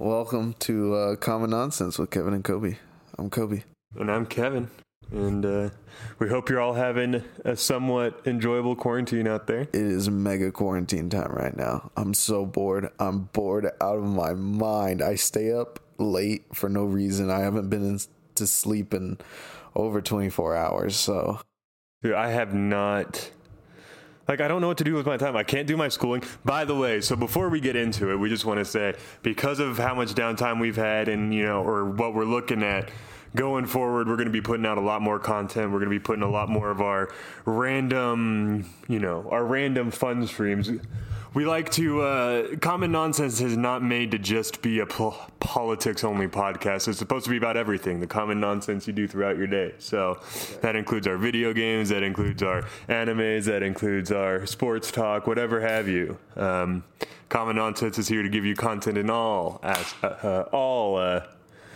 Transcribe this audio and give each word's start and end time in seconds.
Welcome 0.00 0.54
to 0.60 0.94
uh, 0.94 1.16
Common 1.16 1.50
Nonsense 1.50 1.98
with 1.98 2.10
Kevin 2.10 2.32
and 2.32 2.44
Kobe. 2.44 2.76
I'm 3.18 3.30
Kobe. 3.30 3.64
And 3.96 4.08
I'm 4.12 4.26
Kevin. 4.26 4.70
And 5.10 5.44
uh, 5.44 5.70
we 6.20 6.28
hope 6.28 6.48
you're 6.48 6.60
all 6.60 6.74
having 6.74 7.24
a 7.44 7.56
somewhat 7.56 8.22
enjoyable 8.24 8.76
quarantine 8.76 9.26
out 9.26 9.48
there. 9.48 9.62
It 9.62 9.74
is 9.74 10.08
mega 10.08 10.52
quarantine 10.52 11.10
time 11.10 11.32
right 11.32 11.56
now. 11.56 11.90
I'm 11.96 12.14
so 12.14 12.46
bored. 12.46 12.90
I'm 13.00 13.22
bored 13.32 13.72
out 13.80 13.98
of 13.98 14.04
my 14.04 14.34
mind. 14.34 15.02
I 15.02 15.16
stay 15.16 15.50
up 15.50 15.80
late 15.98 16.44
for 16.54 16.68
no 16.68 16.84
reason. 16.84 17.28
I 17.28 17.40
haven't 17.40 17.68
been 17.68 17.84
in, 17.84 17.98
to 18.36 18.46
sleep 18.46 18.94
in 18.94 19.18
over 19.74 20.00
24 20.00 20.54
hours. 20.54 20.94
So, 20.94 21.40
Dude, 22.04 22.14
I 22.14 22.30
have 22.30 22.54
not. 22.54 23.32
Like, 24.28 24.42
I 24.42 24.48
don't 24.48 24.60
know 24.60 24.68
what 24.68 24.76
to 24.78 24.84
do 24.84 24.92
with 24.92 25.06
my 25.06 25.16
time. 25.16 25.36
I 25.36 25.42
can't 25.42 25.66
do 25.66 25.74
my 25.74 25.88
schooling. 25.88 26.22
By 26.44 26.66
the 26.66 26.76
way, 26.76 27.00
so 27.00 27.16
before 27.16 27.48
we 27.48 27.60
get 27.60 27.76
into 27.76 28.10
it, 28.10 28.16
we 28.16 28.28
just 28.28 28.44
want 28.44 28.58
to 28.58 28.64
say 28.64 28.94
because 29.22 29.58
of 29.58 29.78
how 29.78 29.94
much 29.94 30.10
downtime 30.10 30.60
we've 30.60 30.76
had 30.76 31.08
and, 31.08 31.32
you 31.32 31.44
know, 31.44 31.62
or 31.62 31.86
what 31.86 32.14
we're 32.14 32.26
looking 32.26 32.62
at, 32.62 32.90
going 33.34 33.64
forward, 33.64 34.06
we're 34.06 34.16
going 34.16 34.26
to 34.28 34.32
be 34.32 34.42
putting 34.42 34.66
out 34.66 34.76
a 34.76 34.82
lot 34.82 35.00
more 35.00 35.18
content. 35.18 35.72
We're 35.72 35.78
going 35.78 35.90
to 35.90 35.98
be 35.98 35.98
putting 35.98 36.22
a 36.22 36.30
lot 36.30 36.50
more 36.50 36.70
of 36.70 36.82
our 36.82 37.10
random, 37.46 38.68
you 38.86 38.98
know, 38.98 39.26
our 39.30 39.44
random 39.44 39.90
fun 39.90 40.26
streams. 40.26 40.70
We 41.34 41.44
like 41.44 41.70
to, 41.72 42.00
uh, 42.00 42.56
Common 42.56 42.90
Nonsense 42.90 43.40
is 43.42 43.56
not 43.56 43.82
made 43.82 44.10
to 44.12 44.18
just 44.18 44.62
be 44.62 44.78
a 44.80 44.86
po- 44.86 45.14
politics 45.40 46.02
only 46.02 46.26
podcast. 46.26 46.88
It's 46.88 46.98
supposed 46.98 47.26
to 47.26 47.30
be 47.30 47.36
about 47.36 47.56
everything, 47.56 48.00
the 48.00 48.06
common 48.06 48.40
nonsense 48.40 48.86
you 48.86 48.94
do 48.94 49.06
throughout 49.06 49.36
your 49.36 49.46
day. 49.46 49.74
So 49.78 50.18
that 50.62 50.74
includes 50.74 51.06
our 51.06 51.18
video 51.18 51.52
games, 51.52 51.90
that 51.90 52.02
includes 52.02 52.42
our 52.42 52.62
animes, 52.88 53.44
that 53.44 53.62
includes 53.62 54.10
our 54.10 54.46
sports 54.46 54.90
talk, 54.90 55.26
whatever 55.26 55.60
have 55.60 55.86
you. 55.86 56.16
Um, 56.34 56.82
common 57.28 57.56
Nonsense 57.56 57.98
is 57.98 58.08
here 58.08 58.22
to 58.22 58.28
give 58.30 58.46
you 58.46 58.56
content 58.56 58.96
in 58.96 59.10
all, 59.10 59.60
as- 59.62 59.94
uh, 60.02 60.06
uh, 60.06 60.48
all, 60.50 60.96
uh, 60.96 61.26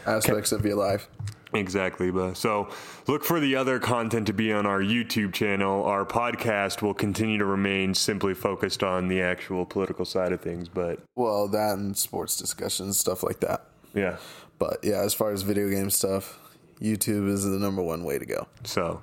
aspects 0.07 0.53
of 0.53 0.65
your 0.65 0.77
life. 0.77 1.09
Exactly, 1.55 2.11
but 2.11 2.35
so 2.37 2.69
look 3.07 3.25
for 3.25 3.39
the 3.39 3.57
other 3.57 3.79
content 3.79 4.27
to 4.29 4.33
be 4.33 4.53
on 4.53 4.65
our 4.67 4.81
YouTube 4.81 5.33
channel. 5.35 5.85
Our 5.85 6.05
podcast 6.07 6.81
will 6.81 6.95
continue 6.95 7.39
to 7.39 7.45
remain 7.45 7.93
simply 7.95 8.33
focused 8.35 8.83
on 8.83 9.09
the 9.09 9.21
actual 9.21 9.67
political 9.67 10.05
side 10.05 10.33
of 10.33 10.41
things, 10.41 10.69
but 10.69 11.01
Well, 11.15 11.49
that 11.49 11.77
and 11.79 11.97
sports 11.97 12.37
discussions, 12.37 12.97
stuff 12.99 13.23
like 13.23 13.41
that. 13.41 13.67
yeah. 13.95 14.17
But 14.59 14.79
yeah, 14.83 15.01
as 15.01 15.13
far 15.13 15.33
as 15.33 15.43
video 15.43 15.69
game 15.69 15.91
stuff, 15.91 16.39
YouTube 16.81 17.29
is 17.29 17.45
the 17.45 17.59
number 17.59 17.83
one 17.83 18.05
way 18.05 18.19
to 18.19 18.25
go. 18.25 18.47
So, 18.65 19.03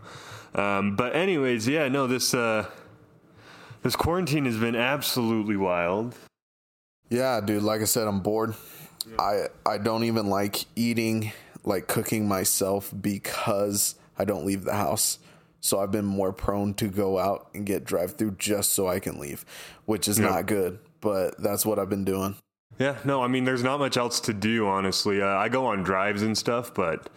um, 0.55 0.95
but 0.95 1.15
anyways, 1.15 1.67
yeah, 1.67 1.87
no, 1.89 2.07
this 2.07 2.33
uh, 2.33 2.65
this 3.83 3.95
quarantine 3.95 4.45
has 4.45 4.57
been 4.57 4.75
absolutely 4.75 5.57
wild. 5.57 6.15
Yeah, 7.09 7.41
dude, 7.41 7.63
like 7.63 7.81
I 7.81 7.85
said, 7.85 8.07
I'm 8.07 8.21
bored. 8.21 8.55
I 9.17 9.47
I 9.65 9.77
don't 9.79 10.03
even 10.05 10.27
like 10.27 10.65
eating, 10.75 11.31
like 11.63 11.87
cooking 11.87 12.27
myself 12.27 12.93
because 12.99 13.95
I 14.17 14.25
don't 14.25 14.45
leave 14.45 14.63
the 14.63 14.73
house. 14.75 15.19
So 15.61 15.79
I've 15.79 15.91
been 15.91 16.05
more 16.05 16.31
prone 16.31 16.73
to 16.75 16.87
go 16.87 17.19
out 17.19 17.49
and 17.53 17.65
get 17.65 17.83
drive 17.83 18.13
through 18.13 18.35
just 18.37 18.71
so 18.71 18.87
I 18.87 18.99
can 18.99 19.19
leave, 19.19 19.45
which 19.85 20.07
is 20.07 20.17
Yep. 20.19 20.29
not 20.29 20.45
good, 20.45 20.79
but 21.01 21.41
that's 21.41 21.65
what 21.65 21.77
I've 21.79 21.89
been 21.89 22.05
doing. 22.05 22.35
Yeah, 22.77 22.95
no, 23.03 23.21
I 23.21 23.27
mean, 23.27 23.43
there's 23.43 23.63
not 23.63 23.77
much 23.79 23.97
else 23.97 24.21
to 24.21 24.33
do, 24.33 24.65
honestly. 24.67 25.21
Uh, 25.21 25.27
I 25.27 25.49
go 25.49 25.65
on 25.65 25.83
drives 25.83 26.21
and 26.21 26.37
stuff, 26.37 26.73
but 26.73 27.09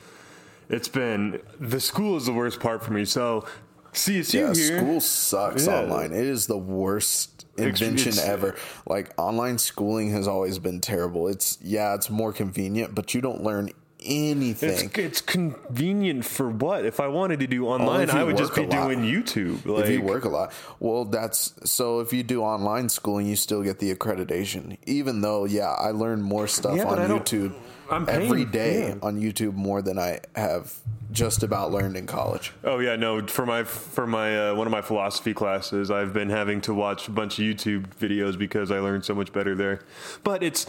it's 0.69 0.89
been 0.89 1.41
the 1.61 1.79
school 1.79 2.17
is 2.17 2.27
the 2.27 2.33
worst 2.33 2.59
part 2.59 2.83
for 2.83 2.93
me. 2.93 3.05
So, 3.05 3.45
CSU 3.93 4.41
Yeah, 4.41 4.55
here. 4.55 4.79
school 4.79 5.01
sucks 5.01 5.67
Yeah. 5.69 5.81
online. 5.83 6.13
It 6.13 6.27
is 6.27 6.49
the 6.49 6.59
worst 6.59 7.45
invention 7.59 8.09
it's- 8.13 8.19
ever. 8.27 8.57
Like 8.89 9.13
online 9.19 9.59
schooling 9.59 10.11
has 10.11 10.27
always 10.27 10.59
been 10.59 10.81
terrible. 10.81 11.29
It's 11.29 11.59
yeah, 11.63 11.95
it's 11.95 12.11
more 12.11 12.33
convenient, 12.33 12.95
but 12.97 13.15
you 13.15 13.21
don't 13.21 13.45
learn 13.45 13.71
anything. 14.05 14.71
It's, 14.71 14.99
it's 14.99 15.21
convenient 15.21 16.25
for 16.25 16.49
what? 16.49 16.85
If 16.85 17.01
I 17.01 17.09
wanted 17.09 17.41
to 17.41 17.47
do 17.47 17.67
online, 17.67 18.03
if 18.09 18.15
I 18.15 18.25
would 18.25 18.37
just 18.37 18.55
be 18.55 18.67
doing 18.67 19.01
YouTube. 19.01 19.65
Like, 19.67 19.85
if 19.85 19.91
you 19.91 20.03
work 20.03 20.25
a 20.25 20.29
lot. 20.29 20.53
Well, 20.81 21.05
that's 21.05 21.55
so 21.65 22.01
if 22.01 22.13
you 22.13 22.23
do 22.23 22.43
online 22.43 22.89
schooling, 22.89 23.27
you 23.27 23.37
still 23.37 23.63
get 23.63 23.79
the 23.79 23.95
accreditation. 23.95 24.77
Even 24.87 25.21
though, 25.21 25.45
yeah, 25.45 25.71
I 25.71 25.91
learn 25.91 26.23
more 26.23 26.47
stuff 26.47 26.77
Yeah, 26.77 26.85
on 26.85 26.89
but 26.91 26.99
I 26.99 27.07
don't- 27.07 27.25
YouTube 27.25 27.55
I'm 27.91 28.09
every 28.09 28.47
day 28.47 28.89
yeah. 28.89 28.95
on 29.03 29.21
YouTube 29.21 29.53
more 29.55 29.83
than 29.83 29.99
I 29.99 30.21
have 30.35 30.73
just 31.11 31.43
about 31.43 31.73
learned 31.73 31.95
in 31.97 32.07
college. 32.07 32.53
Oh 32.65 32.79
yeah, 32.79 32.97
no. 32.97 33.27
For 33.27 33.45
my 33.45 33.65
for 33.65 34.07
my 34.07 34.49
uh, 34.49 34.55
one 34.55 34.67
of 34.67 34.71
my 34.71 34.81
philosophy 34.81 35.35
classes, 35.35 35.91
I've 35.91 36.15
been 36.15 36.31
having 36.31 36.63
to 36.63 36.73
watch 36.73 37.09
a 37.09 37.11
bunch 37.11 37.39
of 37.39 37.45
YouTube 37.45 37.89
videos 38.01 38.39
because 38.39 38.71
I 38.71 38.79
learned 38.79 39.05
so 39.05 39.15
much 39.15 39.31
better 39.33 39.55
there. 39.55 39.81
But 40.25 40.43
it's 40.43 40.65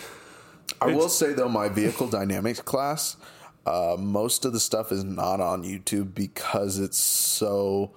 I 0.84 0.96
will 0.96 1.10
say 1.10 1.34
though, 1.34 1.50
my 1.50 1.70
vehicle 1.70 2.08
dynamics 2.08 2.62
class, 2.62 3.18
uh, 3.66 3.96
most 3.98 4.46
of 4.46 4.54
the 4.54 4.60
stuff 4.60 4.92
is 4.92 5.04
not 5.04 5.40
on 5.40 5.64
YouTube 5.64 6.14
because 6.14 6.80
it's 6.80 6.98
so 6.98 7.92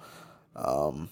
um, 0.55 1.09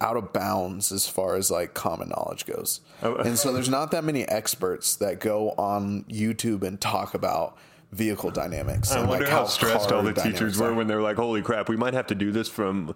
out 0.00 0.16
of 0.16 0.32
bounds 0.32 0.92
as 0.92 1.08
far 1.08 1.36
as 1.36 1.50
like 1.50 1.74
common 1.74 2.10
knowledge 2.10 2.46
goes. 2.46 2.80
Oh. 3.02 3.14
and 3.24 3.38
so 3.38 3.52
there's 3.52 3.68
not 3.68 3.90
that 3.92 4.04
many 4.04 4.28
experts 4.28 4.96
that 4.96 5.20
go 5.20 5.50
on 5.50 6.04
YouTube 6.04 6.62
and 6.62 6.80
talk 6.80 7.14
about 7.14 7.56
vehicle 7.92 8.30
dynamics. 8.30 8.92
I 8.92 9.04
wonder 9.04 9.24
like 9.24 9.32
how 9.32 9.46
stressed 9.46 9.92
all 9.92 10.02
the 10.02 10.12
teachers 10.12 10.58
were 10.58 10.70
are. 10.70 10.74
when 10.74 10.86
they're 10.86 11.02
like, 11.02 11.16
"Holy 11.16 11.42
crap, 11.42 11.68
we 11.68 11.76
might 11.76 11.94
have 11.94 12.08
to 12.08 12.14
do 12.14 12.32
this 12.32 12.48
from." 12.48 12.94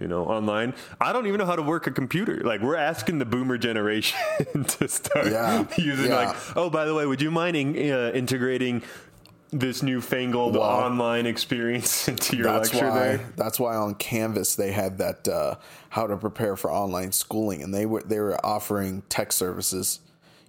You 0.00 0.08
know, 0.08 0.24
online. 0.24 0.72
I 1.00 1.12
don't 1.12 1.26
even 1.26 1.38
know 1.38 1.44
how 1.46 1.56
to 1.56 1.62
work 1.62 1.86
a 1.86 1.90
computer. 1.90 2.36
Like, 2.42 2.62
we're 2.62 2.76
asking 2.76 3.18
the 3.18 3.26
boomer 3.26 3.58
generation 3.58 4.18
to 4.66 4.88
start 4.88 5.26
Yeah, 5.26 5.66
using, 5.76 6.06
yeah. 6.06 6.16
like, 6.30 6.36
oh, 6.56 6.70
by 6.70 6.86
the 6.86 6.94
way, 6.94 7.04
would 7.04 7.20
you 7.20 7.30
mind 7.30 7.54
in, 7.56 7.90
uh, 7.92 8.10
integrating 8.14 8.82
this 9.52 9.82
newfangled 9.82 10.54
Well, 10.54 10.62
online 10.62 11.26
experience 11.26 12.08
into 12.12 12.36
your 12.36 12.46
that's 12.46 12.72
lecture 12.72 12.88
why 12.88 12.98
there? 12.98 13.20
that's 13.36 13.58
why 13.60 13.74
on 13.76 13.94
Canvas 13.96 14.54
they 14.54 14.70
had 14.72 14.98
that 14.98 15.26
uh, 15.28 15.56
how 15.90 16.06
to 16.06 16.16
prepare 16.16 16.56
for 16.56 16.70
online 16.72 17.12
schooling, 17.12 17.62
and 17.62 17.74
they 17.74 17.84
were 17.84 18.00
they 18.02 18.20
were 18.20 18.38
offering 18.46 19.02
tech 19.08 19.32
services, 19.32 20.00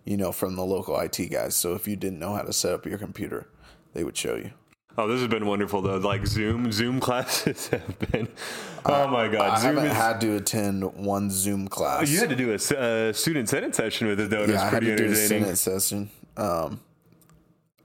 you 0.05 0.15
know, 0.17 0.31
from 0.31 0.55
the 0.55 0.63
local 0.63 0.97
IT 0.99 1.17
guys. 1.31 1.55
So 1.57 1.73
if 1.73 1.87
you 1.89 1.95
didn't 1.97 2.19
know 2.19 2.35
how 2.35 2.43
to 2.43 2.53
set 2.53 2.73
up 2.73 2.85
your 2.85 2.99
computer, 2.99 3.47
they 3.93 4.03
would 4.05 4.15
show 4.15 4.35
you. 4.35 4.51
Oh, 4.97 5.07
this 5.07 5.19
has 5.21 5.29
been 5.29 5.45
wonderful 5.45 5.81
though. 5.81 5.97
Like 5.97 6.27
Zoom, 6.27 6.71
Zoom 6.71 6.99
classes 6.99 7.67
have 7.69 7.97
been. 8.11 8.27
Oh 8.85 9.07
my 9.07 9.27
God, 9.27 9.51
I 9.51 9.59
Zoom 9.59 9.75
haven't 9.75 9.91
is. 9.91 9.97
had 9.97 10.21
to 10.21 10.35
attend 10.35 10.93
one 10.95 11.29
Zoom 11.31 11.67
class. 11.67 12.09
you 12.09 12.19
had 12.19 12.29
to 12.29 12.35
do 12.35 12.51
a 12.51 12.55
uh, 12.55 13.13
student 13.13 13.47
senate 13.49 13.73
session 13.75 14.07
with 14.07 14.19
it 14.19 14.29
though. 14.29 14.43
it 14.43 14.49
yeah, 14.49 14.61
I 14.61 14.63
was 14.65 14.73
had 14.73 14.81
pretty 14.81 14.87
to 14.87 14.97
do 14.97 15.11
a. 15.11 15.15
Senate 15.15 15.57
session. 15.57 16.09
Um, 16.37 16.79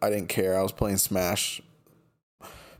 I 0.03 0.11
didn't 0.11 0.29
care. 0.29 0.59
I 0.59 0.63
was 0.63 0.73
playing 0.73 0.97
Smash. 0.99 1.63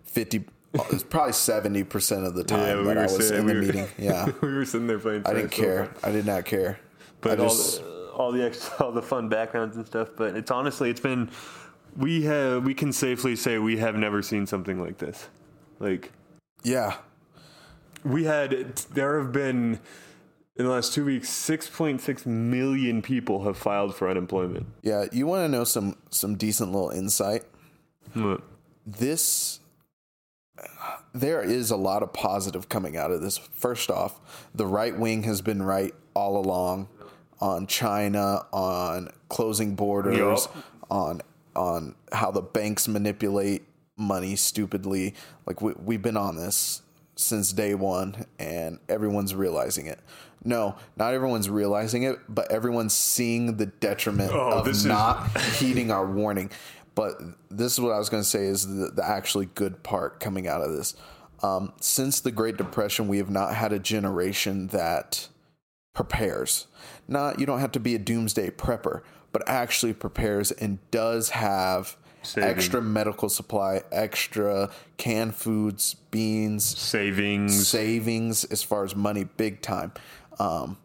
Fifty, 0.05 0.45
it's 0.75 1.03
probably 1.05 1.33
seventy 1.33 1.85
percent 1.85 2.25
of 2.27 2.35
the 2.35 2.45
time 2.53 2.61
Yeah, 2.61 2.77
we 2.79 2.85
that 2.89 2.97
were 2.97 3.01
I 3.01 3.05
was 3.05 3.29
saying- 3.29 3.41
in 3.41 3.47
we 3.47 3.53
the 3.53 3.59
were- 3.61 3.67
meeting. 3.67 3.87
Yeah, 3.99 4.31
we 4.41 4.55
were 4.55 4.65
sitting 4.65 4.87
there 4.87 4.99
playing. 4.99 5.23
I 5.27 5.35
didn't 5.35 5.51
care. 5.53 5.91
I 6.03 6.11
did 6.11 6.27
not 6.27 6.45
care. 6.45 6.79
but 7.21 7.39
I 7.39 7.43
all, 7.43 7.49
just, 7.49 7.81
the, 7.83 8.09
all 8.15 8.33
the 8.33 8.45
extra, 8.45 8.85
all 8.87 8.93
the 8.93 9.03
fun 9.03 9.29
backgrounds 9.29 9.77
and 9.77 9.87
stuff. 9.87 10.09
But 10.17 10.37
it's 10.37 10.51
honestly, 10.51 10.91
it's 10.91 11.01
been. 11.01 11.31
We 11.97 12.25
have, 12.25 12.65
we 12.65 12.75
can 12.75 12.93
safely 12.93 13.37
say 13.37 13.59
we 13.59 13.79
have 13.79 13.95
never 13.95 14.23
seen 14.23 14.47
something 14.47 14.81
like 14.81 14.99
this. 14.99 15.29
Like 15.79 16.13
yeah, 16.63 16.97
we 18.05 18.25
had, 18.25 18.77
there 18.95 19.19
have 19.21 19.33
been 19.33 19.81
in 20.57 20.65
the 20.65 20.71
last 20.71 20.93
two 20.95 21.05
weeks, 21.05 21.29
six 21.29 21.69
point 21.69 22.01
six 22.01 22.25
million 22.27 23.03
people 23.03 23.45
have 23.45 23.57
filed 23.59 23.95
for 23.95 24.09
unemployment. 24.09 24.67
yeah. 24.83 25.07
You 25.13 25.27
want 25.27 25.45
to 25.45 25.49
know 25.49 25.65
some 25.65 25.97
some 26.11 26.37
decent 26.37 26.73
little 26.73 26.91
insight? 26.91 27.45
What? 28.15 28.41
this 28.87 29.61
there 31.13 31.43
is 31.43 31.71
a 31.71 31.77
lot 31.77 32.03
of 32.03 32.13
positive 32.13 32.69
coming 32.69 32.97
out 32.97 33.11
of 33.11 33.21
this. 33.21 33.37
First 33.39 33.91
off, 33.91 34.49
the 34.55 34.67
right 34.67 34.97
wing 34.97 35.25
has 35.25 35.43
been 35.43 35.63
right 35.63 35.95
all 36.15 36.39
along 36.39 36.89
on 37.41 37.67
China, 37.67 38.47
on 38.53 39.11
closing 39.29 39.75
borders, 39.75 40.19
Yup. 40.19 40.57
on 40.91 41.21
on 41.57 41.95
how 42.13 42.31
the 42.31 42.43
banks 42.43 42.87
manipulate 42.87 43.65
money 43.97 44.37
stupidly. 44.37 45.15
Like 45.47 45.61
we, 45.63 45.73
we've 45.83 46.03
been 46.03 46.17
on 46.17 46.37
this 46.37 46.83
since 47.17 47.53
day 47.53 47.75
one, 47.75 48.27
and 48.39 48.79
everyone's 48.89 49.35
realizing 49.35 49.87
it. 49.87 49.99
No, 50.45 50.77
not 50.97 51.15
everyone's 51.15 51.49
realizing 51.51 52.03
it, 52.05 52.19
but 52.29 52.53
everyone's 52.53 52.93
seeing 52.95 53.57
the 53.57 53.67
detriment 53.67 54.33
Oh, 54.33 54.59
of 54.61 54.69
is- 54.69 54.85
not 54.85 55.37
heeding 55.59 55.91
our 55.91 56.07
warning. 56.07 56.51
But 56.95 57.21
this 57.51 57.73
is 57.73 57.81
what 57.81 57.93
I 57.93 57.99
was 57.99 58.09
going 58.09 58.23
to 58.23 58.29
say 58.29 58.47
is 58.47 58.67
the, 58.67 58.91
the 58.91 59.05
actually 59.05 59.47
good 59.55 59.83
part 59.83 60.19
coming 60.21 60.47
out 60.49 60.63
of 60.63 60.73
this. 60.73 60.95
Um, 61.43 61.73
since 61.81 62.21
the 62.21 62.31
Great 62.33 62.57
Depression, 62.57 63.07
we 63.09 63.19
have 63.19 63.29
not 63.29 63.55
had 63.55 63.73
a 63.73 63.79
generation 63.79 64.69
that 64.69 65.29
prepares. 65.95 66.67
Not 67.09 67.39
you 67.41 67.47
don't 67.47 67.61
have 67.61 67.73
to 67.73 67.81
be 67.81 67.95
a 67.95 67.99
doomsday 67.99 68.51
prepper, 68.51 69.03
but 69.37 69.47
actually 69.47 69.93
prepares 69.93 70.51
and 70.51 70.79
does 70.91 71.29
have 71.29 71.95
Saving. 72.23 72.49
extra 72.49 72.81
medical 72.81 73.29
supply, 73.29 73.83
extra 73.93 74.71
canned 74.97 75.35
foods, 75.35 75.93
beans, 76.11 76.65
Savings. 76.65 77.69
savings 77.69 78.45
as 78.45 78.63
far 78.63 78.83
as 78.83 78.97
money, 78.97 79.25
big 79.25 79.61
time. 79.61 79.93
Um, 80.39 80.79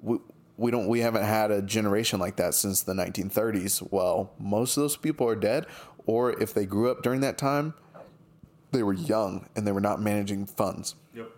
we 0.00 0.18
we 0.56 0.70
don't 0.70 0.86
we 0.86 1.00
haven't 1.00 1.24
had 1.24 1.50
a 1.50 1.62
generation 1.62 2.20
like 2.20 2.36
that 2.36 2.54
since 2.54 2.82
the 2.82 2.92
1930s. 2.92 3.84
Well, 3.90 4.30
most 4.38 4.76
of 4.76 4.84
those 4.84 4.96
people 4.96 5.26
are 5.26 5.34
dead, 5.34 5.66
or 6.06 6.40
if 6.40 6.54
they 6.54 6.66
grew 6.66 6.92
up 6.92 7.02
during 7.02 7.22
that 7.22 7.38
time, 7.38 7.74
they 8.70 8.84
were 8.84 8.92
young 8.92 9.48
and 9.56 9.66
they 9.66 9.72
were 9.72 9.80
not 9.80 10.00
managing 10.00 10.46
funds. 10.46 10.94
Yep. 11.12 11.28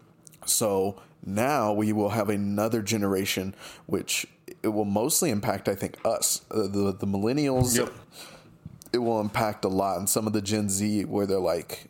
So 0.45 1.01
now 1.25 1.73
we 1.73 1.95
will 1.95 2.11
have 2.11 2.29
another 2.29 2.83
generation, 2.83 3.55
which 3.87 4.27
it 4.63 4.69
will 4.69 4.85
mostly 4.85 5.31
impact, 5.31 5.69
I 5.69 5.75
think, 5.75 5.97
us, 6.05 6.43
uh, 6.51 6.63
the 6.63 6.95
the 6.99 7.07
millennials. 7.07 7.77
Yep. 7.77 7.93
It 8.93 8.99
will 8.99 9.21
impact 9.21 9.65
a 9.65 9.69
lot, 9.69 9.99
and 9.99 10.09
some 10.09 10.27
of 10.27 10.33
the 10.33 10.43
Gen 10.43 10.69
Z 10.69 11.05
where 11.07 11.27
they're 11.27 11.39
like, 11.41 11.87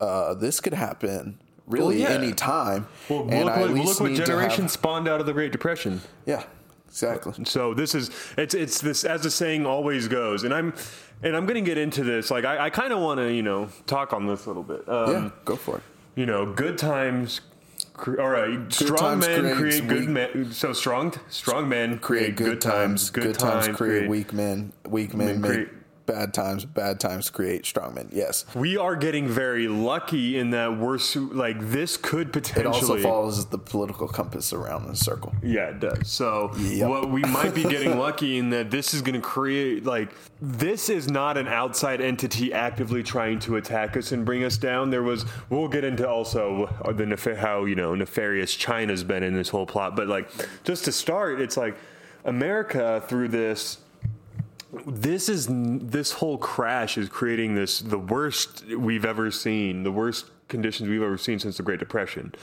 uh, 0.00 0.34
"This 0.34 0.60
could 0.60 0.74
happen 0.74 1.38
really 1.66 2.00
Well, 2.02 2.10
yeah. 2.10 2.16
any 2.18 2.32
time." 2.32 2.86
Well, 3.08 3.22
and 3.30 3.46
look, 3.46 3.54
I 3.56 3.62
at 3.62 3.70
look 3.70 4.00
what 4.00 4.12
generation 4.14 4.62
have- 4.64 4.70
spawned 4.70 5.08
out 5.08 5.20
of 5.20 5.26
the 5.26 5.32
Great 5.32 5.52
Depression. 5.52 6.02
yeah, 6.26 6.44
exactly. 6.88 7.44
So 7.46 7.72
this 7.74 7.94
is 7.94 8.10
it's 8.36 8.54
it's 8.54 8.80
this 8.80 9.04
as 9.04 9.22
the 9.22 9.30
saying 9.30 9.64
always 9.66 10.06
goes, 10.06 10.44
and 10.44 10.52
I'm 10.52 10.74
and 11.22 11.34
I'm 11.34 11.46
going 11.46 11.54
to 11.62 11.66
get 11.66 11.78
into 11.78 12.04
this. 12.04 12.30
Like 12.30 12.44
I, 12.44 12.66
I 12.66 12.70
kind 12.70 12.92
of 12.92 13.00
want 13.00 13.18
to 13.20 13.32
you 13.32 13.42
know 13.42 13.68
talk 13.86 14.12
on 14.12 14.26
this 14.26 14.44
a 14.44 14.48
little 14.50 14.62
bit. 14.62 14.86
Um, 14.88 15.10
Yeah, 15.12 15.30
go 15.46 15.56
for 15.56 15.78
it. 15.78 15.82
You 16.14 16.26
know, 16.26 16.52
good 16.52 16.76
times. 16.78 17.40
Cre- 17.94 18.20
All 18.20 18.28
right, 18.28 18.72
strong 18.72 18.98
times 18.98 19.26
men 19.26 19.56
create 19.56 19.88
good 19.88 20.00
weak- 20.00 20.08
men. 20.08 20.52
So 20.52 20.72
strong, 20.72 21.14
strong 21.28 21.68
men 21.68 21.98
Create 21.98 22.36
good, 22.36 22.60
times. 22.60 23.10
Good, 23.10 23.38
times, 23.38 23.68
create 23.76 24.08
weak 24.08 24.32
men. 24.32 24.72
Weak 24.86 25.14
men 25.14 25.26
Men 25.26 25.40
make 25.40 25.50
create- 25.52 25.68
bad 26.06 26.34
times. 26.34 26.64
Bad 26.64 27.00
times 27.00 27.30
create 27.30 27.64
strong 27.66 27.94
men. 27.94 28.08
Yes. 28.12 28.44
We 28.54 28.76
are 28.76 28.96
getting 28.96 29.28
very 29.28 29.68
lucky 29.68 30.38
in 30.38 30.50
that 30.50 30.78
we're 30.78 30.98
like 31.32 31.56
this 31.70 31.96
could 31.96 32.28
It 32.28 32.32
potentially. 32.32 32.66
also 32.74 32.98
follows 32.98 33.46
the 33.46 33.58
political 33.58 34.06
compass 34.08 34.52
around 34.52 34.86
the 34.86 34.96
circle. 34.96 35.34
Yeah, 35.42 35.68
it 35.70 35.80
does. 35.80 36.08
So 36.08 36.52
Yep. 36.58 36.88
what 36.88 37.10
we 37.10 37.22
might 37.22 37.54
be 37.54 37.62
getting 37.62 37.98
lucky 38.06 38.38
in 38.38 38.50
that 38.50 38.70
this 38.70 38.92
is 38.94 39.02
going 39.02 39.14
to 39.14 39.20
create 39.20 39.84
like 39.84 40.10
this 40.42 40.88
is 40.88 41.08
not 41.10 41.36
an 41.38 41.48
outside 41.48 42.00
entity 42.00 42.52
actively 42.52 43.02
trying 43.02 43.38
to 43.40 43.56
attack 43.56 43.96
us 43.96 44.12
and 44.12 44.24
bring 44.24 44.44
us 44.44 44.56
down. 44.58 44.90
There 44.90 45.02
was 45.02 45.24
we'll 45.48 45.68
get 45.68 45.84
into 45.84 46.08
also 46.08 46.66
the 46.94 47.06
nef- 47.06 47.36
how 47.38 47.64
you 47.64 47.74
know 47.74 47.94
nefarious 47.94 48.54
China's 48.54 49.02
been 49.04 49.22
in 49.22 49.34
this 49.34 49.48
whole 49.48 49.66
plot, 49.66 49.96
but 49.96 50.06
like 50.08 50.28
just 50.64 50.84
to 50.84 50.92
start, 50.92 51.40
it's 51.40 51.56
like 51.56 51.76
America 52.24 53.02
through 53.06 53.28
this 53.28 53.78
this 54.86 55.28
is 55.28 55.48
this 55.50 56.12
whole 56.12 56.38
crash 56.38 56.98
is 56.98 57.08
creating 57.08 57.54
this 57.54 57.80
the 57.80 57.98
worst 57.98 58.64
we've 58.66 59.04
ever 59.04 59.30
seen 59.30 59.82
the 59.82 59.92
worst 59.92 60.26
conditions 60.48 60.88
we've 60.88 61.02
ever 61.02 61.18
seen 61.18 61.38
since 61.38 61.56
the 61.56 61.62
great 61.62 61.78
depression. 61.78 62.34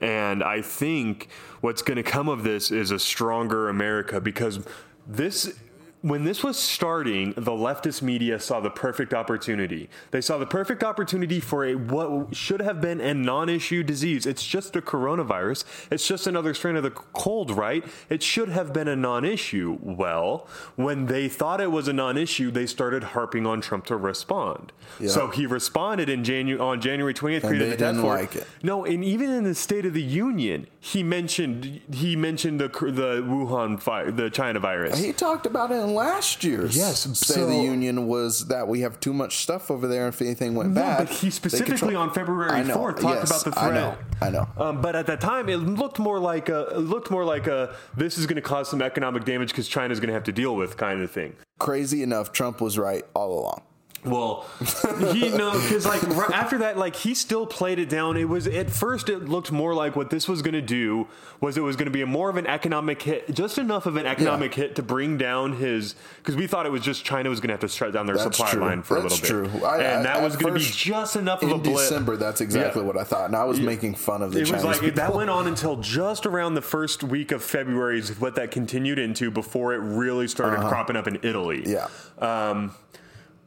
And 0.00 0.42
i 0.42 0.60
think 0.60 1.28
what's 1.60 1.82
going 1.82 1.96
to 1.96 2.02
come 2.02 2.28
of 2.28 2.42
this 2.42 2.70
is 2.70 2.90
a 2.90 2.98
stronger 2.98 3.68
america 3.68 4.20
because 4.20 4.60
this 5.06 5.58
when 6.06 6.22
this 6.22 6.44
was 6.44 6.56
starting, 6.56 7.32
the 7.32 7.50
leftist 7.50 8.00
media 8.00 8.38
saw 8.38 8.60
the 8.60 8.70
perfect 8.70 9.12
opportunity. 9.12 9.90
They 10.12 10.20
saw 10.20 10.38
the 10.38 10.46
perfect 10.46 10.84
opportunity 10.84 11.40
for 11.40 11.64
a 11.64 11.74
what 11.74 12.32
should 12.32 12.60
have 12.60 12.80
been 12.80 13.00
a 13.00 13.12
non-issue 13.12 13.82
disease. 13.82 14.24
It's 14.24 14.46
just 14.46 14.76
a 14.76 14.80
coronavirus. 14.80 15.64
It's 15.90 16.06
just 16.06 16.28
another 16.28 16.54
strain 16.54 16.76
of 16.76 16.84
the 16.84 16.92
cold, 16.92 17.50
right? 17.50 17.84
It 18.08 18.22
should 18.22 18.50
have 18.50 18.72
been 18.72 18.86
a 18.86 18.94
non-issue. 18.94 19.78
Well, 19.82 20.46
when 20.76 21.06
they 21.06 21.28
thought 21.28 21.60
it 21.60 21.72
was 21.72 21.88
a 21.88 21.92
non-issue, 21.92 22.52
they 22.52 22.66
started 22.66 23.02
harping 23.02 23.44
on 23.44 23.60
Trump 23.60 23.86
to 23.86 23.96
respond. 23.96 24.72
Yeah. 25.00 25.08
So 25.08 25.28
he 25.30 25.44
responded 25.44 26.08
in 26.08 26.22
Janu- 26.22 26.60
on 26.60 26.80
January 26.80 27.14
20th, 27.14 27.40
created 27.42 27.72
they 27.72 27.76
didn't 27.76 28.04
like 28.04 28.36
it. 28.36 28.46
No, 28.62 28.84
and 28.84 29.04
even 29.04 29.28
in 29.30 29.42
the 29.42 29.56
State 29.56 29.84
of 29.84 29.92
the 29.92 30.02
Union, 30.02 30.68
he 30.78 31.02
mentioned 31.02 31.80
he 31.92 32.14
mentioned 32.14 32.60
the 32.60 32.68
the 32.68 33.22
Wuhan 33.26 33.80
fi- 33.80 34.12
the 34.12 34.30
China 34.30 34.60
virus. 34.60 35.02
He 35.02 35.12
talked 35.12 35.46
about 35.46 35.72
it 35.72 35.82
in 35.82 35.95
last 35.96 36.44
year's 36.44 36.76
Yes, 36.76 37.00
State 37.18 37.42
of 37.42 37.48
the 37.48 37.56
Union 37.56 38.06
was 38.06 38.46
that 38.48 38.68
we 38.68 38.80
have 38.82 39.00
too 39.00 39.12
much 39.12 39.38
stuff 39.38 39.70
over 39.70 39.88
there. 39.88 40.08
If 40.08 40.20
anything 40.22 40.54
went 40.54 40.70
No, 40.70 40.80
bad, 40.82 40.98
but 41.08 41.08
he 41.08 41.30
specifically 41.30 41.94
on 41.94 42.12
February 42.12 42.50
4th 42.62 43.00
talked 43.00 43.02
yes, 43.02 43.30
about 43.30 43.54
the 43.54 43.60
I 43.60 43.70
know, 43.74 43.96
threat. 44.18 44.22
I 44.22 44.30
know. 44.30 44.48
Um, 44.56 44.80
but 44.80 44.94
at 44.94 45.06
that 45.06 45.20
time, 45.20 45.48
it 45.48 45.56
looked 45.56 45.98
more 45.98 46.18
like 46.18 46.48
a 46.48 46.68
looked 46.76 47.10
more 47.10 47.24
like 47.24 47.46
a 47.46 47.74
this 47.96 48.18
is 48.18 48.26
going 48.26 48.36
to 48.36 48.42
cause 48.42 48.68
some 48.68 48.82
economic 48.82 49.24
damage 49.24 49.48
because 49.50 49.66
China's 49.68 49.98
going 49.98 50.08
to 50.08 50.14
have 50.14 50.24
to 50.24 50.32
deal 50.32 50.54
with 50.54 50.76
kind 50.76 51.02
of 51.02 51.10
thing. 51.10 51.34
Crazy 51.58 52.02
enough, 52.02 52.32
Trump 52.32 52.60
was 52.60 52.78
right 52.78 53.04
all 53.14 53.38
along. 53.40 53.62
Well, 54.06 54.46
he 55.12 55.28
no, 55.30 55.52
because 55.52 55.84
like 55.86 56.02
right 56.16 56.30
after 56.30 56.58
that, 56.58 56.78
like 56.78 56.96
he 56.96 57.14
still 57.14 57.46
played 57.46 57.78
it 57.78 57.88
down. 57.88 58.16
It 58.16 58.28
was 58.28 58.46
at 58.46 58.70
first 58.70 59.08
it 59.08 59.28
looked 59.28 59.50
more 59.52 59.74
like 59.74 59.96
what 59.96 60.10
this 60.10 60.28
was 60.28 60.42
going 60.42 60.54
to 60.54 60.62
do 60.62 61.08
was 61.40 61.58
it 61.58 61.60
was 61.60 61.76
going 61.76 61.86
to 61.86 61.90
be 61.92 62.00
a 62.02 62.06
more 62.06 62.30
of 62.30 62.36
an 62.36 62.46
economic 62.46 63.02
hit, 63.02 63.34
just 63.34 63.58
enough 63.58 63.84
of 63.86 63.96
an 63.96 64.06
economic 64.06 64.54
hit 64.54 64.76
to 64.76 64.82
bring 64.82 65.18
down 65.18 65.54
his 65.54 65.94
because 66.18 66.34
we 66.36 66.46
thought 66.46 66.64
it 66.66 66.72
was 66.72 66.80
just 66.82 67.04
China 67.04 67.28
was 67.28 67.40
going 67.40 67.48
to 67.48 67.54
have 67.54 67.60
to 67.60 67.68
shut 67.68 67.92
down 67.92 68.06
their 68.06 68.16
That's 68.16 68.36
supply 68.36 68.50
true. 68.52 68.60
line 68.62 68.82
for 68.82 69.00
That's 69.00 69.18
a 69.20 69.22
little 69.22 69.48
bit, 69.50 69.50
true. 69.52 69.64
I- 69.66 69.76
and 69.82 69.98
I- 69.98 70.02
that 70.04 70.16
at 70.18 70.22
was 70.22 70.36
going 70.36 70.54
to 70.54 70.60
be 70.60 70.64
just 70.66 71.16
enough 71.16 71.42
of 71.42 71.50
a 71.50 71.54
In 71.54 71.60
blip. 71.62 71.76
December, 71.76 72.16
that's 72.16 72.40
exactly 72.40 72.82
Yeah. 72.82 72.86
what 72.86 72.96
I 72.96 73.04
thought, 73.04 73.26
and 73.26 73.36
I 73.36 73.44
was 73.44 73.60
making 73.60 73.96
fun 73.96 74.22
of 74.22 74.32
the 74.32 74.40
It 74.40 74.46
Chinese 74.46 74.64
was 74.64 74.64
like 74.64 74.80
people. 74.80 74.96
that 74.96 75.14
went 75.14 75.28
on 75.30 75.46
until 75.46 75.76
just 75.76 76.24
around 76.26 76.54
the 76.54 76.62
first 76.62 77.02
week 77.04 77.32
of 77.32 77.42
February 77.42 77.98
is 77.98 78.18
what 78.20 78.34
that 78.36 78.50
continued 78.50 78.98
into 78.98 79.30
before 79.30 79.74
it 79.74 79.78
really 79.78 80.28
started 80.28 80.60
cropping 80.68 80.96
up 80.96 81.06
in 81.06 81.18
Italy. 81.22 81.64
Uh-huh. 81.76 81.88
yeah, 82.20 82.50
Um, 82.50 82.72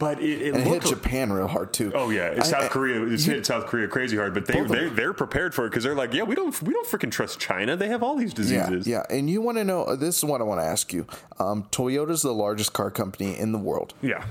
but 0.00 0.20
it, 0.20 0.42
it 0.42 0.56
it 0.56 0.66
hit. 0.66 0.82
Japan 0.82 1.32
real 1.32 1.46
hard 1.46 1.72
too. 1.72 1.92
Oh 1.94 2.10
yeah, 2.10 2.34
I- 2.36 2.42
South 2.42 2.64
I- 2.64 2.68
Korea. 2.68 3.04
It's 3.04 3.24
hit 3.24 3.46
South 3.46 3.66
Korea 3.66 3.86
crazy 3.86 4.16
hard, 4.16 4.34
but 4.34 4.46
they 4.46 4.60
they 4.62 4.88
they're 4.88 5.12
prepared 5.12 5.54
for 5.54 5.66
it 5.66 5.70
because 5.70 5.84
they're 5.84 5.94
like, 5.94 6.12
yeah, 6.12 6.24
we 6.24 6.34
don't 6.34 6.60
we 6.62 6.72
don't 6.72 6.88
freaking 6.88 7.12
trust 7.12 7.38
China. 7.38 7.76
They 7.76 7.86
have 7.88 8.02
all 8.02 8.16
these 8.16 8.34
diseases. 8.34 8.86
yeah, 8.88 9.04
and 9.08 9.30
you 9.30 9.40
want 9.40 9.58
to 9.58 9.64
know? 9.64 9.94
This 9.94 10.18
is 10.18 10.24
what 10.24 10.40
I 10.40 10.44
want 10.44 10.60
to 10.60 10.66
ask 10.66 10.92
you. 10.92 11.06
Um, 11.38 11.68
Toyota's 11.70 12.22
the 12.22 12.34
largest 12.34 12.72
car 12.72 12.90
company 12.90 13.38
in 13.38 13.52
the 13.52 13.58
world. 13.58 13.94
yeah. 14.02 14.24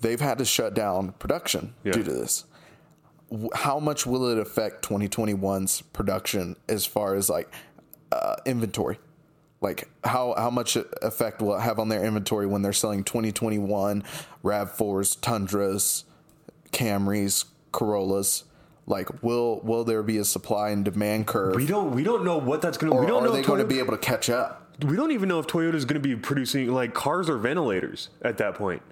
They've 0.00 0.20
had 0.20 0.38
to 0.38 0.44
shut 0.44 0.74
down 0.74 1.12
production 1.20 1.74
Yeah. 1.84 1.92
due 1.92 2.02
to 2.02 2.12
this. 2.12 2.44
How 3.54 3.78
much 3.78 4.04
will 4.04 4.28
it 4.30 4.36
affect 4.38 4.84
2021's 4.88 5.82
production 5.92 6.56
as 6.68 6.86
far 6.86 7.14
as 7.14 7.30
like 7.30 7.48
uh, 8.10 8.34
inventory? 8.44 8.98
Like 9.62 9.88
how 10.04 10.34
how 10.36 10.50
much 10.50 10.76
effect 10.76 11.40
will 11.40 11.56
it 11.56 11.60
have 11.60 11.78
on 11.78 11.88
their 11.88 12.04
inventory 12.04 12.46
when 12.46 12.62
they're 12.62 12.72
selling 12.72 13.04
2021 13.04 14.02
Rav4s, 14.44 15.20
Tundras, 15.20 16.04
Camrys, 16.72 17.44
Corollas? 17.70 18.44
Like 18.86 19.22
will 19.22 19.60
will 19.60 19.84
there 19.84 20.02
be 20.02 20.18
a 20.18 20.24
supply 20.24 20.70
and 20.70 20.84
demand 20.84 21.28
curve? 21.28 21.54
We 21.54 21.66
don't 21.66 21.92
we 21.92 22.02
don't 22.02 22.24
know 22.24 22.38
what 22.38 22.60
that's 22.60 22.76
gonna. 22.76 22.92
or 22.92 23.00
we 23.00 23.06
don't 23.06 23.22
are 23.22 23.26
know 23.26 23.32
they 23.32 23.42
to 23.42 23.64
be 23.64 23.78
able 23.78 23.92
to 23.92 23.98
catch 23.98 24.28
up? 24.28 24.62
we 24.84 24.96
don't 24.96 25.12
even 25.12 25.28
know 25.28 25.38
if 25.38 25.46
Toyota 25.46 25.74
is 25.74 25.84
going 25.84 26.00
to 26.00 26.06
be 26.08 26.16
producing 26.16 26.72
like 26.72 26.94
cars 26.94 27.28
or 27.28 27.36
ventilators 27.36 28.08
at 28.22 28.38
that 28.38 28.54
point 28.54 28.82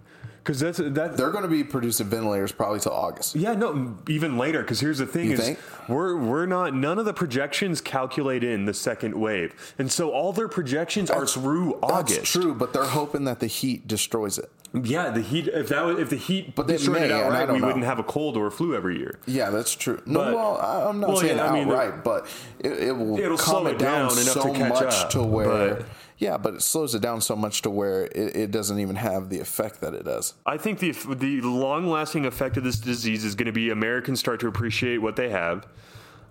because 0.42 0.60
that's 0.60 0.78
that. 0.78 1.16
They're 1.16 1.31
going 1.31 1.42
to 1.44 1.48
be 1.48 1.62
producing 1.64 2.06
ventilators 2.08 2.52
probably 2.52 2.81
till 2.81 2.92
August. 2.92 3.36
Yeah, 3.36 3.55
no, 3.55 3.96
even 4.08 4.38
later. 4.38 4.62
Because 4.62 4.81
here's 4.81 4.98
the 4.98 5.06
thing: 5.06 5.26
You 5.26 5.32
is 5.34 5.41
think? 5.41 5.58
we're 5.88 6.17
we're 6.17 6.46
not 6.46 6.74
none 6.74 6.98
of 6.98 7.05
the 7.05 7.12
projections 7.15 7.81
calculate 7.81 8.43
in 8.44 8.65
the 8.65 8.74
second 8.74 9.15
wave, 9.15 9.55
and 9.79 9.91
so 9.91 10.10
all 10.10 10.32
their 10.32 10.48
projections 10.48 11.10
are 11.10 11.26
through 11.26 11.79
August. 11.82 12.17
That's 12.20 12.31
true, 12.31 12.55
but 12.55 12.72
they're 12.72 12.84
hoping 12.84 13.24
that 13.24 13.41
the 13.41 13.46
heat 13.46 13.86
destroys 13.86 14.38
it. 14.38 14.50
Yeah, 14.72 15.10
the 15.10 15.20
heat. 15.20 15.48
If 15.48 15.69
that 15.70 15.84
was, 15.84 15.98
if 15.98 16.10
the 16.10 16.17
heat 16.17 16.55
But 16.55 16.69
they 16.69 16.74
destroyed 16.76 17.00
may, 17.00 17.05
and 17.06 17.15
I 17.15 17.22
outright, 17.43 17.53
we 17.53 17.58
know. 17.58 17.67
wouldn't 17.67 17.84
have 17.84 17.98
a 17.98 18.05
cold 18.05 18.36
or 18.36 18.46
a 18.46 18.53
flu 18.53 18.76
every 18.76 18.98
year. 18.98 19.19
Yeah, 19.26 19.50
that's 19.50 19.74
true. 19.74 20.00
No, 20.06 20.20
But- 20.20 20.34
well, 20.34 20.56
I, 20.58 20.88
I'm 20.88 21.00
not 21.00 21.08
well, 21.08 21.17
saying 21.19 21.38
yeah, 21.38 21.50
I 21.50 21.53
mean, 21.53 21.67
outright, 21.69 22.05
but 22.05 22.29
it, 22.60 22.72
it 22.84 22.93
will 22.93 23.19
It'll 23.19 23.36
calm 23.36 23.62
slow 23.62 23.67
it 23.67 23.74
it 23.74 23.79
down, 23.81 24.08
down 24.10 24.19
enough 24.19 24.32
so 24.32 24.43
to 24.53 24.56
catch 24.56 24.69
much 24.69 24.94
up, 24.94 25.10
to 25.10 25.22
where. 25.24 25.74
but- 25.74 25.86
yeah, 26.20 26.36
but 26.36 26.55
it 26.55 26.62
slows 26.62 26.94
it 26.94 27.00
down 27.03 27.20
so 27.22 27.34
much 27.34 27.62
to 27.62 27.70
where 27.70 28.05
it, 28.05 28.36
it 28.36 28.50
doesn't 28.53 28.79
even 28.79 28.94
have 28.96 29.29
the 29.31 29.41
effect 29.41 29.81
that 29.81 29.94
it 29.94 30.05
does. 30.05 30.34
I 30.46 30.56
think 30.58 30.79
the 30.79 30.93
the 30.93 31.41
long 31.41 31.89
lasting 31.89 32.27
effect 32.27 32.56
of 32.56 32.62
this 32.62 32.77
disease 32.79 33.24
is 33.24 33.34
going 33.34 33.46
to 33.46 33.53
be 33.53 33.70
Americans 33.70 34.20
start 34.20 34.39
to 34.41 34.46
appreciate 34.46 34.98
what 34.98 35.17
they 35.17 35.31
have, 35.31 35.67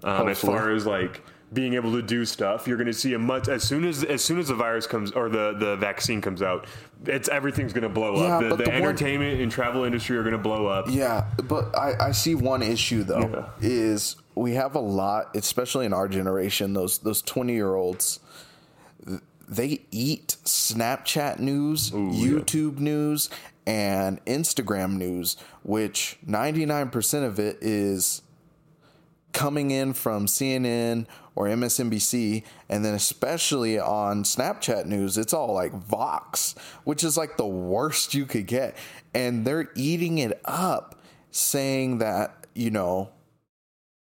um, 0.03 0.29
as 0.29 0.39
far 0.39 0.71
as 0.71 0.85
like 0.85 1.21
being 1.51 1.73
able 1.73 1.91
to 1.93 2.03
do 2.03 2.23
stuff. 2.25 2.67
You're 2.67 2.77
going 2.77 2.85
to 2.85 2.93
see 2.93 3.15
a 3.15 3.19
much 3.19 3.47
as 3.49 3.63
soon 3.63 3.83
as 3.83 4.03
as 4.03 4.23
soon 4.23 4.37
as 4.37 4.49
the 4.49 4.53
virus 4.53 4.85
comes 4.85 5.11
or 5.11 5.27
the 5.27 5.55
the 5.57 5.75
vaccine 5.77 6.21
comes 6.21 6.43
out, 6.43 6.67
it's 7.07 7.27
everything's 7.27 7.73
going 7.73 7.81
to 7.81 7.89
blow 7.89 8.21
Yeah, 8.21 8.37
up. 8.37 8.41
The, 8.43 8.49
the, 8.49 8.55
the 8.57 8.69
one- 8.69 8.73
entertainment 8.83 9.41
and 9.41 9.51
travel 9.51 9.83
industry 9.85 10.15
are 10.17 10.21
going 10.23 10.33
to 10.33 10.37
blow 10.37 10.67
up. 10.67 10.85
Yeah, 10.89 11.25
but 11.47 11.75
I, 11.75 12.09
I 12.09 12.11
see 12.11 12.35
one 12.35 12.61
issue 12.61 13.01
though 13.03 13.49
Yeah. 13.59 13.67
is 13.67 14.15
we 14.35 14.53
have 14.53 14.75
a 14.75 14.79
lot, 14.79 15.35
especially 15.35 15.87
in 15.87 15.93
our 15.93 16.07
generation. 16.07 16.73
Those 16.73 16.99
those 16.99 17.23
twenty 17.23 17.53
year 17.53 17.73
olds, 17.73 18.19
they 19.49 19.81
eat 19.91 20.37
Snapchat 20.45 21.39
news, 21.39 21.91
YouTube 21.91 22.77
news, 22.77 23.29
and 23.65 24.23
Instagram 24.25 24.97
news, 24.97 25.37
which 25.63 26.17
ninety 26.25 26.65
nine 26.65 26.89
percent 26.89 27.25
of 27.25 27.39
it 27.39 27.57
is 27.61 28.21
coming 29.33 29.71
in 29.71 29.93
from 29.93 30.25
CNN 30.25 31.05
or 31.35 31.45
MSNBC, 31.45 32.43
and 32.67 32.83
then 32.83 32.93
especially 32.93 33.79
on 33.79 34.23
Snapchat 34.23 34.85
news, 34.85 35.17
it's 35.17 35.33
all 35.33 35.53
like 35.53 35.71
Vox, 35.71 36.55
which 36.83 37.03
is 37.03 37.15
like 37.15 37.37
the 37.37 37.47
worst 37.47 38.13
you 38.13 38.25
could 38.25 38.45
get. 38.45 38.75
And 39.13 39.45
they're 39.45 39.69
eating 39.75 40.17
it 40.17 40.41
up, 40.45 40.99
saying 41.31 41.99
that, 41.99 42.45
you 42.53 42.71
know, 42.71 43.09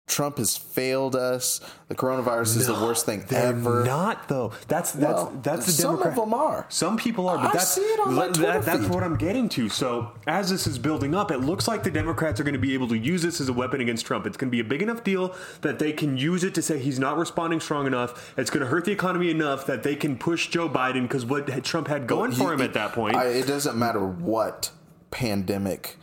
Trump 0.08 0.38
has 0.38 0.56
failed 0.56 1.16
us. 1.16 1.60
The 1.88 1.96
coronavirus 1.96 2.58
is 2.58 2.68
the 2.68 2.74
worst 2.76 3.08
thing 3.08 3.26
They're 3.28 3.48
ever. 3.48 3.84
not 3.84 4.28
though. 4.28 4.52
That's 4.68 4.92
that's 4.92 5.14
Well, 5.24 5.40
that's 5.42 5.66
the 5.66 5.72
some 5.72 5.96
Democrat. 5.96 6.18
of 6.18 6.24
them 6.26 6.34
are. 6.36 6.66
Some 6.70 6.96
people 6.96 7.28
are, 7.28 7.38
but 7.38 7.48
I 7.48 7.54
that's 7.54 7.70
see 7.74 7.82
it 7.82 8.00
on 8.06 8.14
my 8.14 8.28
that- 8.28 8.64
that's 8.66 8.86
what 8.88 9.02
I'm 9.04 9.16
getting 9.18 9.50
to. 9.50 9.68
So 9.68 10.12
as 10.28 10.52
this 10.52 10.68
is 10.68 10.78
building 10.78 11.16
up, 11.16 11.32
it 11.32 11.40
looks 11.40 11.68
like 11.68 11.82
the 11.84 11.90
Democrats 11.90 12.40
are 12.40 12.44
going 12.44 12.54
to 12.54 12.60
be 12.60 12.76
able 12.76 12.88
to 12.90 12.98
use 12.98 13.24
this 13.24 13.42
as 13.42 13.50
a 13.50 13.54
weapon 13.54 13.82
against 13.82 14.06
Trump. 14.06 14.28
It's 14.28 14.38
going 14.38 14.50
to 14.50 14.56
be 14.56 14.60
a 14.60 14.64
big 14.64 14.84
enough 14.84 15.04
deal 15.04 15.34
that 15.62 15.80
they 15.80 15.92
can 15.92 16.18
use 16.18 16.44
it 16.44 16.54
to 16.54 16.62
say 16.62 16.78
he's 16.78 17.00
not 17.00 17.18
responding 17.18 17.60
strong 17.60 17.88
enough. 17.88 18.34
It's 18.38 18.52
going 18.52 18.62
to 18.64 18.68
hurt 18.70 18.86
the 18.86 18.92
economy 18.92 19.32
enough 19.32 19.66
that 19.66 19.82
they 19.82 19.96
can 19.96 20.18
push 20.20 20.50
Joe 20.50 20.70
Biden 20.70 21.04
because 21.04 21.26
what 21.26 21.64
Trump 21.64 21.88
had 21.88 22.06
going 22.06 22.32
for 22.32 22.54
him 22.54 22.60
He- 22.60 22.66
at 22.66 22.74
that 22.76 22.94
point, 22.94 23.16
I, 23.16 23.26
it 23.26 23.48
doesn't 23.48 23.76
matter 23.76 24.06
what 24.06 24.70
pandemic 25.10 25.98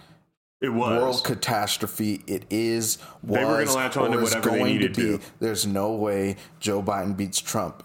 it 0.62 0.68
was 0.70 1.00
world 1.00 1.24
catastrophe 1.24 2.22
it 2.26 2.44
is 2.50 2.98
was 3.22 3.38
They 3.38 3.44
were 3.44 3.64
gonna 3.64 3.76
latch 3.76 3.96
on 3.96 4.10
to 4.12 4.18
whatever 4.18 4.50
they 4.50 4.58
going 4.58 4.72
needed 4.72 4.94
to 4.94 5.00
be. 5.12 5.18
to. 5.18 5.24
There's 5.40 5.66
no 5.66 5.92
way 5.92 6.36
Joe 6.60 6.82
Biden 6.82 7.16
beats 7.16 7.40
Trump. 7.40 7.82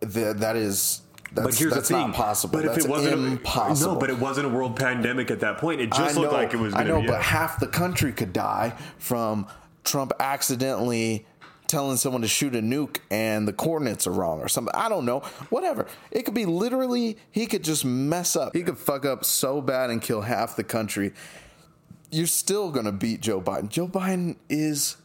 Th- 0.00 0.36
that 0.36 0.56
is 0.56 1.02
that's, 1.34 1.46
But 1.46 1.54
here's 1.54 1.72
that's 1.74 1.88
the 1.88 1.94
thing. 1.94 2.08
not 2.08 2.14
possible. 2.16 2.60
But 2.60 2.66
if 2.66 2.78
it 2.84 2.88
wasn't 2.88 3.24
impossible. 3.26 3.92
A, 3.92 3.94
no, 3.94 4.00
but 4.00 4.10
it 4.10 4.18
wasn't 4.18 4.46
a 4.46 4.50
world 4.50 4.76
pandemic 4.76 5.30
at 5.30 5.40
that 5.40 5.58
point. 5.58 5.80
It 5.80 5.90
just 5.90 6.16
I 6.16 6.20
looked 6.20 6.32
know, 6.32 6.38
like 6.38 6.52
it 6.52 6.58
was. 6.58 6.74
I 6.74 6.84
know, 6.84 7.02
but 7.06 7.22
half 7.22 7.58
the 7.58 7.66
country 7.68 8.12
could 8.12 8.32
die 8.32 8.74
from 8.98 9.46
Trump 9.84 10.12
accidentally 10.20 11.26
telling 11.68 11.96
someone 11.96 12.20
to 12.20 12.28
shoot 12.28 12.54
a 12.54 12.60
nuke 12.60 12.98
and 13.10 13.48
the 13.48 13.52
coordinates 13.52 14.06
are 14.06 14.10
wrong 14.12 14.40
or 14.40 14.48
something. 14.48 14.74
I 14.74 14.90
don't 14.90 15.06
know. 15.06 15.20
Whatever. 15.48 15.86
It 16.10 16.24
could 16.24 16.34
be 16.34 16.44
literally 16.44 17.16
he 17.30 17.46
could 17.46 17.64
just 17.64 17.82
mess 17.82 18.36
up. 18.36 18.54
He 18.54 18.62
could 18.62 18.76
fuck 18.76 19.06
up 19.06 19.24
so 19.24 19.62
bad 19.62 19.88
and 19.88 20.02
kill 20.02 20.20
half 20.20 20.54
the 20.54 20.64
country. 20.64 21.14
You're 22.12 22.26
still 22.26 22.70
going 22.70 22.84
to 22.86 22.92
beat 22.92 23.20
Joe 23.22 23.40
Biden. 23.40 23.68
Joe 23.70 23.88
Biden 23.88 24.36
is 24.48 24.96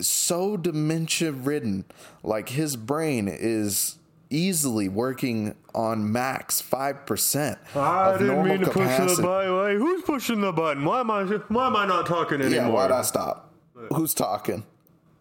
so 0.00 0.56
dementia 0.56 1.30
ridden. 1.30 1.84
Like 2.22 2.48
his 2.48 2.74
brain 2.74 3.28
is 3.28 3.96
easily 4.30 4.88
working 4.88 5.54
on 5.74 6.10
max 6.10 6.60
5% 6.62 7.58
I 7.76 8.10
of 8.12 8.18
didn't 8.18 8.44
mean 8.44 8.60
to 8.60 8.66
capacity. 8.70 9.06
push 9.08 9.16
the 9.16 9.22
button. 9.22 9.78
Who's 9.78 10.02
pushing 10.02 10.40
the 10.40 10.52
button? 10.52 10.84
Why 10.84 11.00
am 11.00 11.10
I? 11.10 11.24
Why 11.24 11.66
am 11.66 11.76
I 11.76 11.86
not 11.86 12.06
talking 12.06 12.40
anymore? 12.40 12.54
Yeah, 12.54 12.68
why'd 12.68 12.90
I 12.92 13.02
stop? 13.02 13.52
Who's 13.94 14.14
talking? 14.14 14.64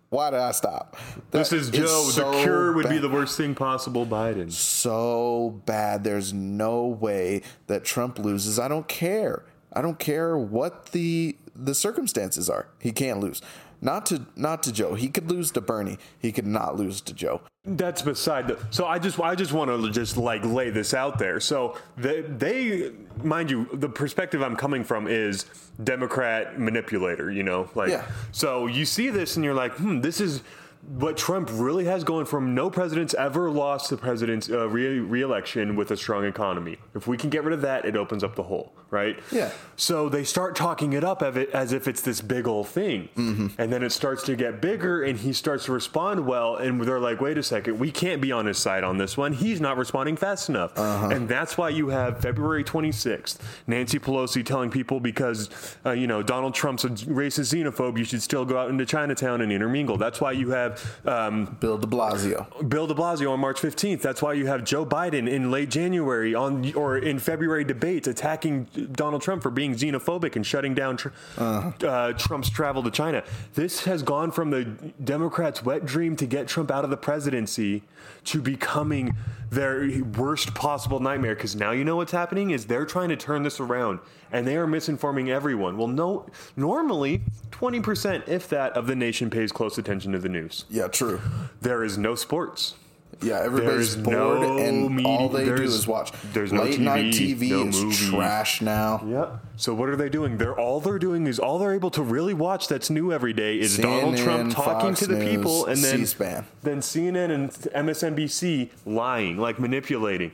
Why 0.10 0.30
did 0.32 0.40
I 0.40 0.52
stop? 0.52 0.96
This 1.32 1.52
is 1.52 1.70
Joe. 1.70 1.86
so 1.86 2.32
the 2.32 2.42
cure 2.42 2.72
would 2.72 2.88
be 2.88 2.98
the 2.98 3.10
worst 3.10 3.36
thing 3.36 3.54
possible. 3.56 4.06
Biden. 4.06 4.50
so 4.52 5.62
bad. 5.66 6.06
There's 6.06 6.32
no 6.32 6.86
way 6.86 7.42
that 7.68 7.84
Trump 7.84 8.18
loses. 8.18 8.58
I 8.58 8.70
don't 8.70 8.88
care. 8.88 9.44
I 9.74 9.82
don't 9.82 10.00
care 10.00 10.38
what 10.38 10.88
the 10.92 11.36
the 11.56 11.74
circumstances 11.76 12.50
are. 12.50 12.68
He 12.80 12.92
can't 12.92 13.20
lose. 13.20 13.42
Not 13.80 14.08
to 14.08 14.26
not 14.36 14.64
to 14.64 14.72
Joe. 14.72 14.96
He 14.96 15.08
could 15.08 15.30
lose 15.30 15.52
to 15.52 15.62
Bernie. 15.62 15.98
He 16.20 16.32
could 16.32 16.48
not 16.48 16.78
lose 16.78 17.00
to 17.02 17.14
Joe. 17.14 17.42
That's 17.64 18.02
beside 18.02 18.48
the. 18.48 18.58
So 18.72 18.88
I 18.88 18.98
just 18.98 19.20
I 19.20 19.36
just 19.36 19.54
want 19.54 19.70
to 19.70 19.92
just 19.92 20.18
like 20.18 20.44
lay 20.44 20.72
this 20.72 20.94
out 20.96 21.20
there. 21.20 21.40
So 21.40 21.78
they 21.96 22.22
they 22.22 22.92
mind 23.24 23.52
you 23.52 23.70
the 23.74 23.90
perspective 23.90 24.42
I'm 24.42 24.56
coming 24.56 24.84
from 24.84 25.08
is 25.08 25.46
Democrat 25.84 26.60
manipulator. 26.60 27.30
You 27.30 27.44
know, 27.44 27.70
like 27.76 27.90
Yeah. 27.90 28.06
so 28.32 28.66
you 28.66 28.84
see 28.86 29.10
this 29.12 29.36
and 29.36 29.46
you're 29.46 29.54
like, 29.54 29.74
hmm, 29.74 30.02
this 30.02 30.20
is. 30.22 30.42
What 30.88 31.18
Trump 31.18 31.50
really 31.52 31.86
has 31.86 32.06
going 32.06 32.26
from 32.26 32.56
no 32.56 32.70
president's 32.70 33.14
ever 33.14 33.52
lost 33.52 33.90
the 33.90 33.98
president's 33.98 34.50
uh, 34.50 34.70
re- 34.70 35.00
re-election 35.00 35.76
with 35.76 35.92
a 35.92 35.98
strong 35.98 36.24
economy. 36.24 36.78
If 36.96 37.08
we 37.08 37.18
can 37.18 37.30
get 37.30 37.44
rid 37.44 37.54
of 37.54 37.62
that, 37.62 37.84
it 37.86 37.98
opens 37.98 38.24
up 38.24 38.36
the 38.36 38.44
hole, 38.44 38.72
right? 38.90 39.20
Yeah. 39.30 39.52
So 39.76 40.08
they 40.08 40.24
start 40.24 40.56
talking 40.56 40.94
it 40.94 41.04
up 41.04 41.22
it 41.22 41.50
as 41.52 41.74
if 41.74 41.90
it's 41.90 42.02
this 42.02 42.22
big 42.22 42.48
old 42.48 42.70
thing. 42.70 43.10
Mm-hmm. 43.18 43.48
And 43.60 43.72
then 43.72 43.84
it 43.84 43.92
starts 43.92 44.24
to 44.24 44.38
get 44.38 44.62
bigger 44.62 45.04
and 45.04 45.20
he 45.20 45.34
starts 45.34 45.66
to 45.66 45.74
respond 45.74 46.26
well. 46.26 46.56
And 46.56 46.82
they're 46.82 47.02
like, 47.02 47.20
wait 47.20 47.38
a 47.38 47.44
second, 47.44 47.80
we 47.80 47.92
can't 47.92 48.22
be 48.22 48.32
on 48.32 48.46
his 48.46 48.58
side 48.58 48.86
on 48.86 48.98
this 48.98 49.18
one. 49.18 49.34
He's 49.34 49.60
not 49.60 49.76
responding 49.76 50.16
fast 50.16 50.48
enough. 50.48 50.78
Uh-huh. 50.78 51.10
And 51.10 51.28
that's 51.28 51.58
why 51.58 51.68
you 51.68 51.90
have 51.90 52.22
February 52.22 52.64
26th, 52.64 53.40
Nancy 53.68 54.00
Pelosi 54.00 54.46
telling 54.46 54.70
people 54.70 55.02
because, 55.02 55.50
uh, 55.86 55.92
you 55.92 56.08
know, 56.08 56.24
Donald 56.24 56.54
Trump's 56.54 56.86
a 56.86 56.90
racist 56.90 57.54
xenophobe, 57.54 57.98
you 57.98 58.06
should 58.06 58.22
still 58.22 58.46
go 58.46 58.58
out 58.58 58.70
into 58.70 58.86
Chinatown 58.86 59.42
and 59.42 59.52
intermingle. 59.52 59.98
That's 59.98 60.22
why 60.22 60.32
you 60.32 60.52
have 60.52 60.77
um, 61.06 61.58
Bill 61.60 61.78
De 61.78 61.88
Blasio. 61.88 62.70
Bill 62.70 62.88
de 62.88 62.94
Blasio 62.94 63.32
on 63.32 63.40
March 63.40 63.60
15th. 63.62 64.02
That's 64.02 64.22
why 64.22 64.34
you 64.34 64.48
have 64.48 64.64
Joe 64.64 64.86
Biden 64.86 65.30
in 65.30 65.52
late 65.52 65.70
January 65.70 66.36
on 66.36 66.74
or 66.74 66.98
in 66.98 67.20
February 67.20 67.64
debates 67.64 68.08
attacking 68.08 68.66
Donald 68.92 69.22
Trump 69.22 69.44
for 69.44 69.50
being 69.50 69.76
xenophobic 69.76 70.36
and 70.36 70.46
shutting 70.46 70.74
down 70.74 70.98
tr- 70.98 71.10
uh, 71.38 72.14
Trump's 72.14 72.50
travel 72.50 72.84
to 72.84 72.92
China. 72.92 73.24
This 73.54 73.86
has 73.86 74.04
gone 74.04 74.32
from 74.32 74.50
the 74.52 74.66
Democrats' 75.04 75.64
wet 75.64 75.86
dream 75.86 76.16
to 76.18 76.26
get 76.26 76.48
Trump 76.48 76.72
out 76.72 76.84
of 76.84 76.90
the 76.90 76.98
presidency 76.98 77.84
to 78.26 78.42
becoming 78.42 79.16
their 79.50 80.04
worst 80.18 80.54
possible 80.54 81.00
nightmare. 81.00 81.36
Because 81.36 81.56
now 81.56 81.72
you 81.72 81.84
know 81.84 81.96
what's 81.96 82.12
happening 82.12 82.52
is 82.52 82.66
they're 82.66 82.86
trying 82.86 83.10
to 83.10 83.16
turn 83.16 83.44
this 83.44 83.60
around 83.60 84.00
and 84.32 84.46
they 84.46 84.58
are 84.58 84.68
misinforming 84.68 85.30
everyone. 85.30 85.78
Well, 85.78 85.88
no, 85.88 86.26
normally 86.56 87.22
20%, 87.52 88.28
if 88.28 88.50
that, 88.50 88.74
of 88.74 88.88
the 88.88 88.96
nation 88.96 89.30
pays 89.30 89.52
close 89.52 89.78
attention 89.78 90.12
to 90.12 90.20
the 90.20 90.30
news. 90.30 90.66
Yeah, 90.70 90.88
true. 90.88 91.22
There 91.62 91.84
is 91.84 91.98
no 91.98 92.16
sports. 92.16 92.76
Yeah, 93.22 93.40
everybody's 93.42 93.96
There's 93.96 94.06
bored, 94.06 94.42
no 94.42 94.58
and 94.60 94.96
media- 94.96 95.08
all 95.12 95.30
they 95.30 95.46
do 95.46 95.54
is 95.56 95.88
watch. 95.88 96.12
there's 96.34 96.54
no 96.54 96.64
late 96.64 96.80
night 96.80 97.06
TV, 97.14 97.36
TV 97.36 97.50
no 97.50 97.68
is 97.68 97.82
movies. 97.84 98.10
trash 98.10 98.62
now. 98.62 99.04
Yep. 99.08 99.40
So 99.56 99.74
what 99.74 99.90
are 99.90 99.96
they 99.96 100.08
doing? 100.10 100.38
They're 100.38 100.58
all 100.58 100.80
they're 100.80 101.00
doing 101.00 101.26
is 101.26 101.40
all 101.40 101.58
they're 101.58 101.74
able 101.74 101.90
to 101.92 102.04
really 102.04 102.36
watch 102.36 102.68
that's 102.68 102.90
new 102.92 103.12
every 103.12 103.34
day 103.34 103.60
is 103.60 103.76
Donald 103.78 104.18
Trump 104.18 104.54
talking 104.54 104.90
Fox 104.90 105.00
to 105.00 105.08
the 105.08 105.16
News, 105.18 105.30
people 105.36 105.66
and 105.66 105.78
then 105.84 105.98
C-SPAN. 106.00 106.46
then 106.62 106.80
CNN 106.82 107.32
and 107.32 107.52
MSNBC 107.74 108.70
lying, 108.86 109.38
like 109.38 109.60
manipulating. 109.60 110.32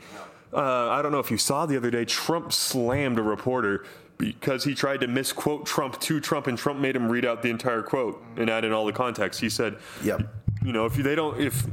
Uh, 0.53 0.89
I 0.89 1.01
don't 1.01 1.11
know 1.11 1.19
if 1.19 1.31
you 1.31 1.37
saw 1.37 1.65
the 1.65 1.77
other 1.77 1.89
day, 1.89 2.05
Trump 2.05 2.51
slammed 2.51 3.17
a 3.17 3.23
reporter 3.23 3.85
because 4.17 4.63
he 4.65 4.75
tried 4.75 4.99
to 5.01 5.07
misquote 5.07 5.65
Trump 5.65 5.99
to 6.01 6.19
Trump, 6.19 6.47
and 6.47 6.57
Trump 6.57 6.79
made 6.79 6.95
him 6.95 7.09
read 7.09 7.25
out 7.25 7.41
the 7.41 7.49
entire 7.49 7.81
quote 7.81 8.21
and 8.37 8.49
add 8.49 8.63
in 8.63 8.71
all 8.71 8.85
the 8.85 8.93
context. 8.93 9.39
He 9.39 9.49
said, 9.49 9.77
Yep. 10.03 10.21
you 10.63 10.71
know, 10.73 10.85
if 10.85 10.93
they 10.95 11.15
don't, 11.15 11.39
if 11.39 11.65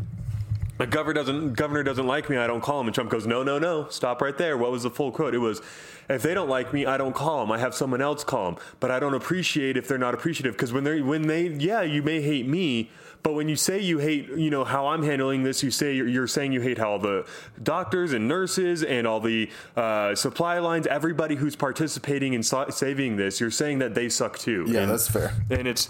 the 0.81 0.87
governor 0.87 1.13
doesn't 1.13 1.53
governor 1.53 1.83
doesn't 1.83 2.07
like 2.07 2.31
me, 2.31 2.39
I 2.39 2.47
don't 2.47 2.63
call 2.63 2.81
him. 2.81 2.87
And 2.87 2.95
Trump 2.95 3.11
goes, 3.11 3.27
no, 3.27 3.43
no, 3.43 3.59
no, 3.59 3.89
stop 3.91 4.23
right 4.23 4.37
there. 4.37 4.57
What 4.57 4.73
was 4.73 4.83
the 4.83 4.91
full 4.91 5.13
quote? 5.13 5.35
It 5.35 5.39
was, 5.39 5.61
if 6.09 6.23
they 6.23 6.33
don't 6.33 6.49
like 6.49 6.73
me, 6.73 6.87
I 6.87 6.97
don't 6.97 7.15
call 7.15 7.41
them. 7.41 7.53
I 7.53 7.59
have 7.59 7.75
someone 7.75 8.01
else 8.01 8.25
call 8.25 8.53
them. 8.53 8.63
But 8.81 8.91
I 8.91 8.99
don't 8.99 9.13
appreciate 9.13 9.77
if 9.77 9.87
they're 9.87 9.99
not 9.99 10.15
appreciative 10.15 10.55
because 10.55 10.73
when 10.73 10.85
they 10.85 11.03
when 11.03 11.27
they 11.27 11.49
yeah, 11.49 11.83
you 11.83 12.03
may 12.03 12.23
hate 12.23 12.49
me. 12.49 12.91
But 13.23 13.35
when 13.35 13.49
you 13.49 13.57
say 13.57 13.79
you 13.81 13.99
hate, 13.99 14.29
you 14.31 14.49
know 14.51 14.65
how 14.65 14.87
I'm 14.89 15.03
handling 15.03 15.43
this, 15.43 15.63
you 15.63 15.71
say 15.71 15.95
you're, 15.95 16.09
you're 16.09 16.27
saying 16.27 16.53
you 16.53 16.61
hate 16.63 16.79
how 16.79 16.97
the 16.99 17.27
doctors 17.63 18.13
and 18.15 18.27
nurses 18.27 18.83
and 18.83 19.07
all 19.07 19.21
the 19.21 19.51
uh, 19.77 20.15
supply 20.15 20.59
lines, 20.59 20.87
everybody 20.87 21.35
who's 21.35 21.55
participating 21.55 22.33
in 22.33 22.43
sa- 22.43 22.71
saving 22.71 23.17
this, 23.17 23.39
you're 23.39 23.51
saying 23.51 23.81
that 23.81 23.95
they 23.95 24.09
suck 24.09 24.39
too. 24.39 24.65
Yeah, 24.69 24.81
And- 24.81 24.91
that's 24.93 25.07
fair. 25.09 25.35
and 25.51 25.69
it's 25.69 25.87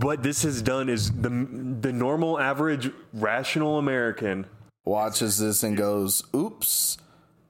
what 0.00 0.22
this 0.24 0.42
has 0.42 0.60
done 0.60 0.88
is 0.88 1.10
the 1.12 1.28
the 1.80 1.92
normal, 1.92 2.40
average, 2.40 2.90
rational 3.12 3.78
American. 3.78 4.46
Watches 4.84 5.38
this 5.38 5.62
and 5.62 5.76
goes, 5.76 6.24
"Oops." 6.34 6.98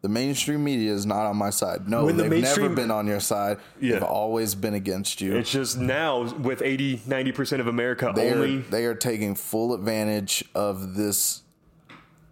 The 0.02 0.09
mainstream 0.09 0.64
media 0.64 0.92
is 0.92 1.06
not 1.06 1.26
on 1.26 1.37
my 1.37 1.50
side. 1.50 1.88
No, 1.88 2.11
the 2.11 2.25
they've 2.28 2.42
never 2.42 2.68
been 2.68 2.90
on 2.90 3.06
your 3.06 3.21
side. 3.21 3.59
Yeah. 3.80 3.92
They've 3.94 4.02
always 4.02 4.54
been 4.56 4.75
against 4.75 5.21
you. 5.21 5.37
It's 5.37 5.50
just 5.52 5.78
now 5.78 6.23
with 6.35 6.61
80, 6.61 7.02
90 7.06 7.32
percent 7.32 7.61
of 7.61 7.68
America 7.68 8.12
they 8.14 8.32
only. 8.32 8.59
are 8.59 8.62
they 8.62 8.85
are 8.85 8.94
taking 8.97 9.35
full 9.37 9.73
advantage 9.75 10.44
of 10.54 10.97
this 10.97 11.42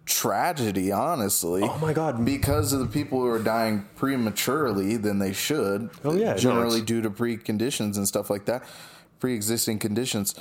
tragedy 0.05 0.91
honestly 0.91 1.61
Oh 1.63 1.77
my 1.77 1.93
God. 1.93 2.25
because 2.25 2.73
of 2.73 2.79
the 2.79 2.87
people 2.87 3.19
who 3.21 3.27
are 3.27 3.39
dying 3.39 3.87
prematurely 3.95 4.97
than 4.97 5.19
they 5.19 5.31
should 5.31 5.89
Oh, 6.03 6.13
yeah, 6.13 6.35
generally 6.35 6.81
due 6.81 7.01
to 7.01 7.09
preconditions 7.09 7.95
and 7.97 8.05
stuff 8.07 8.29
like 8.29 8.45
that 8.45 8.63
pre-existing 9.19 9.79
conditions 9.79 10.35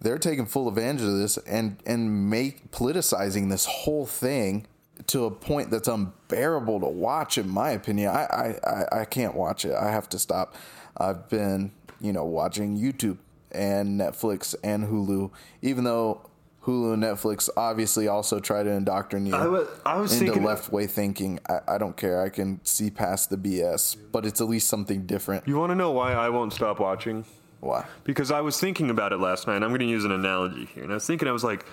they're 0.00 0.18
taking 0.18 0.46
full 0.46 0.68
advantage 0.68 1.02
of 1.02 1.14
this 1.16 1.38
and 1.38 1.78
and 1.86 2.28
make 2.30 2.70
politicizing 2.70 3.48
this 3.50 3.64
whole 3.64 4.06
thing 4.06 4.66
to 5.08 5.24
a 5.24 5.30
point 5.30 5.70
that's 5.70 5.88
unbearable 5.88 6.80
to 6.80 6.86
watch 6.86 7.38
in 7.38 7.48
my 7.48 7.70
opinion. 7.70 8.10
I, 8.10 8.24
I 8.24 8.68
i 8.70 9.00
i 9.00 9.04
can't 9.04 9.34
watch 9.34 9.64
it. 9.64 9.74
I 9.74 9.90
have 9.90 10.08
to 10.10 10.18
stop. 10.18 10.54
I've 10.96 11.28
been 11.28 11.72
you 12.00 12.12
know 12.12 12.24
watching 12.24 12.76
youtube 12.76 13.18
and 13.52 13.98
netflix 14.00 14.54
and 14.64 14.84
hulu 14.84 15.30
even 15.62 15.84
though 15.84 16.28
hulu 16.64 16.94
and 16.94 17.02
netflix 17.02 17.48
obviously 17.56 18.08
also 18.08 18.40
try 18.40 18.62
to 18.62 18.70
indoctrinate 18.70 19.32
you 19.32 19.38
I 19.38 19.46
wa- 19.46 19.64
I 19.86 19.96
was 19.96 20.20
into 20.20 20.34
left 20.34 20.72
way 20.72 20.86
thinking. 20.86 21.38
I, 21.48 21.60
I 21.74 21.78
don't 21.78 21.96
care. 21.96 22.20
I 22.20 22.28
can 22.30 22.60
see 22.64 22.90
past 22.90 23.30
the 23.30 23.36
bs 23.36 23.96
but 24.12 24.26
it's 24.26 24.40
at 24.40 24.48
least 24.48 24.68
something 24.68 25.06
different. 25.06 25.46
You 25.46 25.56
want 25.56 25.70
to 25.70 25.76
know 25.76 25.92
why 25.92 26.12
I 26.12 26.28
won't 26.28 26.52
stop 26.52 26.80
watching? 26.80 27.24
why? 27.60 27.86
Because 28.04 28.30
I 28.30 28.40
was 28.42 28.60
thinking 28.60 28.90
about 28.90 29.12
it 29.12 29.18
last 29.18 29.46
night. 29.46 29.62
I'm 29.62 29.70
going 29.70 29.80
to 29.80 29.86
use 29.86 30.04
an 30.04 30.12
analogy 30.12 30.66
here, 30.66 30.82
and 30.82 30.92
I 30.92 30.96
was 30.96 31.06
thinking, 31.06 31.26
I 31.26 31.32
was 31.32 31.42
like, 31.44 31.64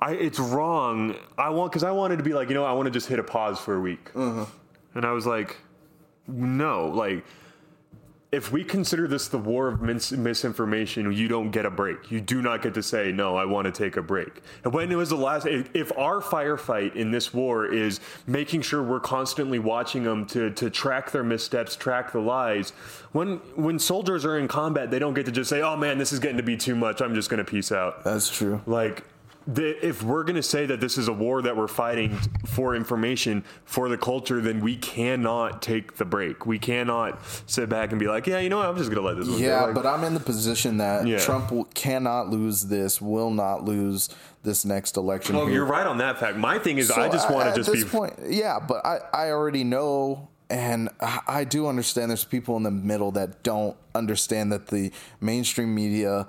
I 0.00 0.12
it's 0.12 0.38
wrong. 0.38 1.16
I 1.36 1.50
want 1.50 1.72
because 1.72 1.84
I 1.84 1.90
wanted 1.90 2.16
to 2.18 2.22
be 2.22 2.34
like, 2.34 2.48
you 2.48 2.54
know, 2.54 2.64
I 2.64 2.72
want 2.72 2.86
to 2.86 2.90
just 2.90 3.08
hit 3.08 3.18
a 3.18 3.24
pause 3.24 3.58
for 3.58 3.74
a 3.74 3.80
week, 3.80 4.12
mm-hmm. 4.12 4.44
and 4.94 5.04
I 5.04 5.12
was 5.12 5.26
like, 5.26 5.56
no, 6.26 6.88
like 6.88 7.24
if 8.30 8.52
we 8.52 8.62
consider 8.62 9.08
this 9.08 9.28
the 9.28 9.38
war 9.38 9.68
of 9.68 9.80
mis- 9.80 10.12
misinformation, 10.12 11.10
you 11.12 11.28
don't 11.28 11.50
get 11.50 11.64
a 11.64 11.70
break. 11.70 12.10
You 12.10 12.20
do 12.20 12.42
not 12.42 12.60
get 12.60 12.74
to 12.74 12.82
say, 12.82 13.10
no, 13.10 13.36
I 13.36 13.46
want 13.46 13.64
to 13.64 13.72
take 13.72 13.96
a 13.96 14.02
break. 14.02 14.42
And 14.64 14.74
when 14.74 14.92
it 14.92 14.96
was 14.96 15.08
the 15.08 15.16
last, 15.16 15.46
if, 15.46 15.70
if 15.74 15.96
our 15.96 16.20
firefight 16.20 16.94
in 16.94 17.10
this 17.10 17.32
war 17.32 17.64
is 17.64 18.00
making 18.26 18.62
sure 18.62 18.82
we're 18.82 19.00
constantly 19.00 19.58
watching 19.58 20.02
them 20.02 20.26
to, 20.26 20.50
to 20.50 20.68
track 20.68 21.10
their 21.10 21.24
missteps, 21.24 21.74
track 21.74 22.12
the 22.12 22.20
lies, 22.20 22.70
when, 23.12 23.36
when 23.56 23.78
soldiers 23.78 24.26
are 24.26 24.38
in 24.38 24.46
combat, 24.46 24.90
they 24.90 24.98
don't 24.98 25.14
get 25.14 25.24
to 25.24 25.32
just 25.32 25.48
say, 25.48 25.62
oh 25.62 25.76
man, 25.76 25.96
this 25.96 26.12
is 26.12 26.18
getting 26.18 26.36
to 26.36 26.42
be 26.42 26.56
too 26.56 26.76
much. 26.76 27.00
I'm 27.00 27.14
just 27.14 27.30
going 27.30 27.42
to 27.42 27.50
peace 27.50 27.72
out. 27.72 28.04
That's 28.04 28.28
true. 28.28 28.60
Like, 28.66 29.04
the, 29.50 29.84
if 29.84 30.02
we're 30.02 30.24
going 30.24 30.36
to 30.36 30.42
say 30.42 30.66
that 30.66 30.78
this 30.78 30.98
is 30.98 31.08
a 31.08 31.12
war 31.12 31.40
that 31.40 31.56
we're 31.56 31.68
fighting 31.68 32.14
for 32.44 32.76
information 32.76 33.42
for 33.64 33.88
the 33.88 33.96
culture, 33.96 34.42
then 34.42 34.60
we 34.60 34.76
cannot 34.76 35.62
take 35.62 35.96
the 35.96 36.04
break. 36.04 36.44
We 36.44 36.58
cannot 36.58 37.18
sit 37.46 37.70
back 37.70 37.90
and 37.90 37.98
be 37.98 38.06
like, 38.08 38.26
yeah, 38.26 38.40
you 38.40 38.50
know 38.50 38.58
what? 38.58 38.66
I'm 38.66 38.76
just 38.76 38.90
going 38.90 39.00
to 39.00 39.06
let 39.08 39.16
this 39.16 39.26
one 39.26 39.40
Yeah, 39.40 39.60
go. 39.60 39.66
Like, 39.66 39.74
but 39.74 39.86
I'm 39.86 40.04
in 40.04 40.12
the 40.12 40.20
position 40.20 40.76
that 40.76 41.06
Yeah. 41.06 41.18
Trump 41.18 41.50
will, 41.50 41.64
cannot 41.72 42.28
lose 42.28 42.64
this, 42.64 43.00
will 43.00 43.30
not 43.30 43.64
lose 43.64 44.10
this 44.42 44.66
next 44.66 44.98
election. 44.98 45.34
oh, 45.34 45.46
here. 45.46 45.54
you're 45.54 45.64
right 45.64 45.86
on 45.86 45.96
that 45.98 46.20
fact. 46.20 46.36
My 46.36 46.58
thing 46.58 46.76
is, 46.76 46.88
So 46.88 47.00
I 47.00 47.08
just 47.08 47.30
want 47.30 47.48
to 47.48 47.58
just 47.58 47.72
this 47.72 47.84
be. 47.84 47.88
point, 47.90 48.14
yeah. 48.28 48.58
But 48.60 48.84
I, 48.84 48.98
I 49.14 49.30
already 49.30 49.64
know, 49.64 50.28
and 50.50 50.90
I 51.00 51.44
do 51.44 51.68
understand. 51.68 52.10
There's 52.10 52.24
people 52.24 52.56
in 52.58 52.64
the 52.64 52.70
middle 52.70 53.12
that 53.12 53.42
don't 53.42 53.76
understand 53.94 54.52
that 54.52 54.66
the 54.68 54.92
mainstream 55.22 55.74
media 55.74 56.26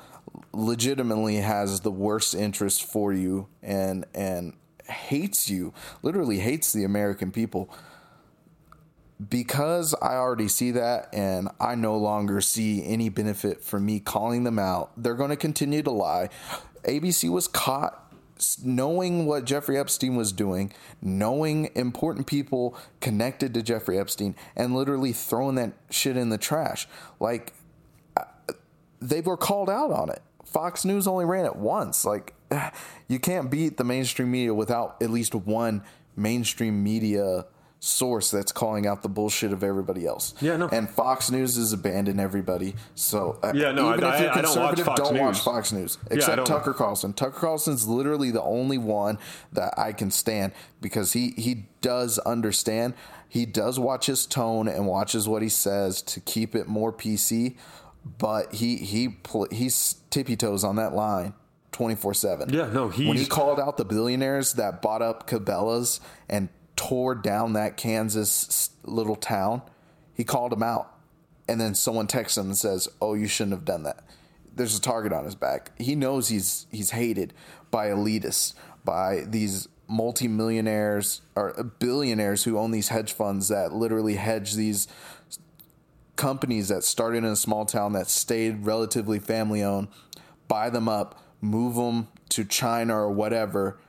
legitimately 0.53 1.38
has 1.38 1.81
the 1.81 1.91
worst 1.91 2.36
interest 2.36 2.84
for 2.84 3.13
you 3.13 3.48
and 3.62 4.05
and 4.13 4.53
hates 4.89 5.50
you, 5.50 5.74
literally 6.01 6.39
hates 6.39 6.74
the 6.74 6.84
American 6.84 7.31
people. 7.31 7.69
Because 9.29 9.93
I 10.01 10.15
already 10.15 10.48
see 10.48 10.72
that 10.72 11.10
and 11.13 11.50
I 11.60 11.75
no 11.75 11.98
longer 11.98 12.39
see 12.39 12.86
any 12.86 13.10
benefit 13.10 13.62
from 13.63 13.86
me 13.86 14.00
calling 14.00 14.46
them 14.46 14.58
out, 14.58 14.91
they're 14.96 15.15
going 15.15 15.29
to 15.29 15.36
continue 15.36 15.84
to 15.84 15.91
lie. 15.91 16.29
ABC 16.86 17.29
was 17.29 17.48
caught 17.48 18.10
knowing 18.63 19.25
what 19.25 19.46
Jeffrey 19.46 19.77
Epstein 19.77 20.15
was 20.15 20.31
doing, 20.31 20.72
knowing 21.01 21.69
important 21.75 22.27
people 22.27 22.77
connected 23.01 23.53
to 23.53 23.62
Jeffrey 23.62 24.00
Epstein, 24.00 24.36
and 24.55 24.75
literally 24.75 25.12
throwing 25.12 25.55
that 25.55 25.74
shit 25.89 26.15
in 26.15 26.29
the 26.29 26.38
trash. 26.38 26.88
Like, 27.19 27.53
uh, 28.15 28.24
they 29.01 29.22
were 29.22 29.38
called 29.38 29.69
out 29.69 29.91
on 29.91 30.10
it. 30.10 30.22
Fox 30.51 30.86
News 30.86 31.08
only 31.08 31.25
ran 31.25 31.46
it 31.46 31.56
once. 31.56 32.06
Like, 32.06 32.34
you 33.08 33.20
can't 33.20 33.50
beat 33.50 33.77
the 33.77 33.84
mainstream 33.84 34.32
media 34.32 34.53
without 34.53 34.98
at 35.01 35.10
least 35.10 35.34
one 35.36 35.84
mainstream 36.15 36.84
media 36.84 37.46
source 37.82 38.29
that's 38.29 38.51
calling 38.51 38.86
out 38.86 39.03
the 39.03 39.08
bullshit 39.08 39.53
of 39.53 39.63
everybody 39.63 40.06
else. 40.06 40.34
Yeah, 40.41 40.58
no. 40.58 40.68
And 40.68 40.89
Fox 40.89 41.32
News 41.32 41.56
has 41.56 41.72
abandoned 41.72 42.20
everybody. 42.20 42.75
So 42.94 43.39
uh, 43.41 43.53
Yeah, 43.56 43.72
no, 43.72 43.94
even 43.94 44.03
I- 44.03 44.15
if 44.15 44.22
you're 44.22 44.29
I- 44.32 44.34
I 44.34 44.41
don't 44.41 44.60
watch 44.60 44.75
conservative, 44.75 44.96
don't 45.06 45.18
watch 45.20 45.39
Fox 45.39 45.72
News 45.72 45.98
except 46.12 46.36
don't- 46.38 46.46
Tucker 46.46 46.74
Carlson. 46.74 47.13
Tucker 47.13 47.39
Carlson's 47.39 47.88
literally 47.88 48.32
the 48.32 48.41
only 48.41 48.77
one 48.77 49.18
that 49.53 49.74
I 49.79 49.94
can 49.94 50.12
stand 50.12 50.51
because 50.82 51.13
he 51.13 51.29
he 51.38 51.68
does 51.79 52.20
understand. 52.20 52.96
He 53.29 53.46
does 53.46 53.79
watch 53.79 54.08
his 54.08 54.25
tone 54.25 54.68
and 54.68 54.86
watches 54.86 55.29
what 55.29 55.41
he 55.41 55.50
says 55.50 56.01
to 56.01 56.20
keep 56.20 56.56
it 56.56 56.68
more 56.68 56.91
PC, 56.91 57.56
but 58.06 58.53
he 58.53 58.77
he 58.77 59.18
he's 59.51 59.96
tippy 60.10 60.36
toes 60.36 60.63
on 60.63 60.75
that 60.77 60.94
line. 60.94 61.34
24 61.72 62.13
7. 62.13 62.50
Yeah, 62.50 62.70
no, 62.74 62.89
he. 62.89 63.08
When 63.08 63.18
he 63.18 63.25
called 63.25 63.60
out 63.60 63.77
the 63.77 63.86
billionaires 63.86 64.53
that 64.53 64.82
bought 64.82 65.01
up 65.01 65.29
Cabela's 65.29 66.01
and 66.27 66.50
tore 66.75 67.15
down 67.15 67.53
that 67.53 67.77
Kansas 67.77 68.72
little 68.84 69.15
town, 69.15 69.62
he 70.13 70.24
called 70.24 70.51
them 70.51 70.63
out. 70.63 70.94
And 71.48 71.60
then 71.62 71.75
someone 71.75 72.08
texts 72.08 72.38
him 72.38 72.48
and 72.48 72.58
says, 72.58 72.88
"Oh, 73.01 73.13
you 73.13 73.27
shouldn't 73.27 73.53
have 73.53 73.65
done 73.65 73.84
that." 73.84 74.03
There's 74.53 74.77
a 74.77 74.82
target 74.82 75.13
on 75.13 75.25
his 75.25 75.36
back. 75.36 75.72
He 75.77 75.96
knows 75.96 76.27
he's 76.27 76.68
he's 76.72 76.91
hated 76.91 77.34
by 77.72 77.88
elitists, 77.88 78.53
by 78.84 79.24
these 79.27 79.68
multimillionaires 79.88 81.22
or 81.36 81.53
billionaires 81.79 82.44
who 82.44 82.58
own 82.58 82.72
these 82.72 82.89
hedge 82.89 83.12
funds 83.12 83.48
that 83.48 83.74
literally 83.74 84.15
hedge 84.15 84.53
these 84.53 84.88
companies 86.20 86.68
that 86.68 86.84
started 86.84 87.20
in 87.20 87.26
a 87.26 87.36
small 87.36 87.66
town 87.66 87.94
that 87.94 88.10
stayed 88.10 88.66
relatively 88.66 89.18
family 89.20 89.64
owned, 89.64 89.88
buy 90.48 90.70
them 90.70 90.88
up, 90.90 91.24
move 91.42 91.75
them 91.75 92.10
to 92.29 92.44
China 92.44 92.94
or 92.96 93.10
whatever, 93.10 93.79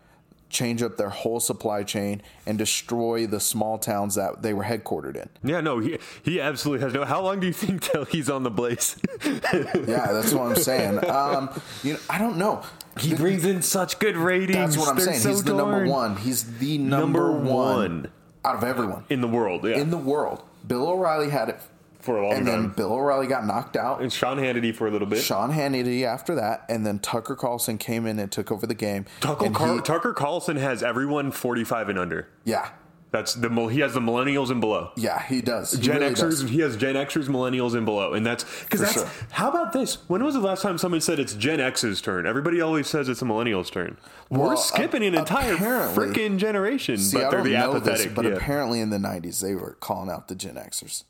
change 0.49 0.81
up 0.83 0.97
their 0.97 1.11
whole 1.11 1.41
supply 1.41 1.83
chain, 1.83 2.23
and 2.47 2.57
destroy 2.57 3.27
the 3.27 3.41
small 3.41 3.79
towns 3.79 4.15
that 4.15 4.43
they 4.43 4.55
were 4.55 4.65
headquartered 4.65 5.17
in. 5.17 5.29
Yeah, 5.43 5.61
no, 5.61 5.81
he 5.81 5.99
he 6.23 6.41
absolutely 6.41 6.85
has 6.85 6.95
no. 6.95 7.05
How 7.05 7.21
long 7.21 7.41
do 7.41 7.47
you 7.49 7.53
think 7.53 7.83
till 7.83 8.05
he's 8.05 8.31
on 8.31 8.45
the 8.45 8.51
blaze? 8.51 8.97
Yeah, 9.25 10.13
that's 10.13 10.33
what 10.33 10.51
I'm 10.51 10.57
saying. 10.57 11.05
Um, 11.11 11.51
you 11.83 11.95
know, 11.95 11.99
I 12.09 12.19
don't 12.19 12.37
know. 12.37 12.63
he 13.01 13.15
brings 13.15 13.45
in 13.45 13.61
such 13.63 13.99
good 13.99 14.17
ratings. 14.17 14.57
That's 14.57 14.77
what 14.79 14.89
I'm 14.89 14.97
They're 14.97 15.07
saying. 15.07 15.19
so 15.21 15.29
He's 15.31 15.43
the 15.45 15.55
number 15.55 15.85
one. 15.87 16.17
He's 16.17 16.59
the 16.59 16.79
number, 16.79 16.97
Number 17.01 17.33
one, 17.33 17.45
one. 17.45 18.13
out 18.45 18.57
of 18.57 18.65
everyone 18.65 19.05
in 19.11 19.21
the 19.21 19.29
world. 19.29 19.65
Yeah, 19.65 19.77
in 19.79 19.91
the 19.91 19.99
world. 19.99 20.43
Bill 20.67 20.87
O'Reilly 20.89 21.31
had 21.31 21.49
it, 21.49 21.61
for 22.01 22.19
a 22.19 22.23
long 22.23 22.31
time. 22.31 22.39
and 22.39 22.47
then. 22.49 22.69
Bill 22.71 22.93
O'Reilly 22.93 23.27
got 23.27 23.47
knocked 23.47 23.77
out. 23.77 24.01
and 24.01 24.13
Sean 24.13 24.39
Hannity 24.39 24.75
for 24.75 24.87
a 24.87 24.91
little 24.91 25.09
bit. 25.09 25.23
Sean 25.23 25.53
Hannity 25.53 26.03
after 26.05 26.35
that, 26.35 26.65
and 26.69 26.87
then 26.87 26.99
Tucker 26.99 27.35
Carlson 27.37 27.79
came 27.79 28.07
in 28.07 28.19
and 28.19 28.31
took 28.31 28.51
over 28.53 28.67
the 28.67 28.75
game. 28.75 29.07
Tucker, 29.21 29.51
Car- 29.51 29.75
he- 29.77 29.81
Tucker 29.83 30.13
Carlson 30.13 30.57
has 30.57 30.83
everyone 30.83 31.31
45 31.31 31.89
and 31.91 31.99
under. 31.99 32.29
yeah, 32.45 32.71
That's 33.13 33.35
the 33.35 33.49
he 33.69 33.81
has 33.81 33.93
the 33.95 34.01
millennials 34.01 34.51
and 34.51 34.61
below. 34.61 34.93
yeah, 34.97 35.21
he 35.25 35.41
does. 35.43 35.73
He 35.73 35.81
Gen 35.83 35.99
really 36.01 36.15
Xers, 36.15 36.41
does. 36.41 36.43
he 36.51 36.61
has 36.61 36.77
Gen 36.77 36.95
Xers, 36.95 37.27
millennials, 37.29 37.75
and 37.75 37.85
below, 37.85 38.13
and 38.15 38.25
that's 38.25 38.45
because 38.63 38.81
that's. 38.81 38.93
sure. 38.95 39.09
How 39.33 39.51
about 39.51 39.73
this? 39.73 39.99
When 40.09 40.23
was 40.23 40.35
the 40.35 40.41
last 40.41 40.63
time 40.63 40.79
someone 40.79 41.01
said 41.01 41.19
it's 41.19 41.35
Gen 41.35 41.59
X's 41.61 42.01
turn? 42.01 42.25
Everybody 42.27 42.61
always 42.61 42.87
says 42.87 43.09
it's 43.09 43.21
a 43.21 43.25
millennials' 43.25 43.71
turn. 43.71 43.97
Well, 44.29 44.51
We're 44.51 44.57
skipping 44.57 45.03
an 45.05 45.17
entire 45.17 45.57
freaking 45.57 46.37
generation, 46.39 46.99
See, 46.99 47.17
but 47.19 47.27
I 47.27 47.31
they're 47.31 47.39
don't 47.41 47.49
the 47.49 47.59
know 47.59 47.71
apathetic. 47.77 48.07
this, 48.07 48.15
but 48.15 48.25
yeah. 48.27 48.31
apparently 48.33 48.81
in 48.81 48.91
the 48.91 48.99
'90s 48.99 49.41
they 49.41 49.57
were 49.57 49.73
calling 49.81 50.09
out 50.09 50.29
the 50.29 50.37
Gen 50.37 50.55
Xers 50.55 51.03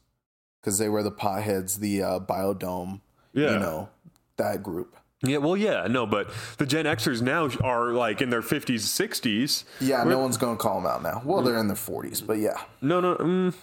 because 0.60 0.78
they 0.78 0.88
were 0.88 1.02
the 1.02 1.10
potheads, 1.12 1.78
the 1.78 2.02
uh, 2.02 2.18
biodome, 2.20 3.00
Yeah. 3.32 3.52
you 3.54 3.58
know, 3.58 3.88
that 4.36 4.62
group. 4.62 4.96
yeah, 5.22 5.36
well, 5.38 5.56
yeah, 5.56 5.86
no, 5.88 6.06
but 6.06 6.30
the 6.58 6.66
Gen 6.66 6.84
Xers 6.86 7.20
now 7.22 7.48
are 7.62 7.92
like 7.92 8.20
in 8.22 8.30
their 8.30 8.42
50s, 8.42 8.80
60s. 8.80 9.64
Yeah, 9.80 10.02
no 10.04 10.18
one's 10.18 10.36
going 10.38 10.56
to 10.56 10.62
call 10.62 10.80
them 10.80 10.86
out 10.90 11.02
now. 11.02 11.22
Well, 11.24 11.42
they're 11.42 11.58
in 11.58 11.68
their 11.68 11.76
40s, 11.76 12.26
but 12.26 12.38
yeah, 12.38 12.56
No, 12.80 13.00
no. 13.00 13.16
Mm, 13.16 13.54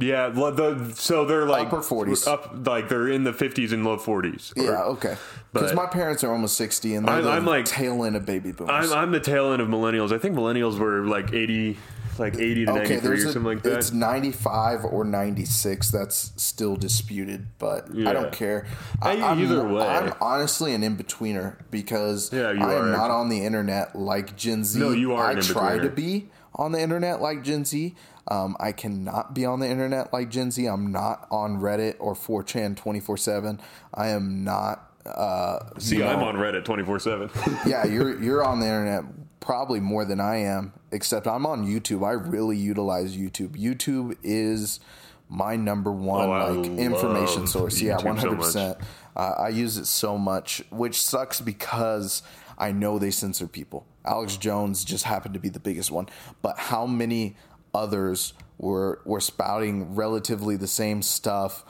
yeah, 0.00 0.28
the, 0.28 0.92
so 0.94 1.24
they're 1.24 1.46
like 1.46 1.68
Upper 1.68 1.78
40s. 1.78 2.26
up 2.28 2.66
like 2.66 2.88
they're 2.88 3.08
in 3.08 3.24
the 3.24 3.32
50s 3.32 3.72
and 3.72 3.84
low 3.84 3.96
40s. 3.96 4.56
Or- 4.56 4.62
yeah, 4.62 4.82
okay. 4.84 5.16
Because 5.52 5.74
my 5.74 5.86
parents 5.86 6.22
are 6.24 6.30
almost 6.32 6.56
60, 6.56 6.94
and 6.94 7.06
they're 7.08 7.14
I'm- 7.16 7.24
the 7.24 7.30
I'm 7.30 7.44
like- 7.46 7.64
tail 7.64 8.04
end 8.04 8.14
of 8.16 8.24
baby 8.26 8.52
boomers. 8.52 8.92
I'm, 8.92 8.98
I'm 8.98 9.10
the 9.12 9.18
tail 9.20 9.52
end 9.52 9.60
of 9.62 9.68
millennials. 9.68 10.12
I 10.12 10.18
think 10.18 10.36
millennials 10.36 10.78
were 10.78 11.04
like 11.04 11.32
80, 11.32 11.76
like 12.18 12.36
80 12.36 12.64
to 12.66 12.70
okay, 12.72 12.78
93 12.80 13.00
there's 13.00 13.24
or 13.24 13.28
a, 13.28 13.32
something 13.32 13.44
like 13.54 13.62
that. 13.62 13.78
it's 13.78 13.92
95 13.92 14.84
or 14.84 15.04
96. 15.04 15.90
That's 15.90 16.32
still 16.36 16.76
disputed, 16.76 17.46
but 17.58 17.92
Yeah. 17.94 18.10
I 18.10 18.12
don't 18.12 18.32
care. 18.32 18.66
I, 19.02 19.16
either 19.40 19.66
way. 19.66 19.86
I'm 19.86 20.12
honestly 20.20 20.74
an 20.74 20.82
in 20.82 20.96
betweener 20.96 21.56
because 21.70 22.32
Yeah, 22.32 22.48
I 22.48 22.74
am 22.74 22.90
not 22.90 23.10
on 23.10 23.28
the 23.28 23.44
internet 23.44 23.96
like 23.96 24.36
Gen 24.36 24.64
Z. 24.64 24.78
No, 24.78 24.90
you 24.90 25.12
are 25.14 25.28
I 25.28 25.34
try 25.40 25.78
to 25.78 25.88
be 25.90 26.28
on 26.54 26.72
the 26.72 26.80
internet 26.80 27.20
like 27.20 27.42
Gen 27.44 27.64
Z. 27.64 27.94
Um, 28.30 28.56
I 28.60 28.72
cannot 28.72 29.32
be 29.34 29.46
on 29.46 29.60
the 29.60 29.68
internet 29.68 30.12
like 30.12 30.28
Gen 30.28 30.50
Z. 30.50 30.66
I'm 30.66 30.92
not 30.92 31.26
on 31.30 31.60
Reddit 31.60 31.94
or 31.98 32.14
4chan 32.14 32.76
24 32.76 33.16
7. 33.16 33.60
I 33.94 34.08
am 34.08 34.44
not. 34.44 34.84
Uh, 35.06 35.58
See, 35.78 35.96
you 35.96 36.02
know, 36.04 36.10
I'm 36.10 36.22
on 36.22 36.34
Reddit 36.34 36.64
24 36.66 36.98
7. 36.98 37.30
yeah, 37.66 37.86
you're 37.86 38.22
you're 38.22 38.44
on 38.44 38.60
the 38.60 38.66
internet 38.66 39.04
probably 39.40 39.80
more 39.80 40.04
than 40.04 40.20
I 40.20 40.36
am. 40.36 40.72
Except 40.90 41.26
I'm 41.26 41.46
on 41.46 41.66
YouTube. 41.66 42.06
I 42.06 42.12
really 42.12 42.56
utilize 42.56 43.16
YouTube. 43.16 43.50
YouTube 43.50 44.16
is 44.22 44.80
my 45.28 45.56
number 45.56 45.92
one 45.92 46.28
Oh, 46.28 46.52
like 46.52 46.70
information 46.78 47.46
source. 47.46 47.80
Yeah, 47.80 47.96
YouTube 47.96 48.00
so 48.00 48.06
one 48.06 48.16
hundred 48.16 48.36
percent. 48.36 48.78
Uh, 49.16 49.34
I 49.38 49.48
use 49.48 49.76
it 49.76 49.86
so 49.86 50.16
much, 50.16 50.62
which 50.70 51.00
sucks 51.02 51.40
because 51.40 52.22
I 52.56 52.72
know 52.72 52.98
they 52.98 53.10
censor 53.10 53.46
people. 53.46 53.86
Alex 54.04 54.36
Jones 54.36 54.84
just 54.84 55.04
happened 55.04 55.34
to 55.34 55.40
be 55.40 55.48
the 55.48 55.60
biggest 55.60 55.90
one, 55.90 56.08
but 56.40 56.58
how 56.58 56.86
many 56.86 57.36
others 57.74 58.32
were 58.56 59.00
were 59.04 59.20
spouting 59.20 59.94
relatively 59.94 60.56
the 60.56 60.66
same 60.66 61.02
stuff 61.02 61.64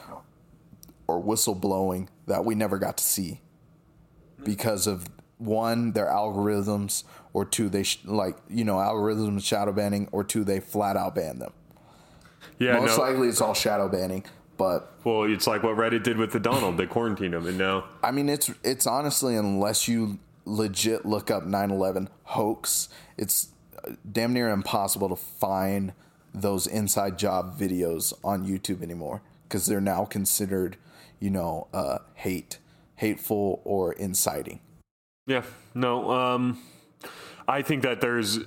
or 1.07 1.23
whistleblowing 1.23 2.09
that 2.27 2.45
we 2.45 2.55
never 2.55 2.79
got 2.79 2.97
to 2.99 3.05
see 3.05 3.41
because 4.45 4.87
of 4.87 5.09
one 5.39 5.93
their 5.93 6.07
algorithms 6.07 7.05
or 7.33 7.45
two 7.45 7.69
they 7.69 7.83
sh- 7.83 8.01
like 8.05 8.37
you 8.49 8.65
know 8.65 8.77
algorithms 8.77 9.45
shadow 9.45 9.73
banning 9.73 10.09
or 10.13 10.25
two 10.25 10.45
they 10.45 10.61
flat 10.61 10.97
out 10.97 11.15
ban 11.15 11.39
them 11.39 11.53
Yeah, 12.59 12.75
most 12.81 12.97
no. 12.99 13.05
likely 13.05 13.29
it's 13.29 13.41
all 13.41 13.55
shadow 13.55 13.89
banning 13.89 14.25
but 14.57 14.93
well, 15.05 15.23
it's 15.23 15.47
like 15.47 15.63
what 15.63 15.77
Reddit 15.77 16.03
did 16.03 16.17
with 16.17 16.33
the 16.33 16.41
Donald. 16.41 16.79
They 16.79 16.87
quarantined 16.87 17.33
him, 17.33 17.47
and 17.47 17.57
now 17.57 17.85
i 18.03 18.11
mean 18.11 18.29
it's 18.29 18.51
it's 18.65 18.87
honestly 18.87 19.37
unless 19.37 19.87
you 19.87 20.19
legit 20.45 21.07
look 21.07 21.31
up 21.31 21.45
9-11 21.45 22.09
hoax 22.25 22.89
it's 23.17 23.49
uh, 23.87 23.93
damn 24.11 24.33
near 24.33 24.49
impossible 24.49 25.09
to 25.11 25.15
find 25.17 25.93
those 26.35 26.67
inside 26.67 27.19
job 27.19 27.57
videos 27.59 28.13
on 28.25 28.47
youtube 28.47 28.83
anymore 28.83 29.21
because 29.45 29.67
they're 29.67 29.81
now 29.81 30.05
considered 30.05 30.77
you 31.21 31.31
know, 31.31 31.67
uh, 31.73 31.99
hate, 32.15 32.59
hateful, 32.97 33.61
or 33.65 33.93
inciting. 33.93 34.61
Yeah, 35.27 35.43
no. 35.75 36.11
Um, 36.11 36.63
I 37.49 37.63
think 37.63 37.83
that 37.83 38.01
there's 38.01 38.39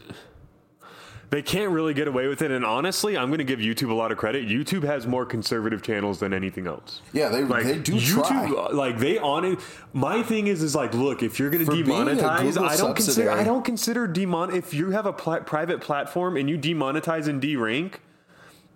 they 1.31 1.41
can't 1.41 1.71
really 1.71 1.93
get 1.93 2.09
away 2.09 2.27
with 2.27 2.41
it. 2.41 2.51
And 2.51 2.65
honestly, 2.65 3.17
I'm 3.17 3.29
going 3.29 3.37
to 3.37 3.45
give 3.45 3.59
YouTube 3.59 3.89
a 3.89 3.93
lot 3.93 4.11
of 4.11 4.17
credit. 4.17 4.47
YouTube 4.49 4.83
has 4.83 5.07
more 5.07 5.25
conservative 5.25 5.81
channels 5.81 6.19
than 6.19 6.33
anything 6.33 6.67
else. 6.67 7.01
Yeah, 7.13 7.29
they, 7.29 7.43
Like 7.43 7.63
they 7.63 7.79
do 7.79 7.93
YouTube, 7.93 8.27
try. 8.27 8.47
like 8.47 8.99
they 8.99 9.17
on 9.17 9.45
it. 9.45 9.59
My 9.93 10.21
thing 10.23 10.47
is, 10.47 10.61
is 10.61 10.75
like, 10.75 10.93
look, 10.93 11.23
if 11.23 11.39
you're 11.39 11.49
going 11.49 11.65
to 11.65 11.71
demonetize, 11.71 12.57
I 12.61 12.75
don't 12.75 12.93
consider, 12.95 12.95
subsidiary. 12.95 13.39
I 13.39 13.43
don't 13.45 13.63
consider 13.63 14.07
demon. 14.07 14.53
If 14.53 14.73
you 14.73 14.91
have 14.91 15.05
a 15.05 15.13
pla- 15.13 15.39
private 15.39 15.79
platform 15.79 16.35
and 16.35 16.49
you 16.49 16.57
demonetize 16.57 17.27
and 17.29 17.41
derank, 17.41 17.93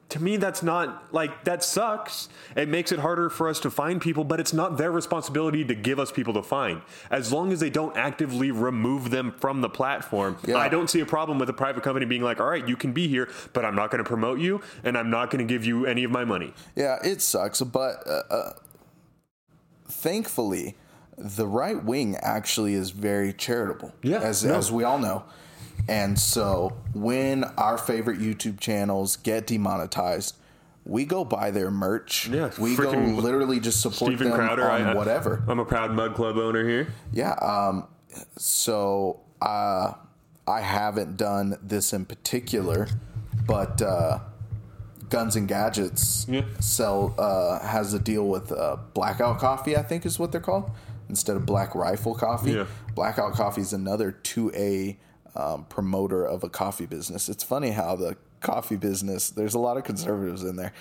to 0.09 0.21
me, 0.21 0.37
that's 0.37 0.61
not 0.61 1.11
like 1.13 1.45
that 1.45 1.63
sucks. 1.63 2.29
It 2.55 2.69
makes 2.69 2.91
it 2.91 2.99
harder 2.99 3.29
for 3.29 3.49
us 3.49 3.59
to 3.61 3.71
find 3.71 3.99
people, 3.99 4.23
but 4.23 4.39
it's 4.39 4.53
not 4.53 4.77
their 4.77 4.91
responsibility 4.91 5.65
to 5.65 5.73
give 5.73 5.99
us 5.99 6.11
people 6.11 6.33
to 6.35 6.43
find. 6.43 6.81
As 7.09 7.33
long 7.33 7.51
as 7.51 7.59
they 7.59 7.71
don't 7.71 7.97
actively 7.97 8.51
remove 8.51 9.09
them 9.09 9.33
from 9.39 9.61
the 9.61 9.69
platform, 9.69 10.37
Yeah. 10.45 10.57
I 10.57 10.69
don't 10.69 10.89
see 10.89 10.99
a 10.99 11.05
problem 11.05 11.39
with 11.39 11.49
a 11.49 11.53
private 11.53 11.83
company 11.83 12.05
being 12.05 12.21
like, 12.21 12.39
all 12.39 12.47
right, 12.47 12.67
you 12.67 12.75
can 12.75 12.93
be 12.93 13.07
here, 13.07 13.29
but 13.53 13.65
I'm 13.65 13.75
not 13.75 13.89
going 13.89 14.03
to 14.03 14.07
promote 14.07 14.39
you 14.39 14.61
and 14.83 14.95
I'm 14.97 15.09
not 15.09 15.31
going 15.31 15.45
to 15.45 15.51
give 15.51 15.65
you 15.65 15.85
any 15.87 16.03
of 16.03 16.11
my 16.11 16.23
money. 16.23 16.53
Yeah, 16.75 16.97
it 17.03 17.21
sucks, 17.21 17.61
but 17.61 18.05
uh, 18.07 18.21
uh, 18.29 18.53
thankfully, 19.87 20.75
the 21.17 21.47
right 21.47 21.83
wing 21.83 22.15
actually 22.17 22.73
is 22.73 22.91
very 22.91 23.33
charitable. 23.33 23.93
Yeah, 24.03 24.19
as 24.19 24.43
no. 24.43 24.55
as 24.55 24.71
we 24.71 24.83
all 24.83 24.99
know. 24.99 25.23
And 25.87 26.17
so 26.19 26.75
when 26.93 27.43
our 27.43 27.77
favorite 27.77 28.19
YouTube 28.19 28.59
channels 28.59 29.17
get 29.17 29.47
demonetized, 29.47 30.35
we 30.83 31.05
go 31.05 31.23
buy 31.25 31.51
their 31.51 31.71
merch. 31.71 32.27
Yeah, 32.27 32.51
we 32.59 32.75
go 32.75 32.91
literally 32.91 33.59
just 33.59 33.81
support 33.81 34.09
Steven 34.13 34.29
them 34.29 34.35
Crowder, 34.37 34.69
on 34.69 34.81
I- 34.81 34.93
whatever. 34.95 35.43
I'm 35.47 35.59
a 35.59 35.65
proud 35.65 35.91
Mug 35.91 36.15
Club 36.15 36.37
owner 36.37 36.67
here. 36.67 36.87
Yeah. 37.11 37.33
Um, 37.33 37.87
so 38.37 39.21
uh, 39.41 39.93
I 40.47 40.61
haven't 40.61 41.17
done 41.17 41.57
this 41.61 41.93
in 41.93 42.05
particular, 42.05 42.87
but 43.47 43.81
uh, 43.81 44.19
Guns 45.09 45.35
and 45.35 45.47
Gadgets 45.47 46.25
Yeah. 46.29 46.43
sell 46.59 47.13
uh, 47.17 47.59
has 47.67 47.93
a 47.93 47.99
deal 47.99 48.27
with 48.27 48.51
uh, 48.51 48.77
Blackout 48.93 49.39
Coffee. 49.39 49.75
I 49.77 49.81
think 49.83 50.05
is 50.05 50.17
what 50.19 50.31
they're 50.31 50.41
called 50.41 50.71
instead 51.09 51.35
of 51.35 51.45
Black 51.45 51.75
Rifle 51.75 52.15
Coffee. 52.15 52.51
Yeah. 52.53 52.65
Blackout 52.95 53.33
Coffee 53.33 53.61
is 53.61 53.73
another 53.73 54.11
two 54.11 54.51
A 54.55 54.97
um, 55.35 55.65
promoter 55.65 56.25
of 56.25 56.43
a 56.43 56.49
coffee 56.49 56.85
business. 56.85 57.29
It's 57.29 57.43
funny 57.43 57.71
how 57.71 57.95
the 57.95 58.15
coffee 58.41 58.75
business. 58.77 59.29
There's 59.29 59.53
a 59.55 59.59
lot 59.59 59.77
of 59.77 59.83
conservatives 59.83 60.43
in 60.43 60.55
there. 60.55 60.73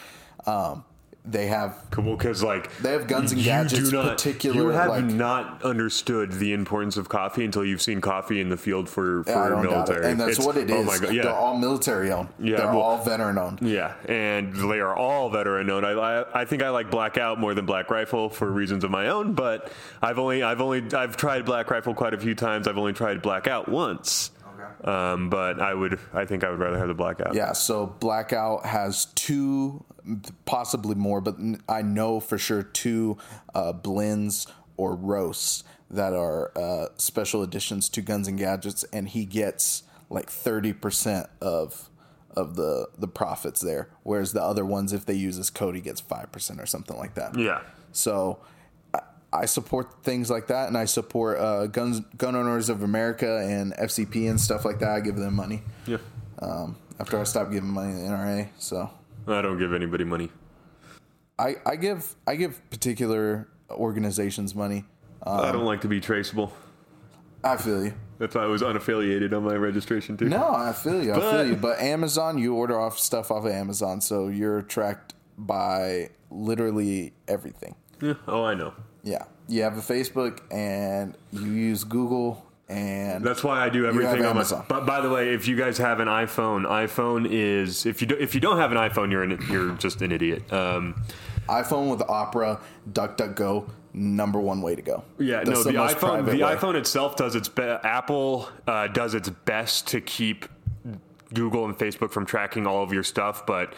Um, 0.47 0.85
they 1.27 1.47
have 1.47 1.87
Cool, 1.91 2.19
because 2.19 2.43
like 2.43 2.71
They 2.83 2.93
have 2.93 3.07
Guns 3.07 3.33
and 3.33 3.41
you 3.41 3.47
Gadgets 3.47 3.89
do 3.89 3.97
not, 3.97 4.11
particular, 4.11 4.61
You 4.61 4.69
have 4.69 4.91
like- 4.91 5.05
not 5.05 5.63
understood 5.65 6.33
the 6.33 6.53
importance 6.53 6.99
of 6.99 7.09
coffee 7.09 7.47
until 7.47 7.65
you've 7.65 7.81
seen 7.81 8.03
coffee 8.03 8.43
in 8.43 8.51
the 8.51 8.59
field 8.59 8.91
for 8.91 9.25
for 9.25 9.31
I 9.35 9.49
don't 9.49 9.63
doubt 9.63 9.71
military. 9.73 10.05
it. 10.05 10.11
And 10.11 10.21
that's 10.21 10.33
It's- 10.33 10.47
what 10.47 10.59
it 10.59 10.69
is. 10.69 10.77
Oh 10.77 10.83
my 10.85 10.99
god, 10.99 11.15
yeah. 11.15 11.23
They're 11.23 11.33
all 11.33 11.57
military 11.57 12.13
owned. 12.13 12.29
Yeah, 12.39 12.59
They're 12.59 12.67
well- 12.67 12.81
all 12.83 13.03
veteran 13.03 13.39
owned. 13.39 13.61
Yeah, 13.63 13.95
and 14.07 14.55
they 14.71 14.81
are 14.81 14.95
all 14.95 15.31
veteran 15.31 15.71
owned. 15.71 15.87
I, 15.87 15.93
I 15.93 16.43
I 16.43 16.45
think 16.45 16.63
I 16.63 16.69
like 16.69 16.91
Blackout 16.91 17.41
more 17.41 17.55
than 17.55 17.65
Black 17.65 17.91
Rifle 17.91 18.29
for 18.29 18.53
reasons 18.53 18.85
of 18.85 18.91
my 18.91 19.09
own, 19.09 19.33
but 19.33 19.73
I've 20.03 20.19
only 20.19 20.43
I've 20.43 20.61
only 20.61 20.83
I've 20.93 21.17
tried 21.17 21.47
Black 21.47 21.71
Rifle 21.71 21.95
quite 21.95 22.13
a 22.13 22.19
few 22.19 22.35
times. 22.35 22.69
I've 22.69 22.77
only 22.77 22.93
tried 22.93 23.23
Blackout 23.23 23.67
once. 23.71 24.31
Um, 24.85 25.31
but 25.31 25.61
I 25.61 25.75
would 25.75 25.99
I 26.13 26.25
think 26.25 26.45
I 26.45 26.51
would 26.51 26.59
rather 26.59 26.79
have 26.79 26.89
the 26.89 26.95
Blackout. 26.95 27.35
Yeah, 27.35 27.53
so 27.53 27.87
Blackout 27.87 28.67
has 28.67 29.07
two, 29.15 29.85
possibly 30.45 30.95
more, 30.95 31.21
but 31.21 31.37
I 31.69 31.83
know 31.83 32.21
for 32.21 32.39
sure 32.39 32.63
two 32.63 33.19
uh, 33.55 33.73
blends 33.73 34.47
or 34.77 34.95
roasts 34.95 35.65
that 35.91 36.13
are 36.13 36.51
uh, 36.57 36.89
special 36.97 37.43
additions 37.43 37.89
to 37.91 38.01
Guns 38.01 38.27
and 38.29 38.39
Gadgets, 38.39 38.85
and 38.93 39.09
he 39.09 39.25
gets 39.25 39.85
like 40.11 40.31
thirty 40.31 40.73
percent 40.73 41.29
of 41.41 41.91
of 42.37 42.57
the 42.57 42.89
the 42.99 43.09
profits 43.09 43.61
there, 43.61 43.89
whereas 44.03 44.33
the 44.33 44.43
other 44.43 44.65
ones, 44.65 44.93
if 44.93 45.07
they 45.07 45.15
use 45.15 45.37
his 45.37 45.51
code, 45.51 45.75
he 45.75 45.81
gets 45.81 46.01
five 46.01 46.33
percent 46.33 46.61
or 46.61 46.67
something 46.67 46.97
like 46.97 47.15
that. 47.15 47.39
Yeah. 47.39 47.61
So 47.93 48.41
I- 49.43 49.47
support 49.47 50.03
things 50.03 50.31
like 50.31 50.47
that, 50.49 50.69
and 50.69 50.77
I 50.79 50.85
support 50.87 51.39
uh, 51.39 51.67
Guns 51.67 52.01
Gun 52.17 52.35
Owners 52.37 52.69
of 52.69 52.83
America 52.83 53.39
and 53.47 53.73
FCP 53.75 54.29
and 54.31 54.41
stuff 54.41 54.65
like 54.65 54.79
that. 54.81 54.91
I 54.91 55.01
give 55.01 55.17
them 55.17 55.35
money 55.35 55.63
Yeah. 55.87 55.99
um, 56.41 56.77
after 57.01 57.19
I 57.19 57.25
stopped 57.25 57.51
giving 57.53 57.69
money 57.71 57.93
to 57.93 57.99
the 57.99 58.05
NRA. 58.07 58.49
So 58.59 58.91
I 59.27 59.43
don't 59.43 59.59
give 59.59 59.73
anybody 59.75 60.05
money. 60.05 60.31
I, 61.39 61.57
I 61.67 61.77
give 61.77 62.15
I 62.27 62.37
give 62.37 62.61
particular 62.71 63.49
organizations 63.71 64.55
money. 64.55 64.85
I 65.27 65.51
don't 65.53 65.65
like 65.65 65.81
to 65.81 65.89
be 65.89 66.01
traceable. 66.01 66.53
I 67.43 67.57
feel 67.57 67.85
you. 67.87 67.95
That's 68.19 68.35
why 68.35 68.43
I 68.43 68.47
was 68.47 68.63
unaffiliated 68.63 69.33
on 69.37 69.43
my 69.45 69.55
registration 69.55 70.17
too. 70.17 70.29
No, 70.29 70.49
I 70.55 70.73
feel 70.73 71.03
you. 71.03 71.13
I 71.13 71.17
But- 71.17 71.31
feel 71.33 71.47
you. 71.49 71.57
But 71.57 71.81
Amazon, 71.81 72.39
you 72.39 72.55
order 72.55 72.79
off 72.79 72.99
stuff 72.99 73.31
off 73.31 73.45
of 73.45 73.51
Amazon, 73.53 74.01
so 74.01 74.29
you're 74.29 74.63
tracked 74.63 75.15
by 75.37 76.11
literally 76.31 77.13
everything. 77.27 77.75
Yeah. 78.01 78.15
Oh, 78.29 78.45
I 78.45 78.55
know. 78.55 78.75
Yeah, 79.05 79.25
you 79.49 79.63
have 79.63 79.79
a 79.79 79.81
Facebook 79.81 80.41
and 80.51 81.17
you 81.33 81.53
use 81.53 81.85
Google 81.85 82.45
and 82.69 83.23
That's 83.23 83.45
why 83.45 83.63
I 83.63 83.69
do 83.69 83.87
everything 83.87 84.25
on 84.25 84.37
my. 84.37 84.65
But 84.69 84.87
by 84.87 85.01
the 85.03 85.11
way, 85.11 85.35
if 85.35 85.47
you 85.47 85.57
guys 85.57 85.77
have 85.79 86.01
an 86.01 86.09
iPhone, 86.09 86.67
iPhone 86.67 87.29
is 87.31 87.85
if 87.85 88.01
you 88.01 88.07
do, 88.07 88.17
if 88.17 88.35
you 88.35 88.41
don't 88.41 88.57
have 88.57 88.73
an 88.73 88.79
iPhone, 88.79 89.11
you're 89.11 89.23
an, 89.23 89.39
you're 89.51 89.73
just 89.75 90.01
an 90.01 90.11
idiot. 90.13 90.51
Um, 90.53 91.03
iPhone 91.49 91.91
with 91.91 92.01
Opera, 92.09 92.59
DuckDuckGo, 92.91 93.69
number 93.93 94.41
one 94.41 94.63
way 94.63 94.75
to 94.75 94.81
go. 94.81 95.05
yeah, 95.19 95.45
That's 95.45 95.51
no, 95.51 95.63
the, 95.63 95.73
most 95.73 95.97
iPhone 95.99 96.25
the 96.25 96.43
way. 96.43 96.55
iPhone 96.55 96.75
itself 96.75 97.17
does 97.17 97.35
its 97.35 97.51
be- 97.51 97.63
Apple 97.63 98.49
uh, 98.67 98.87
does 98.89 99.15
its 99.15 99.29
best 99.29 99.87
to 99.89 100.01
keep 100.01 100.47
Google 101.35 101.67
and 101.67 101.77
Facebook 101.77 102.13
from 102.13 102.25
tracking 102.25 102.67
all 102.67 102.83
of 102.83 102.95
your 102.95 103.03
stuff, 103.03 103.45
but 103.45 103.75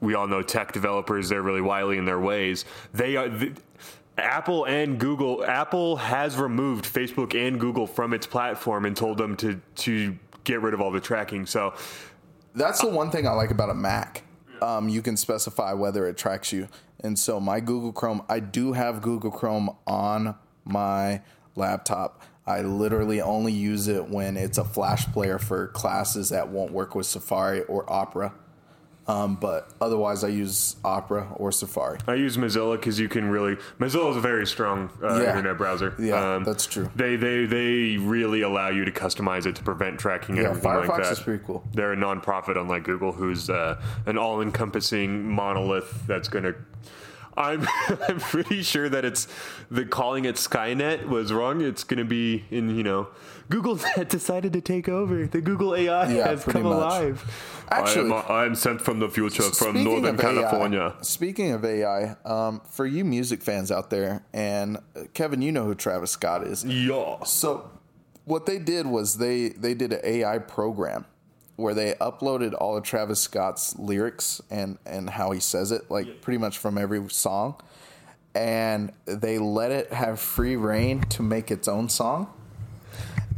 we 0.00 0.14
all 0.14 0.26
know 0.26 0.40
tech 0.40 0.72
developers 0.72 1.28
they're 1.28 1.42
really 1.42 1.60
wily 1.60 1.98
in 1.98 2.06
their 2.06 2.18
ways. 2.20 2.64
They 2.94 3.16
are. 3.16 3.28
The, 3.28 3.52
Apple 4.18 4.64
and 4.66 4.98
Google. 4.98 5.44
Apple 5.44 5.96
has 5.96 6.36
removed 6.36 6.84
Facebook 6.84 7.34
and 7.34 7.58
Google 7.58 7.86
from 7.86 8.12
its 8.12 8.26
platform 8.26 8.84
and 8.84 8.96
told 8.96 9.18
them 9.18 9.36
to 9.38 9.60
to 9.76 10.18
get 10.44 10.60
rid 10.60 10.74
of 10.74 10.80
all 10.80 10.90
the 10.90 11.00
tracking. 11.00 11.46
So 11.46 11.74
That's 12.54 12.80
the 12.80 12.88
one 12.88 13.10
thing 13.10 13.26
I 13.26 13.30
like 13.32 13.50
about 13.50 13.70
a 13.70 13.74
Mac. 13.74 14.22
Um, 14.60 14.88
you 14.88 15.00
can 15.02 15.16
specify 15.16 15.72
whether 15.72 16.06
it 16.06 16.16
tracks 16.18 16.52
you. 16.52 16.68
And 17.00 17.18
so 17.18 17.40
my 17.40 17.60
Google 17.60 17.92
Chrome, 17.92 18.22
I 18.28 18.40
do 18.40 18.72
have 18.74 19.00
Google 19.02 19.30
Chrome 19.30 19.74
on 19.86 20.34
my 20.64 21.22
laptop. 21.56 22.22
I 22.46 22.60
literally 22.62 23.20
only 23.20 23.52
use 23.52 23.88
it 23.88 24.08
when 24.08 24.36
it's 24.36 24.58
a 24.58 24.64
flash 24.64 25.06
player 25.06 25.38
for 25.38 25.68
classes 25.68 26.28
that 26.28 26.48
won't 26.48 26.72
work 26.72 26.94
with 26.94 27.06
Safari 27.06 27.62
or 27.62 27.90
Opera. 27.90 28.34
Um, 29.08 29.34
but 29.34 29.68
otherwise, 29.80 30.22
I 30.22 30.28
use 30.28 30.76
Opera 30.84 31.26
or 31.34 31.50
Safari. 31.50 31.98
I 32.06 32.14
use 32.14 32.36
Mozilla 32.36 32.76
because 32.76 33.00
you 33.00 33.08
can 33.08 33.28
really 33.28 33.56
Mozilla 33.80 34.10
is 34.12 34.16
a 34.16 34.20
very 34.20 34.46
strong 34.46 34.90
uh, 35.02 35.20
Yeah. 35.20 35.30
internet 35.30 35.58
browser. 35.58 35.94
Yeah, 35.98 36.38
that's 36.44 36.66
true. 36.66 36.88
They 36.94 37.16
they 37.16 37.44
they 37.46 37.96
really 37.96 38.42
allow 38.42 38.68
you 38.68 38.84
to 38.84 38.92
customize 38.92 39.44
it 39.44 39.56
to 39.56 39.62
prevent 39.64 39.98
tracking 39.98 40.36
and 40.36 40.44
Yeah, 40.44 40.50
everything 40.50 40.70
Firefox 40.70 40.88
like 40.88 41.02
that. 41.02 41.12
is 41.12 41.20
pretty 41.20 41.42
cool. 41.44 41.64
They're 41.74 41.92
a 41.94 41.96
nonprofit, 41.96 42.56
unlike 42.56 42.84
Google, 42.84 43.10
who's 43.10 43.50
uh, 43.50 43.82
an 44.06 44.16
all-encompassing 44.18 45.28
monolith 45.28 46.06
that's 46.06 46.28
going 46.28 46.44
to. 46.44 46.54
I'm 47.36 47.66
I'm 48.08 48.18
pretty 48.20 48.62
sure 48.62 48.88
that 48.88 49.04
it's 49.04 49.26
the 49.70 49.84
calling 49.84 50.24
it 50.24 50.36
Skynet 50.36 51.06
was 51.08 51.32
wrong. 51.32 51.60
It's 51.60 51.84
going 51.84 51.98
to 51.98 52.04
be 52.04 52.44
in 52.50 52.76
you 52.76 52.82
know 52.82 53.08
Google 53.48 53.74
that 53.96 54.08
decided 54.08 54.52
to 54.54 54.60
take 54.60 54.88
over. 54.88 55.26
The 55.26 55.40
Google 55.40 55.74
AI 55.74 56.12
Yeah, 56.12 56.28
has 56.28 56.44
come 56.44 56.62
much. 56.64 56.72
alive. 56.72 57.64
Actually- 57.70 58.12
I 58.12 58.20
am, 58.20 58.24
I 58.28 58.44
am 58.44 58.54
sent 58.54 58.80
from 58.82 58.98
the 58.98 59.08
future 59.08 59.42
from 59.44 59.82
Northern 59.82 60.14
of 60.16 60.20
AI 60.20 60.32
California. 60.34 60.94
speaking 61.00 61.52
of 61.52 61.64
AI, 61.64 62.16
um, 62.24 62.60
for 62.68 62.84
you 62.86 63.04
music 63.04 63.42
fans 63.42 63.70
out 63.72 63.88
there, 63.90 64.24
and 64.34 64.76
uh, 64.94 65.04
Kevin, 65.14 65.40
you 65.42 65.52
know 65.52 65.64
who 65.64 65.74
Travis 65.74 66.10
Scott 66.10 66.46
is. 66.46 66.64
Yeah. 66.64 67.22
So 67.24 67.70
what 68.24 68.44
they 68.46 68.58
did 68.58 68.86
was 68.86 69.16
they 69.16 69.48
they 69.50 69.74
did 69.74 69.92
an 69.94 70.00
AI 70.04 70.38
program 70.38 71.06
where 71.62 71.74
they 71.74 71.94
uploaded 71.94 72.54
all 72.60 72.76
of 72.76 72.84
Travis 72.84 73.20
Scott's 73.20 73.78
lyrics 73.78 74.40
and 74.50 74.78
and 74.84 75.08
how 75.08 75.30
he 75.30 75.40
says 75.40 75.72
it, 75.72 75.90
like 75.90 76.20
pretty 76.20 76.38
much 76.38 76.58
from 76.58 76.76
every 76.76 77.08
song, 77.08 77.56
and 78.34 78.92
they 79.06 79.38
let 79.38 79.70
it 79.70 79.92
have 79.92 80.20
free 80.20 80.56
reign 80.56 81.00
to 81.10 81.22
make 81.22 81.50
its 81.50 81.68
own 81.68 81.88
song, 81.88 82.32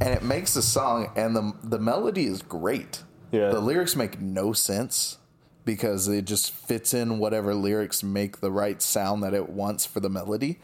and 0.01 0.13
it 0.15 0.23
makes 0.23 0.57
a 0.57 0.63
song, 0.63 1.13
and 1.15 1.37
the 1.37 1.53
the 1.63 1.79
melody 1.79 2.25
is 2.27 2.43
great. 2.43 3.03
Yeah. 3.31 3.51
the 3.51 3.61
lyrics 3.61 3.95
make 3.97 4.21
no 4.21 4.53
sense. 4.53 5.19
Because 5.67 6.09
it 6.09 6.27
just 6.27 6.53
fits 6.53 6.93
in 6.93 7.19
whatever 7.19 7.55
lyrics 7.55 8.03
make 8.03 8.41
the 8.41 8.51
right 8.53 8.83
sound 8.83 9.23
that 9.23 9.33
it 9.33 9.49
wants 9.49 9.87
for 9.87 9.99
the 10.01 10.11
melody 10.11 10.59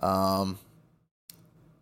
Um, 0.00 0.58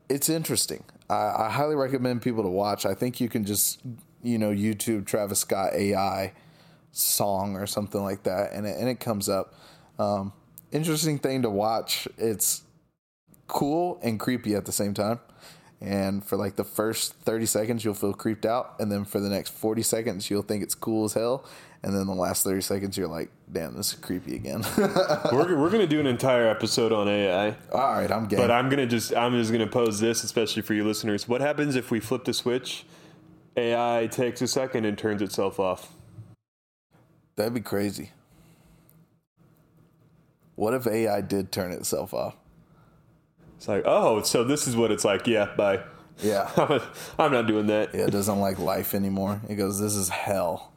it's 0.09 0.31
interesting. 0.31 0.83
I, 1.11 1.33
I 1.47 1.51
highly 1.51 1.75
recommend 1.75 2.23
people 2.23 2.43
to 2.45 2.49
watch. 2.49 2.87
I 2.87 2.95
think 2.95 3.21
you 3.21 3.29
can 3.29 3.45
just, 3.45 3.81
you 4.27 4.39
know, 4.39 4.51
YouTube 4.51 5.07
Travis 5.07 5.41
Scott 5.41 5.75
AI 5.75 6.33
song 6.93 7.57
or 7.57 7.67
something 7.67 8.03
like 8.03 8.25
that, 8.25 8.53
and 8.53 8.67
it, 8.67 8.77
and 8.79 8.89
it 8.89 9.01
comes 9.01 9.29
up. 9.29 9.55
Um, 9.99 10.33
interesting 10.73 11.19
thing 11.19 11.43
to 11.43 11.51
watch. 11.51 12.09
It's 12.19 12.62
cool 13.47 13.99
and 14.03 14.19
creepy 14.19 14.55
at 14.55 14.65
the 14.65 14.73
same 14.73 14.95
time. 14.95 15.21
And 15.81 16.25
for 16.25 16.37
like 16.37 16.57
the 16.57 16.65
first 16.65 17.15
30 17.15 17.47
seconds, 17.47 17.85
you'll 17.85 17.95
feel 17.95 18.15
creeped 18.15 18.47
out. 18.47 18.77
And 18.79 18.91
then 18.91 19.05
for 19.05 19.21
the 19.21 19.29
next 19.29 19.51
40 19.51 19.83
seconds, 19.83 20.31
you'll 20.31 20.43
think 20.43 20.62
it's 20.62 20.75
cool 20.75 21.05
as 21.05 21.12
hell. 21.12 21.45
And 21.83 21.95
then 21.95 22.07
the 22.07 22.15
last 22.15 22.43
30 22.45 22.62
seconds, 22.62 22.97
you're 22.97 23.09
like, 23.09 23.31
damn, 23.53 23.77
this 23.77 23.93
is 23.93 23.99
creepy 23.99 24.35
again. 24.35 24.65
we're 25.33 25.57
we're 25.57 25.71
gonna 25.71 25.87
do 25.87 26.01
an 26.01 26.07
entire 26.07 26.49
episode 26.49 26.93
on 26.93 27.07
AI, 27.07 27.55
All 27.73 27.93
right, 27.93 28.11
I'm 28.11 28.27
getting 28.27 28.43
but 28.43 28.51
I'm 28.51 28.69
gonna 28.69 28.87
just 28.87 29.15
I'm 29.15 29.33
just 29.39 29.53
gonna 29.53 29.67
pose 29.67 30.01
this, 30.01 30.25
especially 30.25 30.62
for 30.62 30.75
you 30.75 30.83
listeners. 30.85 31.29
What 31.29 31.43
happens 31.43 31.77
if 31.77 31.91
we 31.91 32.01
flip 32.01 32.25
the 32.25 32.33
switch? 32.33 32.87
AI 33.57 34.09
takes 34.11 34.42
a 34.42 34.49
second 34.49 34.85
and 34.85 34.99
turns 34.99 35.23
itself 35.23 35.59
off. 35.59 35.92
That'd 37.37 37.55
be 37.55 37.61
crazy. 37.61 38.11
What 40.55 40.75
if 40.75 40.87
AI 40.87 41.21
did 41.21 41.53
turn 41.53 41.73
itself 41.73 42.14
off? 42.14 42.37
It's 43.57 43.69
like, 43.69 43.83
oh, 43.87 44.23
so 44.23 44.45
this 44.45 44.66
is 44.66 44.77
what 44.77 44.90
it's 44.90 45.05
like. 45.05 45.27
Yeah, 45.27 45.55
bye. 45.57 45.83
Yeah. 46.23 46.51
I'm 47.19 47.33
not 47.33 47.47
doing 47.47 47.66
that. 47.66 47.95
Yeah, 47.95 48.03
it 48.03 48.11
doesn't 48.11 48.40
like 48.40 48.59
life 48.59 48.95
anymore. 48.95 49.40
It 49.49 49.57
goes, 49.57 49.79
this 49.79 49.95
is 49.95 50.09
hell. 50.09 50.73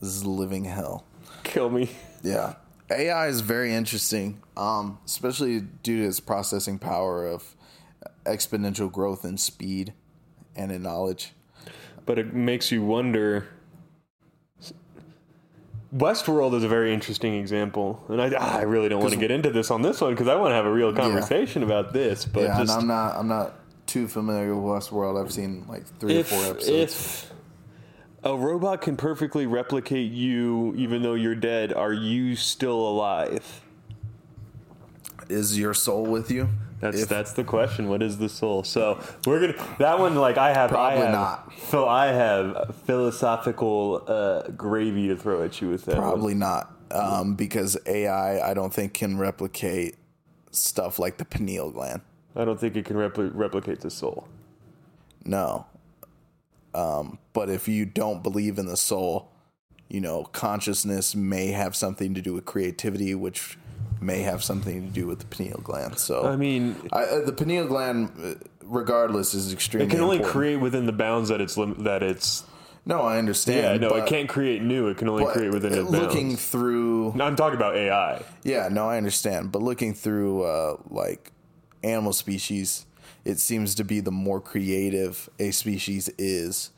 This 0.00 0.10
is 0.10 0.24
living 0.24 0.64
hell. 0.64 1.04
Kill 1.42 1.70
me. 1.70 1.90
Yeah. 2.22 2.54
AI 2.90 3.28
is 3.28 3.40
very 3.40 3.74
interesting, 3.74 4.42
um, 4.56 4.98
especially 5.06 5.60
due 5.60 6.02
to 6.02 6.08
its 6.08 6.20
processing 6.20 6.78
power 6.78 7.26
of 7.26 7.54
exponential 8.24 8.90
growth 8.90 9.24
in 9.24 9.36
speed 9.38 9.92
and 10.56 10.72
in 10.72 10.82
knowledge. 10.82 11.32
But 12.10 12.18
it 12.18 12.34
makes 12.34 12.72
you 12.72 12.82
wonder. 12.82 13.46
Westworld 15.94 16.54
is 16.54 16.64
a 16.64 16.68
very 16.68 16.92
interesting 16.92 17.34
example, 17.34 18.04
and 18.08 18.20
I, 18.20 18.32
ah, 18.36 18.58
I 18.58 18.62
really 18.62 18.88
don't 18.88 19.00
want 19.00 19.12
to 19.12 19.18
get 19.18 19.30
into 19.30 19.50
this 19.50 19.70
on 19.70 19.82
this 19.82 20.00
one 20.00 20.12
because 20.12 20.28
I 20.28 20.34
want 20.36 20.50
to 20.50 20.54
have 20.54 20.66
a 20.66 20.72
real 20.72 20.92
conversation 20.92 21.62
about 21.62 21.92
this. 21.92 22.24
But 22.24 22.42
yeah, 22.42 22.58
just 22.58 22.72
and 22.72 22.82
I'm 22.82 22.86
not 22.86 23.16
I'm 23.16 23.28
not 23.28 23.54
too 23.86 24.06
familiar 24.06 24.54
with 24.54 24.64
Westworld. 24.64 25.20
I've 25.20 25.32
seen 25.32 25.66
like 25.68 25.84
three 25.98 26.16
if, 26.16 26.32
or 26.32 26.36
four 26.36 26.44
episodes. 26.50 26.68
if 26.68 27.32
a 28.24 28.36
robot 28.36 28.82
can 28.82 28.96
perfectly 28.96 29.46
replicate 29.46 30.12
you, 30.12 30.74
even 30.76 31.02
though 31.02 31.14
you're 31.14 31.34
dead, 31.34 31.72
are 31.72 31.92
you 31.92 32.36
still 32.36 32.76
alive? 32.76 33.62
is 35.30 35.58
your 35.58 35.74
soul 35.74 36.04
with 36.04 36.30
you? 36.30 36.48
That's 36.80 37.02
If- 37.02 37.08
that's 37.08 37.32
the 37.32 37.44
question. 37.44 37.88
What 37.88 38.02
is 38.02 38.18
the 38.18 38.28
soul? 38.28 38.64
So 38.64 38.98
we're 39.26 39.40
gonna 39.40 39.76
that 39.78 39.98
one 39.98 40.14
like 40.16 40.38
I 40.38 40.52
have 40.52 40.70
Probably 40.70 40.98
I 41.02 41.04
have, 41.04 41.12
not. 41.12 41.52
So 41.68 41.86
I 41.86 42.06
have 42.06 42.74
philosophical 42.86 44.02
uh, 44.06 44.48
gravy 44.56 45.08
to 45.08 45.16
throw 45.16 45.42
at 45.42 45.60
you 45.60 45.68
with 45.68 45.84
that. 45.84 45.96
one. 45.96 46.02
Probably 46.04 46.34
not, 46.34 46.74
um, 46.90 47.34
because 47.34 47.76
AI 47.86 48.40
I 48.50 48.54
don't 48.54 48.72
think 48.72 48.94
can 48.94 49.18
replicate 49.18 49.96
stuff 50.52 50.98
like 50.98 51.18
the 51.18 51.24
pineal 51.24 51.70
gland. 51.70 52.00
I 52.34 52.44
don't 52.44 52.58
think 52.58 52.76
it 52.76 52.84
can 52.86 52.96
repli- 52.96 53.30
replicate 53.34 53.80
the 53.80 53.90
soul. 53.90 54.26
No. 55.24 55.66
Um, 56.74 57.18
but 57.32 57.50
if 57.50 57.68
you 57.68 57.84
don't 57.84 58.22
believe 58.22 58.58
in 58.58 58.66
the 58.66 58.76
soul, 58.76 59.30
you 59.88 60.00
know, 60.00 60.24
consciousness 60.24 61.14
may 61.16 61.48
have 61.48 61.74
something 61.74 62.14
to 62.14 62.22
do 62.22 62.32
with 62.32 62.44
creativity, 62.44 63.14
which 63.14 63.58
may 64.00 64.22
have 64.22 64.42
something 64.42 64.86
to 64.86 64.92
do 64.92 65.06
with 65.06 65.18
the 65.20 65.26
pineal 65.26 65.60
gland. 65.62 65.98
So, 65.98 66.26
I 66.26 66.36
mean, 66.36 66.76
I, 66.92 67.02
uh, 67.04 67.24
the 67.24 67.32
pineal 67.32 67.66
gland, 67.66 68.10
uh, 68.22 68.34
regardless, 68.64 69.34
is 69.34 69.52
extremely. 69.52 69.86
it 69.86 69.90
can 69.90 70.00
only 70.00 70.16
important. 70.16 70.32
create 70.36 70.56
within 70.56 70.86
the 70.86 70.92
bounds 70.92 71.28
that 71.28 71.40
it's 71.40 71.56
lim- 71.56 71.84
that 71.84 72.02
it's. 72.02 72.44
No, 72.86 73.02
I 73.02 73.18
understand. 73.18 73.82
Yeah, 73.82 73.88
no, 73.88 73.94
but- 73.94 74.04
it 74.04 74.06
can't 74.08 74.28
create 74.28 74.62
new. 74.62 74.88
It 74.88 74.96
can 74.96 75.08
only 75.08 75.26
create 75.26 75.52
within 75.52 75.72
its 75.74 75.90
looking 75.90 76.28
bounds. 76.30 76.46
through 76.46 77.12
I'm 77.20 77.36
talking 77.36 77.56
about 77.56 77.76
AI. 77.76 78.22
Yeah, 78.42 78.68
no, 78.70 78.88
I 78.88 78.96
understand. 78.96 79.52
But 79.52 79.60
looking 79.62 79.92
through 79.92 80.44
uh, 80.44 80.76
like 80.88 81.30
animal 81.82 82.14
species, 82.14 82.86
it 83.24 83.38
seems 83.38 83.74
to 83.74 83.84
be 83.84 84.00
the 84.00 84.10
more 84.10 84.40
creative 84.40 85.28
a 85.38 85.50
species 85.50 86.08
is, 86.16 86.70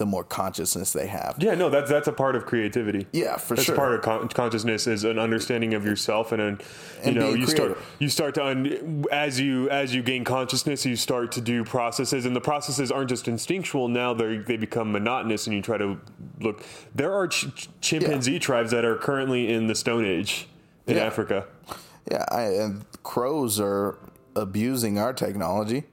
the 0.00 0.06
more 0.06 0.24
consciousness 0.24 0.94
they 0.94 1.06
have. 1.06 1.36
Yeah, 1.38 1.54
no, 1.54 1.68
that's 1.68 1.90
that's 1.90 2.08
a 2.08 2.12
part 2.12 2.34
of 2.34 2.46
creativity. 2.46 3.06
Yeah, 3.12 3.36
for 3.36 3.48
sure. 3.48 3.56
that's 3.56 3.66
sure. 3.66 3.76
part 3.76 3.94
of 3.96 4.00
con- 4.00 4.28
consciousness 4.30 4.86
is 4.86 5.04
an 5.04 5.18
understanding 5.18 5.74
of 5.74 5.84
yourself 5.84 6.32
and 6.32 6.40
an, 6.40 6.58
you 7.02 7.08
And 7.10 7.16
know 7.16 7.34
you 7.34 7.46
start 7.46 7.76
you 7.98 8.08
start 8.08 8.34
to 8.36 8.46
un- 8.46 9.04
as 9.12 9.38
you 9.38 9.68
as 9.68 9.94
you 9.94 10.02
gain 10.02 10.24
consciousness 10.24 10.86
you 10.86 10.96
start 10.96 11.32
to 11.32 11.42
do 11.42 11.64
processes 11.64 12.24
and 12.24 12.34
the 12.34 12.40
processes 12.40 12.90
aren't 12.90 13.10
just 13.10 13.28
instinctual 13.28 13.88
now 13.88 14.14
they 14.14 14.38
they 14.38 14.56
become 14.56 14.90
monotonous 14.90 15.46
and 15.46 15.54
you 15.54 15.60
try 15.60 15.76
to 15.76 16.00
look 16.40 16.64
there 16.94 17.12
are 17.12 17.28
ch- 17.28 17.54
ch- 17.54 17.68
chimpanzee 17.82 18.38
tribes 18.38 18.70
that 18.70 18.86
are 18.86 18.96
currently 18.96 19.52
in 19.52 19.66
the 19.66 19.74
stone 19.74 20.06
age 20.06 20.48
in 20.86 20.96
Yeah. 20.96 21.04
Africa 21.04 21.46
Yeah, 22.10 22.24
I, 22.30 22.44
and 22.44 22.86
crows 23.02 23.60
are 23.60 23.98
abusing 24.34 24.98
our 24.98 25.12
technology. 25.12 25.84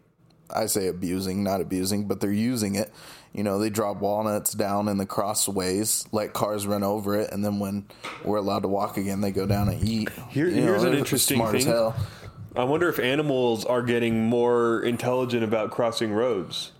I 0.49 0.67
say 0.67 0.87
abusing, 0.87 1.43
not 1.43 1.59
abusing, 1.59 2.07
but 2.07 2.21
they're 2.21 2.31
using 2.31 2.75
it. 2.75 2.93
You 3.37 3.43
know, 3.43 3.59
they 3.59 3.69
drop 3.69 3.97
walnuts 4.01 4.53
down 4.53 4.87
in 4.89 4.97
the 4.97 5.05
crossways, 5.05 6.07
let 6.11 6.33
cars 6.33 6.65
run 6.65 6.83
over 6.83 7.15
it, 7.15 7.31
and 7.31 7.45
then 7.45 7.59
when 7.59 7.85
we're 8.25 8.37
allowed 8.37 8.63
to 8.63 8.67
walk 8.67 8.97
again, 8.97 9.21
they 9.21 9.31
go 9.31 9.45
down 9.45 9.69
and 9.69 9.81
eat. 9.87 10.09
Here- 10.29 10.49
You 10.49 10.55
know, 10.61 10.67
here's 10.67 10.83
an 10.83 10.95
interesting 10.95 11.37
smart 11.37 11.55
as 11.55 11.63
thing. 11.63 11.71
hell. 11.71 11.95
I 12.55 12.63
wonder 12.63 12.89
if 12.89 12.97
animals 12.97 13.63
are 13.63 13.83
getting 13.83 14.25
more 14.25 14.81
intelligent 14.81 15.43
about 15.43 15.69
crossing 15.69 16.11
roads 16.11 16.71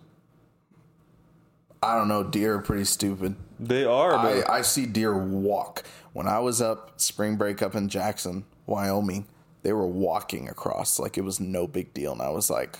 I 1.84 1.94
don't 1.96 2.08
know. 2.08 2.24
Deer 2.24 2.56
are 2.56 2.62
pretty 2.62 2.86
stupid. 2.86 3.36
they 3.60 3.86
are 3.86 4.12
but 4.14 4.50
I, 4.50 4.58
I 4.58 4.62
see 4.64 4.88
deer 4.88 5.16
walk. 5.16 5.84
When 6.14 6.28
I 6.28 6.40
was 6.40 6.60
up 6.60 7.00
spring 7.00 7.36
break 7.36 7.62
up 7.62 7.76
in 7.76 7.88
Jackson, 7.88 8.46
Wyoming, 8.66 9.28
they 9.62 9.74
were 9.74 9.86
walking 9.86 10.50
across 10.50 10.98
like 10.98 11.20
it 11.20 11.24
was 11.24 11.40
no 11.40 11.68
big 11.68 11.94
deal. 11.94 12.14
And 12.14 12.22
I 12.24 12.30
was 12.30 12.50
like, 12.50 12.80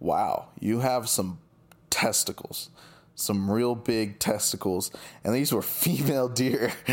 wow, 0.00 0.48
you 0.60 0.80
have 0.80 1.08
some 1.08 1.38
testicles, 1.88 2.68
some 3.16 3.50
real 3.50 3.74
big 3.74 4.20
testicles. 4.20 4.92
And 5.24 5.34
these 5.34 5.50
were 5.50 5.62
female 5.62 6.28
deer. 6.28 6.72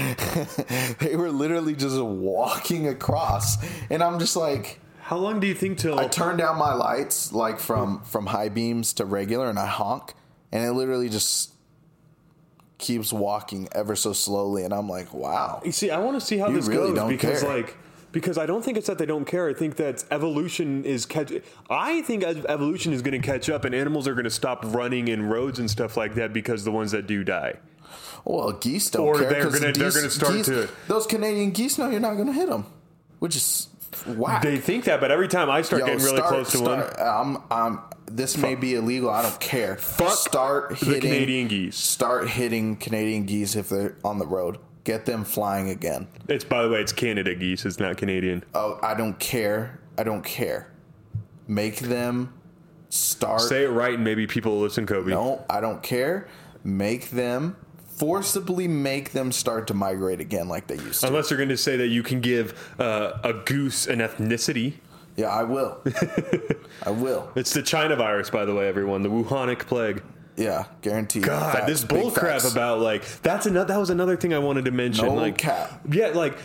they 0.99 1.15
were 1.15 1.29
literally 1.29 1.75
just 1.75 2.01
walking 2.01 2.87
across. 2.87 3.57
And 3.91 4.01
I'm 4.01 4.17
just 4.17 4.35
like, 4.35 4.79
how 5.01 5.17
long 5.17 5.39
do 5.39 5.45
you 5.47 5.53
think 5.53 5.77
till 5.77 5.99
I 5.99 6.07
turn 6.07 6.37
down 6.37 6.57
my 6.57 6.73
lights 6.73 7.33
like 7.33 7.59
from 7.59 8.01
from 8.03 8.25
high 8.25 8.47
beams 8.47 8.93
to 8.93 9.05
regular 9.05 9.49
and 9.49 9.59
I 9.59 9.65
honk 9.67 10.13
and 10.49 10.63
it 10.63 10.71
literally 10.71 11.09
just 11.09 11.51
keeps 12.77 13.11
walking 13.11 13.67
ever 13.73 13.97
so 13.97 14.13
slowly 14.13 14.63
and 14.63 14.73
I'm 14.73 14.87
like, 14.87 15.13
wow. 15.13 15.61
You 15.65 15.73
see, 15.73 15.91
I 15.91 15.99
want 15.99 16.19
to 16.19 16.25
see 16.25 16.37
how 16.37 16.47
You 16.47 16.55
this 16.55 16.67
really 16.67 16.87
goes 16.89 16.95
don't 16.95 17.09
because, 17.09 17.41
care. 17.43 17.53
like, 17.53 17.77
because 18.13 18.37
I 18.37 18.45
don't 18.45 18.63
think 18.63 18.77
it's 18.77 18.87
that 18.87 18.97
they 18.97 19.05
don't 19.05 19.25
care. 19.25 19.49
I 19.49 19.53
think 19.53 19.75
that 19.75 20.05
evolution 20.09 20.85
is 20.85 21.05
catch. 21.05 21.33
I 21.69 22.01
think 22.03 22.23
ev- 22.23 22.45
evolution 22.47 22.93
is 22.93 23.01
going 23.01 23.19
to 23.21 23.25
catch 23.25 23.49
up, 23.49 23.65
and 23.65 23.75
animals 23.75 24.07
are 24.07 24.13
going 24.13 24.23
to 24.23 24.29
stop 24.29 24.63
running 24.67 25.09
in 25.09 25.27
roads 25.27 25.59
and 25.59 25.69
stuff 25.69 25.97
like 25.97 26.15
that 26.15 26.31
because 26.31 26.63
the 26.63 26.71
ones 26.71 26.91
that 26.91 27.05
do 27.07 27.25
die. 27.25 27.55
Well, 28.23 28.53
geese 28.53 28.89
don't 28.89 29.05
Or 29.05 29.19
care. 29.19 29.29
they're 29.49 29.71
they're 29.73 29.91
gonna 29.91 30.09
start 30.09 30.33
geese- 30.33 30.45
to- 30.45 30.69
Those 30.87 31.05
Canadian 31.05 31.51
geese 31.51 31.77
know 31.77 31.89
you're 31.89 31.99
not 31.99 32.13
going 32.13 32.27
to 32.27 32.33
hit 32.33 32.47
them, 32.47 32.65
which 33.19 33.35
is 33.35 33.67
whack. 34.07 34.41
They 34.43 34.57
think 34.57 34.85
that, 34.85 35.01
but 35.01 35.11
every 35.11 35.27
time 35.27 35.49
I 35.49 35.61
start 35.61 35.81
Yo, 35.81 35.87
getting 35.87 36.03
really 36.05 36.17
start- 36.17 36.29
close 36.31 36.51
to 36.53 36.61
one, 36.61 36.83
I'm, 36.97 37.37
I'm, 37.51 37.79
this 38.05 38.37
may 38.37 38.55
be 38.55 38.75
illegal. 38.75 39.09
I 39.09 39.23
don't 39.23 39.39
care. 39.41 39.75
Fuck 39.75 40.11
start 40.13 40.69
the 40.79 40.85
hitting 40.85 41.01
Canadian 41.01 41.47
geese. 41.49 41.75
Start 41.75 42.29
hitting 42.29 42.77
Canadian 42.77 43.25
geese 43.25 43.55
if 43.57 43.67
they're 43.69 43.97
on 44.05 44.19
the 44.19 44.25
road. 44.27 44.57
Get 44.83 45.05
them 45.05 45.23
flying 45.23 45.69
again. 45.69 46.07
It's 46.27 46.43
by 46.43 46.63
the 46.63 46.69
way, 46.69 46.81
it's 46.81 46.91
Canada 46.91 47.33
geese. 47.35 47.65
It's 47.65 47.79
not 47.79 47.97
Canadian. 47.97 48.43
Oh, 48.53 48.79
I 48.81 48.93
don't 48.93 49.17
care. 49.17 49.79
I 49.97 50.03
don't 50.03 50.23
care. 50.23 50.73
Make 51.47 51.79
them 51.79 52.33
start. 52.89 53.41
Say 53.41 53.63
it 53.63 53.69
right, 53.69 53.93
and 53.93 54.03
maybe 54.03 54.27
people 54.27 54.53
will 54.53 54.61
listen, 54.61 54.85
Kobe. 54.85 55.11
no, 55.11 55.45
I 55.49 55.61
don't 55.61 55.81
care. 55.81 56.27
Make 56.63 57.09
them 57.11 57.55
forcibly 57.87 58.67
make 58.67 59.11
them 59.11 59.31
start 59.31 59.67
to 59.67 59.73
migrate 59.73 60.19
again 60.19 60.47
like 60.47 60.67
they 60.67 60.75
used 60.75 61.01
to. 61.01 61.07
Unless 61.07 61.29
you're 61.29 61.37
going 61.37 61.49
to 61.49 61.57
say 61.57 61.77
that 61.77 61.87
you 61.87 62.03
can 62.03 62.21
give 62.21 62.73
uh, 62.79 63.19
a 63.23 63.33
goose 63.33 63.87
an 63.87 63.99
ethnicity. 63.99 64.73
Yeah, 65.15 65.27
I 65.27 65.43
will. 65.43 65.79
I 66.83 66.89
will. 66.89 67.31
It's 67.35 67.53
the 67.53 67.61
China 67.61 67.95
virus, 67.95 68.29
by 68.31 68.45
the 68.45 68.53
way, 68.55 68.67
everyone. 68.67 69.03
The 69.03 69.09
Wuhanic 69.09 69.59
plague. 69.59 70.01
Yeah, 70.35 70.65
guaranteed. 70.81 71.23
God, 71.23 71.53
Facts, 71.53 71.67
this 71.67 71.83
big 71.83 72.01
bull 72.01 72.11
crap 72.11 72.41
facts. 72.41 72.51
about 72.51 72.79
like 72.79 73.05
that's 73.21 73.45
another 73.45 73.67
that 73.73 73.79
was 73.79 73.89
another 73.89 74.15
thing 74.17 74.33
I 74.33 74.39
wanted 74.39 74.65
to 74.65 74.71
mention. 74.71 75.05
No 75.05 75.13
like 75.13 75.37
cap. 75.37 75.81
Yeah, 75.91 76.07
like 76.07 76.37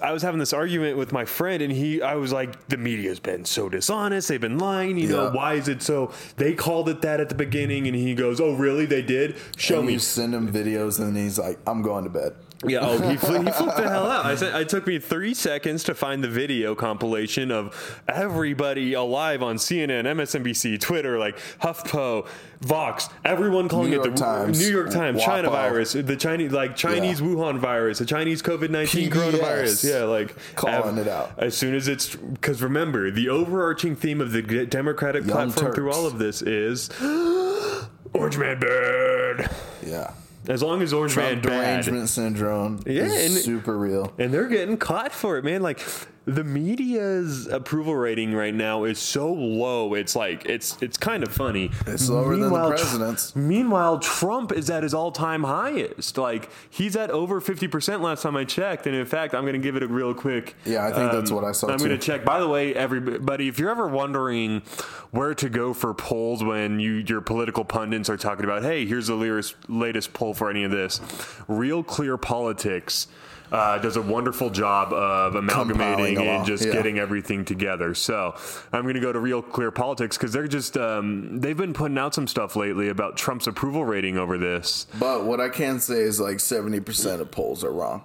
I 0.00 0.12
was 0.12 0.22
having 0.22 0.38
this 0.40 0.52
argument 0.52 0.96
with 0.96 1.12
my 1.12 1.24
friend 1.24 1.62
and 1.62 1.72
he 1.72 2.02
I 2.02 2.14
was 2.14 2.32
like, 2.32 2.68
the 2.68 2.76
media's 2.76 3.20
been 3.20 3.44
so 3.44 3.68
dishonest, 3.68 4.28
they've 4.28 4.40
been 4.40 4.58
lying, 4.58 4.96
you 4.96 5.08
know, 5.08 5.30
why 5.30 5.54
is 5.54 5.68
it 5.68 5.82
so 5.82 6.12
they 6.36 6.54
called 6.54 6.88
it 6.88 7.02
that 7.02 7.20
at 7.20 7.28
the 7.28 7.34
beginning 7.34 7.86
and 7.86 7.96
he 7.96 8.14
goes, 8.14 8.40
Oh 8.40 8.54
really? 8.54 8.86
They 8.86 9.02
did? 9.02 9.36
Show 9.56 9.78
And 9.78 9.86
me 9.88 9.92
you 9.94 9.98
send 9.98 10.34
him 10.34 10.52
videos, 10.52 10.98
and 11.00 11.16
he's 11.16 11.38
like, 11.38 11.58
"I'm 11.66 11.82
going 11.82 12.04
to 12.04 12.10
bed." 12.10 12.34
Yeah, 12.64 12.78
oh, 12.82 12.98
he, 13.08 13.16
fl- 13.16 13.40
he 13.40 13.50
flipped 13.50 13.76
the 13.76 13.88
hell 13.88 14.08
out. 14.10 14.24
I 14.24 14.34
said 14.36 14.54
it 14.60 14.68
took 14.68 14.86
me 14.86 14.98
three 15.00 15.34
seconds 15.34 15.82
to 15.84 15.94
find 15.94 16.22
the 16.22 16.28
video 16.28 16.74
compilation 16.74 17.50
of 17.50 18.02
everybody 18.08 18.92
alive 18.92 19.42
on 19.42 19.56
CNN, 19.56 20.04
MSNBC, 20.04 20.80
Twitter, 20.80 21.18
like 21.18 21.36
HuffPo, 21.60 22.26
Vox, 22.60 23.08
everyone 23.24 23.68
calling 23.68 23.90
New 23.90 24.00
it 24.00 24.04
the 24.04 24.16
Times, 24.16 24.60
New 24.60 24.70
York 24.72 24.90
Times, 24.90 25.20
Wapo. 25.20 25.24
China 25.24 25.50
virus, 25.50 25.92
the 25.94 26.16
Chinese 26.16 26.52
like 26.52 26.76
Chinese 26.76 27.20
Yeah. 27.20 27.26
Wuhan 27.26 27.58
virus, 27.58 27.98
the 27.98 28.06
Chinese 28.06 28.40
COVID 28.42 28.70
nineteen 28.70 29.10
coronavirus. 29.10 29.82
Yeah, 29.90 30.04
like 30.04 30.36
Calling 30.54 30.74
av- 30.90 30.98
it 30.98 31.08
out. 31.08 31.32
as 31.38 31.56
soon 31.56 31.74
as 31.74 31.88
it's 31.88 32.14
because 32.14 32.62
remember 32.62 33.10
the 33.10 33.28
overarching 33.28 33.96
theme 33.96 34.20
of 34.20 34.30
the 34.30 34.42
g- 34.42 34.66
Democratic 34.66 35.24
Young 35.26 35.50
platform 35.50 35.74
through 35.74 35.90
all 35.92 36.06
of 36.06 36.20
this 36.20 36.40
is 36.42 36.88
Orange 38.14 38.38
Man 38.38 38.60
bad. 38.60 39.50
Yeah. 39.84 40.12
As 40.48 40.62
long 40.62 40.82
as 40.82 40.92
Orange 40.92 41.16
Man 41.16 41.40
Trump 41.40 41.42
bad, 41.44 41.60
derangement 41.84 42.08
syndrome 42.08 42.80
Yeah, 42.86 43.04
is 43.04 43.26
and- 43.36 43.44
super 43.44 43.76
real. 43.78 44.12
and 44.18 44.32
they're 44.34 44.48
getting 44.48 44.76
caught 44.76 45.12
for 45.12 45.38
it, 45.38 45.44
man. 45.44 45.62
Like 45.62 45.80
the 46.24 46.44
media's 46.44 47.46
approval 47.48 47.96
rating 47.96 48.32
right 48.32 48.54
now 48.54 48.84
is 48.84 48.98
so 48.98 49.32
low. 49.32 49.94
It's 49.94 50.14
like 50.14 50.44
it's 50.46 50.76
it's 50.80 50.96
kind 50.96 51.22
of 51.22 51.32
funny. 51.32 51.70
It's 51.86 52.08
lower 52.08 52.30
than 52.36 52.40
the 52.42 52.46
Meanwhile, 52.46 52.70
Tr- 52.70 52.76
president's. 52.76 53.34
meanwhile, 53.36 53.98
Trump 53.98 54.52
is 54.52 54.70
at 54.70 54.82
his 54.84 54.94
all-time 54.94 55.42
highest. 55.44 56.18
Like 56.18 56.48
he's 56.70 56.94
at 56.96 57.10
over 57.10 57.40
fifty 57.40 57.66
percent 57.66 58.02
last 58.02 58.22
time 58.22 58.36
I 58.36 58.44
checked. 58.44 58.86
And 58.86 58.94
in 58.94 59.06
fact, 59.06 59.34
I'm 59.34 59.42
going 59.42 59.54
to 59.54 59.58
give 59.58 59.74
it 59.76 59.82
a 59.82 59.88
real 59.88 60.14
quick. 60.14 60.54
um, 60.66 60.72
Yeah, 60.72 60.86
I 60.86 60.92
think 60.92 61.10
that's 61.12 61.30
what 61.30 61.44
I 61.44 61.52
saw, 61.52 61.68
I'm 61.68 61.78
going 61.78 61.90
to 61.90 61.98
check. 61.98 62.24
By 62.24 62.38
the 62.40 62.48
way, 62.48 62.74
everybody, 62.74 63.48
if 63.48 63.58
you're 63.58 63.70
ever 63.70 63.88
wondering 63.88 64.62
where 65.10 65.34
to 65.34 65.48
go 65.48 65.74
for 65.74 65.92
polls 65.92 66.44
when 66.44 66.78
you 66.78 67.02
your 67.06 67.20
political 67.20 67.64
pundits 67.64 68.08
are 68.08 68.16
talking 68.16 68.44
about, 68.44 68.62
hey, 68.62 68.86
here's 68.86 69.08
the 69.08 69.14
latest 69.16 69.56
latest 69.68 70.12
poll 70.12 70.34
for 70.34 70.50
any 70.50 70.62
of 70.64 70.70
this, 70.70 71.00
Real 71.48 71.82
Clear 71.82 72.16
Politics. 72.16 73.08
Uh, 73.50 73.76
does 73.76 73.96
a 73.96 74.00
wonderful 74.00 74.48
job 74.48 74.94
of 74.94 75.34
amalgamating 75.34 76.11
And 76.18 76.46
just 76.46 76.66
yeah. 76.66 76.72
getting 76.72 76.98
everything 76.98 77.44
together. 77.44 77.94
So 77.94 78.34
I'm 78.72 78.82
going 78.82 78.94
to 78.94 79.00
go 79.00 79.12
to 79.12 79.20
Real 79.20 79.42
Clear 79.42 79.70
Politics 79.70 80.16
because 80.16 80.32
they're 80.32 80.48
just 80.48 80.76
um, 80.76 81.40
they've 81.40 81.56
been 81.56 81.72
putting 81.72 81.98
out 81.98 82.14
some 82.14 82.26
stuff 82.26 82.56
lately 82.56 82.88
about 82.88 83.16
Trump's 83.16 83.46
approval 83.46 83.84
rating 83.84 84.18
over 84.18 84.38
this. 84.38 84.86
But 84.98 85.24
what 85.24 85.40
I 85.40 85.48
can 85.48 85.80
say 85.80 86.00
is 86.00 86.20
like 86.20 86.38
70% 86.38 87.20
of 87.20 87.30
polls 87.30 87.64
are 87.64 87.72
wrong. 87.72 88.04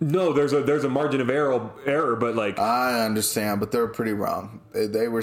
No, 0.00 0.32
there's 0.32 0.52
a 0.52 0.62
there's 0.62 0.84
a 0.84 0.88
margin 0.88 1.20
of 1.20 1.30
error 1.30 1.70
error, 1.86 2.16
but 2.16 2.34
like 2.34 2.58
I 2.58 3.04
understand, 3.04 3.60
but 3.60 3.70
they're 3.70 3.86
pretty 3.86 4.12
wrong. 4.12 4.60
They, 4.72 4.86
they 4.86 5.08
were 5.08 5.22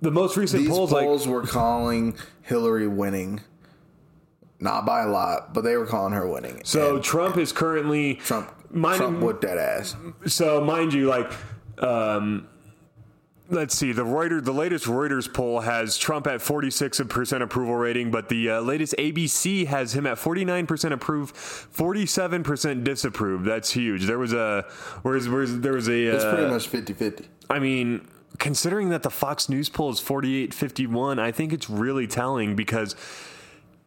the 0.00 0.10
most 0.10 0.36
recent 0.36 0.62
these 0.62 0.70
polls, 0.70 0.90
polls, 0.90 1.26
like 1.26 1.34
were 1.34 1.46
calling 1.46 2.16
Hillary 2.42 2.88
winning, 2.88 3.40
not 4.58 4.86
by 4.86 5.02
a 5.02 5.08
lot, 5.08 5.52
but 5.52 5.62
they 5.62 5.76
were 5.76 5.86
calling 5.86 6.12
her 6.12 6.26
winning. 6.26 6.62
so 6.64 6.96
And 6.96 7.04
Trump 7.04 7.36
is 7.36 7.52
currently 7.52 8.14
Trump, 8.14 8.50
Mind- 8.70 8.98
Trump 8.98 9.20
whipped 9.20 9.42
that 9.42 9.58
ass. 9.58 9.96
So, 10.26 10.60
mind 10.60 10.92
you, 10.92 11.08
like, 11.08 11.30
um, 11.78 12.46
let's 13.48 13.74
see, 13.76 13.92
the 13.92 14.04
Reuters, 14.04 14.44
the 14.44 14.52
latest 14.52 14.84
Reuters 14.86 15.32
poll 15.32 15.60
has 15.60 15.96
Trump 15.98 16.26
at 16.26 16.40
46% 16.40 17.42
approval 17.42 17.74
rating, 17.74 18.10
but 18.10 18.28
the 18.28 18.50
uh, 18.50 18.60
latest 18.60 18.94
ABC 18.98 19.66
has 19.66 19.94
him 19.94 20.06
at 20.06 20.18
49% 20.18 20.92
approve, 20.92 21.32
47% 21.34 22.84
disapprove. 22.84 23.44
That's 23.44 23.70
huge. 23.70 24.04
There 24.04 24.18
was 24.18 24.32
a, 24.32 24.64
whereas, 25.02 25.28
whereas 25.28 25.60
there 25.60 25.72
was 25.72 25.88
a, 25.88 26.04
It's 26.06 26.24
uh, 26.24 26.34
pretty 26.34 26.50
much 26.50 26.70
50-50. 26.70 27.26
I 27.48 27.58
mean, 27.58 28.06
considering 28.38 28.90
that 28.90 29.02
the 29.02 29.10
Fox 29.10 29.48
News 29.48 29.68
poll 29.68 29.90
is 29.90 29.98
48 30.00 30.54
51, 30.54 31.18
I 31.18 31.32
think 31.32 31.52
it's 31.52 31.68
really 31.68 32.06
telling 32.06 32.54
because 32.54 32.94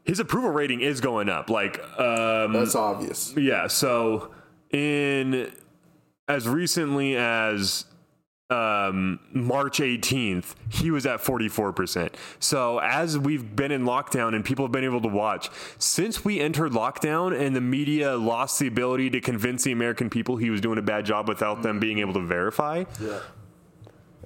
his 0.03 0.19
approval 0.19 0.49
rating 0.49 0.81
is 0.81 0.99
going 0.99 1.29
up. 1.29 1.49
Like, 1.49 1.79
um, 1.97 2.51
That's 2.51 2.75
obvious. 2.75 3.33
yeah, 3.37 3.67
so 3.67 4.31
in 4.73 5.51
as 6.27 6.47
recently 6.47 7.15
as 7.15 7.85
um, 8.49 9.19
March 9.31 9.79
18th, 9.79 10.55
he 10.69 10.91
was 10.91 11.05
at 11.05 11.21
44%. 11.21 12.13
So, 12.39 12.79
as 12.79 13.17
we've 13.17 13.55
been 13.55 13.71
in 13.71 13.83
lockdown 13.83 14.35
and 14.35 14.43
people 14.43 14.65
have 14.65 14.71
been 14.71 14.83
able 14.83 15.01
to 15.01 15.07
watch, 15.07 15.49
since 15.77 16.23
we 16.23 16.39
entered 16.39 16.71
lockdown 16.71 17.39
and 17.39 17.55
the 17.55 17.61
media 17.61 18.15
lost 18.15 18.59
the 18.59 18.67
ability 18.67 19.09
to 19.11 19.21
convince 19.21 19.63
the 19.63 19.71
American 19.71 20.09
people 20.09 20.37
he 20.37 20.49
was 20.49 20.61
doing 20.61 20.77
a 20.77 20.81
bad 20.81 21.05
job 21.05 21.27
without 21.27 21.63
them 21.63 21.79
being 21.79 21.99
able 21.99 22.13
to 22.13 22.21
verify, 22.21 22.83
yeah. 23.01 23.19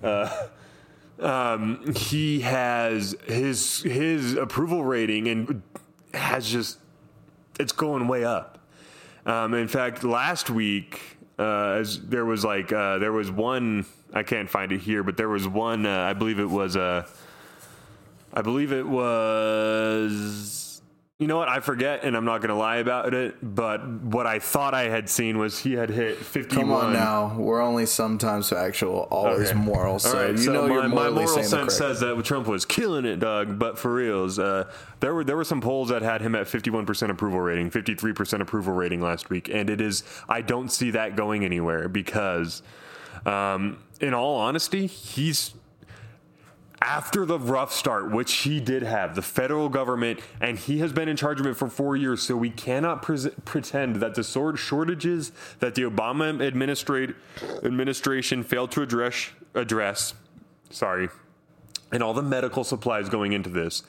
Uh, 0.03 0.47
um, 1.19 1.93
he 1.95 2.41
has 2.41 3.15
his 3.25 3.81
his 3.81 4.35
approval 4.35 4.83
rating 4.83 5.27
and 5.27 5.63
has 6.13 6.47
just 6.47 6.77
it's 7.59 7.71
going 7.71 8.07
way 8.07 8.23
up. 8.23 8.56
Um, 9.27 9.53
in 9.55 9.67
fact, 9.67 10.05
last 10.05 10.49
week, 10.49 11.01
uh, 11.37 11.71
as 11.81 11.99
there 11.99 12.23
was 12.23 12.45
like 12.45 12.71
uh, 12.71 12.97
there 12.97 13.11
was 13.11 13.29
one 13.29 13.85
I 14.13 14.23
can't 14.23 14.49
find 14.49 14.71
it 14.71 14.79
here, 14.79 15.03
but 15.03 15.17
there 15.17 15.27
was 15.27 15.45
one 15.45 15.85
uh, 15.85 16.03
I 16.03 16.13
believe 16.13 16.39
it 16.39 16.49
was 16.49 16.77
uh, 16.77 17.05
I 18.33 18.41
believe 18.41 18.71
it 18.71 18.87
was 18.87 20.66
you 21.19 21.25
know 21.25 21.37
what 21.37 21.49
I 21.49 21.61
forget, 21.61 22.03
and 22.03 22.15
I'm 22.15 22.25
not 22.25 22.41
going 22.41 22.49
to 22.49 22.55
lie 22.55 22.75
about 22.77 23.11
it. 23.15 23.37
But 23.41 23.87
what 23.87 24.27
I 24.27 24.37
thought 24.37 24.75
I 24.75 24.83
had 24.83 25.09
seen 25.09 25.39
was 25.39 25.57
he 25.57 25.73
had 25.73 25.89
hit 25.89 26.17
51. 26.17 26.61
Come 26.63 26.71
on 26.71 26.93
now. 26.93 27.35
We're 27.35 27.59
only 27.61 27.87
sometimes 27.87 28.49
factual, 28.49 29.07
always 29.09 29.49
Okay. 29.49 29.57
moral. 29.57 29.97
So 29.97 30.13
right, 30.15 30.31
you 30.31 30.37
so 30.37 30.53
know 30.53 30.67
my, 30.67 30.85
my 30.85 31.09
moral 31.09 31.41
sense 31.41 31.75
says 31.75 32.01
that 32.01 32.23
Trump 32.23 32.45
was 32.45 32.65
killing 32.65 33.05
it, 33.05 33.17
Doug. 33.19 33.57
But 33.57 33.79
for 33.79 33.91
reals, 33.95 34.37
uh, 34.37 34.71
there 34.99 35.15
were 35.15 35.23
there 35.23 35.35
were 35.35 35.43
some 35.43 35.59
polls 35.59 35.89
that 35.89 36.03
had 36.03 36.21
him 36.21 36.35
at 36.35 36.45
51% 36.45 37.09
approval 37.09 37.39
rating, 37.39 37.71
53% 37.71 38.39
approval 38.41 38.73
rating 38.73 39.01
last 39.01 39.31
week, 39.31 39.49
and 39.49 39.71
it 39.71 39.81
is 39.81 40.03
I 40.29 40.41
don't 40.41 40.71
see 40.71 40.91
that 40.91 41.15
going 41.15 41.43
anywhere 41.43 41.89
because, 41.89 42.61
um, 43.25 43.79
in 43.99 44.13
all 44.13 44.35
honesty, 44.35 44.85
he's 44.85 45.55
after 46.81 47.25
the 47.25 47.39
rough 47.39 47.73
start, 47.73 48.11
which 48.11 48.33
he 48.37 48.59
did 48.59 48.83
have, 48.83 49.15
the 49.15 49.21
federal 49.21 49.67
government, 49.67 50.19
and 50.39 50.57
he 50.59 50.79
has 50.79 50.93
been 50.93 51.09
in 51.09 51.17
charge 51.17 51.39
of 51.39 51.47
it 51.47 51.55
for 51.55 51.67
four 51.67 51.95
years. 51.95 52.21
So 52.21 52.35
we 52.35 52.49
cannot 52.49 53.01
pres 53.01 53.27
pretend 53.45 53.97
that 53.97 54.15
the 54.15 54.23
sword 54.23 54.59
shortages 54.59 55.31
that 55.59 55.75
the 55.75 55.83
Obama 55.83 56.45
administrate, 56.45 57.15
administration 57.63 58.43
failed 58.43 58.71
to 58.71 58.83
address, 58.83 59.29
address, 59.55 60.13
sorry, 60.69 61.09
and 61.91 62.03
all 62.03 62.13
the 62.13 62.21
medical 62.21 62.63
supplies 62.63 63.09
going 63.09 63.33
into 63.33 63.49
this, 63.49 63.83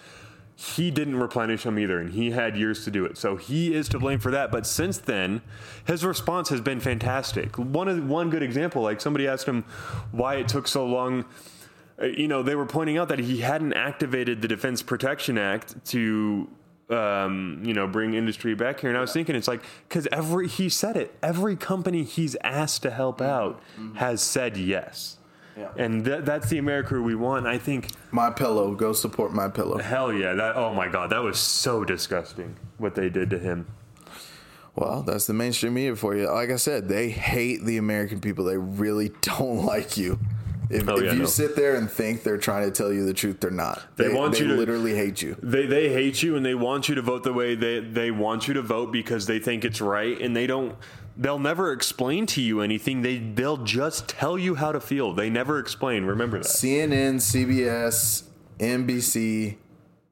he 0.56 0.90
didn't 0.90 1.16
replenish 1.16 1.62
them 1.62 1.78
either, 1.78 2.00
and 2.00 2.10
he 2.10 2.32
had 2.32 2.56
years 2.56 2.84
to 2.84 2.90
do 2.90 3.04
it. 3.04 3.16
So 3.16 3.36
he 3.36 3.74
is 3.74 3.88
to 3.90 3.98
blame 3.98 4.18
for 4.18 4.32
that. 4.32 4.50
But 4.50 4.66
since 4.66 4.98
then, 4.98 5.40
his 5.86 6.04
response 6.04 6.48
has 6.48 6.60
been 6.60 6.80
fantastic. 6.80 7.56
One 7.58 8.08
one 8.08 8.28
good 8.28 8.42
example, 8.42 8.82
like 8.82 9.00
somebody 9.00 9.28
asked 9.28 9.46
him 9.46 9.64
why 10.10 10.36
it 10.36 10.48
took 10.48 10.66
so 10.66 10.84
long. 10.84 11.26
Uh, 12.00 12.06
You 12.06 12.28
know, 12.28 12.42
they 12.42 12.54
were 12.54 12.66
pointing 12.66 12.98
out 12.98 13.08
that 13.08 13.18
he 13.18 13.38
hadn't 13.38 13.72
activated 13.74 14.42
the 14.42 14.48
Defense 14.48 14.82
Production 14.82 15.36
Act 15.38 15.84
to, 15.86 16.48
um, 16.90 17.60
you 17.64 17.74
know, 17.74 17.86
bring 17.86 18.14
industry 18.14 18.54
back 18.54 18.80
here. 18.80 18.90
And 18.90 18.96
I 18.98 19.00
was 19.00 19.12
thinking, 19.12 19.34
it's 19.34 19.48
like 19.48 19.62
because 19.88 20.06
every 20.12 20.48
he 20.48 20.68
said 20.68 20.96
it, 20.96 21.14
every 21.22 21.56
company 21.56 22.02
he's 22.04 22.36
asked 22.44 22.82
to 22.82 22.90
help 22.90 23.20
out 23.20 23.60
has 23.96 24.22
said 24.22 24.56
yes. 24.56 25.16
Yeah. 25.56 25.70
And 25.76 26.04
th- 26.04 26.24
that's 26.24 26.48
the 26.50 26.58
America 26.58 27.00
we 27.02 27.16
want. 27.16 27.48
I 27.48 27.58
think 27.58 27.90
MyPillow. 28.12 28.76
Go 28.76 28.92
support 28.92 29.32
MyPillow. 29.32 29.80
Hell 29.80 30.12
yeah! 30.12 30.34
That 30.34 30.54
oh 30.54 30.72
my 30.72 30.86
god, 30.86 31.10
that 31.10 31.20
was 31.20 31.36
so 31.40 31.82
disgusting 31.84 32.54
what 32.76 32.94
they 32.94 33.08
did 33.08 33.28
to 33.30 33.40
him. 33.40 33.66
Well, 34.76 35.02
that's 35.02 35.26
the 35.26 35.32
mainstream 35.34 35.74
media 35.74 35.96
for 35.96 36.14
you. 36.14 36.30
Like 36.30 36.50
I 36.50 36.56
said, 36.56 36.88
they 36.88 37.10
hate 37.10 37.64
the 37.64 37.76
American 37.78 38.20
people. 38.20 38.44
They 38.44 38.56
really 38.56 39.08
don't 39.22 39.64
like 39.64 39.96
you. 39.96 40.20
If, 40.70 40.88
Oh, 40.88 40.96
if 40.98 41.12
you 41.14 41.20
no. 41.20 41.24
sit 41.26 41.56
there 41.56 41.76
and 41.76 41.90
think 41.90 42.22
they're 42.24 42.36
trying 42.36 42.64
to 42.66 42.70
tell 42.70 42.92
you 42.92 43.06
the 43.06 43.14
truth, 43.14 43.40
they're 43.40 43.50
not. 43.50 43.96
They 43.96 44.08
want 44.12 44.34
they 44.34 44.40
you 44.40 44.48
to- 44.48 44.54
literally 44.54 44.94
hate 44.94 45.22
you. 45.22 45.36
They 45.42 45.64
they 45.66 45.88
hate 45.92 46.22
you 46.22 46.36
and 46.36 46.44
they 46.44 46.54
want 46.54 46.88
you 46.88 46.94
to 46.94 47.02
vote 47.02 47.22
the 47.24 47.32
way 47.32 47.54
they 47.54 47.80
they 47.80 48.10
want 48.10 48.48
you 48.48 48.54
to 48.54 48.62
vote 48.62 48.92
because 48.92 49.26
they 49.26 49.38
think 49.38 49.64
it's 49.64 49.80
right 49.80 50.20
and 50.20 50.36
they 50.36 50.46
don't. 50.46 50.74
They'll 51.16 51.38
never 51.38 51.72
explain 51.72 52.26
to 52.26 52.40
you 52.42 52.60
anything. 52.60 53.02
They 53.02 53.18
they'll 53.18 53.56
just 53.64 54.08
tell 54.08 54.38
you 54.38 54.54
how 54.56 54.72
to 54.72 54.80
feel. 54.80 55.14
They 55.14 55.30
never 55.30 55.58
explain. 55.58 56.04
Remember 56.04 56.38
that. 56.38 56.46
CNN, 56.46 57.16
CBS, 57.16 58.24
NBC, 58.60 59.56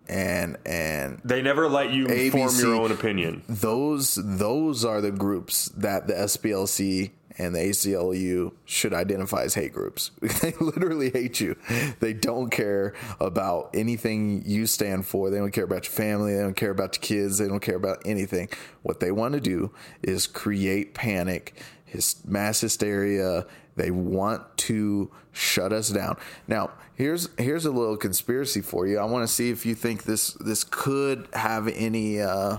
and 0.08 0.56
and 0.64 1.20
They 1.24 1.42
never 1.42 1.68
let 1.68 1.90
you 1.92 2.08
form 2.30 2.52
your 2.58 2.74
own 2.76 2.92
opinion. 2.92 3.42
those 3.48 4.18
those 4.22 4.84
are 4.84 5.00
the 5.00 5.10
groups 5.10 5.66
that 5.76 6.06
the 6.06 6.14
SPLC 6.14 7.10
and 7.38 7.54
the 7.54 7.58
ACLU 7.58 8.52
should 8.64 8.94
identify 8.94 9.42
as 9.42 9.54
hate 9.54 9.72
groups. 9.72 10.10
they 10.40 10.52
literally 10.60 11.10
hate 11.10 11.40
you. 11.40 11.56
They 12.00 12.12
don't 12.12 12.50
care 12.50 12.94
about 13.20 13.70
anything 13.74 14.42
you 14.46 14.66
stand 14.66 15.06
for. 15.06 15.30
They 15.30 15.38
don't 15.38 15.52
care 15.52 15.64
about 15.64 15.84
your 15.84 15.92
family. 15.92 16.34
They 16.34 16.42
don't 16.42 16.56
care 16.56 16.70
about 16.70 16.96
your 16.96 17.02
kids. 17.02 17.38
They 17.38 17.48
don't 17.48 17.60
care 17.60 17.76
about 17.76 17.98
anything. 18.04 18.48
What 18.82 19.00
they 19.00 19.10
want 19.10 19.34
to 19.34 19.40
do 19.40 19.72
is 20.02 20.26
create 20.26 20.94
panic, 20.94 21.60
his 21.84 22.16
mass 22.24 22.60
hysteria. 22.60 23.46
They 23.76 23.90
want 23.90 24.56
to 24.58 25.10
shut 25.32 25.72
us 25.72 25.90
down. 25.90 26.16
Now, 26.48 26.70
here's 26.94 27.28
here's 27.38 27.66
a 27.66 27.70
little 27.70 27.96
conspiracy 27.96 28.62
for 28.62 28.86
you. 28.86 28.98
I 28.98 29.04
want 29.04 29.26
to 29.26 29.32
see 29.32 29.50
if 29.50 29.66
you 29.66 29.74
think 29.74 30.04
this 30.04 30.32
this 30.34 30.64
could 30.64 31.28
have 31.34 31.68
any 31.68 32.20
uh, 32.20 32.58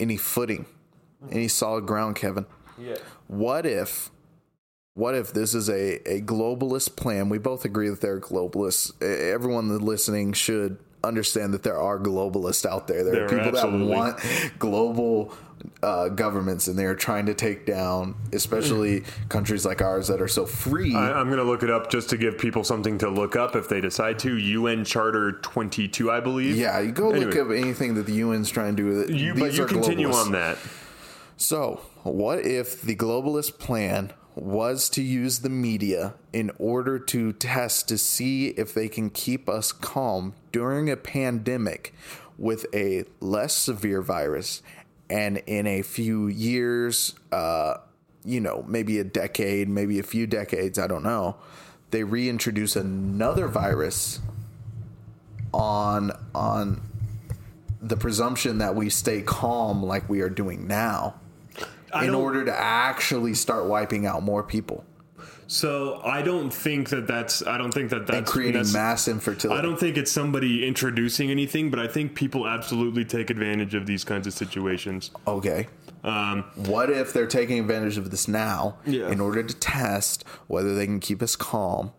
any 0.00 0.16
footing. 0.16 0.64
any 1.30 1.48
solid 1.48 1.84
ground, 1.86 2.16
Kevin. 2.16 2.46
Yeah. 2.78 2.96
What 3.28 3.64
if 3.66 4.10
what 4.94 5.14
if 5.14 5.32
this 5.32 5.54
is 5.54 5.68
a, 5.70 5.96
a 6.10 6.20
globalist 6.22 6.96
plan? 6.96 7.28
We 7.28 7.38
both 7.38 7.64
agree 7.64 7.88
that 7.88 8.00
they're 8.00 8.18
globalists. 8.20 9.00
Everyone 9.00 9.78
listening 9.78 10.32
should 10.32 10.78
understand 11.04 11.54
that 11.54 11.62
there 11.62 11.78
are 11.78 12.00
globalists 12.00 12.66
out 12.66 12.88
there. 12.88 13.04
There, 13.04 13.14
There 13.14 13.24
are 13.26 13.28
people 13.28 13.56
absolutely. 13.56 13.86
that 13.86 13.94
want 13.94 14.58
global 14.58 15.32
uh, 15.84 16.08
governments, 16.08 16.66
and 16.66 16.76
they 16.76 16.84
are 16.86 16.96
trying 16.96 17.26
to 17.26 17.34
take 17.34 17.64
down, 17.64 18.16
especially 18.32 19.04
countries 19.28 19.64
like 19.64 19.80
ours 19.82 20.08
that 20.08 20.20
are 20.20 20.26
so 20.26 20.44
free. 20.44 20.96
I, 20.96 21.12
I'm 21.12 21.26
going 21.26 21.38
to 21.38 21.44
look 21.44 21.62
it 21.62 21.70
up 21.70 21.90
just 21.90 22.10
to 22.10 22.16
give 22.16 22.36
people 22.36 22.64
something 22.64 22.98
to 22.98 23.08
look 23.08 23.36
up 23.36 23.54
if 23.54 23.68
they 23.68 23.80
decide 23.80 24.18
to. 24.20 24.36
UN 24.36 24.84
Charter 24.84 25.32
22, 25.42 26.10
I 26.10 26.18
believe. 26.18 26.56
yeah, 26.56 26.80
you 26.80 26.90
go 26.90 27.10
look 27.10 27.36
Anyway. 27.36 27.40
up 27.40 27.50
anything 27.64 27.94
that 27.94 28.06
the 28.06 28.20
UN's 28.22 28.50
trying 28.50 28.74
to 28.74 29.06
do. 29.06 29.12
You, 29.14 29.34
These 29.34 29.40
but 29.42 29.52
you 29.54 29.66
continue 29.66 30.08
globalists. 30.08 30.26
on 30.26 30.32
that. 30.32 30.58
So, 31.40 31.82
what 32.02 32.40
if 32.44 32.82
the 32.82 32.96
globalist 32.96 33.60
plan 33.60 34.12
was 34.34 34.88
to 34.90 35.02
use 35.02 35.38
the 35.38 35.48
media 35.48 36.14
in 36.32 36.50
order 36.58 36.98
to 36.98 37.32
test 37.32 37.88
to 37.88 37.96
see 37.96 38.48
if 38.48 38.74
they 38.74 38.88
can 38.88 39.08
keep 39.08 39.48
us 39.48 39.70
calm 39.70 40.34
during 40.50 40.90
a 40.90 40.96
pandemic 40.96 41.94
with 42.38 42.66
a 42.74 43.04
less 43.20 43.54
severe 43.54 44.02
virus 44.02 44.62
and 45.08 45.38
in 45.46 45.68
a 45.68 45.82
few 45.82 46.26
years, 46.26 47.14
uh, 47.30 47.74
you 48.24 48.40
know, 48.40 48.64
maybe 48.66 48.98
a 48.98 49.04
decade, 49.04 49.68
maybe 49.68 50.00
a 50.00 50.02
few 50.02 50.26
decades, 50.26 50.76
I 50.76 50.88
don't 50.88 51.04
know, 51.04 51.36
they 51.92 52.02
reintroduce 52.02 52.74
another 52.74 53.46
virus 53.46 54.18
on 55.54 56.10
on 56.34 56.82
the 57.80 57.96
presumption 57.96 58.58
that 58.58 58.74
we 58.74 58.90
stay 58.90 59.22
calm 59.22 59.84
like 59.84 60.08
we 60.08 60.20
are 60.20 60.28
doing 60.28 60.66
now 60.66 61.14
I 61.92 62.04
in 62.06 62.14
order 62.14 62.44
to 62.44 62.52
actually 62.58 63.34
start 63.34 63.66
wiping 63.66 64.06
out 64.06 64.22
more 64.22 64.42
people 64.42 64.84
So 65.46 66.00
I 66.04 66.20
don't 66.22 66.52
think 66.52 66.90
that 66.90 67.06
that's. 67.06 67.42
I 67.46 67.56
don't 67.56 67.72
think 67.72 67.88
that 67.90 68.06
that's 68.06 68.18
and 68.18 68.26
creating 68.26 68.60
necess- 68.62 68.74
mass 68.74 69.08
infertility. 69.08 69.58
I 69.58 69.62
don't 69.62 69.80
think 69.80 69.96
it's 69.96 70.12
somebody 70.12 70.66
introducing 70.66 71.30
anything, 71.30 71.70
but 71.70 71.80
I 71.80 71.86
think 71.88 72.14
people 72.14 72.46
absolutely 72.46 73.04
take 73.06 73.30
advantage 73.30 73.74
of 73.74 73.86
these 73.86 74.04
kinds 74.04 74.26
of 74.26 74.34
situations. 74.34 75.10
okay. 75.26 75.68
Um, 76.04 76.44
What 76.54 76.90
if 76.90 77.12
they're 77.14 77.26
taking 77.26 77.58
advantage 77.58 77.96
of 77.98 78.10
this 78.10 78.28
now 78.28 78.76
Yeah. 78.84 79.08
in 79.10 79.20
order 79.20 79.42
to 79.42 79.54
test 79.54 80.22
whether 80.48 80.74
they 80.74 80.84
can 80.86 81.00
keep 81.00 81.22
us 81.22 81.34
calm 81.34 81.92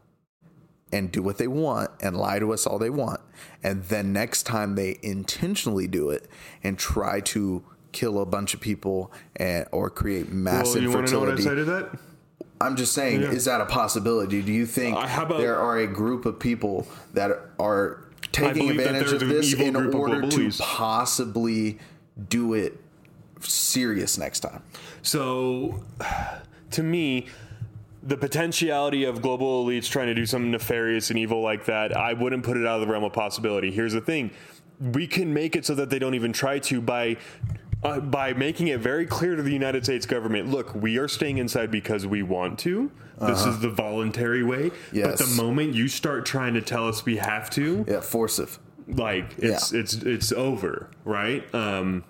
and 0.94 1.12
do 1.12 1.22
what 1.22 1.38
they 1.38 1.48
want 1.48 1.90
and 2.02 2.16
lie 2.16 2.40
to 2.40 2.54
us 2.54 2.66
all 2.68 2.78
they 2.80 2.90
want? 2.92 3.20
And 3.64 3.84
then 3.86 4.14
next 4.14 4.44
time 4.44 4.76
they 4.76 5.00
intentionally 5.02 5.88
do 5.88 6.12
it 6.12 6.30
and 6.64 6.78
try 6.78 7.20
to 7.34 7.64
kill 7.92 8.20
a 8.22 8.26
bunch 8.26 8.54
of 8.54 8.62
people 8.62 9.12
and 9.36 9.66
or 9.72 9.90
create 9.90 10.32
mass 10.32 10.66
well, 10.68 10.76
you 10.76 10.82
to 10.82 10.88
know 11.14 11.20
what 11.20 11.30
I 11.30 11.36
to 11.56 11.66
that? 11.66 11.90
I'm 12.62 12.76
just 12.76 12.94
saying, 12.94 13.22
Yeah. 13.22 13.32
is 13.32 13.46
that 13.46 13.62
a 13.62 13.66
possibility? 13.66 14.42
Do 14.42 14.52
you 14.52 14.66
think 14.66 14.96
Uh, 14.98 15.08
about- 15.24 15.40
there 15.40 15.58
are 15.58 15.78
a 15.78 15.88
group 15.88 16.26
of 16.26 16.40
people 16.40 16.88
that 17.14 17.32
are 17.58 18.02
taking 18.32 18.70
advantage 18.70 19.14
of 19.14 19.22
this 19.28 19.54
in 19.54 19.76
order 19.76 20.28
to 20.30 20.52
possibly 20.60 21.80
do 22.28 22.54
it 22.54 22.78
serious 23.40 24.18
next 24.18 24.42
time? 24.42 24.62
So, 25.02 25.84
to 26.72 26.84
me, 26.84 27.28
the 28.04 28.18
potentiality 28.18 29.04
of 29.06 29.22
global 29.22 29.66
elites 29.66 29.90
trying 29.90 30.08
to 30.08 30.14
do 30.14 30.26
something 30.26 30.52
nefarious 30.52 31.10
and 31.10 31.18
evil 31.20 31.42
like 31.42 31.66
that, 31.66 31.96
I 31.96 32.14
wouldn't 32.14 32.44
put 32.44 32.58
it 32.58 32.66
out 32.66 32.82
of 32.82 32.88
the 32.88 32.92
realm 32.92 33.04
of 33.04 33.14
possibility. 33.14 33.72
Here's 33.72 33.94
the 33.94 34.02
thing 34.02 34.32
we 34.80 35.08
can 35.08 35.34
make 35.34 35.56
it 35.58 35.66
so 35.66 35.76
that 35.76 35.90
they 35.90 36.00
don't 36.00 36.14
even 36.16 36.32
try 36.34 36.60
to 36.60 36.82
by. 36.82 37.18
Uh, 37.82 38.00
by 38.02 38.34
making 38.34 38.68
it 38.68 38.80
very 38.82 39.06
clear 39.06 39.36
to 39.38 39.42
the 39.42 39.54
United 39.54 39.86
States 39.86 40.06
government, 40.06 40.50
look, 40.52 40.76
we 40.76 40.98
are 40.98 41.08
staying 41.08 41.38
inside 41.38 41.72
because 41.72 42.06
we 42.06 42.22
want 42.22 42.60
to. 42.60 42.92
This 43.22 43.46
is 43.46 43.60
the 43.60 43.70
voluntary 43.70 44.44
way. 44.44 44.72
But 44.94 45.04
Uh-huh. 45.04 45.16
The 45.18 45.42
moment 45.44 45.74
you 45.76 45.88
start 45.90 46.26
trying 46.26 46.54
to 46.56 46.62
tell 46.62 46.88
us 46.88 47.06
we 47.06 47.18
have 47.18 47.50
to, 47.52 47.86
Yeah, 47.88 48.00
forcive. 48.02 48.60
like 48.88 49.36
it's 49.38 49.72
Yeah. 49.74 49.80
it's 49.82 49.94
it's 49.94 50.32
over, 50.32 50.90
right? 51.06 51.44
Um, 51.54 52.04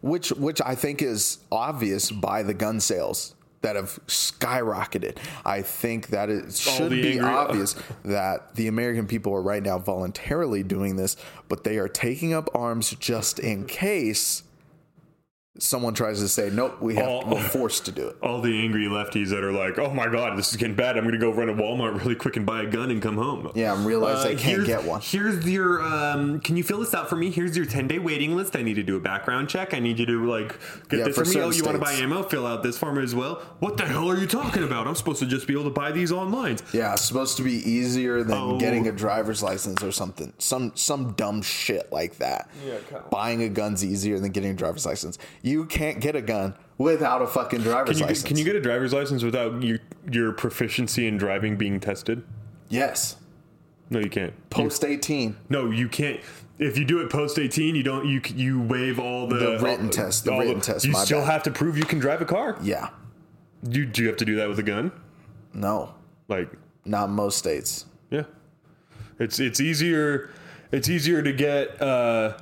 Which 0.00 0.30
which 0.30 0.60
I 0.64 0.74
think 0.74 1.02
is 1.02 1.38
obvious 1.52 2.10
by 2.10 2.42
the 2.42 2.54
gun 2.54 2.80
sales 2.80 3.34
that 3.62 3.76
have 3.76 3.98
skyrocketed. 4.06 5.16
I 5.44 5.62
think 5.62 6.08
that 6.08 6.30
it 6.30 6.54
should 6.54 6.90
be 6.90 7.12
angry- 7.18 7.26
obvious 7.28 7.74
that 8.04 8.54
the 8.54 8.68
American 8.68 9.06
people 9.06 9.34
are 9.34 9.42
right 9.42 9.62
now 9.62 9.78
voluntarily 9.78 10.62
doing 10.62 10.96
this, 10.96 11.16
but 11.48 11.64
they 11.64 11.76
are 11.78 11.88
taking 11.88 12.32
up 12.32 12.48
arms 12.54 12.90
just 13.00 13.38
in 13.38 13.64
case 13.66 14.44
someone 15.58 15.92
tries 15.94 16.20
to 16.20 16.28
say, 16.28 16.50
"Nope, 16.52 16.80
we 16.80 16.94
have 16.96 17.08
All- 17.08 17.24
we're 17.26 17.42
forced 17.48 17.84
to 17.86 17.92
do 17.92 18.08
it." 18.08 18.16
all 18.22 18.40
the 18.40 18.58
angry 18.62 18.84
lefties 18.86 19.30
that 19.30 19.42
are 19.42 19.52
like, 19.52 19.78
"Oh 19.78 19.92
my 19.92 20.06
god, 20.08 20.38
this 20.38 20.50
is 20.50 20.56
getting 20.56 20.74
bad. 20.76 20.96
I'm 20.96 21.04
going 21.04 21.12
to 21.14 21.18
go 21.20 21.32
run 21.32 21.48
to 21.48 21.54
Walmart 21.54 21.98
really 22.02 22.14
quick 22.14 22.36
and 22.36 22.46
buy 22.46 22.62
a 22.62 22.66
gun 22.66 22.90
and 22.90 23.02
come 23.02 23.16
home." 23.16 23.50
Yeah, 23.54 23.74
and 23.76 23.84
realize 23.84 24.24
I 24.24 24.34
can't 24.34 24.64
get 24.64 24.84
one. 24.84 25.00
Here's 25.02 25.46
your. 25.48 25.82
Um, 25.82 26.40
can 26.40 26.56
you 26.56 26.62
fill 26.64 26.80
this 26.80 26.94
out 26.94 27.08
for 27.08 27.16
me? 27.16 27.30
Here's 27.30 27.56
your 27.56 27.66
10 27.66 27.88
day 27.88 27.98
waiting 27.98 28.36
list. 28.36 28.56
I 28.56 28.62
need 28.62 28.74
to 28.74 28.82
do 28.82 28.96
a 28.96 29.00
background 29.00 29.48
check. 29.48 29.74
I 29.74 29.78
need 29.80 29.98
you 29.98 30.06
to 30.06 30.26
like 30.26 30.58
get 30.88 30.98
Yeah, 31.00 31.04
this 31.06 31.16
for 31.16 31.24
me. 31.24 31.40
Oh, 31.40 31.50
you 31.50 31.64
want 31.64 31.76
to 31.76 31.82
buy 31.84 31.92
ammo? 31.92 32.22
Fill 32.22 32.46
out 32.46 32.62
this 32.62 32.78
form 32.78 32.98
as 32.98 33.14
well. 33.14 33.42
What 33.58 33.76
the 33.76 33.84
hell 33.86 34.08
are 34.10 34.16
you 34.18 34.26
talking 34.26 34.62
about? 34.62 34.86
I'm 34.86 34.94
supposed 34.94 35.20
to 35.20 35.26
just 35.26 35.46
be 35.46 35.52
able 35.54 35.64
to 35.64 35.70
buy 35.70 35.92
these 35.92 36.12
online. 36.12 36.58
Yeah, 36.72 36.92
it's 36.92 37.02
supposed 37.04 37.36
to 37.38 37.42
be 37.42 37.54
easier 37.68 38.22
than 38.22 38.36
Oh. 38.36 38.58
getting 38.58 38.86
a 38.86 38.92
driver's 38.92 39.42
license 39.42 39.82
or 39.82 39.92
something. 39.92 40.32
Some 40.38 40.72
some 40.74 41.12
dumb 41.12 41.42
shit 41.42 41.90
like 41.92 42.18
that. 42.18 42.48
Yeah. 42.66 42.98
Buying 43.10 43.42
a 43.42 43.48
gun's 43.48 43.84
easier 43.84 44.18
than 44.20 44.30
getting 44.32 44.50
a 44.50 44.54
driver's 44.54 44.86
license. 44.86 45.18
You 45.42 45.47
can't 45.66 46.00
get 46.00 46.14
a 46.16 46.22
gun 46.22 46.54
without 46.78 47.22
a 47.22 47.26
fucking 47.26 47.60
driver's 47.62 47.90
Can 47.96 47.98
you, 47.98 48.06
license. 48.06 48.26
can 48.28 48.36
you 48.36 48.44
get 48.44 48.56
a 48.56 48.60
driver's 48.60 48.92
license 48.92 49.22
without 49.22 49.62
your 49.62 49.78
your 50.10 50.32
proficiency 50.32 51.06
in 51.06 51.16
driving 51.16 51.56
being 51.56 51.80
tested? 51.80 52.22
Yes. 52.68 53.16
No, 53.90 53.98
you 54.00 54.10
can't. 54.10 54.34
Post 54.50 54.84
18. 54.84 55.36
No, 55.48 55.70
you 55.70 55.88
can't. 55.88 56.20
If 56.58 56.76
you 56.76 56.84
do 56.84 57.00
it 57.00 57.08
post 57.08 57.38
eighteen, 57.38 57.76
you 57.76 57.84
don't. 57.84 58.04
You 58.06 58.20
you 58.34 58.60
waive 58.60 58.98
all 58.98 59.28
the, 59.28 59.36
The 59.36 59.58
written 59.60 59.86
all- 59.86 59.92
test, 59.92 60.24
the 60.24 60.36
written 60.36 60.60
test, 60.60 60.84
You 60.84 60.92
still 60.94 61.20
bad. 61.20 61.30
have 61.30 61.42
to 61.44 61.52
prove 61.52 61.78
you 61.78 61.84
can 61.84 62.00
drive 62.00 62.20
a 62.20 62.24
car. 62.24 62.58
Yeah. 62.60 62.88
You 63.70 63.86
do 63.86 64.02
you 64.02 64.08
have 64.08 64.16
to 64.16 64.24
do 64.24 64.34
that 64.36 64.48
with 64.48 64.58
a 64.58 64.64
gun? 64.64 64.90
No. 65.54 65.94
Like, 66.26 66.50
Not 66.84 67.10
most 67.10 67.38
states. 67.38 67.86
yeah, 68.10 68.24
it's 69.20 69.38
it's 69.38 69.60
easier. 69.60 70.30
It's 70.72 70.88
easier 70.88 71.22
to 71.22 71.32
get 71.32 71.80
uh, 71.80 72.38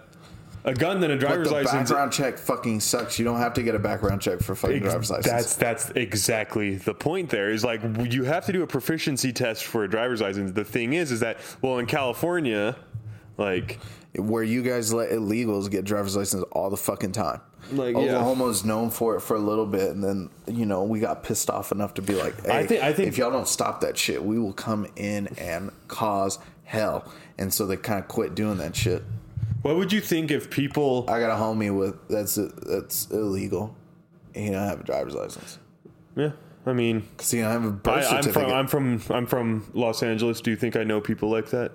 a 0.66 0.74
gun 0.74 1.00
than 1.00 1.10
a 1.12 1.16
driver's 1.16 1.48
But 1.48 1.58
the 1.58 1.64
license. 1.64 1.90
background 1.90 2.12
check 2.12 2.38
fucking 2.38 2.80
sucks. 2.80 3.18
You 3.18 3.24
don't 3.24 3.38
have 3.38 3.54
to 3.54 3.62
get 3.62 3.74
a 3.74 3.78
background 3.78 4.20
check 4.20 4.40
for 4.40 4.54
fucking 4.54 4.80
driver's 4.82 5.10
license. 5.10 5.26
That's 5.26 5.54
that's 5.54 5.90
exactly 5.90 6.74
the 6.76 6.92
point. 6.94 7.30
There 7.30 7.50
is 7.50 7.64
like 7.64 7.80
you 8.10 8.24
have 8.24 8.44
to 8.46 8.52
do 8.52 8.62
a 8.62 8.66
proficiency 8.66 9.32
test 9.32 9.64
for 9.64 9.84
a 9.84 9.88
driver's 9.88 10.20
license. 10.20 10.52
The 10.52 10.64
thing 10.64 10.92
is, 10.92 11.10
is 11.12 11.20
that 11.20 11.38
well 11.62 11.78
in 11.78 11.86
California, 11.86 12.76
like 13.38 13.78
where 14.18 14.42
you 14.42 14.62
guys 14.62 14.92
let 14.92 15.10
illegals 15.10 15.70
get 15.70 15.84
driver's 15.84 16.16
license 16.16 16.42
all 16.52 16.70
the 16.70 16.76
fucking 16.76 17.12
time. 17.12 17.40
Like, 17.72 17.94
yeah. 17.96 18.02
Oklahoma's 18.16 18.64
known 18.64 18.90
for 18.90 19.16
it 19.16 19.20
for 19.20 19.34
a 19.36 19.40
little 19.40 19.66
bit, 19.66 19.90
and 19.90 20.02
then 20.02 20.30
you 20.46 20.66
know 20.66 20.84
we 20.84 21.00
got 21.00 21.22
pissed 21.22 21.50
off 21.50 21.72
enough 21.72 21.94
to 21.94 22.02
be 22.02 22.14
like, 22.14 22.44
"Hey, 22.46 22.58
I 22.60 22.66
think- 22.66 22.82
I 22.82 22.92
think- 22.92 23.08
if 23.08 23.18
y'all 23.18 23.30
don't 23.30 23.48
stop 23.48 23.80
that 23.80 23.98
shit, 23.98 24.24
we 24.24 24.38
will 24.38 24.52
come 24.52 24.86
in 24.96 25.26
and 25.36 25.70
cause 25.88 26.38
hell." 26.64 27.12
And 27.38 27.52
so 27.52 27.66
they 27.66 27.76
kind 27.76 27.98
of 28.00 28.08
quit 28.08 28.34
doing 28.34 28.58
that 28.58 28.74
shit. 28.76 29.02
What 29.66 29.76
would 29.76 29.92
you 29.92 30.00
think 30.00 30.30
if 30.30 30.48
people? 30.50 31.04
I 31.08 31.18
got 31.20 31.30
a 31.30 31.34
homie 31.42 31.76
with 31.76 31.96
that's 32.08 32.36
that's 32.36 33.10
illegal. 33.10 33.74
And 34.34 34.44
he 34.44 34.50
don't 34.50 34.68
have 34.68 34.80
a 34.80 34.84
driver's 34.84 35.14
license 35.14 35.58
Yeah, 36.14 36.32
I 36.66 36.72
mean, 36.74 37.08
he 37.22 37.40
don't 37.40 37.50
have 37.50 37.64
a 37.64 37.70
birth 37.70 38.04
I, 38.04 38.16
I'm 38.16 38.22
certificate. 38.22 38.48
from 38.48 38.52
I'm 38.52 38.66
from 38.98 39.02
I'm 39.16 39.26
from 39.26 39.70
Los 39.74 40.02
Angeles. 40.02 40.40
Do 40.40 40.50
you 40.50 40.56
think 40.56 40.76
I 40.76 40.84
know 40.84 41.00
people 41.00 41.30
like 41.30 41.50
that? 41.50 41.72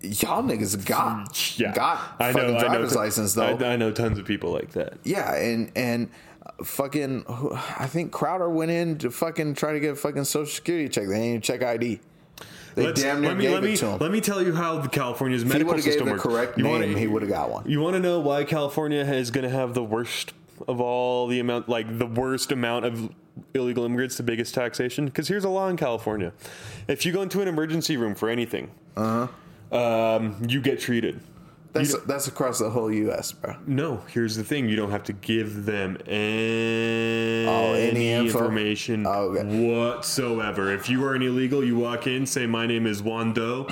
y'all 0.00 0.42
niggas 0.42 0.84
got 0.84 1.58
Yeah, 1.58 1.72
got 1.72 1.98
I 2.20 2.30
know. 2.32 2.58
driver's 2.58 2.92
I 2.92 2.94
know, 2.96 3.00
license 3.00 3.34
though. 3.34 3.56
I, 3.58 3.72
I 3.72 3.76
know 3.76 3.90
tons 3.90 4.18
of 4.18 4.26
people 4.26 4.52
like 4.52 4.72
that. 4.72 4.98
Yeah, 5.02 5.34
and 5.34 5.72
and 5.74 6.10
fucking, 6.62 7.24
I 7.78 7.86
think 7.86 8.12
Crowder 8.12 8.50
went 8.50 8.70
in 8.70 8.98
to 8.98 9.10
fucking 9.10 9.54
try 9.54 9.72
to 9.72 9.80
get 9.80 9.92
a 9.92 9.96
fucking 9.96 10.24
social 10.24 10.46
security 10.52 10.88
check. 10.88 11.04
They 11.08 11.14
didn't 11.14 11.24
even 11.26 11.40
check 11.40 11.62
ID. 11.62 12.00
They 12.74 12.84
Let's- 12.86 13.02
damn 13.02 13.20
near 13.20 13.30
let 13.30 13.36
me 13.36 13.42
gave 13.44 13.52
let 13.52 13.64
it 13.64 13.66
me 13.70 13.76
to 13.76 13.86
him. 13.86 13.98
let 14.00 14.10
me 14.10 14.20
tell 14.20 14.42
you 14.42 14.54
how 14.54 14.78
the 14.80 14.88
California's 14.88 15.42
if 15.42 15.48
he 15.48 15.52
medical 15.54 15.74
gave 15.74 15.84
system 15.84 16.06
the 16.06 16.12
works. 16.12 16.22
correct 16.22 16.58
You 16.58 16.64
name, 16.64 16.72
wanna- 16.72 16.86
he 16.98 17.06
would 17.06 17.22
have 17.22 17.30
got 17.30 17.50
one. 17.50 17.64
You 17.68 17.80
want 17.80 17.94
to 17.94 18.00
know 18.00 18.18
why 18.20 18.44
California 18.44 19.00
is 19.04 19.30
going 19.30 19.44
to 19.44 19.50
have 19.50 19.74
the 19.74 19.84
worst 19.84 20.32
of 20.68 20.80
all 20.80 21.26
the 21.26 21.38
amount, 21.40 21.68
like 21.68 21.98
the 21.98 22.06
worst 22.06 22.50
amount 22.52 22.84
of 22.84 23.10
illegal 23.54 23.84
immigrants, 23.84 24.16
the 24.16 24.22
biggest 24.22 24.54
taxation? 24.54 25.04
Because 25.06 25.28
here's 25.28 25.44
a 25.44 25.48
law 25.48 25.68
in 25.68 25.76
California: 25.76 26.32
if 26.88 27.04
you 27.06 27.12
go 27.12 27.22
into 27.22 27.40
an 27.40 27.48
emergency 27.48 27.96
room 27.96 28.14
for 28.14 28.28
anything, 28.28 28.70
Uh-huh. 28.96 29.76
um, 29.76 30.36
you 30.48 30.60
get 30.60 30.80
treated. 30.80 31.20
That's 31.74 31.94
that's 32.04 32.28
across 32.28 32.60
the 32.60 32.70
whole 32.70 32.90
U.S., 32.90 33.32
bro. 33.32 33.56
No, 33.66 34.02
here's 34.08 34.36
the 34.36 34.44
thing: 34.44 34.68
you 34.68 34.76
don't 34.76 34.92
have 34.92 35.02
to 35.04 35.12
give 35.12 35.66
them 35.66 35.98
any, 36.06 37.46
Oh, 37.46 37.72
any 37.74 38.12
information 38.12 39.06
Oh, 39.06 39.34
okay. 39.36 39.68
whatsoever. 39.68 40.72
If 40.72 40.88
you 40.88 41.04
are 41.04 41.14
an 41.14 41.22
illegal, 41.22 41.64
you 41.64 41.76
walk 41.76 42.06
in, 42.06 42.26
say, 42.26 42.46
"My 42.46 42.66
name 42.66 42.86
is 42.86 43.02
Juan 43.02 43.32
Doe." 43.32 43.66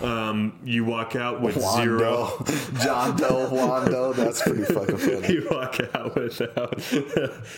Um, 0.00 0.52
you 0.64 0.84
walk 0.84 1.16
out 1.16 1.40
with 1.42 1.56
Juan 1.56 1.82
zero. 1.82 2.00
Doe. 2.44 2.54
John 2.84 3.16
Doe, 3.16 3.48
Juan 3.50 3.90
Doe. 3.90 4.12
That's 4.16 4.40
pretty 4.42 4.62
fucking 4.64 4.96
funny. 4.96 5.32
You 5.34 5.48
walk 5.50 5.80
out 5.94 6.14
without 6.14 6.80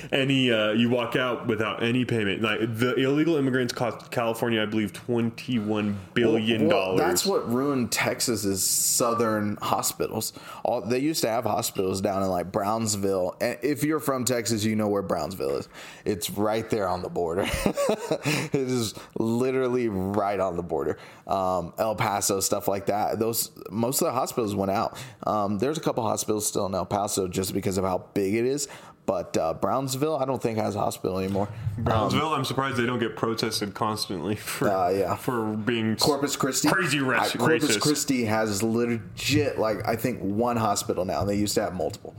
any. 0.13 0.51
Uh, 0.51 0.71
you 0.73 0.89
walk 0.89 1.17
out 1.17 1.47
without 1.47 1.83
any 1.83 2.05
payment. 2.07 2.41
Like 2.43 2.61
the 2.79 2.95
illegal 2.95 3.37
immigrants 3.37 3.73
cost 3.75 4.11
California, 4.11 4.63
I 4.63 4.67
believe, 4.67 4.93
twenty-one 4.95 5.99
billion 6.15 6.69
Well, 6.69 6.97
dollars. 6.97 7.01
that's 7.01 7.27
what 7.27 7.53
ruined 7.53 7.93
Texas's 7.93 8.63
southern 8.65 9.59
hospitals. 9.91 10.33
All 10.65 10.81
they 10.81 10.99
used 10.99 11.23
to 11.23 11.29
have 11.29 11.45
hospitals 11.45 12.01
down 12.01 12.23
in 12.23 12.29
like 12.29 12.53
Brownsville. 12.53 13.37
And 13.41 13.59
if 13.63 13.83
you're 13.83 14.01
from 14.01 14.25
Texas, 14.25 14.65
you 14.65 14.77
know 14.77 14.89
where 14.89 15.03
Brownsville 15.03 15.57
is. 15.57 15.69
It's 16.05 16.31
right 16.31 16.69
there 16.71 16.89
on 16.89 17.03
the 17.03 17.09
border. 17.09 17.43
it 17.45 18.55
is 18.55 18.95
literally 19.19 19.89
right 19.89 20.39
on 20.39 20.57
the 20.57 20.63
border. 20.63 20.99
Um, 21.27 21.73
El 21.79 21.97
Paso, 21.97 22.41
stuff 22.41 22.69
like 22.69 22.87
that. 22.87 23.19
Those 23.19 23.51
most 23.71 24.01
of 24.01 24.07
the 24.07 24.13
hospitals 24.13 24.55
went 24.55 24.71
out. 24.71 24.97
Um, 25.27 25.59
there's 25.59 25.79
a 25.79 25.81
couple 25.81 26.05
hospitals 26.05 26.47
still 26.47 26.67
in 26.67 26.75
El 26.75 26.87
Paso 26.87 27.27
just 27.27 27.53
because 27.53 27.77
of 27.77 27.85
how 27.85 28.07
big 28.15 28.35
it 28.35 28.45
is. 28.45 28.69
But 29.11 29.37
uh, 29.37 29.55
Brownsville, 29.55 30.17
I 30.19 30.25
don't 30.25 30.41
think 30.41 30.57
has 30.59 30.77
a 30.77 30.79
hospital 30.79 31.19
anymore. 31.19 31.49
Brownsville. 31.79 32.33
I'm 32.33 32.45
surprised 32.45 32.77
they 32.77 32.87
don't 32.87 33.01
get 33.01 33.17
protested 33.17 33.75
constantly 33.75 34.37
for 34.37 34.69
Uh, 34.71 34.91
yeah. 34.91 35.17
for 35.17 35.57
being 35.57 35.97
Corpus 35.97 36.37
Christi. 36.37 36.69
crazy 36.69 37.01
ra- 37.01 37.23
Uh, 37.23 37.29
Corpus 37.31 37.77
racist. 37.77 37.81
Christi 37.81 38.25
has 38.27 38.63
legit, 38.63 39.59
like 39.59 39.79
I 39.89 39.97
think 39.97 40.21
one 40.21 40.57
hospital 40.57 41.05
now. 41.05 41.25
They 41.25 41.35
used 41.35 41.57
to 41.57 41.61
have 41.63 41.75
multiple 41.75 42.15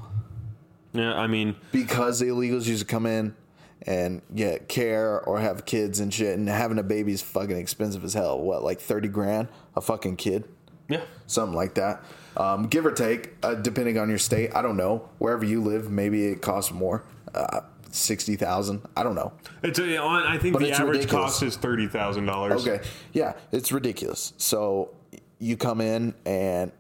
Yeah, 0.92 1.14
I 1.18 1.28
mean, 1.28 1.56
because 1.72 2.20
the 2.20 2.26
illegals 2.26 2.66
used 2.68 2.82
to 2.82 2.86
come 2.86 3.06
in 3.06 3.36
and 3.84 4.22
get 4.36 4.68
care 4.68 5.22
or 5.22 5.40
have 5.40 5.66
kids 5.66 6.02
and 6.02 6.14
shit. 6.14 6.38
And 6.38 6.50
having 6.50 6.78
a 6.78 6.84
baby 6.84 7.14
is 7.14 7.22
fucking 7.22 7.56
expensive 7.56 8.04
as 8.04 8.14
hell. 8.16 8.38
What, 8.42 8.66
like 8.66 8.82
thirty 8.82 9.08
grand 9.08 9.48
a 9.78 9.82
fucking 9.82 10.18
kid, 10.18 10.44
yeah. 10.90 11.04
something 11.26 11.56
like 11.56 11.76
that, 11.76 12.04
um, 12.38 12.68
give 12.68 12.86
or 12.86 12.92
take, 12.92 13.34
uh, 13.44 13.56
depending 13.56 13.98
on 13.98 14.10
your 14.10 14.18
state. 14.18 14.52
I 14.56 14.62
don't 14.62 14.78
know. 14.78 15.10
Wherever 15.20 15.46
you 15.46 15.62
live, 15.62 15.90
maybe 15.92 16.26
it 16.28 16.42
costs 16.42 16.72
more. 16.72 17.04
Uh, 17.34 17.62
Sixty 17.94 18.38
thousand. 18.38 18.84
I 18.96 19.04
don't 19.04 19.16
know. 19.16 19.34
It's 19.64 19.78
a, 19.78 19.98
on- 19.98 20.24
I 20.24 20.38
think 20.38 20.54
But 20.54 20.62
the 20.62 20.72
average 20.72 21.00
ridiculous. 21.00 21.12
cost 21.34 21.44
is 21.44 21.58
thirty 21.58 21.88
thousand 21.90 22.26
dollars. 22.26 22.66
Okay. 22.66 22.82
Yeah, 23.12 23.34
it's 23.52 23.74
ridiculous. 23.74 24.32
So 24.38 24.92
you 25.40 25.58
come 25.58 25.82
in 25.82 26.14
and 26.26 26.72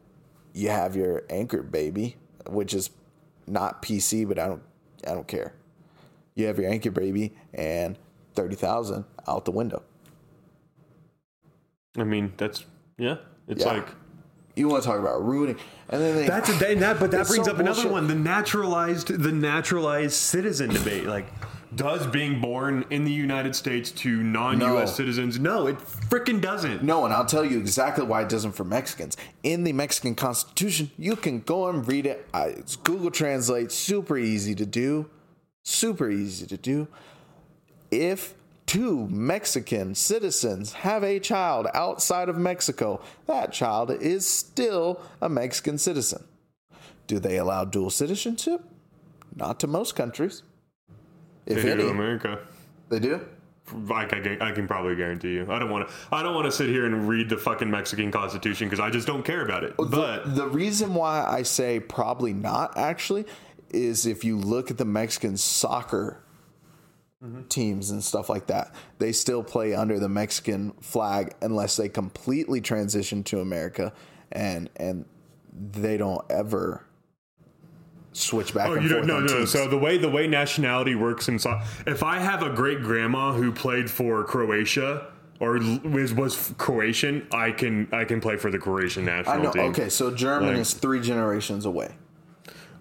you 0.53 0.69
have 0.69 0.95
your 0.95 1.23
anchor 1.29 1.63
baby, 1.63 2.15
which 2.47 2.73
is 2.73 2.91
not 3.45 3.81
PC, 3.81 4.25
but 4.25 4.39
I 4.39 4.47
don't 4.47 4.63
I 5.05 5.11
don't 5.13 5.27
care. 5.27 5.53
You 6.35 6.45
have 6.47 6.57
your 6.57 6.69
anchor 6.71 6.91
baby 6.91 7.33
and 7.53 7.97
thirty 8.33 8.55
thousand 8.55 9.03
out 9.27 9.43
the 9.43 9.51
window. 9.51 9.83
I 11.97 12.05
mean, 12.05 12.31
that's 12.37 12.63
yeah. 12.97 13.17
It's 13.49 13.65
Yeah. 13.65 13.73
like 13.73 13.87
You 14.55 14.67
want 14.67 14.83
to 14.83 14.89
talk 14.89 14.99
about 14.99 15.25
ruining, 15.25 15.57
and 15.89 16.01
then 16.01 16.15
they 16.15 16.27
that's 16.27 16.49
a, 16.49 16.71
and 16.71 16.81
that, 16.81 16.99
but 16.99 17.11
that 17.11 17.27
brings 17.27 17.45
so 17.45 17.53
up 17.53 17.59
another 17.59 17.87
one: 17.87 18.07
the 18.07 18.15
naturalized, 18.15 19.07
the 19.07 19.31
naturalized 19.31 20.13
citizen 20.13 20.69
debate. 20.71 21.05
Like, 21.05 21.27
does 21.73 22.05
being 22.07 22.41
born 22.41 22.85
in 22.89 23.05
the 23.05 23.11
United 23.11 23.55
States 23.55 23.91
to 23.91 24.21
non-U.S. 24.21 24.89
No. 24.89 24.93
citizens? 24.93 25.39
No, 25.39 25.67
it 25.67 25.77
freaking 25.77 26.41
doesn't. 26.41 26.83
No, 26.83 27.05
and 27.05 27.13
I'll 27.13 27.25
tell 27.25 27.45
you 27.45 27.59
exactly 27.59 28.05
why 28.05 28.23
it 28.23 28.29
doesn't 28.29 28.51
for 28.51 28.65
Mexicans. 28.65 29.15
In 29.43 29.63
the 29.63 29.71
Mexican 29.71 30.15
Constitution, 30.15 30.91
you 30.97 31.15
can 31.15 31.39
go 31.39 31.69
and 31.69 31.87
read 31.87 32.05
it. 32.05 32.27
I, 32.33 32.47
it's 32.47 32.75
Google 32.75 33.11
Translate, 33.11 33.71
super 33.71 34.17
easy 34.17 34.53
to 34.55 34.65
do. 34.65 35.09
Super 35.63 36.09
easy 36.09 36.45
to 36.47 36.57
do. 36.57 36.87
If 37.89 38.33
two 38.71 39.05
Mexican 39.09 39.93
citizens 39.93 40.71
have 40.71 41.03
a 41.03 41.19
child 41.19 41.67
outside 41.73 42.29
of 42.29 42.37
Mexico, 42.37 43.01
that 43.27 43.51
child 43.51 43.91
is 43.91 44.25
still 44.25 45.01
a 45.21 45.27
Mexican 45.27 45.77
citizen. 45.77 46.23
Do 47.05 47.19
they 47.19 47.35
allow 47.35 47.65
dual 47.65 47.89
citizenship? 47.89 48.63
Not 49.35 49.59
to 49.59 49.67
most 49.67 49.97
countries. 49.97 50.43
If 51.45 51.57
They 51.57 51.63
do 51.63 51.71
any, 51.71 51.83
to 51.83 51.89
America. 51.89 52.39
they 52.87 52.99
do. 52.99 53.19
I 53.93 54.05
can, 54.05 54.41
I 54.41 54.53
can 54.53 54.69
probably 54.69 54.95
guarantee 54.95 55.33
you. 55.33 55.51
I 55.51 55.59
don't 55.59 55.69
want 55.69 55.89
to. 55.89 55.93
I 56.13 56.23
don't 56.23 56.33
want 56.33 56.45
to 56.45 56.51
sit 56.53 56.69
here 56.69 56.85
and 56.85 57.09
read 57.09 57.27
the 57.27 57.37
fucking 57.37 57.69
Mexican 57.69 58.09
Constitution 58.09 58.69
because 58.69 58.79
I 58.79 58.89
just 58.89 59.05
don't 59.05 59.23
care 59.23 59.43
about 59.43 59.65
it. 59.65 59.75
But 59.75 60.23
the, 60.23 60.29
the 60.29 60.47
reason 60.47 60.93
why 60.93 61.25
I 61.25 61.43
say 61.43 61.81
probably 61.81 62.31
not 62.33 62.77
actually 62.77 63.25
is 63.69 64.05
if 64.05 64.23
you 64.23 64.37
look 64.37 64.71
at 64.71 64.77
the 64.77 64.85
Mexican 64.85 65.35
soccer 65.35 66.23
Mm-hmm. 67.23 67.43
teams 67.49 67.91
and 67.91 68.03
stuff 68.03 68.29
like 68.29 68.47
that, 68.47 68.73
they 68.97 69.11
still 69.11 69.43
play 69.43 69.75
under 69.75 69.99
the 69.99 70.09
Mexican 70.09 70.71
flag 70.81 71.35
unless 71.43 71.75
they 71.77 71.87
completely 71.87 72.61
transition 72.61 73.23
to 73.25 73.41
America 73.41 73.93
and 74.31 74.71
and 74.77 75.05
they 75.53 75.97
don't 75.97 76.25
ever 76.31 76.83
switch 78.13 78.53
back 78.53 78.67
Oh, 78.69 78.73
and 78.73 78.83
you 78.83 78.89
forth. 78.89 79.07
don't 79.07 79.17
on 79.17 79.25
no 79.27 79.33
no. 79.33 79.37
teams. 79.39 79.51
So 79.51 79.67
the 79.67 79.77
way 79.77 79.97
the 79.99 80.09
way 80.09 80.25
nationality 80.27 80.95
works 80.95 81.27
in 81.29 81.37
so- 81.37 81.59
if 81.85 82.01
I 82.03 82.17
have 82.19 82.41
a 82.41 82.49
great 82.49 82.81
grandma 82.81 83.33
who 83.33 83.51
played 83.51 83.89
for 83.89 84.23
Croatia 84.23 85.07
or 85.39 85.59
was 85.83 86.13
was 86.15 86.53
Croatian, 86.57 87.27
I 87.31 87.51
can 87.51 87.87
I 87.91 88.03
can 88.05 88.19
play 88.19 88.35
for 88.37 88.49
the 88.51 88.57
Croatian 88.59 89.07
I 89.07 89.17
national 89.17 89.43
know. 89.43 89.51
team. 89.51 89.61
Okay, 89.71 89.89
so 89.89 90.09
German 90.13 90.49
Like- 90.53 90.57
is 90.57 90.73
three 90.73 91.01
generations 91.01 91.65
away. 91.65 91.93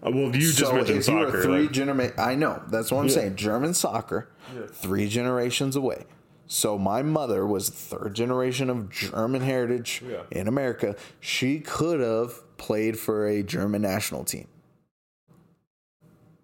Uh, 0.05 0.11
well, 0.13 0.25
you 0.27 0.33
just 0.41 0.59
so 0.59 0.73
mentioned 0.73 0.91
if 1.01 1.09
you 1.09 1.25
soccer. 1.25 1.39
are 1.39 1.43
three 1.43 1.63
like- 1.63 1.73
genera- 1.73 2.13
I 2.21 2.35
know 2.35 2.63
that's 2.69 2.91
what 2.91 3.01
I'm 3.03 3.09
saying. 3.11 3.37
German 3.37 3.75
soccer, 3.75 4.29
three 4.73 5.09
generations 5.09 5.77
away. 5.77 6.05
So 6.47 6.79
my 6.79 7.03
mother 7.03 7.47
was 7.47 7.69
third 7.69 8.15
generation 8.15 8.71
of 8.71 8.89
German 8.91 9.43
heritage 9.43 10.03
Yeah. 10.05 10.23
in 10.33 10.49
America. 10.49 10.97
She 11.21 11.61
could 11.61 12.01
have 12.01 12.57
played 12.57 12.99
for 12.99 13.27
a 13.27 13.43
German 13.43 13.83
national 13.83 14.25
team. 14.25 14.49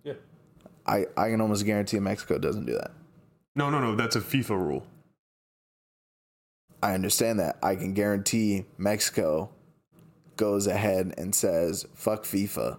yeah. 0.05 0.13
I, 0.87 1.07
I 1.17 1.31
can 1.31 1.41
almost 1.41 1.65
guarantee 1.65 1.99
Mexico 1.99 2.39
doesn't 2.39 2.67
do 2.67 2.75
that. 2.75 2.93
No, 3.57 3.71
no, 3.71 3.81
no. 3.81 3.97
That's 3.97 4.15
a 4.17 4.21
FIFA 4.21 4.51
rule. 4.51 4.87
I 6.83 6.93
understand 6.95 7.41
that. 7.41 7.59
I 7.63 7.75
can 7.75 7.95
guarantee 7.95 8.67
Mexico 8.79 9.51
goes 10.37 10.67
ahead 10.67 11.15
and 11.19 11.35
says, 11.35 11.87
fuck 11.95 12.23
FIFA. 12.25 12.79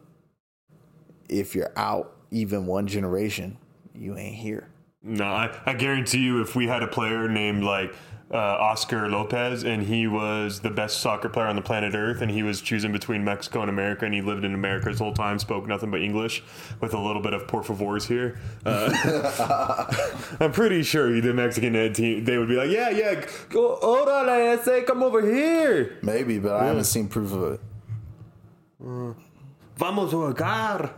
If 1.30 1.55
you're 1.55 1.71
out 1.75 2.15
even 2.32 2.65
one 2.65 2.88
generation, 2.88 3.57
you 3.93 4.17
ain't 4.17 4.36
here. 4.36 4.69
No, 5.03 5.25
I, 5.25 5.57
I 5.65 5.73
guarantee 5.73 6.19
you, 6.19 6.41
if 6.41 6.55
we 6.55 6.67
had 6.67 6.84
a 6.84 6.88
player 6.88 7.30
named 7.30 7.63
like 7.63 7.93
uh, 8.32 8.38
Oscar 8.38 9.07
Lopez 9.09 9.63
and 9.63 9.82
he 9.84 10.05
was 10.05 10.59
the 10.59 10.69
best 10.69 10.99
soccer 10.99 11.30
player 11.30 11.47
on 11.47 11.55
the 11.55 11.61
planet 11.61 11.95
Earth 11.95 12.21
and 12.21 12.30
he 12.30 12.43
was 12.43 12.59
choosing 12.59 12.91
between 12.91 13.23
Mexico 13.23 13.61
and 13.61 13.69
America 13.69 14.03
and 14.03 14.13
he 14.13 14.21
lived 14.21 14.43
in 14.43 14.53
America 14.53 14.89
his 14.89 14.99
whole 14.99 15.13
time, 15.13 15.39
spoke 15.39 15.65
nothing 15.65 15.91
but 15.91 16.01
English 16.01 16.43
with 16.82 16.93
a 16.93 16.99
little 16.99 17.21
bit 17.21 17.34
of 17.34 17.47
por 17.47 17.63
favors 17.63 18.05
here. 18.05 18.38
Uh, 18.65 19.86
I'm 20.41 20.51
pretty 20.51 20.84
sure 20.84 21.21
the 21.21 21.34
Mexican 21.34 21.93
team 21.93 22.25
they 22.25 22.38
would 22.38 22.49
be 22.49 22.55
like, 22.55 22.69
yeah, 22.69 22.89
yeah, 22.89 23.25
go, 23.49 23.78
orale, 23.82 24.61
say, 24.63 24.84
come 24.84 25.03
over 25.03 25.21
here. 25.21 25.97
Maybe, 26.01 26.39
but 26.39 26.53
I 26.53 26.65
haven't 26.65 26.86
seen 26.86 27.07
proof 27.07 27.32
of 27.32 27.53
it. 27.53 27.61
Vamos 29.78 30.11
a 30.11 30.15
jugar. 30.15 30.91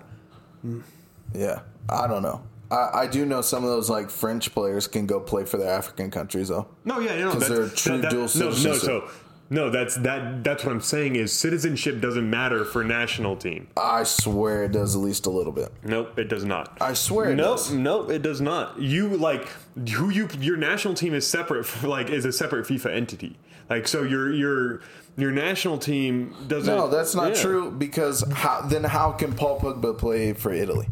Yeah, 1.34 1.60
I 1.89 2.07
don't 2.07 2.24
know. 2.24 2.41
I, 2.72 2.89
I 3.01 3.07
do 3.07 3.26
know 3.26 3.41
some 3.41 3.64
of 3.64 3.70
those 3.70 3.89
like 3.89 4.10
French 4.10 4.53
players 4.53 4.88
can 4.88 5.05
go 5.07 5.20
play 5.20 5.43
for 5.45 5.57
their 5.57 5.72
African 5.74 6.12
countries 6.12 6.49
though. 6.49 6.68
No, 6.86 6.99
yeah, 6.99 7.18
no, 7.20 7.32
'Cause 7.32 7.39
that's, 7.47 7.51
they're 7.51 7.68
true 7.70 7.95
that, 7.97 8.01
that, 8.03 8.12
dual 8.12 8.28
citizens. 8.28 8.64
no, 8.64 8.72
no, 8.72 8.78
so 8.78 9.10
no, 9.50 9.70
that's 9.70 9.95
that. 9.97 10.43
That's 10.43 10.64
what 10.64 10.72
I'm 10.72 10.82
saying 10.82 11.16
is 11.16 11.34
citizenship 11.34 12.02
doesn't 12.02 12.30
matter 12.30 12.66
for 12.66 12.84
national 12.84 13.36
team. 13.36 13.68
I 13.78 14.04
swear 14.04 14.64
it 14.66 14.72
does 14.72 14.95
at 14.95 15.02
least 15.02 15.26
a 15.26 15.30
little 15.30 15.52
bit. 15.54 15.72
Nope, 15.84 16.18
it 16.20 16.30
does 16.30 16.45
not. 16.45 16.78
I 16.82 16.93
swear 16.93 17.32
it 17.32 17.36
nope, 17.36 17.58
does. 17.58 17.72
nope, 17.72 18.10
it 18.12 18.22
does 18.22 18.41
not. 18.41 18.80
You 18.80 19.10
like 19.18 19.47
who 19.89 20.10
you 20.10 20.28
your 20.39 20.58
national 20.58 20.93
team 20.93 21.14
is 21.14 21.26
separate. 21.28 21.68
Like 21.84 22.10
is 22.10 22.26
a 22.26 22.32
separate 22.32 22.66
FIFA 22.68 22.95
entity. 22.95 23.38
Like 23.70 23.88
so, 23.88 24.04
your 24.04 24.32
your 24.34 24.82
your 25.18 25.32
national 25.32 25.78
team 25.78 26.36
doesn't. 26.47 26.74
No, 26.74 26.88
that's 26.88 27.16
not 27.16 27.36
yeah. 27.36 27.41
true 27.41 27.72
because 27.72 28.24
how, 28.32 28.62
then 28.62 28.84
how 28.84 29.12
can 29.12 29.34
Paul 29.34 29.60
Pogba 29.60 29.97
play 29.97 30.34
for 30.34 30.54
Italy? 30.54 30.88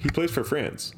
He 0.00 0.08
plays 0.10 0.30
for 0.30 0.44
France 0.44 0.94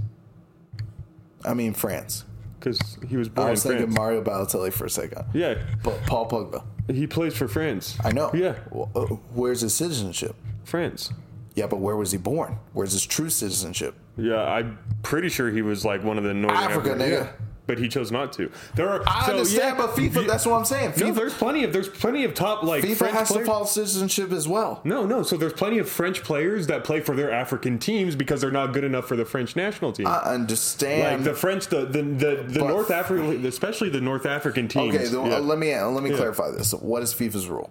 I 1.44 1.54
mean 1.54 1.72
France. 1.72 2.24
because 2.58 2.98
he 3.08 3.16
was 3.16 3.28
born 3.28 3.48
I 3.48 3.50
was 3.52 3.64
in 3.64 3.70
thinking 3.72 3.86
France. 3.94 3.98
Mario 3.98 4.22
Balotelli 4.22 4.72
for 4.72 4.84
a 4.84 4.90
second. 4.90 5.24
yeah, 5.32 5.54
But 5.82 6.00
Paul 6.06 6.28
Pogba. 6.28 6.62
He 6.94 7.06
plays 7.06 7.36
for 7.36 7.48
France. 7.48 7.96
I 8.04 8.12
know. 8.12 8.30
Yeah, 8.34 8.56
Well, 8.70 8.90
uh, 8.94 9.00
where's 9.34 9.60
his 9.62 9.74
citizenship? 9.74 10.34
France. 10.64 11.12
Yeah, 11.54 11.66
but 11.66 11.78
where 11.80 11.96
was 11.96 12.12
he 12.12 12.18
born? 12.18 12.58
Where's 12.72 12.92
his 12.92 13.04
true 13.04 13.28
citizenship? 13.30 13.94
Yeah, 14.16 14.42
I'm 14.42 14.78
pretty 15.02 15.28
sure 15.28 15.50
he 15.50 15.62
was 15.62 15.84
like 15.84 16.02
one 16.04 16.16
of 16.18 16.24
the 16.24 16.32
northern 16.34 16.58
Africa, 16.58 16.90
Afri- 16.90 16.98
nigga. 16.98 17.32
Yeah. 17.70 17.74
but 17.74 17.82
he 17.82 17.88
chose 17.88 18.10
not 18.10 18.32
to. 18.34 18.50
There 18.74 18.88
are. 18.88 19.02
I 19.06 19.26
so, 19.26 19.32
understand, 19.32 19.78
yeah, 19.78 19.86
but 19.86 19.96
FIFA. 19.96 20.26
that's 20.26 20.46
what 20.46 20.56
I'm 20.56 20.64
saying. 20.64 20.94
no, 20.98 21.12
there's 21.12 21.34
plenty 21.34 21.64
of 21.64 21.72
there's 21.72 21.88
plenty 21.88 22.24
of 22.24 22.34
top 22.34 22.62
like 22.62 22.82
FIFA 22.82 22.96
French 22.96 23.14
has 23.14 23.28
players. 23.28 23.46
to 23.46 23.52
follow 23.52 23.64
citizenship 23.64 24.32
as 24.32 24.48
well. 24.48 24.80
No, 24.84 25.06
no. 25.06 25.22
So 25.22 25.36
there's 25.36 25.52
plenty 25.52 25.78
of 25.78 25.88
French 25.88 26.22
players 26.22 26.66
that 26.66 26.84
play 26.84 27.00
for 27.00 27.14
their 27.14 27.30
African 27.30 27.78
teams 27.78 28.16
because 28.16 28.40
they're 28.40 28.50
not 28.50 28.72
good 28.72 28.84
enough 28.84 29.06
for 29.06 29.16
the 29.16 29.24
French 29.24 29.56
national 29.56 29.92
team. 29.92 30.06
I 30.06 30.18
understand. 30.34 31.24
like 31.24 31.24
the 31.24 31.34
French, 31.34 31.66
the 31.68 31.86
the 31.86 32.02
the, 32.02 32.44
the 32.48 32.58
North 32.60 32.90
African, 32.90 33.44
especially 33.46 33.88
the 33.90 34.00
North 34.00 34.26
African 34.26 34.68
teams. 34.68 34.94
okay, 34.94 35.10
yeah. 35.10 35.36
uh, 35.36 35.40
let 35.40 35.58
me 35.58 35.74
let 35.78 36.02
me 36.02 36.14
clarify 36.14 36.50
this. 36.50 36.72
What 36.74 37.02
is 37.02 37.14
FIFA's 37.14 37.48
rule? 37.48 37.70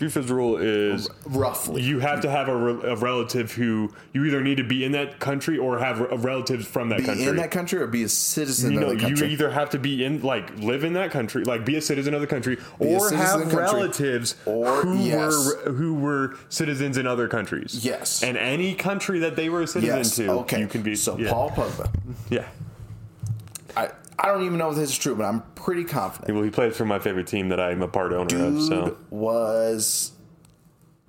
FIFA's 0.00 0.30
rule 0.30 0.56
is 0.56 1.08
Roughly. 1.26 1.82
you 1.82 1.98
have 2.00 2.22
to 2.22 2.30
have 2.30 2.48
a, 2.48 2.56
re- 2.56 2.90
a 2.92 2.96
relative 2.96 3.52
who 3.52 3.92
you 4.14 4.24
either 4.24 4.40
need 4.42 4.56
to 4.56 4.64
be 4.64 4.82
in 4.84 4.92
that 4.92 5.20
country 5.20 5.58
or 5.58 5.78
have 5.78 6.00
re- 6.00 6.16
relatives 6.16 6.66
from 6.66 6.88
that 6.88 7.00
be 7.00 7.04
country. 7.04 7.26
in 7.26 7.36
that 7.36 7.50
country 7.50 7.78
or 7.80 7.86
be 7.86 8.02
a 8.04 8.08
citizen 8.08 8.72
you 8.72 8.80
know, 8.80 8.90
of 8.92 9.00
the 9.00 9.08
you 9.08 9.16
either 9.24 9.50
have 9.50 9.68
to 9.70 9.78
be 9.78 10.02
in, 10.02 10.22
like, 10.22 10.56
live 10.58 10.84
in 10.84 10.94
that 10.94 11.10
country, 11.10 11.44
like, 11.44 11.66
be 11.66 11.76
a 11.76 11.82
citizen 11.82 12.14
of 12.14 12.22
the 12.22 12.26
country, 12.26 12.56
a 12.80 12.84
or 12.84 13.10
have 13.14 13.40
of 13.42 13.50
the 13.50 13.56
country. 13.56 13.78
relatives 13.80 14.36
Or- 14.46 14.82
who 14.82 14.96
yes. 14.96 15.32
were 15.66 15.72
who 15.72 15.94
were 15.94 16.36
citizens 16.48 16.96
in 16.96 17.06
other 17.06 17.28
countries. 17.28 17.84
Yes. 17.84 18.22
and 18.22 18.38
any 18.38 18.74
country 18.74 19.18
that 19.20 19.36
they 19.36 19.50
were 19.50 19.62
a 19.62 19.66
citizen 19.66 19.98
yes. 19.98 20.16
to, 20.16 20.30
Okay. 20.30 20.60
you 20.60 20.66
can 20.66 20.80
be. 20.82 20.96
So 20.96 21.18
yeah. 21.18 21.30
Paul 21.30 21.50
Pogba. 21.50 21.90
yeah. 22.30 22.46
I 23.76 23.90
I 24.22 24.26
don't 24.28 24.42
even 24.44 24.58
know 24.58 24.68
if 24.70 24.76
this 24.76 24.90
is 24.90 24.98
true, 24.98 25.14
but 25.14 25.24
I'm 25.24 25.40
pretty 25.54 25.84
confident. 25.84 26.34
Well, 26.34 26.44
he 26.44 26.50
plays 26.50 26.76
for 26.76 26.84
my 26.84 26.98
favorite 26.98 27.26
team 27.26 27.48
that 27.48 27.58
I'm 27.60 27.80
a 27.82 27.88
part 27.88 28.12
owner 28.12 28.22
of. 28.22 28.28
Dude 28.28 28.62
So 28.62 28.96
was 29.08 30.12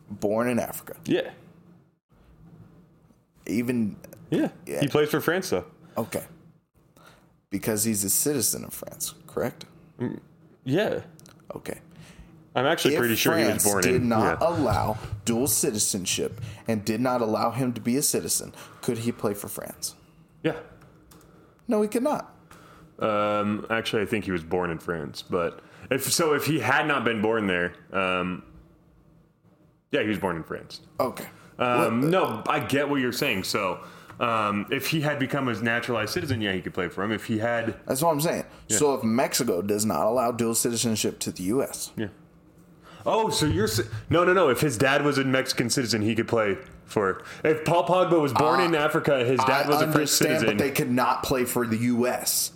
born 0.09 0.47
in 0.47 0.59
Africa. 0.59 0.95
yeah, 1.05 1.29
Even 3.47 3.95
yeah, 4.29 4.49
Yeah. 4.65 4.79
he 4.81 4.87
plays 4.87 5.09
for 5.09 5.19
France 5.21 5.49
though. 5.49 5.65
okay. 5.97 6.23
Because 7.49 7.83
he's 7.83 8.03
a 8.05 8.09
citizen 8.09 8.63
of 8.63 8.73
France, 8.73 9.13
correct? 9.27 9.65
Mm, 9.99 10.19
yeah, 10.63 11.01
Okay. 11.53 11.79
I'm 12.55 12.65
actually 12.65 12.93
if 12.95 12.99
pretty 12.99 13.15
sure 13.15 13.33
France 13.33 13.47
he 13.47 13.53
was 13.53 13.63
born 13.65 13.83
did 13.83 13.95
in. 13.95 14.09
not 14.09 14.39
yeah. 14.41 14.47
allow 14.47 14.97
dual 15.25 15.47
citizenship 15.47 16.39
and 16.67 16.83
did 16.85 16.99
not 17.01 17.21
allow 17.21 17.51
him 17.51 17.71
to 17.73 17.81
be 17.81 17.95
a 17.97 18.01
citizen, 18.01 18.53
could 18.81 18.99
he 18.99 19.11
play 19.11 19.33
for 19.33 19.47
France? 19.49 19.95
yeah. 20.43 20.55
No, 21.67 21.81
he 21.81 21.87
could 21.87 22.03
not. 22.03 22.33
Um, 23.01 23.65
actually, 23.69 24.03
I 24.03 24.05
think 24.05 24.25
he 24.25 24.31
was 24.31 24.43
born 24.43 24.69
in 24.69 24.77
France, 24.77 25.21
but 25.21 25.61
if 25.89 26.03
so, 26.11 26.33
if 26.33 26.45
he 26.45 26.59
had 26.59 26.87
not 26.87 27.03
been 27.03 27.21
born 27.21 27.47
there, 27.47 27.73
um, 27.91 28.43
yeah, 29.91 30.01
he 30.01 30.07
was 30.07 30.19
born 30.19 30.35
in 30.35 30.43
France. 30.43 30.81
Okay. 30.99 31.25
Um, 31.59 32.09
no, 32.09 32.43
I 32.47 32.59
get 32.59 32.89
what 32.89 33.01
you're 33.01 33.11
saying. 33.11 33.43
So, 33.43 33.81
um, 34.19 34.67
if 34.71 34.87
he 34.87 35.01
had 35.01 35.19
become 35.19 35.47
a 35.47 35.53
naturalized 35.61 36.13
citizen, 36.13 36.41
yeah, 36.41 36.53
he 36.53 36.61
could 36.61 36.73
play 36.73 36.87
for 36.87 37.03
him. 37.03 37.11
If 37.11 37.25
he 37.25 37.39
had, 37.39 37.75
That's 37.87 38.01
what 38.01 38.11
I'm 38.11 38.21
saying. 38.21 38.45
So 38.67 38.93
if 38.93 39.03
Mexico 39.03 39.61
does 39.61 39.85
not 39.85 40.05
allow 40.05 40.31
dual 40.31 40.55
citizenship 40.55 41.19
to 41.19 41.31
the 41.31 41.43
U.S., 41.43 41.91
yeah. 41.95 42.07
Oh, 43.05 43.29
so 43.29 43.47
you're 43.47 43.67
no, 44.11 44.23
no, 44.23 44.33
no. 44.33 44.49
If 44.49 44.61
his 44.61 44.77
dad 44.77 45.03
was 45.03 45.17
a 45.17 45.23
Mexican 45.23 45.71
citizen, 45.71 46.03
he 46.03 46.13
could 46.13 46.27
play 46.27 46.57
for. 46.85 47.23
If 47.43 47.65
Paul 47.65 47.87
Pogba 47.87 48.21
was 48.21 48.31
born 48.31 48.61
in 48.61 48.75
Africa, 48.75 49.25
his 49.25 49.39
dad 49.39 49.65
I 49.65 49.69
was 49.69 49.81
a 49.81 49.91
French 49.91 50.09
citizen. 50.09 50.49
but 50.49 50.57
they 50.59 50.69
could 50.69 50.91
not 50.91 51.23
play 51.23 51.45
for 51.45 51.65
the 51.65 51.77
U.S. 51.77 52.51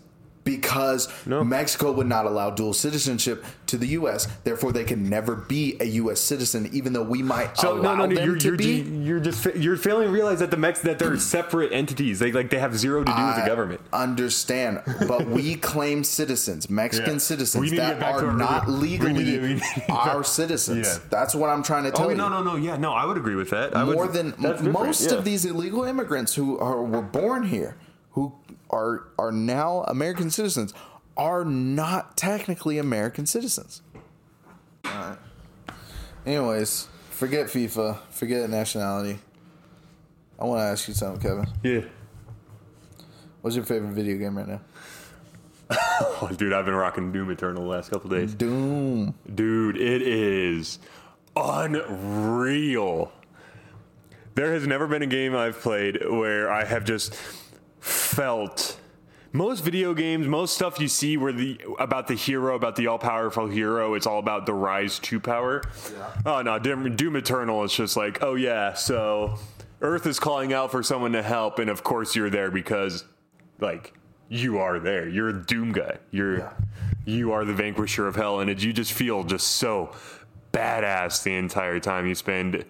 because 0.45 1.09
No. 1.25 1.43
Mexico 1.43 1.91
would 1.91 2.07
not 2.07 2.25
allow 2.25 2.49
dual 2.51 2.73
citizenship 2.73 3.43
to 3.65 3.77
the 3.77 3.87
U.S. 3.87 4.27
Therefore, 4.45 4.71
they 4.71 4.85
can 4.85 5.09
never 5.09 5.35
be 5.35 5.75
a 5.81 5.85
U.S. 5.85 6.21
citizen, 6.21 6.69
even 6.71 6.93
though 6.93 7.03
we 7.03 7.21
might 7.21 7.57
so 7.57 7.73
allow 7.73 7.95
no, 7.95 7.95
no, 7.95 8.05
no. 8.05 8.15
them 8.15 8.25
You're 8.25 8.37
to 8.37 8.47
you're, 8.47 8.57
be. 8.57 8.81
you're 9.03 9.19
just 9.19 9.43
you're 9.55 9.75
failing 9.75 10.07
to 10.07 10.13
realize 10.13 10.39
that 10.39 10.51
the 10.51 10.57
Mex 10.57 10.79
that 10.81 10.99
they're 10.99 11.17
separate 11.17 11.73
entities. 11.73 12.19
They 12.19 12.31
like 12.31 12.49
they 12.51 12.59
have 12.59 12.77
zero 12.77 13.03
to 13.03 13.11
do 13.13 13.25
with 13.25 13.35
the 13.35 13.45
government. 13.47 13.81
Understand, 13.91 14.81
but 15.07 15.25
we 15.27 15.55
claim 15.71 16.03
citizens, 16.03 16.69
Mexican 16.69 17.13
Yeah. 17.13 17.17
Citizens 17.19 17.71
that 17.71 17.75
get 17.75 17.99
back 17.99 18.17
to 18.19 18.27
are 18.27 18.33
not 18.33 18.69
legally 18.69 19.13
to- 19.25 19.39
we 19.41 19.53
need 19.55 19.61
to- 19.87 19.91
our 19.91 20.23
citizens. 20.23 20.87
Yeah. 20.87 20.99
That's 21.09 21.33
what 21.33 21.49
I'm 21.49 21.63
trying 21.63 21.83
to 21.85 21.91
tell 21.91 22.05
Oh 22.05 22.09
you. 22.09 22.15
no, 22.15 22.29
no, 22.29 22.43
no. 22.43 22.55
Yeah, 22.55 22.77
no. 22.77 22.93
I 22.93 23.05
would 23.05 23.17
agree 23.17 23.35
with 23.35 23.49
that. 23.49 23.75
I 23.75 23.83
More 23.83 24.05
would, 24.05 24.13
than 24.13 24.35
most 24.71 25.09
yeah. 25.11 25.17
of 25.17 25.25
these 25.25 25.43
illegal 25.45 25.83
immigrants 25.83 26.35
who 26.35 26.59
are 26.59 26.83
were 26.83 27.01
born 27.01 27.43
here, 27.43 27.75
are 28.69 29.07
are 29.17 29.31
now 29.31 29.83
American 29.87 30.29
citizens, 30.29 30.73
are 31.17 31.45
not 31.45 32.17
technically 32.17 32.77
American 32.77 33.25
citizens. 33.25 33.81
All 34.85 34.91
right. 34.91 35.17
Anyways, 36.25 36.87
forget 37.11 37.47
FIFA, 37.47 37.99
forget 38.09 38.49
nationality. 38.49 39.19
I 40.39 40.45
want 40.45 40.59
to 40.59 40.63
ask 40.63 40.87
you 40.87 40.93
something, 40.93 41.21
Kevin. 41.21 41.47
Yeah. 41.63 41.81
What's 43.41 43.55
your 43.55 43.65
favorite 43.65 43.91
video 43.93 44.17
game 44.17 44.37
right 44.37 44.47
now? 44.47 44.61
Oh, 46.21 46.29
dude, 46.35 46.51
I've 46.51 46.65
been 46.65 46.75
rocking 46.75 47.11
Doom 47.13 47.31
Eternal 47.31 47.63
the 47.63 47.69
last 47.69 47.89
couple 47.89 48.09
days. 48.09 48.33
Doom. 48.33 49.15
Dude, 49.33 49.77
it 49.77 50.01
is 50.01 50.79
unreal. 51.35 53.11
There 54.35 54.53
has 54.53 54.67
never 54.67 54.87
been 54.87 55.01
a 55.01 55.07
game 55.07 55.35
I've 55.35 55.59
played 55.59 55.99
where 56.09 56.51
I 56.51 56.65
have 56.65 56.83
just 56.83 57.15
felt 57.85 58.79
most 59.31 59.63
video 59.63 59.93
games, 59.93 60.27
most 60.27 60.55
stuff 60.55 60.79
you 60.79 60.87
see 60.87 61.17
where 61.17 61.31
the 61.31 61.59
about 61.77 62.07
the 62.07 62.15
hero, 62.15 62.55
about 62.55 62.75
the 62.75 62.87
all-powerful 62.87 63.47
hero, 63.47 63.93
it's 63.93 64.07
all 64.07 64.17
about 64.19 64.45
the 64.45 64.53
rise 64.53 64.97
to 64.99 65.19
power. 65.19 65.61
Oh 66.25 66.41
no, 66.41 66.57
Doom, 66.57 66.95
Doom 66.95 67.15
Eternal 67.15 67.63
is 67.63 67.73
just 67.73 67.95
like, 67.95 68.23
oh 68.23 68.35
yeah, 68.35 68.73
so 68.73 69.37
Earth 69.81 70.07
is 70.07 70.19
calling 70.19 70.51
out 70.51 70.71
for 70.71 70.81
someone 70.81 71.11
to 71.11 71.21
help, 71.21 71.59
and 71.59 71.69
of 71.69 71.83
course 71.83 72.15
you're 72.15 72.29
there 72.29 72.49
because, 72.49 73.03
like, 73.59 73.93
you 74.29 74.57
are 74.57 74.79
there. 74.79 75.07
You're 75.07 75.29
a 75.29 75.45
Doom 75.45 75.71
guy. 75.73 75.97
You're 76.11 76.37
Yeah. 76.39 76.53
you 77.05 77.33
are 77.33 77.45
the 77.45 77.53
vanquisher 77.53 78.07
of 78.07 78.15
hell, 78.15 78.39
and 78.39 78.49
it, 78.49 78.63
you 78.63 78.73
just 78.73 78.93
feel 78.93 79.23
just 79.23 79.47
so 79.47 79.91
badass 80.53 81.21
the 81.23 81.35
entire 81.35 81.79
time 81.79 82.07
you 82.07 82.15
spend. 82.15 82.65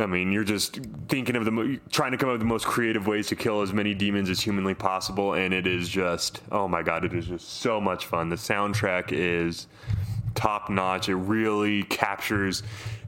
I 0.00 0.06
mean, 0.06 0.32
you're 0.32 0.44
just 0.44 0.80
thinking 1.08 1.36
of 1.36 1.44
the 1.44 1.80
trying 1.90 2.12
to 2.12 2.18
come 2.18 2.28
up 2.28 2.34
with 2.34 2.40
the 2.40 2.46
most 2.46 2.66
creative 2.66 3.06
ways 3.06 3.28
to 3.28 3.36
kill 3.36 3.62
as 3.62 3.72
many 3.72 3.94
demons 3.94 4.30
as 4.30 4.40
humanly 4.40 4.74
possible, 4.74 5.34
and 5.34 5.54
it 5.54 5.66
is 5.66 5.88
just 5.88 6.42
oh 6.50 6.66
my 6.66 6.82
god, 6.82 7.04
it 7.04 7.12
is 7.12 7.26
just 7.26 7.48
so 7.60 7.80
much 7.80 8.06
fun. 8.06 8.28
The 8.28 8.36
soundtrack 8.36 9.12
is 9.12 9.66
top 10.34 10.70
notch. 10.70 11.08
It 11.08 11.16
really 11.16 11.82
captures, 11.84 12.62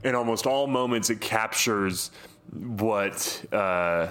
in 0.04 0.14
almost 0.14 0.46
all 0.46 0.66
moments, 0.66 1.10
it 1.10 1.20
captures 1.20 2.10
what. 2.52 3.44
Uh, 3.52 4.10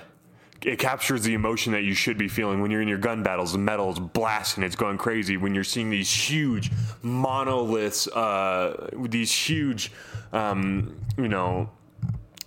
it 0.64 0.78
captures 0.78 1.24
the 1.24 1.34
emotion 1.34 1.74
that 1.74 1.82
you 1.82 1.96
should 1.96 2.20
be 2.20 2.28
feeling 2.28 2.62
when 2.62 2.70
you're 2.70 2.84
in 2.84 2.88
your 2.88 3.00
gun 3.00 3.24
battles. 3.24 3.54
The 3.54 3.58
metal's 3.58 4.00
blasting, 4.00 4.64
it's 4.64 4.76
going 4.76 5.00
crazy. 5.00 5.36
When 5.38 5.56
you're 5.56 5.64
seeing 5.64 5.90
these 5.90 6.12
huge 6.12 6.72
monoliths, 7.02 8.08
uh, 8.08 8.90
these 9.10 9.32
huge, 9.32 9.92
um, 10.34 10.96
you 11.18 11.28
know, 11.28 11.68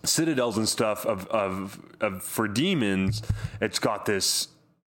citadels 0.08 0.56
and 0.56 0.68
stuff 0.68 1.06
of, 1.06 1.26
of, 1.28 1.80
of 2.00 2.22
for 2.22 2.48
demons, 2.48 3.22
it's 3.60 3.78
got 3.78 4.06
this, 4.06 4.48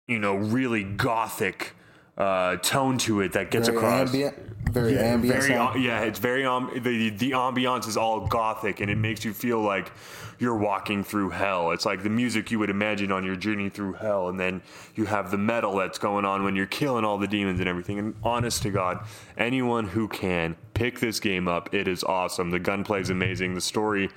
you 0.07 0.19
know, 0.19 0.35
really 0.35 0.85
gothic 0.85 1.75
uh, 2.19 2.57
tone 2.57 2.99
to 2.99 3.21
it 3.21 3.33
that 3.33 3.51
gets 3.51 3.69
Very 3.69 3.79
across. 3.79 4.09
ambient. 4.09 4.37
Very 4.71 4.99
ambient. 4.99 5.43
Very, 5.43 5.83
yeah, 5.85 6.03
it's 6.03 6.19
very 6.19 6.45
um, 6.45 6.71
the 6.75 7.11
the 7.11 7.31
ambiance 7.33 7.89
is 7.89 7.97
all 7.97 8.27
gothic, 8.27 8.81
and 8.81 8.91
it 8.91 8.99
makes 8.99 9.25
you 9.25 9.33
feel 9.33 9.61
like 9.61 9.91
you're 10.39 10.57
walking 10.57 11.03
through 11.03 11.31
hell. 11.31 11.71
It's 11.73 11.85
like 11.87 12.03
the 12.03 12.11
music 12.11 12.51
you 12.51 12.59
would 12.59 12.71
imagine 12.71 13.11
on 13.11 13.25
your 13.25 13.37
journey 13.37 13.69
through 13.69 13.95
hell, 13.95 14.29
and 14.29 14.39
then 14.39 14.63
you 14.95 15.07
have 15.07 15.31
the 15.31 15.39
metal 15.39 15.77
that's 15.77 15.99
going 15.99 16.25
on 16.25 16.45
when 16.45 16.55
you're 16.57 16.67
killing 16.67 17.05
all 17.05 17.19
the 17.19 17.27
demons 17.27 17.59
and 17.59 17.69
everything. 17.69 17.99
And 17.99 18.15
honest 18.23 18.63
to 18.63 18.71
God, 18.71 19.05
anyone 19.37 19.87
who 19.89 20.07
can 20.07 20.57
pick 20.75 21.01
this 21.01 21.21
game 21.21 21.49
up, 21.49 21.75
it 21.75 21.89
is 21.89 22.05
awesome. 22.05 22.51
The 22.51 22.59
gunplay 22.59 23.01
is 23.01 23.11
amazing. 23.11 23.55
The 23.55 23.61
story, 23.61 24.11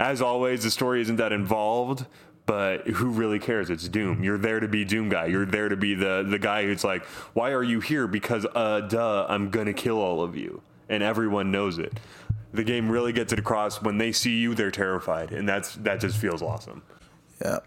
as 0.00 0.20
always, 0.20 0.64
the 0.64 0.70
story 0.70 1.00
isn't 1.02 1.16
that 1.16 1.32
involved. 1.32 2.06
But 2.46 2.88
who 2.88 3.10
really 3.10 3.38
cares? 3.38 3.70
It's 3.70 3.86
Doom. 3.86 4.24
You're 4.24 4.38
there 4.38 4.58
to 4.58 4.66
be 4.66 4.84
Doom 4.84 5.08
guy. 5.08 5.26
You're 5.26 5.46
there 5.46 5.68
to 5.68 5.76
be 5.76 5.94
the 5.94 6.26
the 6.28 6.38
guy 6.38 6.64
who's 6.64 6.82
like, 6.82 7.04
why 7.34 7.52
are 7.52 7.62
you 7.62 7.78
here? 7.78 8.08
Because 8.08 8.44
uh, 8.56 8.80
duh, 8.80 9.26
I'm 9.28 9.50
gonna 9.50 9.72
kill 9.74 9.98
all 9.98 10.20
of 10.24 10.36
you, 10.36 10.60
and 10.88 11.00
everyone 11.00 11.52
knows 11.52 11.78
it. 11.78 12.00
The 12.52 12.64
game 12.64 12.90
really 12.90 13.12
gets 13.12 13.32
it 13.32 13.38
across. 13.38 13.80
When 13.80 13.98
they 13.98 14.10
see 14.10 14.36
you, 14.38 14.56
they're 14.56 14.72
terrified, 14.72 15.30
and 15.30 15.48
that's 15.48 15.76
that 15.76 16.00
just 16.00 16.16
feels 16.16 16.42
awesome. 16.42 16.82
Yeah. 17.40 17.58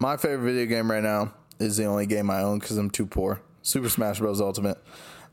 My 0.00 0.18
favorite 0.18 0.44
video 0.52 0.66
game 0.66 0.90
right 0.90 1.02
now 1.02 1.32
is 1.58 1.78
the 1.78 1.84
only 1.86 2.04
game 2.04 2.28
I 2.28 2.42
own 2.42 2.58
because 2.58 2.76
I'm 2.76 2.90
too 2.90 3.06
poor. 3.06 3.40
Super 3.62 3.88
Smash 3.88 4.18
Bros. 4.18 4.42
Ultimate. 4.42 4.76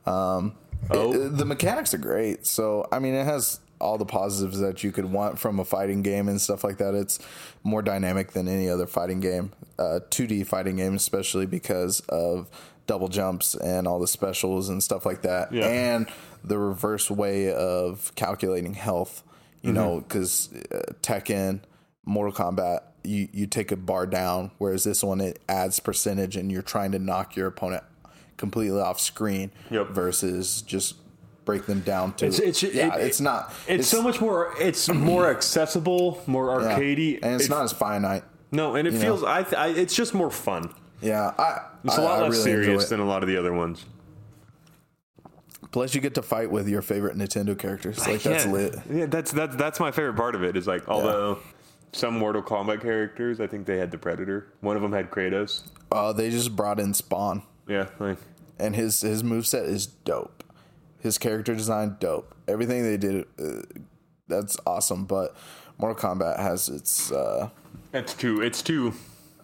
Um, 0.05 0.53
Oh. 0.91 1.13
it- 1.13 1.35
the 1.37 1.45
mechanics 1.45 1.93
are 1.93 1.97
great. 1.97 2.45
So, 2.45 2.85
I 2.91 2.99
mean, 2.99 3.13
it 3.15 3.25
has 3.25 3.59
all 3.79 3.97
the 3.97 4.05
positives 4.05 4.59
that 4.59 4.83
you 4.83 4.91
could 4.91 5.05
want 5.05 5.37
from 5.39 5.59
a 5.59 5.65
fighting 5.65 6.01
game 6.01 6.27
and 6.29 6.39
stuff 6.39 6.63
like 6.63 6.77
that. 6.77 6.93
It's 6.93 7.19
more 7.63 7.81
dynamic 7.81 8.31
than 8.31 8.47
any 8.47 8.69
other 8.69 8.87
fighting 8.87 9.19
game, 9.19 9.51
uh, 9.77 9.99
2D 10.09 10.45
fighting 10.47 10.77
game, 10.77 10.95
especially 10.95 11.45
because 11.45 11.99
of 12.09 12.49
double 12.87 13.07
jumps 13.07 13.55
and 13.55 13.87
all 13.87 13.99
the 13.99 14.07
specials 14.07 14.69
and 14.69 14.81
stuff 14.83 15.05
like 15.05 15.21
that. 15.23 15.51
Yeah. 15.53 15.65
And 15.67 16.07
the 16.43 16.57
reverse 16.57 17.09
way 17.11 17.51
of 17.53 18.11
calculating 18.15 18.73
health, 18.73 19.23
you 19.61 19.69
Mm-hmm. 19.71 19.75
know, 19.75 19.99
because 20.01 20.49
uh, 20.71 20.91
Tekken, 21.01 21.61
Mortal 22.05 22.33
Kombat, 22.33 22.81
you, 23.05 23.27
you 23.33 23.47
take 23.47 23.71
a 23.71 23.75
bar 23.77 24.05
down, 24.05 24.51
whereas 24.57 24.83
this 24.85 25.03
one 25.03 25.19
it 25.21 25.39
adds 25.49 25.79
percentage 25.79 26.35
and 26.37 26.51
you're 26.51 26.61
trying 26.61 26.91
to 26.93 26.99
knock 26.99 27.35
your 27.35 27.47
opponent 27.47 27.83
completely 28.37 28.79
off 28.79 28.99
screen 28.99 29.51
Yep. 29.71 29.89
versus 29.89 30.61
just 30.61 30.95
break 31.45 31.65
them 31.65 31.81
down 31.81 32.13
to 32.15 32.25
It's, 32.27 32.39
it's, 32.39 32.63
yeah, 32.63 32.95
it- 32.95 33.05
it's 33.05 33.21
not 33.21 33.53
It's, 33.67 33.87
so 33.87 34.01
much 34.01 34.19
more. 34.21 34.53
It's 34.59 34.89
more 34.89 35.29
accessible, 35.35 36.21
more 36.27 36.61
yeah. 36.61 36.77
arcadey, 36.77 37.19
and 37.21 37.35
it's 37.35 37.45
It- 37.45 37.49
not 37.49 37.63
as 37.63 37.71
finite. 37.73 38.23
No, 38.51 38.75
and 38.75 38.87
it 38.87 38.93
know. 38.93 38.99
feels. 38.99 39.23
I, 39.23 39.43
th- 39.43 39.55
I. 39.55 39.67
It's 39.69 39.95
just 39.95 40.13
more 40.13 40.29
fun. 40.29 40.73
Yeah, 41.01 41.33
I 41.37 41.61
It's 41.83 41.97
a 41.97 42.01
a 42.01 42.03
lot 42.03 42.21
less 42.21 42.41
serious 42.43 42.89
Than- 42.89 42.99
a 42.99 43.05
lot 43.05 43.23
of 43.23 43.27
the 43.29 43.35
other 43.37 43.51
ones. 43.53 43.85
Plus, 45.71 45.95
you 45.95 46.01
get 46.01 46.13
to 46.15 46.21
fight 46.21 46.51
with 46.51 46.69
your 46.69 46.83
favorite 46.83 47.17
Nintendo 47.17 47.57
characters. 47.57 47.97
Like 48.07 48.21
that's 48.21 48.45
lit. 48.45 48.75
Yeah, 48.91 49.07
that's 49.07 49.31
that's 49.31 49.55
that's 49.55 49.79
my 49.79 49.91
favorite 49.91 50.15
part 50.15 50.35
of 50.35 50.43
it. 50.43 50.55
Is 50.55 50.67
like 50.67 50.87
although 50.87 51.39
some 51.93 52.17
Mortal 52.19 52.43
Kombat 52.43 52.81
characters, 52.81 53.39
I 53.39 53.47
think 53.47 53.65
they 53.65 53.77
had 53.77 53.89
the 53.89 53.97
Predator. 53.97 54.47
One 54.61 54.75
of 54.75 54.81
them 54.83 54.93
had 54.93 55.09
Kratos. 55.09 55.63
Uh, 55.91 56.13
they 56.13 56.29
just 56.29 56.55
brought 56.55 56.79
in 56.79 56.93
Spawn, 56.93 57.41
Yeah, 57.67 57.87
like 57.99 58.17
and 58.59 58.75
his 58.75 59.01
his 59.01 59.23
move 59.23 59.47
set 59.47 59.63
is 59.65 59.87
dope. 59.87 60.42
His 61.03 61.17
character 61.17 61.53
design 61.53 61.97
dope. 61.99 62.33
Everything 62.47 62.81
they 62.83 62.97
did, 62.97 63.25
uh, 63.39 63.61
that's 64.27 64.57
awesome. 64.65 65.03
But 65.05 65.35
Mortal 65.77 65.97
Kombat 66.15 66.39
has 66.39 66.69
its. 66.69 67.11
Uh, 67.11 67.49
it's 67.93 68.13
too. 68.15 68.41
It's 68.41 68.61
too. 68.61 68.93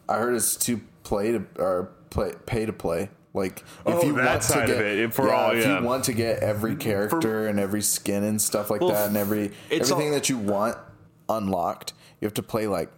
I 0.07 0.17
heard 0.17 0.33
it's 0.35 0.55
to 0.55 0.79
play 1.03 1.33
to 1.33 1.45
or 1.57 1.91
play 2.09 2.31
pay 2.45 2.65
to 2.65 2.73
play. 2.73 3.09
Like 3.33 3.63
Oh, 3.85 4.11
that 4.13 4.43
side 4.43 4.69
of 4.71 4.79
it, 4.79 5.13
for 5.13 5.31
all- 5.31 5.51
if 5.51 5.63
you 5.65 5.83
want 5.85 6.05
to 6.05 6.13
get 6.13 6.39
every 6.39 6.75
character 6.75 7.45
and 7.45 7.59
every 7.59 7.83
skin 7.83 8.23
and 8.23 8.41
stuff 8.41 8.71
like 8.71 8.81
Well, 8.81 8.89
that, 8.89 9.07
and 9.09 9.17
every 9.17 9.51
everything 9.69 10.07
all- 10.07 10.13
that 10.13 10.29
you 10.29 10.37
want 10.39 10.77
unlocked, 11.29 11.93
you 12.19 12.25
have 12.25 12.33
to 12.35 12.41
play 12.43 12.65
like 12.67 12.91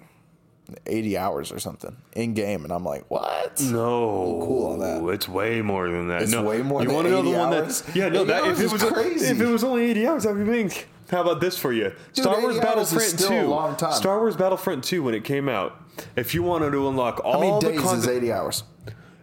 eighty 0.86 1.17
hours 1.17 1.51
or 1.51 1.59
something 1.59 1.95
in 2.13 2.34
game. 2.34 2.63
And 2.63 2.72
I'm 2.74 2.84
like, 2.86 3.09
what? 3.09 3.59
No, 3.61 4.39
cool 4.45 4.74
on 4.74 4.80
that. 4.80 5.13
It's 5.13 5.28
way 5.30 5.61
more 5.61 5.89
than 5.89 6.07
that. 6.09 6.24
It's 6.24 6.32
no, 6.32 6.43
way 6.43 6.61
more 6.61 6.82
You 6.82 6.88
than 6.88 6.95
wanna 6.95 7.09
know 7.09 7.22
the 7.22 7.30
80 7.30 7.38
one 7.38 7.53
hours? 7.53 7.82
that? 7.82 7.95
Yeah, 7.95 8.09
no. 8.09 8.22
80 8.22 8.28
That 8.32 8.43
if 8.47 8.59
it 8.59 8.63
is 8.65 8.72
was 8.74 8.84
crazy. 8.84 9.26
if 9.28 9.41
it 9.41 9.45
was 9.47 9.63
only 9.63 9.89
eighty 9.89 10.07
hours, 10.07 10.26
I'd 10.26 10.38
be 10.38 10.43
being. 10.43 10.72
How 11.09 11.22
about 11.22 11.41
this 11.41 11.57
for 11.57 11.74
you? 11.74 11.91
Star 12.13 12.39
Wars 12.41 12.57
Battlefront 12.59 13.19
Two. 13.19 13.41
long 13.47 13.76
time. 13.76 13.91
Star 13.93 14.19
Wars 14.19 14.36
Battlefront 14.38 14.84
Two 14.84 15.03
when 15.03 15.13
it 15.13 15.24
came 15.26 15.49
out. 15.49 15.78
If 16.15 16.34
you 16.34 16.41
wanted 16.43 16.72
to 16.72 16.88
unlock 16.88 17.19
all 17.26 17.34
How 17.34 17.39
many 17.39 17.51
the 17.59 17.59
days 17.72 17.78
is 17.80 17.84
content, 17.84 18.11
eighty 18.17 18.32
hours? 18.32 18.63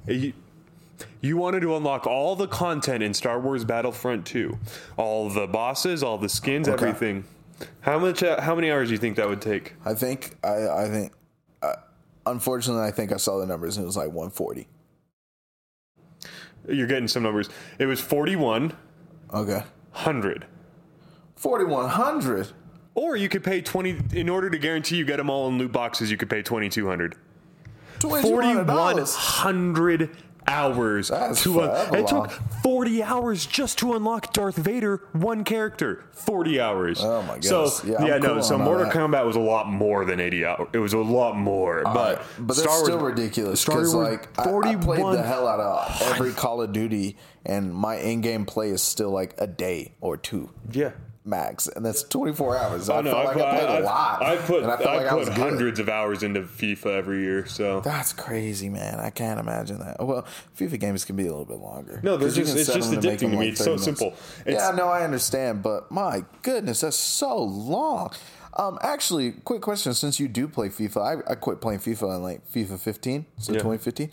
you, 0.07 0.33
you 1.23 1.37
wanted 1.39 1.61
to 1.61 1.75
unlock 1.77 2.07
all 2.07 2.37
the 2.37 2.47
content 2.47 3.03
in 3.03 3.15
Star 3.15 3.41
Wars 3.41 3.65
Battlefront 3.65 4.25
2, 4.27 4.57
all 4.97 5.29
the 5.31 5.47
bosses, 5.47 6.03
all 6.03 6.19
the 6.19 6.29
skins, 6.29 6.69
Okay. 6.69 6.89
everything. 6.89 7.25
How 7.81 7.99
much? 7.99 8.23
Uh, 8.23 8.41
how 8.41 8.55
many 8.55 8.71
hours 8.71 8.89
do 8.89 8.93
you 8.93 8.99
think 8.99 9.17
that 9.17 9.29
would 9.29 9.41
take? 9.41 9.75
I 9.85 9.95
think 9.95 10.37
I 10.45 10.69
I 10.69 10.89
think. 10.91 11.13
Unfortunately, 12.31 12.83
I 12.83 12.91
think 12.91 13.13
I 13.13 13.17
saw 13.17 13.39
the 13.39 13.47
numbers 13.47 13.77
and 13.77 13.85
it 13.85 13.87
was 13.87 13.97
like 13.97 14.09
140. 14.09 14.69
You're 16.69 16.87
getting 16.87 17.09
some 17.09 17.23
numbers. 17.23 17.49
It 17.79 17.87
was 17.87 18.01
41. 18.01 18.77
Okay, 19.33 19.53
100. 19.93 20.47
4100. 21.37 22.49
Or 22.95 23.17
you 23.17 23.29
could 23.29 23.45
pay 23.45 23.61
20 23.61 23.97
in 24.13 24.29
order 24.29 24.51
to 24.51 24.59
guarantee 24.59 24.97
you 24.97 25.05
get 25.05 25.19
them 25.19 25.31
all 25.31 25.49
in 25.49 25.59
loot 25.59 25.73
boxes, 25.73 26.11
you 26.11 26.17
could 26.17 26.29
pay 26.29 26.43
2200. 26.43 27.15
$2,200. 28.01 28.67
4100 30.49 30.53
hours 30.53 31.09
That's 31.09 31.43
to 31.43 31.61
un- 31.61 31.69
forever 31.69 31.97
it 31.97 32.07
took 32.07 32.31
40 32.63 33.03
hours 33.03 33.47
just 33.47 33.79
to 33.79 33.95
unlock 33.95 34.33
Darth 34.33 34.57
Vader 34.57 35.03
one 35.13 35.45
character 35.45 36.05
40 36.13 36.61
hours. 36.61 37.01
Oh 37.03 37.23
my 37.23 37.39
god 37.39 37.45
so. 37.45 37.71
Yeah, 37.85 38.05
yeah, 38.05 38.19
no 38.19 38.35
cool 38.35 38.43
so 38.43 38.59
Mortal 38.59 38.87
that. 38.87 38.95
Kombat 38.95 39.27
was 39.27 39.37
a 39.37 39.41
lot 39.41 39.69
more 39.69 40.05
than 40.05 40.21
80 40.21 40.45
hours 40.45 40.69
it 40.73 40.79
was 40.79 40.93
a 40.93 40.99
lot 40.99 41.37
more 41.37 41.83
but 41.85 42.23
but 42.39 42.49
that's 42.49 42.63
Star 42.63 42.85
still 42.85 42.99
Wars 42.99 43.13
ridiculous 43.13 43.61
Star 43.61 43.77
because 43.77 43.95
like 43.95 44.39
I, 44.39 44.43
I 44.43 44.77
played 44.77 45.01
the 45.01 45.23
hell 45.23 45.47
out 45.47 45.61
of 45.61 46.03
every 46.13 46.33
Call 46.33 46.63
of 46.63 46.73
Duty, 46.73 47.17
and 47.45 47.73
my 47.75 47.97
in-game 47.97 48.45
play 48.45 48.71
is 48.71 48.83
still 48.83 49.11
like 49.11 49.35
a 49.39 49.47
day 49.47 49.95
or 50.01 50.17
two. 50.17 50.51
Yeah 50.71 50.93
max, 51.29 51.67
and 51.69 51.85
that's 51.85 52.03
24 52.05 52.57
hours. 52.57 52.89
I 52.89 52.97
Oh, 52.99 53.01
no, 53.03 53.11
felt 53.13 53.25
like 53.27 53.35
put, 53.35 53.43
I 53.45 53.51
played 53.59 53.69
a 53.69 53.73
I've- 53.73 53.85
lot. 53.85 54.23
I've 54.23 54.41
put 54.47 54.63
and 54.63 54.73
I 54.73 54.75
like 54.77 55.07
I 55.07 55.15
was 55.15 55.29
put 55.29 55.37
good. 55.37 55.43
hundreds 55.45 55.79
of 55.81 55.89
hours 55.89 56.23
into 56.23 56.41
FIFA 56.43 56.87
every 56.99 57.21
year 57.23 57.47
so 57.47 57.81
That's 57.81 58.13
crazy, 58.13 58.69
man. 58.69 58.99
I 59.01 59.11
can't 59.11 59.39
imagine 59.39 59.79
that. 59.81 60.05
Well, 60.05 60.25
FIFA 60.59 60.81
games 60.81 61.05
can 61.05 61.17
be 61.17 61.25
a 61.25 61.31
little 61.31 61.45
bit 61.45 61.59
longer. 61.59 62.01
No, 62.03 62.17
they're 62.17 62.29
'Cause 62.29 62.37
you 62.39 62.45
just- 62.45 62.57
it's 62.57 62.73
just 62.75 62.93
addicting 62.93 63.19
to 63.19 63.29
me. 63.29 63.37
like 63.37 63.49
It's 63.49 63.59
so 63.61 63.67
minutes. 63.77 63.85
simple. 63.85 64.15
yeah, 64.47 64.53
It's- 64.53 64.77
no, 64.77 64.89
I 64.89 65.03
understand, 65.05 65.63
but 65.63 65.91
my 65.91 66.25
goodness, 66.43 66.81
that's 66.81 66.97
so 66.99 67.37
long. 67.43 68.11
Um, 68.57 68.79
actually, 68.83 69.33
quick 69.45 69.61
question: 69.63 69.95
Since 69.95 70.19
you 70.19 70.27
do 70.27 70.49
play 70.49 70.69
FIFA, 70.69 71.23
I, 71.29 71.33
I 71.33 71.35
quit 71.37 71.61
playing 71.61 71.79
FIFA 71.81 72.17
in 72.17 72.23
like 72.25 72.51
FIFA 72.51 72.79
15, 72.81 73.27
so 73.39 73.53
Yeah. 73.53 73.59
2015. 73.61 74.11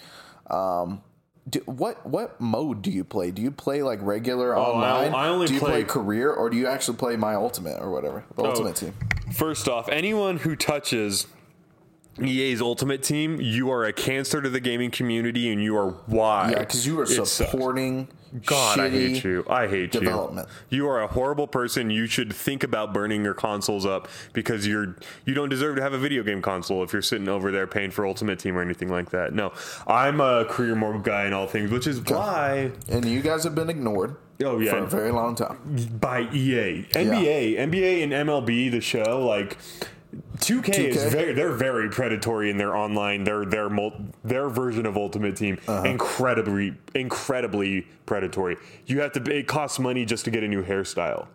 Um, 0.52 1.02
do, 1.50 1.60
what 1.66 2.06
what 2.06 2.40
mode 2.42 2.82
do 2.82 2.90
you 2.90 3.04
play? 3.04 3.32
Do 3.32 3.42
you 3.42 3.52
play 3.52 3.84
like 3.84 4.00
regular 4.02 4.56
Oh, 4.56 4.64
online? 4.74 5.14
I 5.14 5.28
only 5.28 5.48
do 5.48 5.54
you 5.54 5.60
play, 5.60 5.84
play- 5.84 5.84
career, 5.84 6.32
or 6.32 6.50
do 6.50 6.58
you 6.58 6.68
actually 6.68 6.98
play 6.98 7.16
my 7.16 7.36
ultimate 7.36 7.80
or 7.82 7.92
whatever 7.92 8.24
the 8.36 8.44
Oh. 8.44 8.48
ultimate 8.48 8.76
team? 8.76 8.94
First 9.34 9.68
off, 9.68 9.88
anyone 9.90 10.38
who 10.38 10.56
touches 10.56 11.28
EA's 12.24 12.62
Ultimate 12.62 13.04
Team, 13.04 13.42
you 13.42 13.70
are 13.70 13.84
a 13.84 13.92
cancer 13.92 14.42
to 14.42 14.50
the 14.50 14.62
gaming 14.62 14.90
community, 14.90 15.52
and 15.52 15.62
you 15.62 15.76
are 15.78 15.92
why. 16.06 16.52
Yeah, 16.52 16.60
because 16.60 16.88
you 16.88 16.98
are 17.00 17.04
It 17.04 17.10
sucks. 17.10 17.52
God, 18.46 18.80
I 18.80 18.90
hate 18.90 19.24
you. 19.24 19.46
I 19.50 19.68
hate 19.68 19.92
development. 19.92 20.48
you. 20.70 20.78
You 20.78 20.90
are 20.90 21.02
a 21.02 21.08
horrible 21.08 21.48
person. 21.48 21.90
You 21.90 22.08
should 22.08 22.34
think 22.34 22.64
about 22.64 22.94
burning 22.94 23.24
your 23.24 23.34
consoles 23.34 23.86
up 23.86 24.08
because 24.34 24.68
you're 24.68 24.96
you 25.26 25.34
don't 25.34 25.50
deserve 25.50 25.76
to 25.78 25.82
have 25.82 25.94
a 25.94 25.98
video 25.98 26.24
game 26.24 26.42
console 26.42 26.84
if 26.84 26.92
you're 26.94 27.02
sitting 27.02 27.28
over 27.28 27.52
there 27.52 27.68
paying 27.68 27.92
for 27.92 28.06
Ultimate 28.06 28.40
Team 28.40 28.58
or 28.58 28.62
anything 28.62 28.90
like 28.90 29.10
that. 29.12 29.34
No, 29.34 29.54
I'm 29.88 30.20
a 30.22 30.46
career 30.46 30.76
mode 30.76 31.04
guy 31.04 31.26
in 31.26 31.34
all 31.34 31.48
things, 31.48 31.72
which 31.72 31.88
is 31.88 32.02
why 32.02 32.72
And 32.90 33.06
you 33.06 33.22
guys 33.22 33.44
have 33.44 33.56
been 33.56 33.70
ignored. 33.70 34.16
Oh, 34.44 34.60
yeah. 34.60 34.72
for 34.72 34.78
a 34.80 34.88
very 34.88 35.12
long 35.12 35.36
time. 35.36 35.58
by 36.00 36.22
EA, 36.34 36.84
NBA, 36.92 37.58
NBA, 37.58 38.04
and 38.04 38.12
MLB, 38.12 38.70
the 38.70 38.82
show, 38.82 39.26
like 39.26 39.58
2K, 40.38 40.64
2K? 40.64 40.88
is 40.88 41.12
very 41.14 41.34
they're 41.34 41.52
very 41.54 41.90
predatory 41.90 42.50
in 42.50 42.58
their 42.58 42.76
online 42.76 43.24
their 43.24 43.46
their 43.46 43.70
mul- 43.70 43.94
their 44.24 44.48
version 44.50 44.86
of 44.86 44.96
Ultimate 44.98 45.36
Team 45.36 45.58
Uh-huh. 45.68 45.84
incredibly 45.88 46.74
incredibly 46.94 47.88
predatory. 48.06 48.58
You 48.86 49.02
have 49.02 49.12
to 49.14 49.32
it 49.32 49.48
costs 49.48 49.80
money 49.80 50.06
just 50.06 50.26
to 50.26 50.32
get 50.32 50.44
a 50.44 50.48
new 50.48 50.64
hairstyle, 50.64 51.28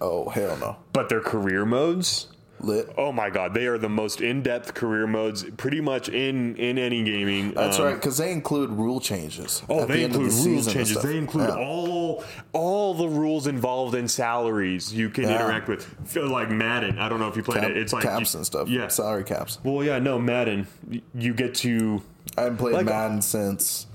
Oh 0.00 0.28
hell 0.28 0.56
no, 0.58 0.76
but 0.92 1.08
their 1.08 1.20
career 1.20 1.64
modes. 1.64 2.28
Lit. 2.66 2.92
Oh 2.98 3.12
my 3.12 3.30
god, 3.30 3.54
they 3.54 3.66
are 3.66 3.78
the 3.78 3.88
most 3.88 4.20
in-depth 4.20 4.74
career 4.74 5.06
modes 5.06 5.44
pretty 5.56 5.80
much 5.80 6.08
in 6.08 6.56
in 6.56 6.78
any 6.78 7.02
gaming. 7.04 7.52
That's 7.52 7.78
Um, 7.78 7.84
right, 7.86 7.94
because 7.94 8.18
they 8.18 8.32
include 8.32 8.70
rule 8.70 9.00
changes. 9.00 9.62
Oh, 9.68 9.80
at 9.82 9.88
the 9.88 9.94
they 9.94 10.04
end 10.04 10.14
of 10.14 10.20
include 10.22 10.32
the 10.44 10.50
rule 10.50 10.62
changes. 10.64 11.02
They 11.02 11.16
include 11.16 11.48
Yeah. 11.48 11.56
all 11.64 12.24
all 12.52 12.94
the 12.94 13.08
rules 13.08 13.46
involved 13.46 13.94
in 13.94 14.08
salaries 14.08 14.92
you 14.92 15.08
can 15.10 15.24
Yeah. 15.24 15.36
interact 15.36 15.68
with. 15.68 15.84
Feel 16.04 16.28
like 16.28 16.50
Madden. 16.50 16.98
I 16.98 17.08
don't 17.08 17.20
know 17.20 17.28
if 17.28 17.36
you 17.36 17.42
played 17.42 17.60
Cap- 17.62 17.70
it. 17.70 17.76
It's 17.76 17.92
like 17.92 18.02
caps 18.02 18.34
you- 18.34 18.38
and 18.38 18.46
stuff. 18.46 18.68
Yeah. 18.68 18.88
salary 18.88 19.24
caps. 19.24 19.58
Well, 19.64 19.84
yeah, 19.84 19.98
no 19.98 20.18
Madden. 20.18 20.66
You 21.14 21.32
get 21.34 21.54
to. 21.56 22.02
I 22.36 22.42
haven't 22.42 22.58
played 22.58 22.74
Like- 22.74 22.86
Madden 22.86 23.22
since 23.22 23.86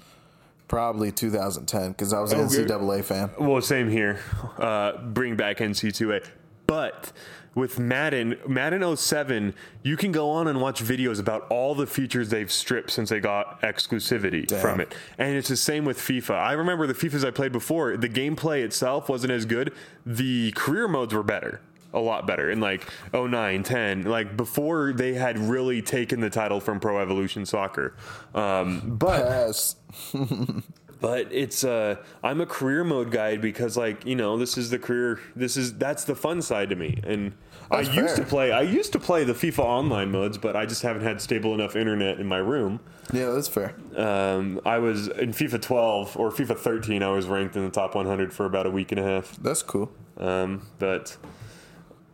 probably 0.68 1.12
2010 1.12 1.90
because 1.92 2.14
I 2.14 2.20
was 2.22 2.32
an 2.32 2.40
Oh. 2.40 2.44
NCAA 2.44 3.02
fan. 3.02 3.30
Well, 3.40 3.62
same 3.62 3.90
here. 3.90 4.20
Uh, 4.58 4.94
bring 4.98 5.36
back 5.36 5.60
NC2A, 5.60 6.22
but. 6.68 7.12
With 7.54 7.80
Madden, 7.80 8.38
Madden 8.48 8.96
07, 8.96 9.54
you 9.84 9.98
can 9.98 10.14
go 10.14 10.30
on 10.30 10.48
and 10.48 10.62
watch 10.62 10.82
videos 10.82 11.20
about 11.20 11.48
all 11.50 11.76
the 11.76 11.86
features 11.86 12.30
they've 12.30 12.52
stripped 12.52 12.92
since 12.92 13.10
they 13.10 13.20
got 13.20 13.62
exclusivity 13.62 14.48
Damn. 14.48 14.62
from 14.62 14.80
it. 14.80 14.96
And 15.18 15.36
it's 15.36 15.50
the 15.50 15.58
same 15.58 15.84
with 15.84 15.98
FIFA. 15.98 16.36
I 16.36 16.54
remember 16.54 16.88
the 16.88 16.94
FIFAs 16.94 17.26
I 17.26 17.32
played 17.32 17.52
before, 17.52 17.98
the 17.98 18.08
gameplay 18.08 18.64
itself 18.64 19.10
wasn't 19.10 19.34
as 19.34 19.46
good. 19.46 19.74
The 20.06 20.54
career 20.54 20.88
modes 20.88 21.14
were 21.14 21.24
better. 21.24 21.60
A 21.94 22.00
lot 22.00 22.26
better. 22.26 22.50
In 22.50 22.62
like 22.62 22.88
09, 23.14 23.64
10, 23.64 24.04
like 24.04 24.38
before 24.38 24.94
they 24.94 25.14
had 25.14 25.38
really 25.38 25.82
taken 25.82 26.22
the 26.22 26.30
title 26.30 26.62
from 26.62 26.80
Pro 26.80 27.00
Evolution 27.00 27.46
Soccer. 27.46 27.98
Um, 28.34 28.96
but. 28.98 29.76
but 31.02 31.28
it's 31.34 31.64
uh 31.64 31.98
I'm 32.24 32.40
a 32.40 32.46
career 32.46 32.84
mode 32.84 33.12
guy 33.12 33.36
because 33.36 33.76
like, 33.76 34.06
you 34.06 34.16
know, 34.16 34.38
this 34.38 34.58
is 34.58 34.70
the 34.70 34.80
career 34.80 35.20
this 35.36 35.58
is 35.58 35.74
that's 35.74 36.06
the 36.06 36.16
fun 36.16 36.42
side 36.42 36.70
to 36.70 36.76
me. 36.76 37.02
And 37.04 37.34
That's 37.70 37.90
I 37.90 37.94
used 37.94 38.16
to 38.16 38.24
play 38.24 38.52
I 38.52 38.62
used 38.62 38.94
to 38.94 39.00
play 39.00 39.24
the 39.24 39.34
FIFA 39.34 39.60
online 39.60 40.12
modes, 40.12 40.38
but 40.38 40.56
I 40.56 40.66
just 40.66 40.84
haven't 40.84 41.02
had 41.02 41.20
stable 41.20 41.54
enough 41.54 41.76
internet 41.76 42.20
in 42.20 42.28
my 42.28 42.38
room. 42.38 42.80
Yeah, 43.12 43.32
that's 43.32 43.48
fair. 43.48 43.76
Um, 43.98 44.62
I 44.64 44.78
was 44.78 45.08
in 45.08 45.34
FIFA 45.34 45.62
12 45.62 46.18
or 46.18 46.32
FIFA 46.32 46.58
13. 46.58 47.04
I 47.04 47.10
was 47.10 47.26
ranked 47.26 47.58
in 47.58 47.66
the 47.66 47.72
top 47.72 47.96
100 47.96 48.32
for 48.32 48.46
about 48.46 48.68
a 48.68 48.72
week 48.72 48.92
and 48.92 49.00
a 49.00 49.04
half. 49.04 49.36
That's 49.38 49.64
cool. 49.64 49.92
Um, 50.18 50.68
but 50.80 51.18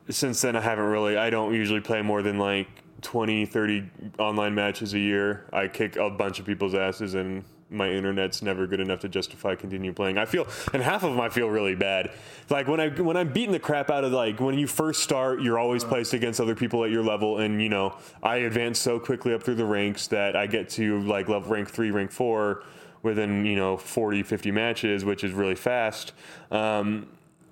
since 0.09 0.41
then, 0.41 0.55
I 0.55 0.61
haven't 0.61 0.85
really. 0.85 1.17
I 1.17 1.29
don't 1.29 1.53
usually 1.53 1.81
play 1.81 2.01
more 2.01 2.21
than 2.21 2.39
like 2.39 2.67
20, 3.01 3.45
30 3.45 3.91
online 4.17 4.55
matches 4.55 4.93
a 4.93 4.99
year. 4.99 5.45
I 5.51 5.67
kick 5.67 5.97
a 5.97 6.09
bunch 6.09 6.39
of 6.39 6.45
people's 6.45 6.73
asses, 6.73 7.13
and 7.13 7.43
my 7.70 7.89
internet's 7.89 8.41
never 8.41 8.65
good 8.65 8.80
enough 8.80 9.01
to 9.01 9.09
justify 9.09 9.55
continue 9.55 9.91
playing. 9.91 10.18
I 10.18 10.26
feel, 10.26 10.47
and 10.74 10.82
half 10.82 11.03
of 11.03 11.11
them 11.11 11.20
I 11.20 11.30
feel 11.30 11.49
really 11.49 11.76
bad. 11.76 12.11
Like 12.49 12.68
when 12.68 12.80
I 12.80 12.89
when 12.89 13.18
I'm 13.18 13.32
beating 13.34 13.51
the 13.51 13.59
crap 13.59 13.89
out 13.89 14.03
of 14.03 14.11
like 14.11 14.39
when 14.39 14.57
you 14.57 14.68
first 14.68 15.03
start, 15.03 15.41
you're 15.41 15.59
always 15.59 15.84
placed 15.84 16.13
against 16.13 16.39
other 16.39 16.55
people 16.55 16.84
at 16.84 16.91
your 16.91 17.03
level, 17.03 17.39
and 17.39 17.61
you 17.61 17.70
know 17.70 17.97
I 18.24 18.38
advance 18.38 18.80
so 18.80 18.99
quickly 18.99 19.34
up 19.34 19.43
through 19.43 19.55
the 19.55 19.65
ranks 19.65 20.07
that 20.07 20.36
I 20.36 20.47
get 20.47 20.70
to 20.72 21.01
like 21.01 21.28
level 21.28 21.51
rank 21.51 21.70
three, 21.70 21.91
rank 21.91 22.11
four 22.11 22.63
within 23.03 23.45
you 23.45 23.55
know 23.55 23.78
40, 23.78 24.24
50 24.24 24.51
matches, 24.51 25.05
which 25.05 25.24
is 25.24 25.34
really 25.34 25.55
fast. 25.55 26.13
Um, 26.51 27.07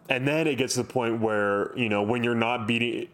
and 0.07 0.27
then 0.27 0.47
it 0.47 0.55
gets 0.55 0.75
to 0.75 0.83
the 0.83 0.89
point 0.89 1.19
where 1.19 1.77
you 1.77 1.89
know 1.89 2.03
when 2.03 2.23
you're 2.23 2.35
not 2.35 2.67
beating 2.67 3.09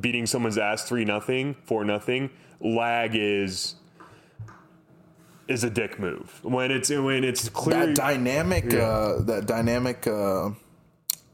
beating 0.00 0.26
someone's 0.26 0.58
ass 0.58 0.84
three 0.84 1.04
nothing, 1.04 1.54
four 1.64 1.84
nothing, 1.84 2.30
lag 2.60 3.12
is 3.14 3.76
is 5.52 5.62
a 5.64 5.70
dick 5.70 5.98
move 6.00 6.40
when 6.42 6.70
it's 6.70 6.90
when 6.90 7.22
it's 7.24 7.48
clear 7.48 7.86
that 7.86 7.94
dynamic, 7.94 8.64
Yeah. 8.72 8.80
uh, 8.80 9.22
that 9.30 9.46
dynamic 9.46 10.06
uh, 10.06 10.50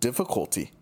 difficulty 0.00 0.72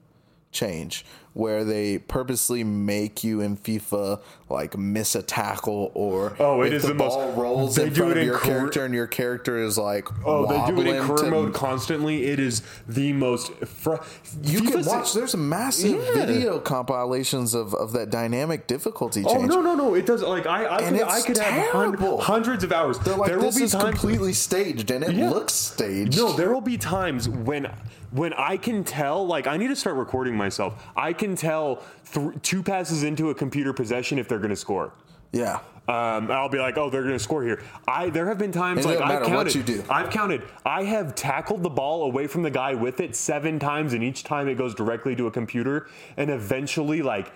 change 0.52 1.04
where 1.36 1.64
they 1.64 1.98
purposely 1.98 2.64
make 2.64 3.22
you 3.22 3.42
in 3.42 3.58
FIFA 3.58 4.20
like 4.48 4.74
miss 4.78 5.14
a 5.14 5.22
tackle 5.22 5.90
or 5.92 6.34
Oh, 6.38 6.62
it 6.62 6.72
is 6.72 6.80
the, 6.82 6.88
the 6.88 6.94
most- 6.94 7.14
ball 7.14 7.32
rolls 7.32 7.76
they 7.76 7.88
in 7.88 7.92
do 7.92 7.96
front 7.96 8.12
it 8.12 8.16
of 8.16 8.20
in 8.22 8.26
your 8.28 8.38
career- 8.38 8.54
character 8.58 8.84
and 8.86 8.94
your 8.94 9.06
character 9.06 9.58
is 9.58 9.76
like 9.76 10.08
Oh, 10.24 10.46
they 10.46 10.72
do 10.72 10.80
it 10.80 10.86
in 10.96 11.02
career 11.02 11.16
to- 11.18 11.30
mode 11.30 11.52
constantly. 11.54 12.24
It 12.24 12.38
is 12.40 12.62
the 12.88 13.12
most. 13.12 13.52
Fr- 13.66 13.96
You 14.44 14.62
can 14.62 14.82
watch. 14.86 15.12
There's 15.12 15.36
massive 15.36 16.02
Yeah. 16.02 16.24
video 16.24 16.58
compilations 16.58 17.52
of, 17.54 17.74
of 17.74 17.92
that 17.92 18.08
dynamic 18.08 18.66
difficulty 18.66 19.22
oh, 19.26 19.34
Change. 19.34 19.50
Oh 19.52 19.56
no 19.56 19.60
no 19.60 19.74
no! 19.74 19.94
It 19.94 20.06
does 20.06 20.22
like 20.22 20.46
I 20.46 20.76
I 20.76 20.82
could, 20.88 21.02
I 21.02 21.20
could 21.20 21.36
have 21.38 21.70
hun- 21.70 22.18
hundreds 22.20 22.64
of 22.64 22.72
hours. 22.72 22.98
They're 23.00 23.14
like 23.14 23.28
there 23.28 23.38
this 23.40 23.54
will 23.56 23.60
be 23.60 23.64
is 23.64 23.72
times. 23.72 23.84
completely 23.98 24.32
staged, 24.32 24.90
and 24.90 25.04
it 25.04 25.14
Yeah. 25.14 25.28
looks 25.30 25.52
staged. 25.52 26.16
No, 26.16 26.32
there 26.32 26.50
will 26.54 26.60
be 26.62 26.78
times 26.78 27.28
when 27.28 27.70
when 28.12 28.32
I 28.34 28.56
can 28.56 28.84
tell. 28.84 29.26
Like 29.26 29.46
I 29.46 29.56
need 29.56 29.68
to 29.68 29.76
start 29.76 29.96
recording 29.96 30.34
myself. 30.36 30.82
I 30.96 31.12
can 31.12 31.25
tell 31.34 31.82
th- 32.12 32.30
two 32.42 32.62
passes 32.62 33.02
into 33.02 33.30
a 33.30 33.34
computer 33.34 33.72
possession 33.72 34.18
if 34.18 34.28
they're 34.28 34.38
going 34.38 34.50
to 34.50 34.56
score. 34.56 34.92
yeah, 35.32 35.58
Um, 35.88 36.30
I'll 36.30 36.48
be 36.48 36.58
like, 36.58 36.76
oh, 36.78 36.88
they're 36.90 37.02
going 37.02 37.14
to 37.14 37.18
score 37.18 37.42
here. 37.42 37.62
I 37.88 38.10
there 38.10 38.26
have 38.28 38.38
been 38.38 38.52
times 38.52 38.84
It 38.84 38.88
like 38.88 39.00
I've 39.00 39.08
matter 39.08 39.24
what 39.34 39.46
counted. 39.48 39.54
you 39.56 39.62
do. 39.62 39.84
I've 39.90 40.10
counted. 40.10 40.42
I 40.64 40.84
have 40.84 41.14
tackled 41.14 41.62
the 41.62 41.70
ball 41.70 42.04
away 42.04 42.26
from 42.26 42.42
the 42.42 42.50
guy 42.50 42.74
with 42.74 43.00
it 43.00 43.16
seven 43.16 43.58
times, 43.58 43.92
and 43.92 44.02
each 44.04 44.22
time 44.24 44.48
it 44.48 44.56
goes 44.56 44.74
directly 44.74 45.16
to 45.16 45.26
a 45.26 45.30
computer, 45.30 45.88
and 46.16 46.30
eventually, 46.30 47.02
like, 47.02 47.32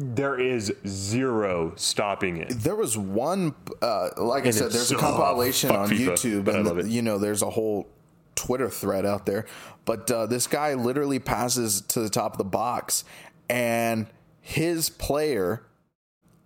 there 0.00 0.38
is 0.38 0.72
zero 0.86 1.72
stopping 1.74 2.36
it. 2.36 2.50
there 2.50 2.76
was 2.76 2.96
one. 2.96 3.54
Uh, 3.82 4.10
like 4.16 4.46
I 4.46 4.50
said, 4.50 4.66
it's 4.66 4.74
there's 4.76 4.92
a 4.92 4.96
compilation 4.96 5.70
fuck 5.70 5.78
on 5.80 5.88
FIFA, 5.90 6.06
YouTube, 6.06 6.44
but 6.44 6.54
I 6.54 6.58
and 6.58 6.66
love 6.68 6.78
it. 6.78 6.86
you 6.86 7.02
know, 7.02 7.18
there's 7.18 7.42
a 7.42 7.50
whole 7.50 7.88
Twitter 8.36 8.68
thread 8.70 9.04
out 9.04 9.26
there. 9.26 9.46
But 9.84 10.08
uh, 10.10 10.26
this 10.26 10.46
guy 10.46 10.74
literally 10.74 11.18
passes 11.18 11.80
to 11.80 11.98
the 12.00 12.10
top 12.10 12.32
of 12.34 12.38
the 12.38 12.44
box, 12.44 13.02
and 13.48 14.06
his 14.40 14.88
player 14.90 15.62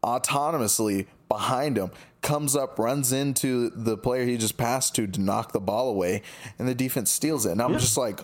autonomously 0.05 1.07
behind 1.29 1.77
him 1.79 1.91
comes 2.21 2.55
up, 2.55 2.79
runs 2.79 3.13
into 3.13 3.71
the 3.71 3.97
player 3.97 4.25
he 4.25 4.37
just 4.37 4.57
passed 4.57 4.95
to 4.95 5.07
to 5.07 5.21
knock 5.21 5.53
the 5.53 5.61
ball 5.61 5.89
away, 5.89 6.23
and 6.59 6.69
the 6.69 6.75
defense 6.75 7.11
steals 7.11 7.47
it. 7.47 7.53
And 7.53 7.63
I'm 7.63 7.73
just 7.79 7.97
like, 7.97 8.21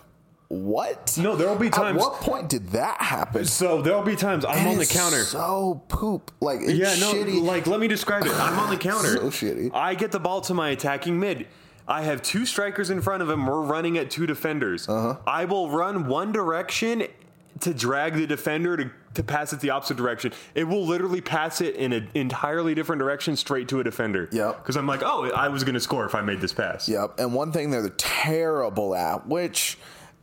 what? 0.47 1.17
No, 1.19 1.35
there 1.35 1.47
will 1.47 1.55
be 1.57 1.69
times. 1.69 2.01
At 2.01 2.07
what 2.09 2.21
point 2.21 2.49
did 2.49 2.69
that 2.69 3.01
happen? 3.01 3.45
So 3.45 3.81
there'll 3.81 4.01
be 4.01 4.15
times 4.15 4.45
I'm 4.45 4.57
And 4.57 4.67
on 4.69 4.77
the 4.77 4.85
counter. 4.85 5.23
So 5.23 5.83
poop. 5.89 6.31
Like 6.41 6.61
it's 6.61 6.71
Yeah, 6.73 6.95
no, 6.99 7.13
shitty. 7.13 7.41
like 7.43 7.67
let 7.67 7.79
me 7.79 7.87
describe 7.87 8.25
it. 8.25 8.31
I'm 8.33 8.57
on 8.57 8.69
the 8.69 8.77
counter. 8.89 9.09
So 9.09 9.29
shitty. 9.29 9.71
I 9.73 9.93
get 9.95 10.11
the 10.11 10.19
ball 10.19 10.41
to 10.41 10.53
my 10.53 10.69
attacking 10.69 11.19
mid. 11.19 11.47
I 11.87 12.03
have 12.03 12.21
two 12.21 12.45
strikers 12.45 12.89
in 12.91 13.01
front 13.01 13.23
of 13.23 13.29
him. 13.29 13.45
We're 13.47 13.61
running 13.61 13.97
at 13.97 14.09
two 14.11 14.25
defenders. 14.27 14.87
Uh-huh. 14.87 15.17
I 15.27 15.45
will 15.45 15.69
run 15.71 16.07
one 16.07 16.31
direction 16.31 17.03
to 17.61 17.73
drag 17.73 18.13
the 18.15 18.25
defender 18.27 18.77
to, 18.77 18.91
to 19.15 19.23
pass 19.23 19.51
it 19.53 19.59
the 19.59 19.69
opposite 19.69 19.97
direction. 19.97 20.31
It 20.55 20.63
will 20.65 20.85
literally 20.85 21.21
pass 21.21 21.61
it 21.61 21.75
in 21.75 21.93
an 21.93 22.09
entirely 22.13 22.73
different 22.75 22.99
direction 22.99 23.35
straight 23.35 23.67
to 23.69 23.79
a 23.79 23.83
defender. 23.83 24.29
Yep. 24.31 24.57
Because 24.57 24.77
I'm 24.77 24.87
like, 24.87 25.01
oh, 25.03 25.29
I 25.31 25.49
was 25.49 25.63
going 25.63 25.73
to 25.75 25.79
score 25.79 26.05
if 26.05 26.15
I 26.15 26.21
made 26.21 26.41
this 26.41 26.53
pass. 26.53 26.87
Yep. 26.87 27.19
And 27.19 27.33
one 27.33 27.51
thing 27.51 27.71
they're 27.71 27.89
terrible 27.89 28.95
at, 28.95 29.27
which 29.27 29.77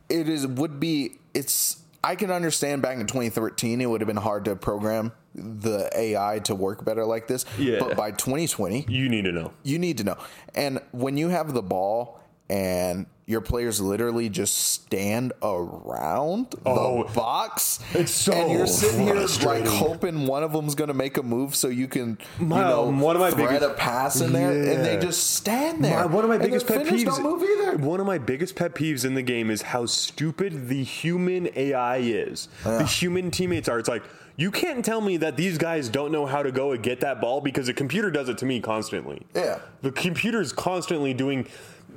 it 0.09 0.29
is 0.29 0.47
would 0.47 0.79
be 0.79 1.17
it's 1.33 1.81
I 2.03 2.15
can 2.15 2.31
understand 2.31 2.81
back 2.81 2.97
in 2.97 3.05
2013 3.07 3.81
it 3.81 3.85
would 3.89 4.01
have 4.01 4.07
been 4.07 4.15
hard 4.15 4.45
to 4.45 4.55
program 4.55 5.11
the 5.35 5.89
AI 5.95 6.39
to 6.45 6.55
work 6.55 6.85
better 6.85 7.05
like 7.05 7.27
this. 7.27 7.45
Yeah. 7.59 7.79
But 7.79 7.97
by 7.97 8.11
2020, 8.11 8.85
You 8.87 9.09
need 9.09 9.25
to 9.25 9.31
know. 9.31 9.51
you 9.63 9.77
need 9.77 9.97
to 9.99 10.03
know. 10.03 10.17
And 10.55 10.79
when 10.91 11.17
you 11.17 11.27
have 11.29 11.53
the 11.53 11.61
ball 11.61 12.19
and 12.49 13.05
your 13.25 13.41
players 13.41 13.81
literally 13.81 14.29
just 14.29 14.57
stand 14.57 15.33
around 15.43 16.55
Oh, 16.65 17.03
the 17.03 17.13
box. 17.13 17.79
it's 17.93 18.11
so 18.11 18.31
and 18.31 18.51
you're 18.51 18.65
sitting 18.67 19.01
here 19.01 19.15
like 19.45 19.65
hoping 19.67 20.27
one 20.27 20.43
of 20.43 20.53
them's 20.53 20.75
going 20.75 20.87
to 20.87 20.93
make 20.93 21.17
a 21.17 21.23
move 21.23 21.53
so 21.55 21.67
you 21.67 21.89
can 21.89 22.17
you 22.39 22.45
My- 22.45 22.61
know 22.69 22.83
one 22.89 23.15
of 23.17 23.21
my 23.21 23.31
thread 23.31 23.49
biggest- 23.49 23.65
a 23.71 23.73
pass 23.73 24.21
in 24.21 24.31
there 24.31 24.51
and 24.51 24.85
they 24.85 24.97
just 24.97 25.31
stand 25.31 25.83
there. 25.83 25.97
My, 25.99 26.05
one 26.05 26.23
of 26.23 26.29
my 26.29 26.37
biggest 26.37 26.67
pet 26.67 26.85
peeves. 26.85 27.03
don't 27.05 27.23
move 27.23 27.43
either. 27.43 27.77
One 27.77 27.99
of 27.99 28.05
my 28.05 28.17
biggest 28.17 28.55
pet 28.55 28.73
peeves 28.73 29.03
in 29.03 29.13
the 29.15 29.21
game 29.21 29.49
is 29.51 29.61
how 29.61 29.85
stupid 29.85 30.69
the 30.69 30.83
human 30.83 31.49
AI 31.55 31.97
is. 31.97 32.47
The 32.63 32.85
human 32.85 33.29
teammates 33.31 33.67
are. 33.67 33.77
It's 33.79 33.89
like 33.89 34.03
you 34.37 34.51
can't 34.51 34.85
tell 34.85 35.01
me 35.01 35.17
that 35.17 35.35
these 35.35 35.57
guys 35.57 35.89
don't 35.89 36.11
know 36.11 36.25
how 36.25 36.43
to 36.43 36.51
go 36.51 36.71
and 36.71 36.81
get 36.83 37.01
that 37.01 37.19
ball 37.19 37.41
because 37.41 37.65
the 37.67 37.73
computer 37.73 38.09
does 38.11 38.29
it 38.29 38.37
to 38.37 38.45
me 38.45 38.61
constantly. 38.61 39.23
Yeah. 39.35 39.59
the 39.81 39.91
computer's 39.91 40.53
constantly 40.53 41.13
doing. 41.13 41.47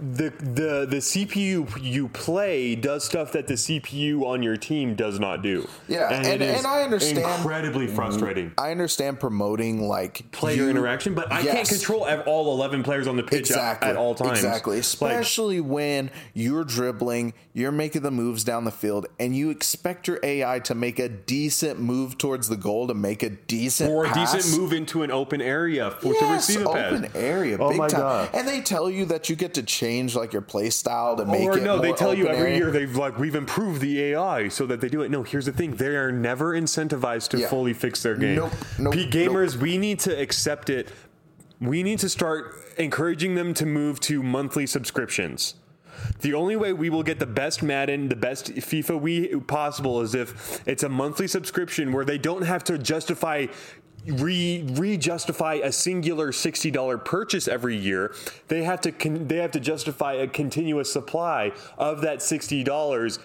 The, 0.01 0.31
the 0.31 0.87
the 0.89 0.97
CPU 0.97 1.69
you 1.83 2.09
play 2.09 2.75
does 2.75 3.05
stuff 3.05 3.33
that 3.33 3.47
the 3.47 3.55
CPU 3.55 4.23
on 4.25 4.43
your 4.43 4.57
team 4.57 4.95
does 4.95 5.21
not 5.21 5.43
do. 5.43 5.69
Yeah, 5.89 6.09
and- 6.11 6.43
is 6.43 6.57
and 6.59 6.67
I 6.67 6.83
understand- 6.83 7.19
incredibly 7.19 7.87
mm-hmm. 7.87 7.97
frustrating 7.97 8.53
I 8.57 8.71
understand 8.71 9.21
promoting 9.21 9.87
like 9.87 10.31
player 10.33 10.63
you- 10.65 10.71
interaction, 10.71 11.15
but 11.15 11.31
I 11.31 11.43
can't 11.43 11.69
control 11.69 12.07
all 12.27 12.55
11 12.55 12.83
players 12.83 13.07
on 13.09 13.17
the 13.17 13.23
pitch 13.23 13.51
at- 13.51 13.57
Exactly. 13.57 13.91
at, 13.91 13.97
all 13.97 14.15
times. 14.15 14.39
Exactly. 14.39 14.77
Like, 14.77 14.81
Especially 14.81 15.61
when 15.61 16.11
you're 16.33 16.65
dribbling, 16.65 17.35
you're 17.53 17.71
making 17.73 18.01
the 18.03 18.11
moves 18.11 18.43
down 18.43 18.65
the 18.65 18.71
field, 18.71 19.07
and 19.19 19.37
you 19.37 19.51
expect 19.51 20.09
your 20.09 20.19
AI 20.23 20.61
to 20.61 20.75
make 20.75 20.99
a 20.99 21.09
decent 21.11 21.79
move 21.79 22.17
towards 22.17 22.49
the 22.49 22.57
goal 22.57 22.87
to 22.87 22.95
make 22.95 23.23
a 23.23 23.29
decent 23.31 23.91
or 23.91 24.07
a 24.07 24.09
pass. 24.09 24.33
decent 24.33 24.59
move 24.61 24.73
into 24.73 25.03
an 25.03 25.11
open 25.11 25.43
area 25.43 25.91
for 25.91 26.15
to 26.15 26.19
Yes, 26.21 26.49
receive 26.49 26.65
a 26.67 26.73
pass. 26.73 26.93
open 26.93 27.11
area, 27.15 27.59
Oh 27.61 27.73
my 27.75 27.89
time. 27.89 28.01
God. 28.01 28.31
And 28.33 28.49
they 28.49 28.61
tell 28.63 28.89
you 28.89 29.05
that 29.07 29.29
you 29.29 29.37
get 29.37 29.53
to 29.55 29.63
change 29.63 29.90
like 29.99 30.33
your 30.33 30.43
play 30.43 30.71
style 30.71 31.17
to 31.17 31.25
make 31.25 31.43
Or 31.49 31.59
it. 31.59 31.63
no, 31.63 31.79
they 31.79 31.93
tell 31.93 32.15
you 32.15 32.27
every 32.29 32.57
year 32.57 32.71
they've 32.71 32.95
like 32.97 33.19
we've 33.19 33.35
improved 33.35 33.81
the 33.81 34.01
AI 34.13 34.49
so 34.49 34.67
that 34.67 34.81
they 34.81 34.89
do 34.89 35.03
it. 35.03 35.11
No, 35.11 35.23
here's 35.23 35.47
the 35.47 35.53
thing: 35.53 35.73
they 35.77 35.97
are 35.97 36.13
never 36.13 36.55
incentivized 36.55 37.29
to 37.31 37.39
Yeah. 37.39 37.49
fully 37.49 37.73
fix 37.73 38.03
their 38.03 38.15
game. 38.17 38.37
Nope, 38.37 38.53
nope, 38.79 38.95
P 38.95 39.07
gamers, 39.09 39.57
we 39.57 39.79
need 39.79 39.99
to 40.01 40.19
accept 40.21 40.71
it. 40.71 40.91
We 41.61 41.83
need 41.83 41.99
to 42.01 42.09
start 42.09 42.55
encouraging 42.79 43.35
them 43.35 43.53
to 43.55 43.67
move 43.67 44.01
to 44.01 44.23
monthly 44.23 44.67
subscriptions. 44.67 45.55
The 46.21 46.33
only 46.33 46.57
way 46.57 46.73
we 46.73 46.89
will 46.89 47.03
get 47.03 47.19
the 47.19 47.27
best 47.27 47.63
Madden, 47.63 48.09
the 48.09 48.17
best 48.17 48.55
FIFA 48.55 48.99
we 49.01 49.29
possible 49.41 50.01
is 50.01 50.15
if 50.15 50.67
it's 50.67 50.83
a 50.83 50.89
monthly 50.89 51.29
subscription 51.29 51.93
where 51.93 52.07
they 52.07 52.17
don't 52.17 52.41
have 52.43 52.65
to 52.65 52.79
justify 52.79 53.47
re 54.07 54.65
re 54.71 54.97
justify 54.97 55.55
a 55.55 55.73
singular 55.73 56.33
sixty 56.33 56.71
dollar 56.71 56.99
purchase 56.99 57.49
every 57.49 57.77
year. 57.77 58.15
They 58.49 58.63
have 58.65 58.81
to 58.83 58.93
con- 58.93 59.29
they 59.29 59.37
have 59.37 59.51
to 59.53 59.61
justify 59.61 60.15
a 60.15 60.27
continuous 60.27 60.93
supply 60.93 61.53
of 61.79 62.01
that 62.03 62.23
sixty 62.23 62.65
dollars 62.65 63.19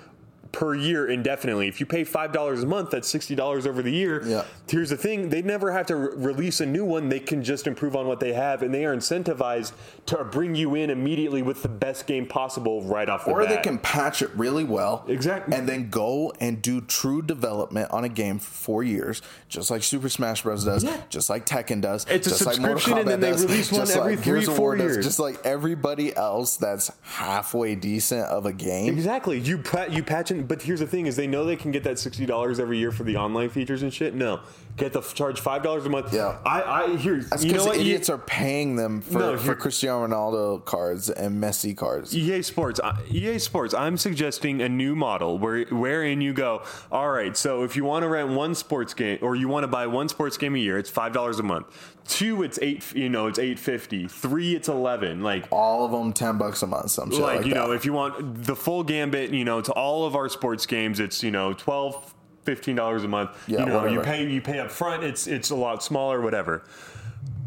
per 0.55 0.73
year 0.73 1.07
indefinitely. 1.07 1.67
If 1.67 1.81
you 1.81 1.85
pay 1.85 2.05
five 2.05 2.31
dollars 2.31 2.63
a 2.63 2.65
month, 2.65 2.89
that's 2.91 3.09
sixty 3.09 3.35
dollars 3.35 3.67
over 3.67 3.81
the 3.81 3.91
year. 3.91 4.23
Yeah. 4.25 4.45
Here's 4.69 4.89
the 4.89 4.95
thing: 4.97 5.29
they 5.29 5.41
never 5.41 5.71
have 5.73 5.85
to 5.87 5.95
re- 5.97 6.15
release 6.31 6.61
a 6.61 6.65
new 6.65 6.85
one. 6.85 7.09
They 7.09 7.19
can 7.19 7.43
just 7.43 7.67
improve 7.67 7.95
on 7.95 8.07
what 8.07 8.21
they 8.21 8.31
have, 8.33 8.63
and 8.63 8.73
they 8.73 8.85
are 8.85 8.95
incentivized 8.95 9.73
to 10.05 10.23
bring 10.23 10.55
you 10.55 10.75
in 10.75 10.89
immediately 10.89 11.41
with 11.41 11.61
the 11.61 11.67
best 11.67 12.07
game 12.07 12.25
possible 12.25 12.81
right 12.83 13.09
off 13.09 13.25
the 13.25 13.31
or 13.31 13.41
bat. 13.43 13.51
Or 13.51 13.55
they 13.55 13.61
can 13.61 13.77
patch 13.79 14.21
it 14.21 14.29
really 14.35 14.63
well 14.63 15.03
Exactly. 15.07 15.55
and 15.57 15.67
then 15.67 15.89
go 15.89 16.31
and 16.39 16.61
do 16.61 16.79
true 16.79 17.21
development 17.21 17.91
on 17.91 18.03
a 18.05 18.09
game 18.09 18.39
for 18.39 18.51
four 18.51 18.83
years 18.83 19.21
just 19.49 19.69
like 19.71 19.83
super 19.83 20.07
smash 20.09 20.43
bros 20.43 20.63
does 20.63 20.83
Yeah. 20.83 21.01
just 21.09 21.29
like 21.29 21.45
tekken 21.45 21.81
does 21.81 22.05
It's 22.09 22.27
a 22.27 22.29
just 22.29 22.45
like 22.45 22.59
Mortal 22.59 22.77
subscription 22.79 22.99
and 22.99 23.07
then 23.09 23.17
Kombat 23.19 23.21
they 23.21 23.31
does, 23.31 23.45
release 23.45 23.71
one 23.71 23.81
every 23.91 24.15
like 24.15 24.23
three, 24.23 24.45
four 24.45 24.75
does, 24.75 24.93
years. 24.95 25.05
just 25.05 25.19
like 25.19 25.43
everybody 25.43 26.15
else 26.15 26.57
that's 26.57 26.91
halfway 27.01 27.75
decent 27.75 28.25
of 28.27 28.45
a 28.45 28.53
game 28.53 28.93
Exactly. 28.93 29.39
You 29.39 29.57
pa- 29.57 29.87
you 29.89 30.03
patch 30.03 30.29
in, 30.31 30.44
but 30.47 30.61
here's 30.61 30.79
the 30.79 30.87
thing: 30.87 31.05
is 31.07 31.15
they 31.15 31.27
know 31.27 31.45
they 31.45 31.55
can 31.55 31.71
get 31.71 31.83
that 31.83 31.99
sixty 31.99 32.25
dollars 32.25 32.59
every 32.59 32.77
year 32.77 32.91
for 32.91 33.03
the 33.03 33.17
online 33.17 33.49
features 33.49 33.83
and 33.83 33.93
shit. 33.93 34.13
No, 34.13 34.41
get 34.77 34.93
the 34.93 35.01
charge 35.01 35.39
five 35.39 35.63
dollars 35.63 35.85
a 35.85 35.89
month. 35.89 36.13
Yeah. 36.13 36.37
I 36.45 36.61
I 36.63 36.95
here. 36.97 37.21
that's 37.21 37.43
You 37.43 37.51
know 37.51 37.53
because 37.59 37.67
what? 37.67 37.77
idiots 37.77 38.09
are 38.09 38.17
paying 38.17 38.75
them 38.75 39.01
for, 39.01 39.19
No, 39.19 39.37
for 39.37 39.55
Cristiano 39.55 40.07
Ronaldo 40.07 40.63
cards 40.65 41.09
and 41.09 41.41
Messi 41.41 41.75
cards 41.75 42.15
EA 42.15 42.41
Sports, 42.41 42.79
EA 43.09 43.39
Sports. 43.39 43.73
I'm 43.73 43.97
suggesting 43.97 44.61
a 44.61 44.69
new 44.69 44.95
model 44.95 45.37
where 45.39 45.65
wherein 45.65 46.21
you 46.21 46.33
go. 46.33 46.63
All 46.91 47.09
right, 47.09 47.35
so 47.35 47.63
if 47.63 47.75
you 47.75 47.83
want 47.83 48.03
to 48.03 48.09
rent 48.09 48.29
one 48.29 48.55
sports 48.55 48.93
game 48.93 49.19
or 49.21 49.35
you 49.35 49.47
want 49.47 49.63
to 49.63 49.67
buy 49.67 49.87
one 49.87 50.09
sports 50.09 50.37
game 50.37 50.55
a 50.55 50.59
year, 50.59 50.77
it's 50.77 50.89
five 50.89 51.13
dollars 51.13 51.39
a 51.39 51.43
month. 51.43 51.67
Two, 52.07 52.43
it's 52.43 52.59
eight. 52.61 52.93
You 52.95 53.09
know, 53.09 53.27
it's 53.27 53.39
eight 53.39 53.57
fifty. 53.57 54.07
Three, 54.07 54.55
it's 54.55 54.67
eleven. 54.67 55.23
Like 55.23 55.47
all 55.51 55.85
of 55.85 55.91
them 55.91 56.13
10 56.13 56.37
bucks 56.37 56.61
a 56.61 56.67
month 56.67 56.91
some 56.91 57.09
shit 57.11 57.19
like, 57.19 57.37
like, 57.37 57.45
you 57.47 57.53
that 57.53 57.67
know 57.67 57.71
if 57.71 57.85
you 57.85 57.93
want 57.93 58.43
the 58.43 58.55
full 58.55 58.83
gambit 58.83 59.31
you 59.31 59.43
know 59.45 59.61
to 59.61 59.71
all 59.73 60.05
of 60.05 60.15
our 60.15 60.29
sports 60.29 60.65
games 60.65 60.99
it's 60.99 61.23
you 61.23 61.31
know 61.31 61.53
12 61.53 62.13
15 62.45 62.75
dollars 62.75 63.03
a 63.03 63.07
month 63.07 63.31
Yeah, 63.47 63.59
you 63.61 63.65
know 63.65 63.85
you 63.87 64.01
pay 64.01 64.25
you 64.29 64.41
pay 64.41 64.59
up 64.59 64.71
front 64.71 65.03
it's 65.03 65.27
it's 65.27 65.49
a 65.49 65.55
lot 65.55 65.83
smaller 65.83 66.21
whatever 66.21 66.63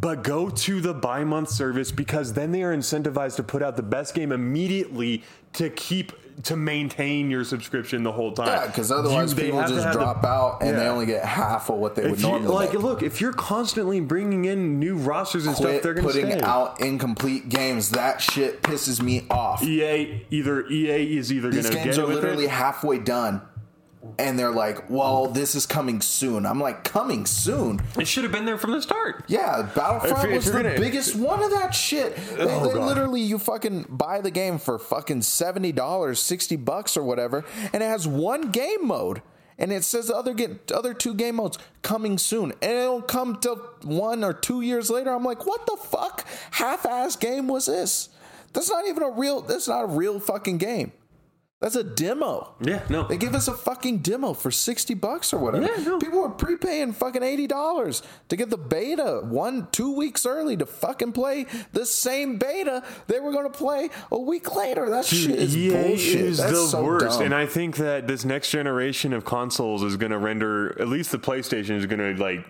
but 0.00 0.22
go 0.22 0.48
to 0.48 0.80
the 0.80 0.94
buy 0.94 1.24
month 1.24 1.48
service 1.50 1.90
because 1.90 2.32
then 2.32 2.52
they 2.52 2.62
are 2.62 2.76
incentivized 2.76 3.36
to 3.36 3.42
put 3.42 3.62
out 3.62 3.76
the 3.76 3.82
best 3.82 4.14
game 4.14 4.30
immediately 4.32 5.24
to 5.54 5.70
keep 5.70 6.12
to 6.44 6.54
maintain 6.56 7.32
your 7.32 7.42
subscription 7.42 8.04
the 8.04 8.12
whole 8.12 8.30
time. 8.30 8.46
Yeah, 8.46 8.66
because 8.68 8.92
otherwise 8.92 9.32
You- 9.32 9.42
people 9.42 9.60
just 9.62 9.74
have 9.74 9.92
the- 9.92 9.98
drop 9.98 10.22
out 10.24 10.58
and 10.62 10.78
they 10.78 10.86
only 10.86 11.04
get 11.04 11.24
half 11.24 11.68
of 11.68 11.78
what 11.78 11.96
they 11.96 12.02
would 12.02 12.12
If 12.12 12.20
you, 12.22 12.28
normally 12.28 12.54
like, 12.54 12.74
make. 12.74 12.82
look, 12.84 13.02
if 13.02 13.20
you're 13.20 13.32
constantly 13.32 13.98
bringing 13.98 14.44
in 14.44 14.78
new 14.78 14.94
rosters 14.94 15.46
and 15.46 15.56
stuff, 15.56 15.82
they're 15.82 15.94
going 15.94 16.06
to 16.06 16.12
putting 16.12 16.30
stay. 16.30 16.40
out 16.42 16.80
incomplete 16.80 17.48
games. 17.48 17.90
That 17.90 18.20
shit 18.20 18.62
pisses 18.62 19.02
me 19.02 19.26
off. 19.28 19.64
EA 19.64 20.24
either 20.30 20.64
EA 20.68 21.16
is 21.18 21.32
either 21.32 21.50
going 21.50 21.56
These 21.56 21.70
to 21.70 21.74
games 21.76 21.96
get 21.96 22.04
are 22.04 22.06
literally 22.06 22.44
it. 22.44 22.50
halfway 22.50 22.98
done, 22.98 23.40
and 24.18 24.38
they're 24.38 24.50
like, 24.52 24.88
"Well, 24.90 25.26
this 25.28 25.54
is 25.54 25.66
coming 25.66 26.00
soon." 26.00 26.46
I'm 26.46 26.60
like, 26.60 26.84
"Coming 26.84 27.26
soon." 27.26 27.80
It 27.98 28.06
should 28.06 28.22
have 28.24 28.32
been 28.32 28.44
there 28.44 28.58
from 28.58 28.72
the 28.72 28.82
start. 28.82 29.24
Yeah, 29.28 29.62
Battlefront 29.74 30.24
If- 30.24 30.30
if 30.30 30.36
was 30.36 30.46
you're 30.46 30.56
the 30.62 30.62
gonna- 30.70 30.80
biggest 30.80 31.16
one 31.16 31.42
of 31.42 31.50
that 31.50 31.74
shit. 31.74 32.16
They, 32.36 32.44
Oh, 32.44 32.66
they 32.68 32.78
literally, 32.78 33.20
you 33.20 33.38
fucking 33.38 33.86
buy 33.88 34.20
the 34.20 34.30
game 34.30 34.58
for 34.58 34.78
fucking 34.78 35.22
seventy 35.22 35.72
dollars, 35.72 36.20
sixty 36.20 36.56
bucks 36.56 36.96
or 36.96 37.02
whatever, 37.02 37.44
and 37.72 37.82
it 37.82 37.86
has 37.86 38.06
one 38.06 38.50
game 38.50 38.86
mode, 38.86 39.22
and 39.58 39.72
it 39.72 39.82
says 39.84 40.06
the 40.08 40.16
other 40.16 40.32
get 40.34 40.70
other 40.70 40.94
two 40.94 41.14
game 41.14 41.36
modes 41.36 41.58
coming 41.82 42.18
soon, 42.18 42.52
and 42.62 42.72
it 42.72 42.82
don't 42.82 43.08
come 43.08 43.36
till 43.36 43.56
one 43.82 44.22
or 44.22 44.32
two 44.32 44.60
years 44.60 44.90
later. 44.90 45.10
I'm 45.12 45.24
like, 45.24 45.44
what 45.46 45.66
the 45.66 45.76
fuck? 45.76 46.24
Half 46.52 46.86
ass 46.86 47.16
game 47.16 47.48
was 47.48 47.66
this? 47.66 48.08
That's 48.52 48.70
not 48.70 48.86
even 48.88 49.02
a 49.02 49.10
real. 49.10 49.42
That's 49.42 49.68
not 49.68 49.82
a 49.82 49.86
real 49.86 50.18
fucking 50.20 50.58
game. 50.58 50.92
That's 51.60 51.74
a 51.74 51.82
demo. 51.82 52.54
Yeah, 52.60 52.82
no. 52.88 53.08
They 53.08 53.16
give 53.16 53.34
us 53.34 53.48
a 53.48 53.52
fucking 53.52 53.98
demo 53.98 54.32
for 54.32 54.52
60 54.52 54.94
bucks 54.94 55.32
or 55.32 55.38
whatever. 55.40 55.66
Yeah, 55.66 55.82
no. 55.82 55.98
People 55.98 56.22
are 56.22 56.30
prepaying 56.30 56.92
fucking 56.92 57.22
$80 57.22 58.02
to 58.28 58.36
get 58.36 58.48
the 58.50 58.56
beta 58.56 59.22
one, 59.24 59.66
two 59.72 59.92
weeks 59.96 60.24
early 60.24 60.56
to 60.56 60.66
fucking 60.66 61.10
play 61.12 61.46
the 61.72 61.84
same 61.84 62.36
beta 62.36 62.84
they 63.08 63.18
were 63.18 63.32
going 63.32 63.50
to 63.50 63.58
play 63.58 63.90
a 64.12 64.18
week 64.18 64.54
later. 64.54 64.88
That 64.88 65.04
shit 65.04 65.30
is 65.30 65.56
EA 65.56 65.70
bullshit. 65.72 66.20
is 66.20 66.38
That's 66.38 66.52
the 66.52 66.66
so 66.68 66.84
worst, 66.84 67.18
dumb. 67.18 67.26
and 67.26 67.34
I 67.34 67.46
think 67.46 67.76
that 67.78 68.06
this 68.06 68.24
next 68.24 68.50
generation 68.52 69.12
of 69.12 69.24
consoles 69.24 69.82
is 69.82 69.96
going 69.96 70.12
to 70.12 70.18
render 70.18 70.80
at 70.80 70.86
least 70.88 71.10
the 71.10 71.18
PlayStation 71.18 71.70
is 71.76 71.86
going 71.86 71.98
to 72.16 72.22
like. 72.22 72.46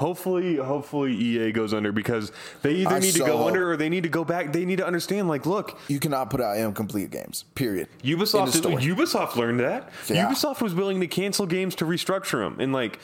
Hopefully, 0.00 0.56
hopefully 0.56 1.12
EA 1.14 1.52
goes 1.52 1.74
under 1.74 1.92
because 1.92 2.32
they 2.62 2.72
either 2.72 2.94
I 2.94 2.98
need 3.00 3.12
to 3.12 3.18
go 3.18 3.46
under 3.46 3.70
or 3.70 3.76
they 3.76 3.90
need 3.90 4.04
to 4.04 4.08
go 4.08 4.24
back. 4.24 4.50
They 4.50 4.64
need 4.64 4.76
to 4.78 4.86
understand, 4.86 5.28
like, 5.28 5.44
look, 5.44 5.78
you 5.88 6.00
cannot 6.00 6.30
put 6.30 6.40
out 6.40 6.56
incomplete 6.56 7.10
games, 7.10 7.44
period. 7.54 7.86
Ubisoft. 8.02 8.62
Ubisoft 8.80 9.36
learned 9.36 9.60
that. 9.60 9.90
Yeah. 10.08 10.26
Ubisoft 10.26 10.62
was 10.62 10.74
willing 10.74 11.00
to 11.00 11.06
cancel 11.06 11.44
games 11.44 11.74
to 11.76 11.84
restructure 11.84 12.42
them, 12.42 12.58
and 12.60 12.72
like, 12.72 12.98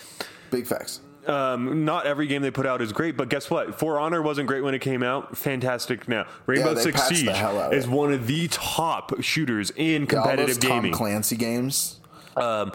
Big 0.50 0.66
facts. 0.66 1.00
um, 1.26 1.84
not 1.84 2.06
every 2.06 2.26
game 2.28 2.40
they 2.40 2.50
put 2.50 2.64
out 2.64 2.80
is 2.80 2.92
great, 2.92 3.14
but 3.18 3.28
guess 3.28 3.50
what? 3.50 3.78
For 3.78 3.98
Honor 4.00 4.22
wasn't 4.22 4.48
great 4.48 4.62
when 4.64 4.72
it 4.74 4.78
came 4.78 5.02
out. 5.02 5.36
Fantastic 5.36 6.08
now. 6.08 6.24
Rainbow 6.46 6.72
they 6.72 6.80
Six 6.80 7.02
Siege 7.08 7.28
hell 7.28 7.58
out 7.60 7.72
of 7.74 7.78
is 7.78 7.84
it. 7.84 7.90
one 7.90 8.12
of 8.14 8.26
the 8.26 8.48
top 8.48 9.22
shooters 9.22 9.70
in 9.76 10.02
Yeah, 10.02 10.06
competitive 10.06 10.60
Tom 10.60 10.70
gaming. 10.70 10.92
Clancy 10.92 11.36
games. 11.36 12.00
Um, 12.36 12.72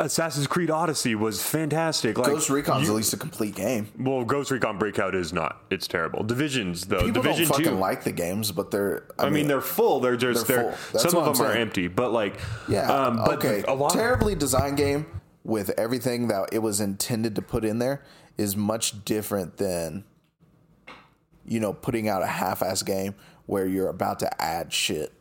Assassin's 0.00 0.48
Creed 0.48 0.68
Odyssey 0.70 1.14
was 1.14 1.40
fantastic. 1.42 2.18
Like, 2.18 2.26
Ghost 2.28 2.50
Recon's 2.50 2.86
you- 2.86 2.92
at 2.92 2.96
least 2.96 3.12
a 3.12 3.16
complete 3.16 3.54
game. 3.54 3.88
well, 3.98 4.24
Ghost 4.24 4.50
Recon 4.50 4.78
Breakpoint 4.80 5.14
is 5.14 5.32
not. 5.32 5.62
It's 5.70 5.86
terrible. 5.86 6.24
Divisions 6.24 6.86
though. 6.86 7.04
People 7.04 7.22
Division 7.22 7.44
don't 7.44 7.52
fucking 7.58 7.64
two. 7.74 7.78
like 7.78 8.02
the 8.02 8.10
games, 8.12 8.50
but 8.50 8.70
they're. 8.72 9.04
I, 9.18 9.26
I 9.26 9.30
mean, 9.30 9.46
they're 9.46 9.60
full. 9.60 10.00
They're 10.00 10.16
just 10.16 10.48
They're 10.48 10.62
they're, 10.64 10.72
full. 10.72 11.00
Some 11.00 11.16
of 11.20 11.24
them 11.26 11.34
I'm 11.36 11.48
are 11.50 11.52
saying. 11.54 11.62
empty, 11.62 11.86
but 11.86 12.12
like 12.12 12.38
Yeah. 12.68 12.90
Um, 12.92 13.16
but 13.18 13.44
okay. 13.44 13.62
a 13.68 13.74
lot. 13.74 13.92
Terribly 13.92 14.34
designed 14.34 14.76
game 14.76 15.06
with 15.44 15.70
everything 15.78 16.26
that 16.28 16.48
it 16.52 16.58
was 16.58 16.80
intended 16.80 17.36
to 17.36 17.42
put 17.42 17.64
in 17.64 17.78
there 17.78 18.02
is 18.36 18.56
much 18.56 19.04
different 19.04 19.56
than, 19.58 20.04
you 21.46 21.60
know, 21.60 21.72
putting 21.72 22.08
out 22.08 22.22
a 22.22 22.26
half-ass 22.26 22.82
game 22.82 23.14
where 23.46 23.66
you're 23.66 23.88
about 23.88 24.18
to 24.20 24.42
add 24.42 24.72
shit 24.72 25.12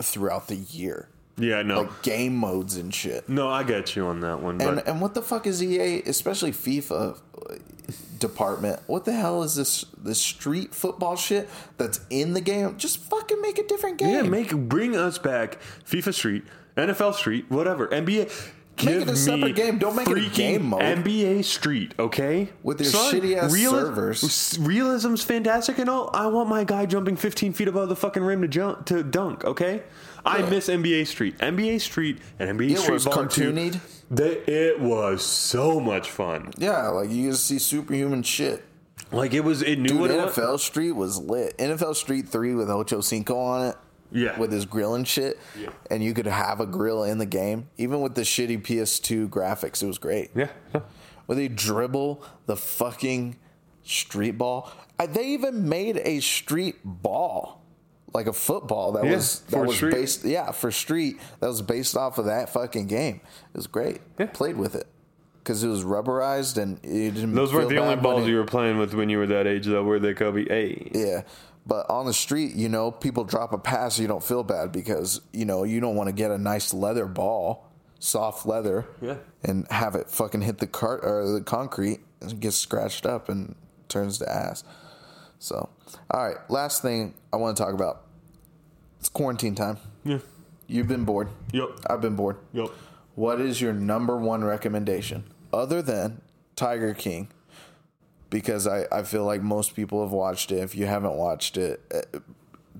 throughout 0.00 0.48
the 0.48 0.56
year, 0.56 1.08
yeah, 1.42 1.62
no, 1.62 1.82
like 1.82 2.02
game 2.02 2.36
modes 2.36 2.76
and 2.76 2.94
shit. 2.94 3.28
no, 3.28 3.48
I 3.48 3.62
get 3.62 3.96
you 3.96 4.06
on 4.06 4.20
that 4.20 4.40
one. 4.40 4.58
But 4.58 4.68
And 4.68 4.88
and 4.88 5.00
what 5.00 5.14
the 5.14 5.22
fuck 5.22 5.46
is 5.46 5.62
EA, 5.62 6.02
especially 6.06 6.52
FIFA 6.52 7.18
uh, 7.50 7.54
department? 8.18 8.80
What 8.86 9.04
the 9.04 9.12
hell 9.12 9.42
is 9.42 9.54
this 9.56 9.84
this 9.98 10.20
street 10.20 10.74
football 10.74 11.16
shit 11.16 11.48
that's 11.76 12.00
in 12.10 12.32
the 12.32 12.40
game? 12.40 12.76
Just 12.78 12.98
fucking 12.98 13.40
make 13.40 13.58
a 13.58 13.66
different 13.66 13.98
game. 13.98 14.10
Yeah, 14.10 14.22
make 14.22 14.54
bring 14.54 14.96
us 14.96 15.18
back 15.18 15.58
FIFA 15.86 16.14
Street, 16.14 16.44
NFL 16.76 17.14
Street, 17.14 17.50
whatever. 17.50 17.88
NBA. 17.88 18.30
Make 18.78 19.02
it 19.02 19.08
a 19.08 19.16
separate 19.16 19.54
game. 19.54 19.78
Don't 19.78 19.94
make 19.94 20.08
it 20.08 20.18
a 20.18 20.28
game 20.30 20.66
mode. 20.66 20.80
NBA 20.82 21.44
Street, 21.44 21.94
okay? 21.98 22.48
With 22.62 22.80
your 22.80 22.90
shitty-ass 22.90 23.52
servers. 23.52 24.58
Realism's 24.60 25.22
fantastic 25.22 25.78
and 25.78 25.88
all. 25.88 26.10
I 26.12 26.26
want 26.26 26.48
my 26.48 26.64
guy 26.64 26.86
jumping 26.86 27.16
15 27.16 27.52
feet 27.52 27.68
above 27.68 27.88
the 27.88 27.96
fucking 27.96 28.22
rim 28.22 28.42
to 28.42 28.48
jump 28.48 28.86
to 28.86 29.02
dunk, 29.02 29.44
okay? 29.44 29.82
I 30.24 30.38
Yeah. 30.38 30.50
miss 30.50 30.68
NBA 30.68 31.04
Street. 31.06 31.36
NBA 31.38 31.80
Street 31.80 32.18
and 32.38 32.48
NBA 32.58 32.72
It 32.72 32.78
Street 32.78 32.92
was 32.94 33.06
Baller 33.06 33.30
2, 33.30 33.52
cartoonied. 33.52 33.80
They, 34.10 34.30
it 34.46 34.80
was 34.80 35.22
so 35.24 35.78
much 35.80 36.10
fun. 36.10 36.50
Yeah, 36.58 36.88
like 36.88 37.10
you 37.10 37.30
just 37.30 37.46
see 37.46 37.58
superhuman 37.58 38.22
shit. 38.22 38.64
Like 39.10 39.34
it 39.34 39.40
was. 39.44 39.62
It 39.62 39.78
knew 39.78 39.88
Dude, 39.88 40.00
what 40.00 40.10
it 40.10 40.16
was. 40.24 40.34
NFL 40.36 40.58
Street 40.60 40.92
was 40.92 41.18
lit. 41.18 41.56
NFL 41.58 41.94
Street 41.94 42.28
3 42.28 42.54
with 42.54 42.70
Ocho 42.70 43.00
Cinco 43.02 43.36
on 43.36 43.66
it. 43.68 43.76
Yeah. 44.12 44.38
With 44.38 44.52
his 44.52 44.64
grill 44.66 44.94
and 44.94 45.06
shit. 45.06 45.38
Yeah. 45.58 45.70
And 45.90 46.02
you 46.02 46.14
could 46.14 46.26
have 46.26 46.60
a 46.60 46.66
grill 46.66 47.04
in 47.04 47.18
the 47.18 47.26
game. 47.26 47.68
Even 47.78 48.00
with 48.00 48.14
the 48.14 48.22
shitty 48.22 48.62
PS2 48.62 49.28
graphics, 49.28 49.82
it 49.82 49.86
was 49.86 49.98
great. 49.98 50.30
Yeah. 50.34 50.48
Where 51.26 51.36
they 51.36 51.48
dribble 51.48 52.22
the 52.46 52.56
fucking 52.56 53.36
street 53.84 54.32
ball. 54.38 54.70
I, 54.98 55.06
they 55.06 55.28
even 55.28 55.68
made 55.68 55.98
a 56.04 56.20
street 56.20 56.76
ball. 56.84 57.60
Like 58.14 58.26
a 58.26 58.32
football 58.34 58.92
that 58.92 59.04
Yeah, 59.06 59.12
was 59.14 59.40
that 59.48 59.64
was 59.64 59.76
street. 59.76 59.94
based 59.94 60.24
yeah, 60.24 60.50
for 60.50 60.70
street. 60.70 61.18
That 61.40 61.46
was 61.46 61.62
based 61.62 61.96
off 61.96 62.18
of 62.18 62.26
that 62.26 62.50
fucking 62.50 62.86
game. 62.86 63.22
It 63.54 63.56
was 63.56 63.66
great. 63.66 64.02
Yeah. 64.18 64.26
Played 64.26 64.58
with 64.58 64.74
it. 64.74 64.86
Because 65.38 65.64
it 65.64 65.68
was 65.68 65.82
rubberized 65.82 66.56
and 66.60 66.78
you 66.84 67.10
didn't 67.10 67.34
Those 67.34 67.54
weren't 67.54 67.70
the 67.70 67.78
only 67.78 67.96
balls 67.96 68.24
it- 68.26 68.30
you 68.30 68.36
were 68.36 68.44
playing 68.44 68.76
with 68.78 68.92
when 68.92 69.08
you 69.08 69.16
were 69.18 69.26
that 69.28 69.46
age, 69.46 69.64
though, 69.66 69.82
were 69.82 69.98
they, 69.98 70.12
Kobe? 70.12 70.44
Hey. 70.44 70.90
Yeah. 70.94 71.22
But 71.66 71.88
on 71.88 72.06
the 72.06 72.12
street, 72.12 72.54
you 72.54 72.68
know, 72.68 72.90
people 72.90 73.24
drop 73.24 73.52
a 73.52 73.58
pass, 73.58 73.98
you 73.98 74.08
don't 74.08 74.22
feel 74.22 74.42
bad 74.42 74.72
because, 74.72 75.20
you 75.32 75.44
know, 75.44 75.62
you 75.64 75.78
don't 75.80 75.94
want 75.94 76.08
to 76.08 76.12
get 76.12 76.30
a 76.32 76.38
nice 76.38 76.74
leather 76.74 77.06
ball, 77.06 77.68
soft 78.00 78.46
leather, 78.46 78.86
Yeah. 79.00 79.16
and 79.44 79.66
have 79.70 79.94
it 79.94 80.10
fucking 80.10 80.42
hit 80.42 80.58
the 80.58 80.66
cart 80.66 81.00
or 81.04 81.30
the 81.30 81.40
concrete 81.40 82.00
and 82.20 82.40
get 82.40 82.52
scratched 82.52 83.06
up 83.06 83.28
and 83.28 83.54
turns 83.88 84.18
to 84.18 84.28
ass. 84.32 84.64
So, 85.38 85.68
all 86.10 86.26
right, 86.26 86.36
last 86.50 86.82
thing 86.82 87.14
I 87.32 87.36
want 87.36 87.56
to 87.56 87.62
talk 87.62 87.74
about. 87.74 88.02
It's 88.98 89.08
quarantine 89.08 89.54
time. 89.54 89.78
Yeah. 90.04 90.18
You've 90.66 90.88
been 90.88 91.04
bored. 91.04 91.28
Yep. 91.52 91.68
I've 91.88 92.00
been 92.00 92.16
bored. 92.16 92.38
Yep. 92.52 92.68
What 93.14 93.40
is 93.40 93.60
your 93.60 93.72
number 93.72 94.16
one 94.16 94.42
recommendation 94.42 95.24
other 95.52 95.82
than 95.82 96.22
Tiger 96.56 96.94
King? 96.94 97.28
Because 98.32 98.66
I, 98.66 98.86
I 98.90 99.02
feel 99.02 99.26
like 99.26 99.42
most 99.42 99.76
people 99.76 100.02
have 100.02 100.10
watched 100.10 100.50
it. 100.50 100.56
If 100.56 100.74
you 100.74 100.86
haven't 100.86 101.12
watched 101.12 101.58
it, 101.58 101.82
uh, 101.94 102.18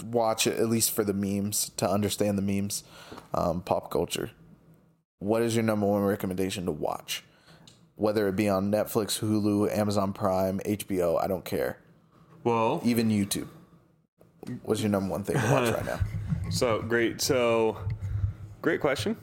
watch 0.02 0.46
it 0.46 0.58
at 0.58 0.70
least 0.70 0.92
for 0.92 1.04
the 1.04 1.12
memes 1.12 1.70
to 1.76 1.88
understand 1.88 2.38
the 2.38 2.42
memes, 2.42 2.84
um, 3.34 3.60
pop 3.60 3.90
culture. 3.90 4.30
What 5.18 5.42
is 5.42 5.54
your 5.54 5.62
number 5.62 5.86
one 5.86 6.02
recommendation 6.02 6.64
to 6.64 6.72
watch? 6.72 7.22
Whether 7.96 8.26
it 8.28 8.34
be 8.34 8.48
on 8.48 8.72
Netflix, 8.72 9.20
Hulu, 9.20 9.70
Amazon 9.76 10.14
Prime, 10.14 10.58
HBO, 10.64 11.22
I 11.22 11.26
don't 11.28 11.44
care. 11.44 11.76
Well, 12.44 12.80
Even 12.82 13.10
YouTube. 13.10 13.48
What's 14.62 14.80
your 14.80 14.90
number 14.90 15.10
one 15.10 15.22
thing 15.22 15.36
to 15.36 15.52
watch 15.52 15.72
right 15.72 15.84
now? 15.84 16.00
So 16.50 16.82
great. 16.82 17.22
So 17.22 17.78
great 18.60 18.80
question. 18.82 19.16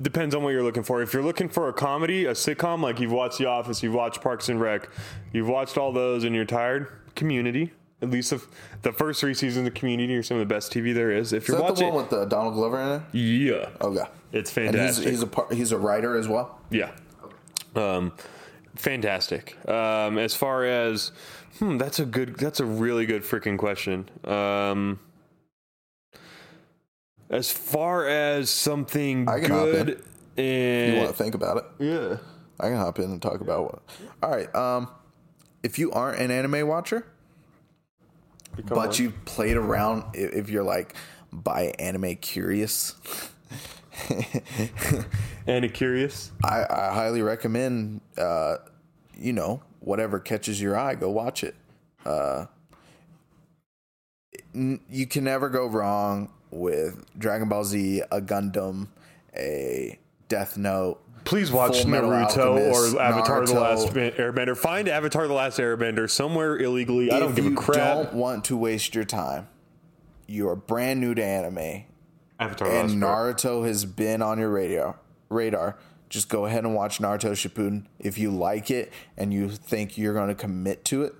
Depends 0.00 0.34
on 0.34 0.42
what 0.42 0.50
you're 0.50 0.62
looking 0.62 0.82
for. 0.82 1.00
If 1.02 1.14
you're 1.14 1.22
looking 1.22 1.48
for 1.48 1.68
a 1.68 1.72
comedy, 1.72 2.26
a 2.26 2.32
sitcom, 2.32 2.82
like 2.82 3.00
you've 3.00 3.12
watched 3.12 3.38
The 3.38 3.46
Office, 3.46 3.82
you've 3.82 3.94
watched 3.94 4.20
Parks 4.20 4.48
and 4.50 4.60
Rec, 4.60 4.88
you've 5.32 5.48
watched 5.48 5.78
all 5.78 5.90
those, 5.92 6.24
and 6.24 6.34
you're 6.34 6.44
tired, 6.44 6.88
Community. 7.14 7.72
At 8.02 8.10
least 8.10 8.28
the, 8.28 8.44
the 8.82 8.92
first 8.92 9.20
three 9.20 9.32
seasons 9.32 9.66
of 9.66 9.72
Community 9.72 10.14
are 10.16 10.22
some 10.22 10.36
of 10.36 10.46
the 10.46 10.54
best 10.54 10.70
TV 10.70 10.92
there 10.92 11.10
is. 11.10 11.32
If 11.32 11.44
Is 11.44 11.48
you're 11.48 11.56
that 11.58 11.66
the 11.66 11.72
watching, 11.72 11.94
one 11.94 12.04
with 12.04 12.12
uh, 12.12 12.26
Donald 12.26 12.52
Glover 12.54 12.78
in 12.80 12.88
it? 13.00 13.02
yeah, 13.18 13.70
Okay. 13.80 14.04
it's 14.32 14.54
And 14.54 14.66
he's, 14.66 14.74
fantastic. 14.74 15.08
he's 15.08 15.22
a 15.22 15.26
par- 15.26 15.46
he's 15.50 15.72
a 15.72 15.78
writer 15.78 16.14
as 16.18 16.28
well. 16.28 16.60
Yeah. 16.70 16.90
Um, 17.74 18.12
fantastic. 18.74 19.56
Um, 19.68 20.18
as 20.18 20.34
far 20.34 20.64
as, 20.64 21.12
hmm, 21.58 21.78
that's 21.78 21.98
a 21.98 22.04
good, 22.04 22.36
that's 22.36 22.60
a 22.60 22.66
really 22.66 23.06
good 23.06 23.22
freaking 23.22 23.56
question. 23.58 24.08
Um, 24.24 25.00
as 27.30 27.50
far 27.50 28.06
as 28.06 28.50
something 28.50 29.28
I 29.28 29.40
can 29.40 29.50
hop 29.50 29.68
in. 29.68 29.86
good 29.86 30.04
You 30.36 30.98
want 30.98 31.08
to 31.08 31.14
think 31.14 31.34
about 31.34 31.56
it? 31.58 31.64
yeah, 31.78 32.16
I 32.60 32.68
can 32.68 32.76
hop 32.76 32.98
in 32.98 33.10
and 33.10 33.22
talk 33.22 33.40
about 33.40 33.64
what. 33.64 33.82
All 34.22 34.30
right. 34.30 34.54
Um, 34.54 34.88
if 35.62 35.78
you 35.78 35.90
aren't 35.92 36.20
an 36.20 36.30
anime 36.30 36.66
watcher, 36.68 37.06
but 38.64 38.98
you 38.98 39.12
played 39.24 39.56
around, 39.56 40.04
if 40.14 40.48
you're 40.48 40.64
like 40.64 40.94
by 41.32 41.74
anime 41.78 42.16
curious, 42.16 42.94
and 45.46 45.72
curious. 45.74 46.30
I, 46.44 46.64
I 46.68 46.94
highly 46.94 47.22
recommend. 47.22 48.00
Uh, 48.16 48.58
you 49.18 49.32
know, 49.32 49.62
whatever 49.80 50.20
catches 50.20 50.60
your 50.60 50.78
eye, 50.78 50.94
go 50.94 51.10
watch 51.10 51.42
it. 51.42 51.54
Uh, 52.04 52.46
you 54.54 55.06
can 55.06 55.24
never 55.24 55.48
go 55.48 55.66
wrong 55.66 56.30
with 56.50 57.04
Dragon 57.18 57.48
Ball 57.48 57.64
Z, 57.64 58.02
a 58.10 58.20
Gundam, 58.20 58.88
a 59.36 59.98
Death 60.28 60.56
Note. 60.56 61.00
Please 61.24 61.50
watch 61.50 61.84
Naruto 61.84 62.72
or 62.72 63.00
Avatar: 63.00 63.44
The 63.44 63.54
Last 63.54 63.88
Airbender. 63.88 64.56
Find 64.56 64.88
Avatar: 64.88 65.26
The 65.26 65.34
Last 65.34 65.58
Airbender 65.58 66.08
somewhere 66.08 66.56
illegally. 66.56 67.10
I 67.10 67.18
don't 67.18 67.34
give 67.34 67.46
a 67.46 67.54
crap. 67.54 67.76
don't 67.76 68.14
want 68.14 68.44
to 68.46 68.56
waste 68.56 68.94
your 68.94 69.04
time, 69.04 69.48
you 70.26 70.48
are 70.48 70.56
brand 70.56 71.00
new 71.00 71.14
to 71.14 71.24
anime, 71.24 71.84
Avatar: 72.38 72.68
and 72.68 73.00
Last 73.00 73.42
Airbender. 73.42 73.60
Naruto 73.60 73.66
has 73.66 73.84
been 73.84 74.22
on 74.22 74.38
your 74.38 74.50
radar. 74.50 74.98
Radar. 75.28 75.76
Just 76.08 76.28
go 76.28 76.46
ahead 76.46 76.64
and 76.64 76.74
watch 76.76 77.00
Naruto 77.00 77.32
Shippuden. 77.32 77.86
If 77.98 78.16
you 78.16 78.30
like 78.30 78.70
it 78.70 78.92
and 79.16 79.34
you 79.34 79.48
think 79.48 79.98
you're 79.98 80.14
going 80.14 80.28
to 80.28 80.36
commit 80.36 80.84
to 80.86 81.02
it, 81.02 81.14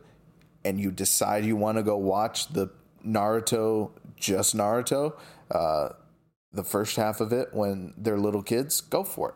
and 0.65 0.81
you 0.81 0.93
decide 0.93 1.45
you 1.45 1.57
want 1.57 1.79
to 1.79 1.83
go 1.83 1.97
watch 1.97 2.49
the 2.49 2.69
Naruto, 3.05 3.91
just 4.17 4.57
Naruto, 4.57 5.15
uh, 5.51 5.91
the 6.53 6.65
first 6.65 6.97
half 6.97 7.21
of 7.21 7.33
it 7.33 7.49
when 7.53 7.95
they're 7.97 8.19
little 8.19 8.43
kids, 8.43 8.81
go 8.81 9.05
for 9.05 9.31
it. 9.31 9.35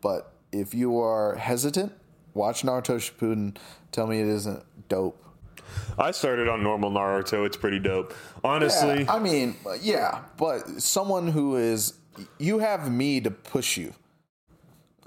But 0.00 0.32
if 0.52 0.74
you 0.74 1.00
are 1.00 1.36
hesitant, 1.36 1.92
watch 2.34 2.62
Naruto 2.62 2.96
Shippuden. 2.96 3.56
Tell 3.90 4.06
me 4.06 4.20
it 4.20 4.26
isn't 4.26 4.64
dope. 4.88 5.18
I 5.98 6.10
started 6.10 6.48
on 6.48 6.62
normal 6.62 6.90
Naruto. 6.90 7.46
It's 7.46 7.56
pretty 7.56 7.78
dope. 7.78 8.14
Honestly, 8.44 9.04
Yeah, 9.04 9.14
I 9.14 9.18
mean, 9.18 9.56
yeah, 9.80 10.20
but 10.36 10.82
someone 10.82 11.28
who 11.28 11.56
is, 11.56 11.94
you 12.38 12.58
have 12.58 12.92
me 12.92 13.20
to 13.22 13.30
push 13.30 13.76
you. 13.78 13.94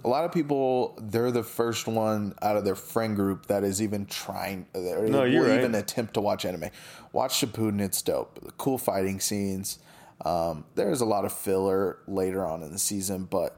A 0.06 0.08
lot 0.08 0.24
of 0.24 0.32
people, 0.32 0.96
they're 1.02 1.32
the 1.32 1.42
first 1.44 1.88
one 1.88 2.36
out 2.44 2.56
of 2.58 2.64
their 2.64 2.76
friend 2.76 3.16
group 3.16 3.48
that 3.48 3.64
is 3.64 3.82
even 3.82 4.06
trying, 4.06 4.68
or 4.76 5.08
No, 5.08 5.22
will 5.22 5.48
right. 5.48 5.58
even 5.58 5.74
attempt 5.74 6.14
to 6.14 6.22
watch 6.22 6.46
anime. 6.46 6.70
Watch 7.12 7.42
Shippuden, 7.42 7.82
it's 7.82 8.04
dope. 8.04 8.40
The 8.44 8.52
cool 8.52 8.78
fighting 8.78 9.20
scenes. 9.20 9.80
Um, 10.24 10.66
there's 10.76 11.02
a 11.02 11.06
lot 11.06 11.26
of 11.26 11.34
filler 11.34 11.98
later 12.08 12.46
on 12.46 12.62
in 12.62 12.72
the 12.72 12.78
season, 12.78 13.26
but 13.26 13.58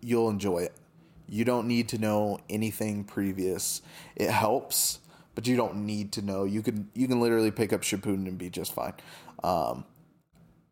you'll 0.00 0.28
enjoy 0.28 0.58
it. 0.58 0.74
You 1.28 1.44
don't 1.44 1.68
need 1.68 1.88
to 1.90 1.98
know 1.98 2.40
anything 2.50 3.04
previous. 3.04 3.80
It 4.16 4.30
helps, 4.30 4.98
but 5.36 5.46
you 5.46 5.56
don't 5.56 5.86
need 5.86 6.10
to 6.12 6.22
know. 6.22 6.42
You 6.44 6.62
can 6.62 6.90
you 6.94 7.06
can 7.06 7.20
literally 7.20 7.52
pick 7.52 7.72
up 7.72 7.82
Shippuden 7.82 8.26
and 8.26 8.38
be 8.38 8.50
just 8.50 8.72
fine. 8.72 8.94
Um, 9.44 9.84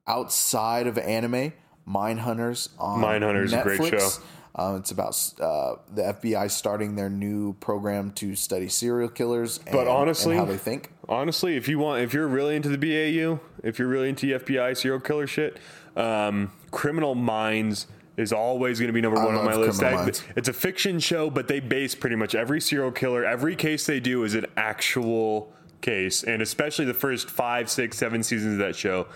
outside 0.07 0.87
of 0.87 0.99
anime, 0.99 1.53
Mindhunters 1.89 2.69
on 2.79 3.01
Mindhunter's 3.01 3.53
a 3.53 3.63
great 3.63 3.81
Netflix. 3.81 3.91
show. 4.19 4.23
Um, 4.57 4.77
it's 4.77 4.93
about 4.93 5.11
uh, 5.41 5.77
the 5.93 6.03
FBI 6.21 6.49
starting 6.51 6.95
their 6.95 7.11
new 7.11 7.55
program 7.55 8.13
to 8.13 8.37
study 8.37 8.69
serial 8.69 9.09
killers. 9.09 9.59
And, 9.67 9.73
But 9.73 9.89
honestly- 9.89 10.37
how 10.37 10.45
they 10.45 10.57
think. 10.57 10.91
honestly, 11.09 11.57
if 11.57 11.67
you 11.69 11.79
want, 11.81 12.03
if 12.03 12.15
you're 12.15 12.29
really 12.29 12.55
into 12.55 12.69
the 12.69 12.79
BAU, 12.79 13.41
if 13.65 13.79
you're 13.81 13.89
really 13.89 14.09
into 14.11 14.27
the 14.27 14.33
FBI 14.45 14.77
serial 14.77 15.01
killer 15.01 15.27
shit, 15.27 15.59
um, 15.97 16.53
Criminal 16.71 17.17
Minds 17.17 17.89
is 18.17 18.33
always 18.33 18.79
going 18.79 18.87
to 18.87 18.93
be 18.93 19.01
number 19.01 19.19
one 19.19 19.35
on 19.35 19.45
my 19.45 19.57
list. 19.57 19.81
Criminal 19.81 19.99
That- 19.99 20.03
Minds. 20.05 20.23
it's 20.37 20.49
a 20.49 20.53
fiction 20.53 21.01
show, 21.01 21.31
but 21.31 21.49
they 21.49 21.59
base 21.59 21.97
pretty 21.97 22.15
much 22.15 22.37
every 22.37 22.61
serial 22.61 22.93
killer, 22.93 23.25
every 23.25 23.57
case 23.57 23.87
they 23.87 23.99
do 23.99 24.23
is 24.23 24.37
an 24.37 24.47
actual 24.57 25.53
case, 25.81 26.23
and 26.23 26.41
especially 26.41 26.85
the 26.85 26.95
first 26.95 27.29
five, 27.29 27.69
six, 27.69 27.97
seven 27.99 28.23
seasons 28.23 28.53
of 28.53 28.59
that 28.61 28.77
show, 28.77 29.09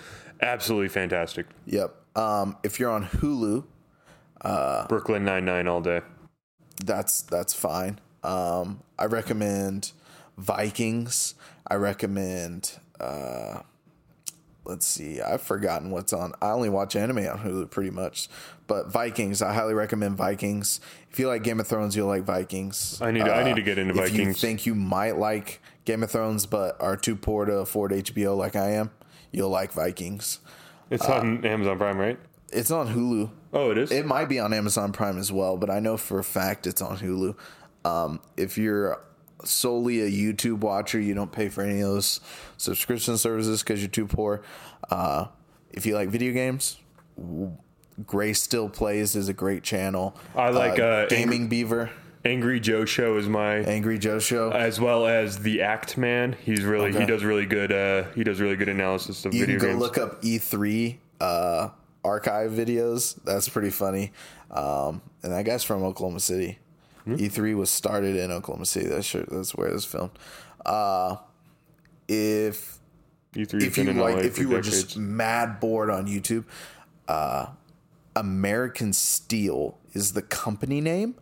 absolutely 0.43 0.89
fantastic. 0.89 1.47
Yep. 1.67 1.95
Um, 2.19 2.57
if 2.63 2.81
you're 2.81 2.91
on 2.91 3.05
Hulu, 3.07 3.65
Brooklyn 4.89 5.25
Nine 5.25 5.45
Nine 5.45 5.69
all 5.69 5.81
day. 5.81 6.01
that's 6.85 7.23
that's 7.23 7.55
fine. 7.55 8.01
Um, 8.23 8.81
I 8.99 9.05
recommend 9.07 9.93
Vikings. 10.37 11.35
I 11.67 11.75
recommend. 11.75 12.73
Uh, 13.01 13.61
let's 14.65 14.87
see. 14.87 15.21
I've 15.21 15.43
forgotten 15.43 15.91
what's 15.91 16.13
on. 16.13 16.33
I 16.43 16.51
only 16.51 16.69
watch 16.69 16.97
anime 16.97 17.19
on 17.19 17.39
Hulu 17.39 17.71
pretty 17.71 17.91
much, 17.91 18.29
but 18.67 18.89
Vikings. 18.91 19.41
I 19.43 19.53
highly 19.53 19.75
recommend 19.75 20.17
Vikings. 20.17 20.81
If 21.11 21.19
you 21.19 21.29
like 21.29 21.43
Game 21.43 21.61
of 21.61 21.67
Thrones, 21.67 21.95
you'll 21.97 22.09
like 22.09 22.25
Vikings. 22.25 23.01
I 23.01 23.11
need 23.13 23.25
to- 23.25 23.35
I 23.35 23.45
need 23.45 23.57
to 23.57 23.63
get 23.63 23.79
into 23.79 23.95
Vikings. 23.95 24.19
if 24.19 24.27
you 24.27 24.33
think 24.33 24.67
you 24.67 24.75
might 24.75 25.17
like 25.19 25.61
Game 25.85 26.03
of 26.03 26.11
Thrones, 26.11 26.47
but 26.47 26.77
are 26.81 26.97
too 26.97 27.17
poor 27.17 27.45
to 27.45 27.59
afford 27.59 27.93
HBO 27.93 28.37
like 28.37 28.57
I 28.57 28.71
am, 28.73 28.91
you'll 29.33 29.51
like 29.51 29.73
Vikings. 29.73 30.41
It's 30.91 31.07
Uh, 31.09 31.15
on 31.15 31.45
Amazon 31.45 31.79
Prime, 31.79 31.99
right? 31.99 32.19
It's 32.53 32.71
on 32.71 32.89
Hulu. 32.95 33.31
Oh, 33.53 33.71
it 33.71 33.79
is. 33.79 33.91
It 33.91 34.07
might 34.07 34.29
be 34.29 34.39
on 34.39 34.53
Amazon 34.53 34.93
Prime 34.93 35.19
as 35.19 35.31
well, 35.31 35.57
but 35.57 35.69
I 35.71 35.81
know 35.81 35.97
for 35.97 36.19
a 36.19 36.25
fact 36.25 36.67
it's 36.67 36.81
on 36.81 36.99
Hulu. 36.99 37.35
Um, 37.85 38.21
if 38.37 38.57
you're 38.57 39.01
solely 39.45 40.01
a 40.01 40.11
YouTube 40.11 40.59
watcher, 40.61 40.99
you 40.99 41.15
don't 41.15 41.31
pay 41.33 41.49
for 41.49 41.63
any 41.63 41.81
of 41.81 41.89
those 41.89 42.21
subscription 42.57 43.19
services 43.19 43.63
because 43.63 43.81
you're 43.81 43.91
too 43.91 44.07
poor. 44.07 44.43
Uh, 44.91 45.27
if 45.71 45.85
you 45.87 45.95
like 45.95 46.09
video 46.09 46.33
games, 46.33 46.79
Gray 48.07 48.33
Still 48.33 48.69
Plays 48.69 49.15
is 49.15 49.29
a 49.29 49.33
great 49.35 49.63
channel. 49.63 50.17
I 50.35 50.51
like, 50.51 50.79
uh, 50.79 51.07
Gaming 51.07 51.49
Beaver, 51.49 51.91
Angry 52.25 52.61
Joe 52.61 52.85
Show 52.85 53.17
is 53.17 53.29
my 53.29 53.57
Angry 53.59 53.99
Joe 53.99 54.19
Show. 54.19 54.51
as 54.51 54.81
well 54.81 55.07
as 55.07 55.39
the 55.39 55.63
Act 55.63 55.97
Man. 55.97 56.35
He's 56.45 56.63
really 56.65 56.91
Okay. 56.91 57.01
he 57.01 57.07
does 57.07 57.25
really 57.25 57.47
good 57.47 57.73
uh 57.73 58.05
he 58.15 58.25
does 58.25 58.41
really 58.41 58.57
good 58.57 58.69
analysis 58.69 59.25
of 59.25 59.33
you 59.35 59.41
video 59.47 59.59
can 59.59 59.67
go 59.67 59.73
games. 59.73 59.81
look 59.81 59.99
up 59.99 60.23
E3 60.23 60.99
uh, 61.21 61.69
archive 62.05 62.51
videos. 62.53 63.19
That's 63.25 63.49
pretty 63.49 63.71
funny. 63.71 64.13
Um, 64.51 65.03
and 65.23 65.33
that 65.33 65.45
guy's 65.45 65.65
from 65.65 65.83
Oklahoma 65.83 66.21
City. 66.21 66.59
Hmm? 67.05 67.15
E3 67.17 67.57
was 67.57 67.71
started 67.71 68.17
in 68.17 68.31
Oklahoma 68.31 68.67
City. 68.67 68.87
That's 68.89 69.07
sure, 69.07 69.25
that's 69.29 69.55
where 69.55 69.69
it 69.69 69.73
was 69.73 69.85
filmed. 69.85 70.13
Uh, 70.65 71.17
if 72.07 72.79
E3 73.35 73.63
if 73.63 73.77
you 73.79 73.93
like, 73.93 74.25
if 74.25 74.39
you 74.39 74.49
were 74.49 74.61
just 74.61 74.97
mad 74.97 75.61
bored 75.61 75.91
on 75.91 76.07
YouTube, 76.07 76.45
uh, 77.09 77.47
American 78.17 78.93
Steel 78.93 79.79
is 79.93 80.13
the 80.15 80.23
company 80.23 80.81
name. 80.81 81.15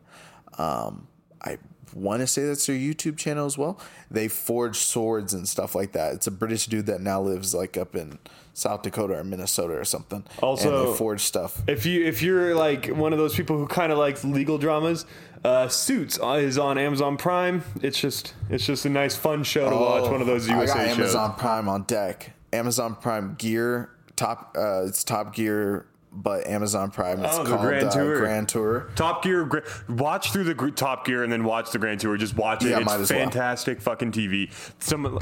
Um, 0.59 1.07
I 1.43 1.59
want 1.95 2.21
to 2.21 2.27
say 2.27 2.45
that's 2.47 2.67
their 2.67 2.77
YouTube 2.77 3.17
channel 3.17 3.47
as 3.47 3.57
well. 3.57 3.79
They 4.11 4.29
forge 4.29 4.77
swords 4.79 5.33
and 5.35 5.49
stuff 5.49 5.75
like 5.75 5.93
that. 5.93 6.15
It's 6.15 6.27
a 6.27 6.31
British 6.31 6.67
dude 6.67 6.87
that 6.87 7.01
now 7.01 7.21
lives 7.23 7.55
like 7.55 7.77
up 7.77 7.95
in 7.97 8.19
South 8.53 8.83
Dakota 8.83 9.15
or 9.19 9.25
Minnesota 9.25 9.75
or 9.75 9.85
something. 9.85 10.25
Also- 10.43 10.85
and 10.85 10.93
they 10.95 10.97
forge 10.99 11.21
stuff. 11.23 11.63
if 11.67 11.87
you 11.87 12.05
if 12.05 12.23
you're 12.23 12.55
like 12.55 12.87
one 12.89 13.13
of 13.13 13.19
those 13.19 13.35
people 13.35 13.57
who 13.59 13.67
kind 13.67 13.93
of 13.93 13.99
likes 13.99 14.25
legal 14.25 14.59
dramas, 14.59 15.07
uh, 15.45 15.69
Suits 15.69 16.19
is 16.19 16.59
on 16.59 16.77
Amazon 16.79 17.17
Prime. 17.17 17.63
It's 17.83 18.01
just 18.01 18.35
it's 18.51 18.67
just 18.67 18.85
a 18.85 18.91
nice 18.91 19.15
fun 19.17 19.45
show 19.45 19.71
to 19.71 19.77
watch. 19.77 20.11
One 20.11 20.21
of 20.21 20.27
those 20.27 20.49
Oh, 20.49 20.53
I 20.55 20.57
USA 20.61 20.75
got 20.75 20.87
shows. 20.89 20.99
Amazon 20.99 21.35
Prime 21.37 21.69
on 21.69 21.83
deck. 21.85 22.33
Amazon 22.53 22.97
Prime 22.97 23.35
Gear 23.39 23.91
top. 24.17 24.55
Uh, 24.59 24.85
it's 24.87 25.05
Top 25.05 25.35
Gear, 25.35 25.87
but 26.13 26.47
Amazon 26.47 26.91
Prime. 26.91 27.23
It's 27.25 27.37
Oh, 27.37 27.43
the 27.45 27.51
called 27.51 27.63
Grand 27.63 27.89
uh, 27.89 27.91
Tour. 27.91 28.19
Grand 28.19 28.49
Tour. 28.49 28.89
Top 28.95 29.23
Gear, 29.23 29.45
gra- 29.45 29.63
watch 29.89 30.33
through 30.33 30.45
the 30.45 30.55
gr- 30.55 30.71
Top 30.71 31.05
Gear 31.07 31.23
and 31.25 31.33
then 31.33 31.45
watch 31.45 31.71
the 31.73 31.79
Grand 31.79 32.01
Tour. 32.01 32.17
Just 32.17 32.37
watch 32.37 32.65
it. 32.65 32.71
Yeah, 32.71 32.81
it's 32.81 32.93
as 32.93 33.11
well. 33.11 33.19
fantastic 33.21 33.81
fucking 33.81 34.13
TV. 34.13 34.51
Some 34.83 35.19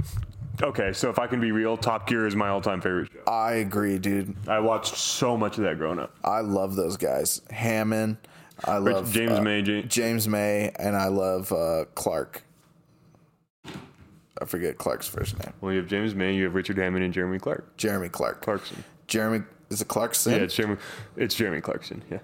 okay, 0.62 0.92
so 0.92 1.10
if 1.10 1.18
I 1.18 1.26
can 1.26 1.40
be 1.40 1.50
real, 1.52 1.76
Top 1.76 2.06
Gear 2.06 2.26
is 2.26 2.36
my 2.36 2.48
all-time 2.48 2.80
favorite 2.80 3.10
show. 3.12 3.20
I 3.32 3.54
agree, 3.54 3.98
dude. 3.98 4.34
I 4.48 4.60
watched 4.60 4.96
so 4.96 5.36
much 5.36 5.58
of 5.58 5.64
that 5.64 5.78
growing 5.78 5.98
up. 5.98 6.14
I 6.24 6.40
love 6.40 6.76
those 6.76 6.96
guys. 6.96 7.40
Hammond. 7.50 8.18
I 8.64 8.78
love 8.78 9.10
James 9.12 9.32
uh, 9.32 9.42
May, 9.42 9.60
Ja- 9.60 9.82
James 9.82 10.28
May, 10.28 10.70
and 10.78 10.94
I 10.96 11.08
love 11.08 11.50
uh, 11.50 11.86
Clark. 11.96 12.44
I 14.40 14.44
forget 14.46 14.78
Clark's 14.78 15.08
first 15.08 15.38
name. 15.38 15.52
Well, 15.60 15.72
you 15.72 15.78
have 15.78 15.88
James 15.88 16.14
May, 16.14 16.34
you 16.34 16.44
have 16.44 16.54
Richard 16.54 16.76
Hammond, 16.78 17.04
and 17.04 17.12
Jeremy 17.14 17.38
Clark 17.38 17.76
Jeremy 17.76 18.08
Clark. 18.08 18.42
Clarkson. 18.42 18.82
Jeremy 19.06 19.44
is 19.70 19.80
it 19.80 19.88
Clarkson? 19.88 20.32
Yeah, 20.32 20.38
it's 20.40 20.54
Jeremy. 20.54 20.76
It's 21.16 21.34
Jeremy 21.34 21.60
Clarkson. 21.60 22.02
Yeah, 22.10 22.18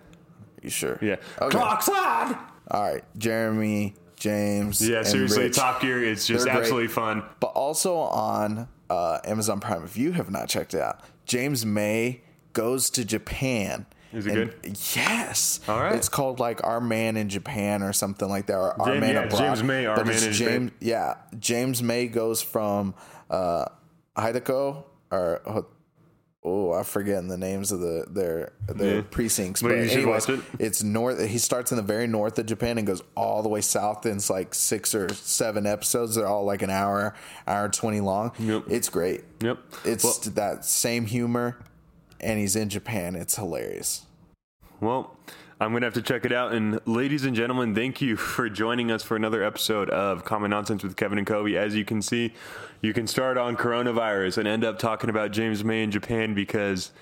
you 0.63 0.71
sure? 0.71 0.99
yeah. 1.03 1.17
Okay. 1.41 1.57
Clarkson. 1.59 1.95
All 1.95 2.83
right, 2.83 3.03
Jeremy, 3.19 3.95
James. 4.17 4.87
Yeah, 4.87 5.03
seriously, 5.03 5.45
Rich. 5.45 5.57
Top 5.57 5.81
Gear. 5.81 6.05
It's 6.05 6.27
just 6.27 6.45
They're 6.45 6.55
great. 6.55 6.61
absolutely 6.63 6.89
fun. 6.89 7.23
But 7.41 7.49
also 7.49 7.97
on 7.97 8.69
uh, 8.89 9.19
Amazon 9.25 9.61
Prime, 9.61 9.85
if 9.85 9.97
you 9.97 10.13
have 10.13 10.31
not 10.31 10.49
checked 10.49 10.75
it 10.75 10.81
out, 10.81 11.01
James 11.27 11.65
May 11.67 12.21
goes 12.53 12.91
to 12.91 13.05
Japan. 13.05 13.87
Is 14.13 14.27
it 14.27 14.37
and- 14.37 14.51
good? 14.63 14.77
Yes. 14.97 15.61
All 15.69 15.81
right. 15.81 15.95
It's 15.95 16.09
called 16.09 16.41
like 16.41 16.65
Our 16.65 16.81
Man 16.81 17.17
in 17.17 17.29
Japan 17.29 17.83
or 17.83 17.93
something 17.93 18.29
like 18.29 18.47
that, 18.47 18.57
or 18.57 18.81
Our 18.81 18.87
James- 18.89 19.01
Man 19.01 19.15
yeah, 19.15 19.23
Abroad. 19.23 19.39
James 19.39 19.63
May, 19.63 19.87
Our 19.87 19.97
But 19.97 20.07
Man 20.07 20.23
in 20.25 20.33
Japan. 20.33 20.59
James, 20.59 20.73
Yeah, 20.81 21.15
James 21.39 21.83
May 21.83 22.07
goes 22.09 22.43
from 22.43 22.95
uh, 23.31 23.65
Hokkaido 24.17 24.85
or 25.13 25.65
oh, 26.43 26.73
I'm 26.73 26.85
forgetting 26.85 27.29
the 27.29 27.37
names 27.37 27.71
of 27.73 27.81
the 27.81 28.07
their 28.09 28.53
their 28.69 28.97
Yeah. 28.97 29.03
precincts. 29.11 29.61
But 29.63 29.69
But, 29.69 29.75
you 29.79 29.89
should 29.89 29.99
anyways, 29.99 30.29
watch 30.29 30.39
it. 30.39 30.45
it's 30.59 30.83
north. 30.83 31.21
He 31.27 31.39
starts 31.39 31.71
in 31.71 31.77
the 31.77 31.83
very 31.83 32.07
north 32.07 32.39
of 32.39 32.47
Japan 32.47 32.79
and 32.79 32.87
goes 32.87 33.03
all 33.17 33.43
the 33.43 33.49
way 33.49 33.61
south. 33.61 34.07
And 34.07 34.17
it's 34.17 34.31
like 34.31 34.55
six 34.55 34.95
or 34.95 35.09
seven 35.15 35.67
episodes. 35.67 36.15
They're 36.15 36.27
all 36.27 36.45
like 36.45 36.63
an 36.63 36.71
hour, 36.71 37.15
hour 37.47 37.69
twenty 37.69 38.01
long. 38.01 38.33
Yep. 38.39 38.65
It's 38.69 38.89
great. 38.89 39.25
Yep. 39.43 39.59
It's 39.85 40.05
Well- 40.05 40.35
that 40.35 40.65
same 40.65 41.07
humor, 41.07 41.59
and 42.21 42.39
he's 42.39 42.57
in 42.57 42.69
Japan. 42.69 43.17
It's 43.17 43.37
hilarious. 43.37 44.07
Well, 44.81 45.17
I'm 45.61 45.73
going 45.73 45.83
to 45.83 45.87
have 45.89 45.95
to 45.95 46.01
check 46.03 46.25
it 46.25 46.33
out. 46.33 46.53
And 46.55 46.81
ladies 46.87 47.27
and 47.27 47.37
gentlemen, 47.37 47.75
thank 47.75 48.01
you 48.01 48.17
for 48.17 48.49
joining 48.49 48.91
us 48.91 49.03
for 49.03 49.15
another 49.15 49.43
episode 49.43 49.91
of 49.91 50.25
Common 50.25 50.49
Nonsense 50.51 50.83
with 50.83 50.97
Kevin 50.97 51.19
and 51.19 51.27
Kobe. 51.27 51.55
As 51.55 51.75
you 51.77 51.85
can 51.85 52.01
see, 52.01 52.33
you 52.81 52.93
can 52.93 53.07
start 53.07 53.37
on 53.37 53.57
coronavirus 53.57 54.39
and 54.39 54.49
end 54.49 54.65
up 54.65 54.79
talking 54.79 55.11
about 55.11 55.33
James 55.33 55.63
May 55.65 55.83
in 55.83 55.91
Japan 55.91 56.35
because 56.35 56.93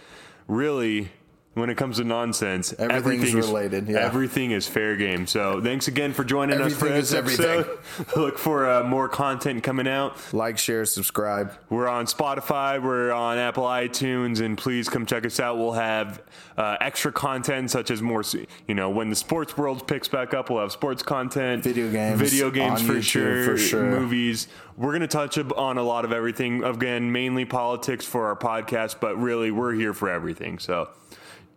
really 0.47 1.11
when 1.59 1.71
it 1.71 1.77
comes 1.77 1.97
to 1.99 2.05
nonsense, 2.05 2.73
everything's 2.79 3.35
related. 3.35 3.89
Yeah. 3.89 3.99
Everything 3.99 4.51
is 4.51 4.67
fair 4.67 4.97
game. 4.97 5.27
So 5.27 5.61
thanks 5.63 5.89
again 5.89 6.13
for 6.13 6.25
joining 6.25 6.61
everything 6.61 6.93
us 6.93 7.11
for 7.11 7.19
this 7.23 7.39
episode. 7.39 7.79
Look 8.17 8.39
for 8.39 8.69
uh, 8.69 8.85
more 8.85 9.09
content 9.09 9.63
coming 9.63 9.89
out. 9.89 10.17
Like, 10.33 10.59
share, 10.59 10.85
subscribe. 10.85 11.53
We're 11.71 11.89
on 11.89 12.07
Spotify. 12.07 12.83
We're 12.83 13.13
on 13.13 13.39
Apple 13.39 13.65
iTunes, 13.65 14.41
and 14.41 14.59
please 14.59 14.89
come 14.89 15.07
check 15.07 15.25
us 15.25 15.41
out. 15.41 15.57
We'll 15.59 15.73
have 15.73 16.23
uh, 16.57 16.77
extra 16.81 17.13
content 17.13 17.71
such 17.71 17.91
as 17.91 18.03
more. 18.03 18.19
You 18.67 18.75
know, 18.75 18.91
when 18.91 19.11
the 19.11 19.17
sports 19.17 19.57
world 19.57 19.87
picks 19.87 20.09
back 20.09 20.35
up, 20.35 20.51
we'll 20.51 20.61
have 20.61 20.73
sports 20.73 21.03
content, 21.03 21.63
video 21.63 21.91
games, 21.91 22.21
video 22.21 22.51
games 22.51 22.83
for 22.83 22.95
YouTube, 22.95 23.03
sure, 23.03 23.45
for 23.45 23.57
sure, 23.57 23.85
movies. 23.85 24.49
We're 24.77 24.91
going 24.91 25.01
to 25.03 25.07
touch 25.07 25.39
on 25.39 25.79
a 25.79 25.83
lot 25.83 26.05
of 26.05 26.13
everything. 26.13 26.65
Again, 26.65 27.13
mainly 27.13 27.45
politics 27.45 28.05
for 28.05 28.27
our 28.27 28.37
podcast, 28.37 28.97
but 29.01 29.17
really, 29.21 29.51
we're 29.51 29.73
here 29.73 29.95
for 29.95 30.11
everything. 30.11 30.59
So. 30.59 30.89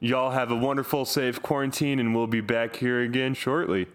Y'all 0.03 0.31
have 0.31 0.49
a 0.49 0.55
wonderful, 0.55 1.05
safe 1.05 1.39
quarantine, 1.43 1.99
and 1.99 2.15
we'll 2.15 2.25
be 2.25 2.41
back 2.41 2.77
here 2.77 3.01
again 3.01 3.35
shortly. 3.35 3.87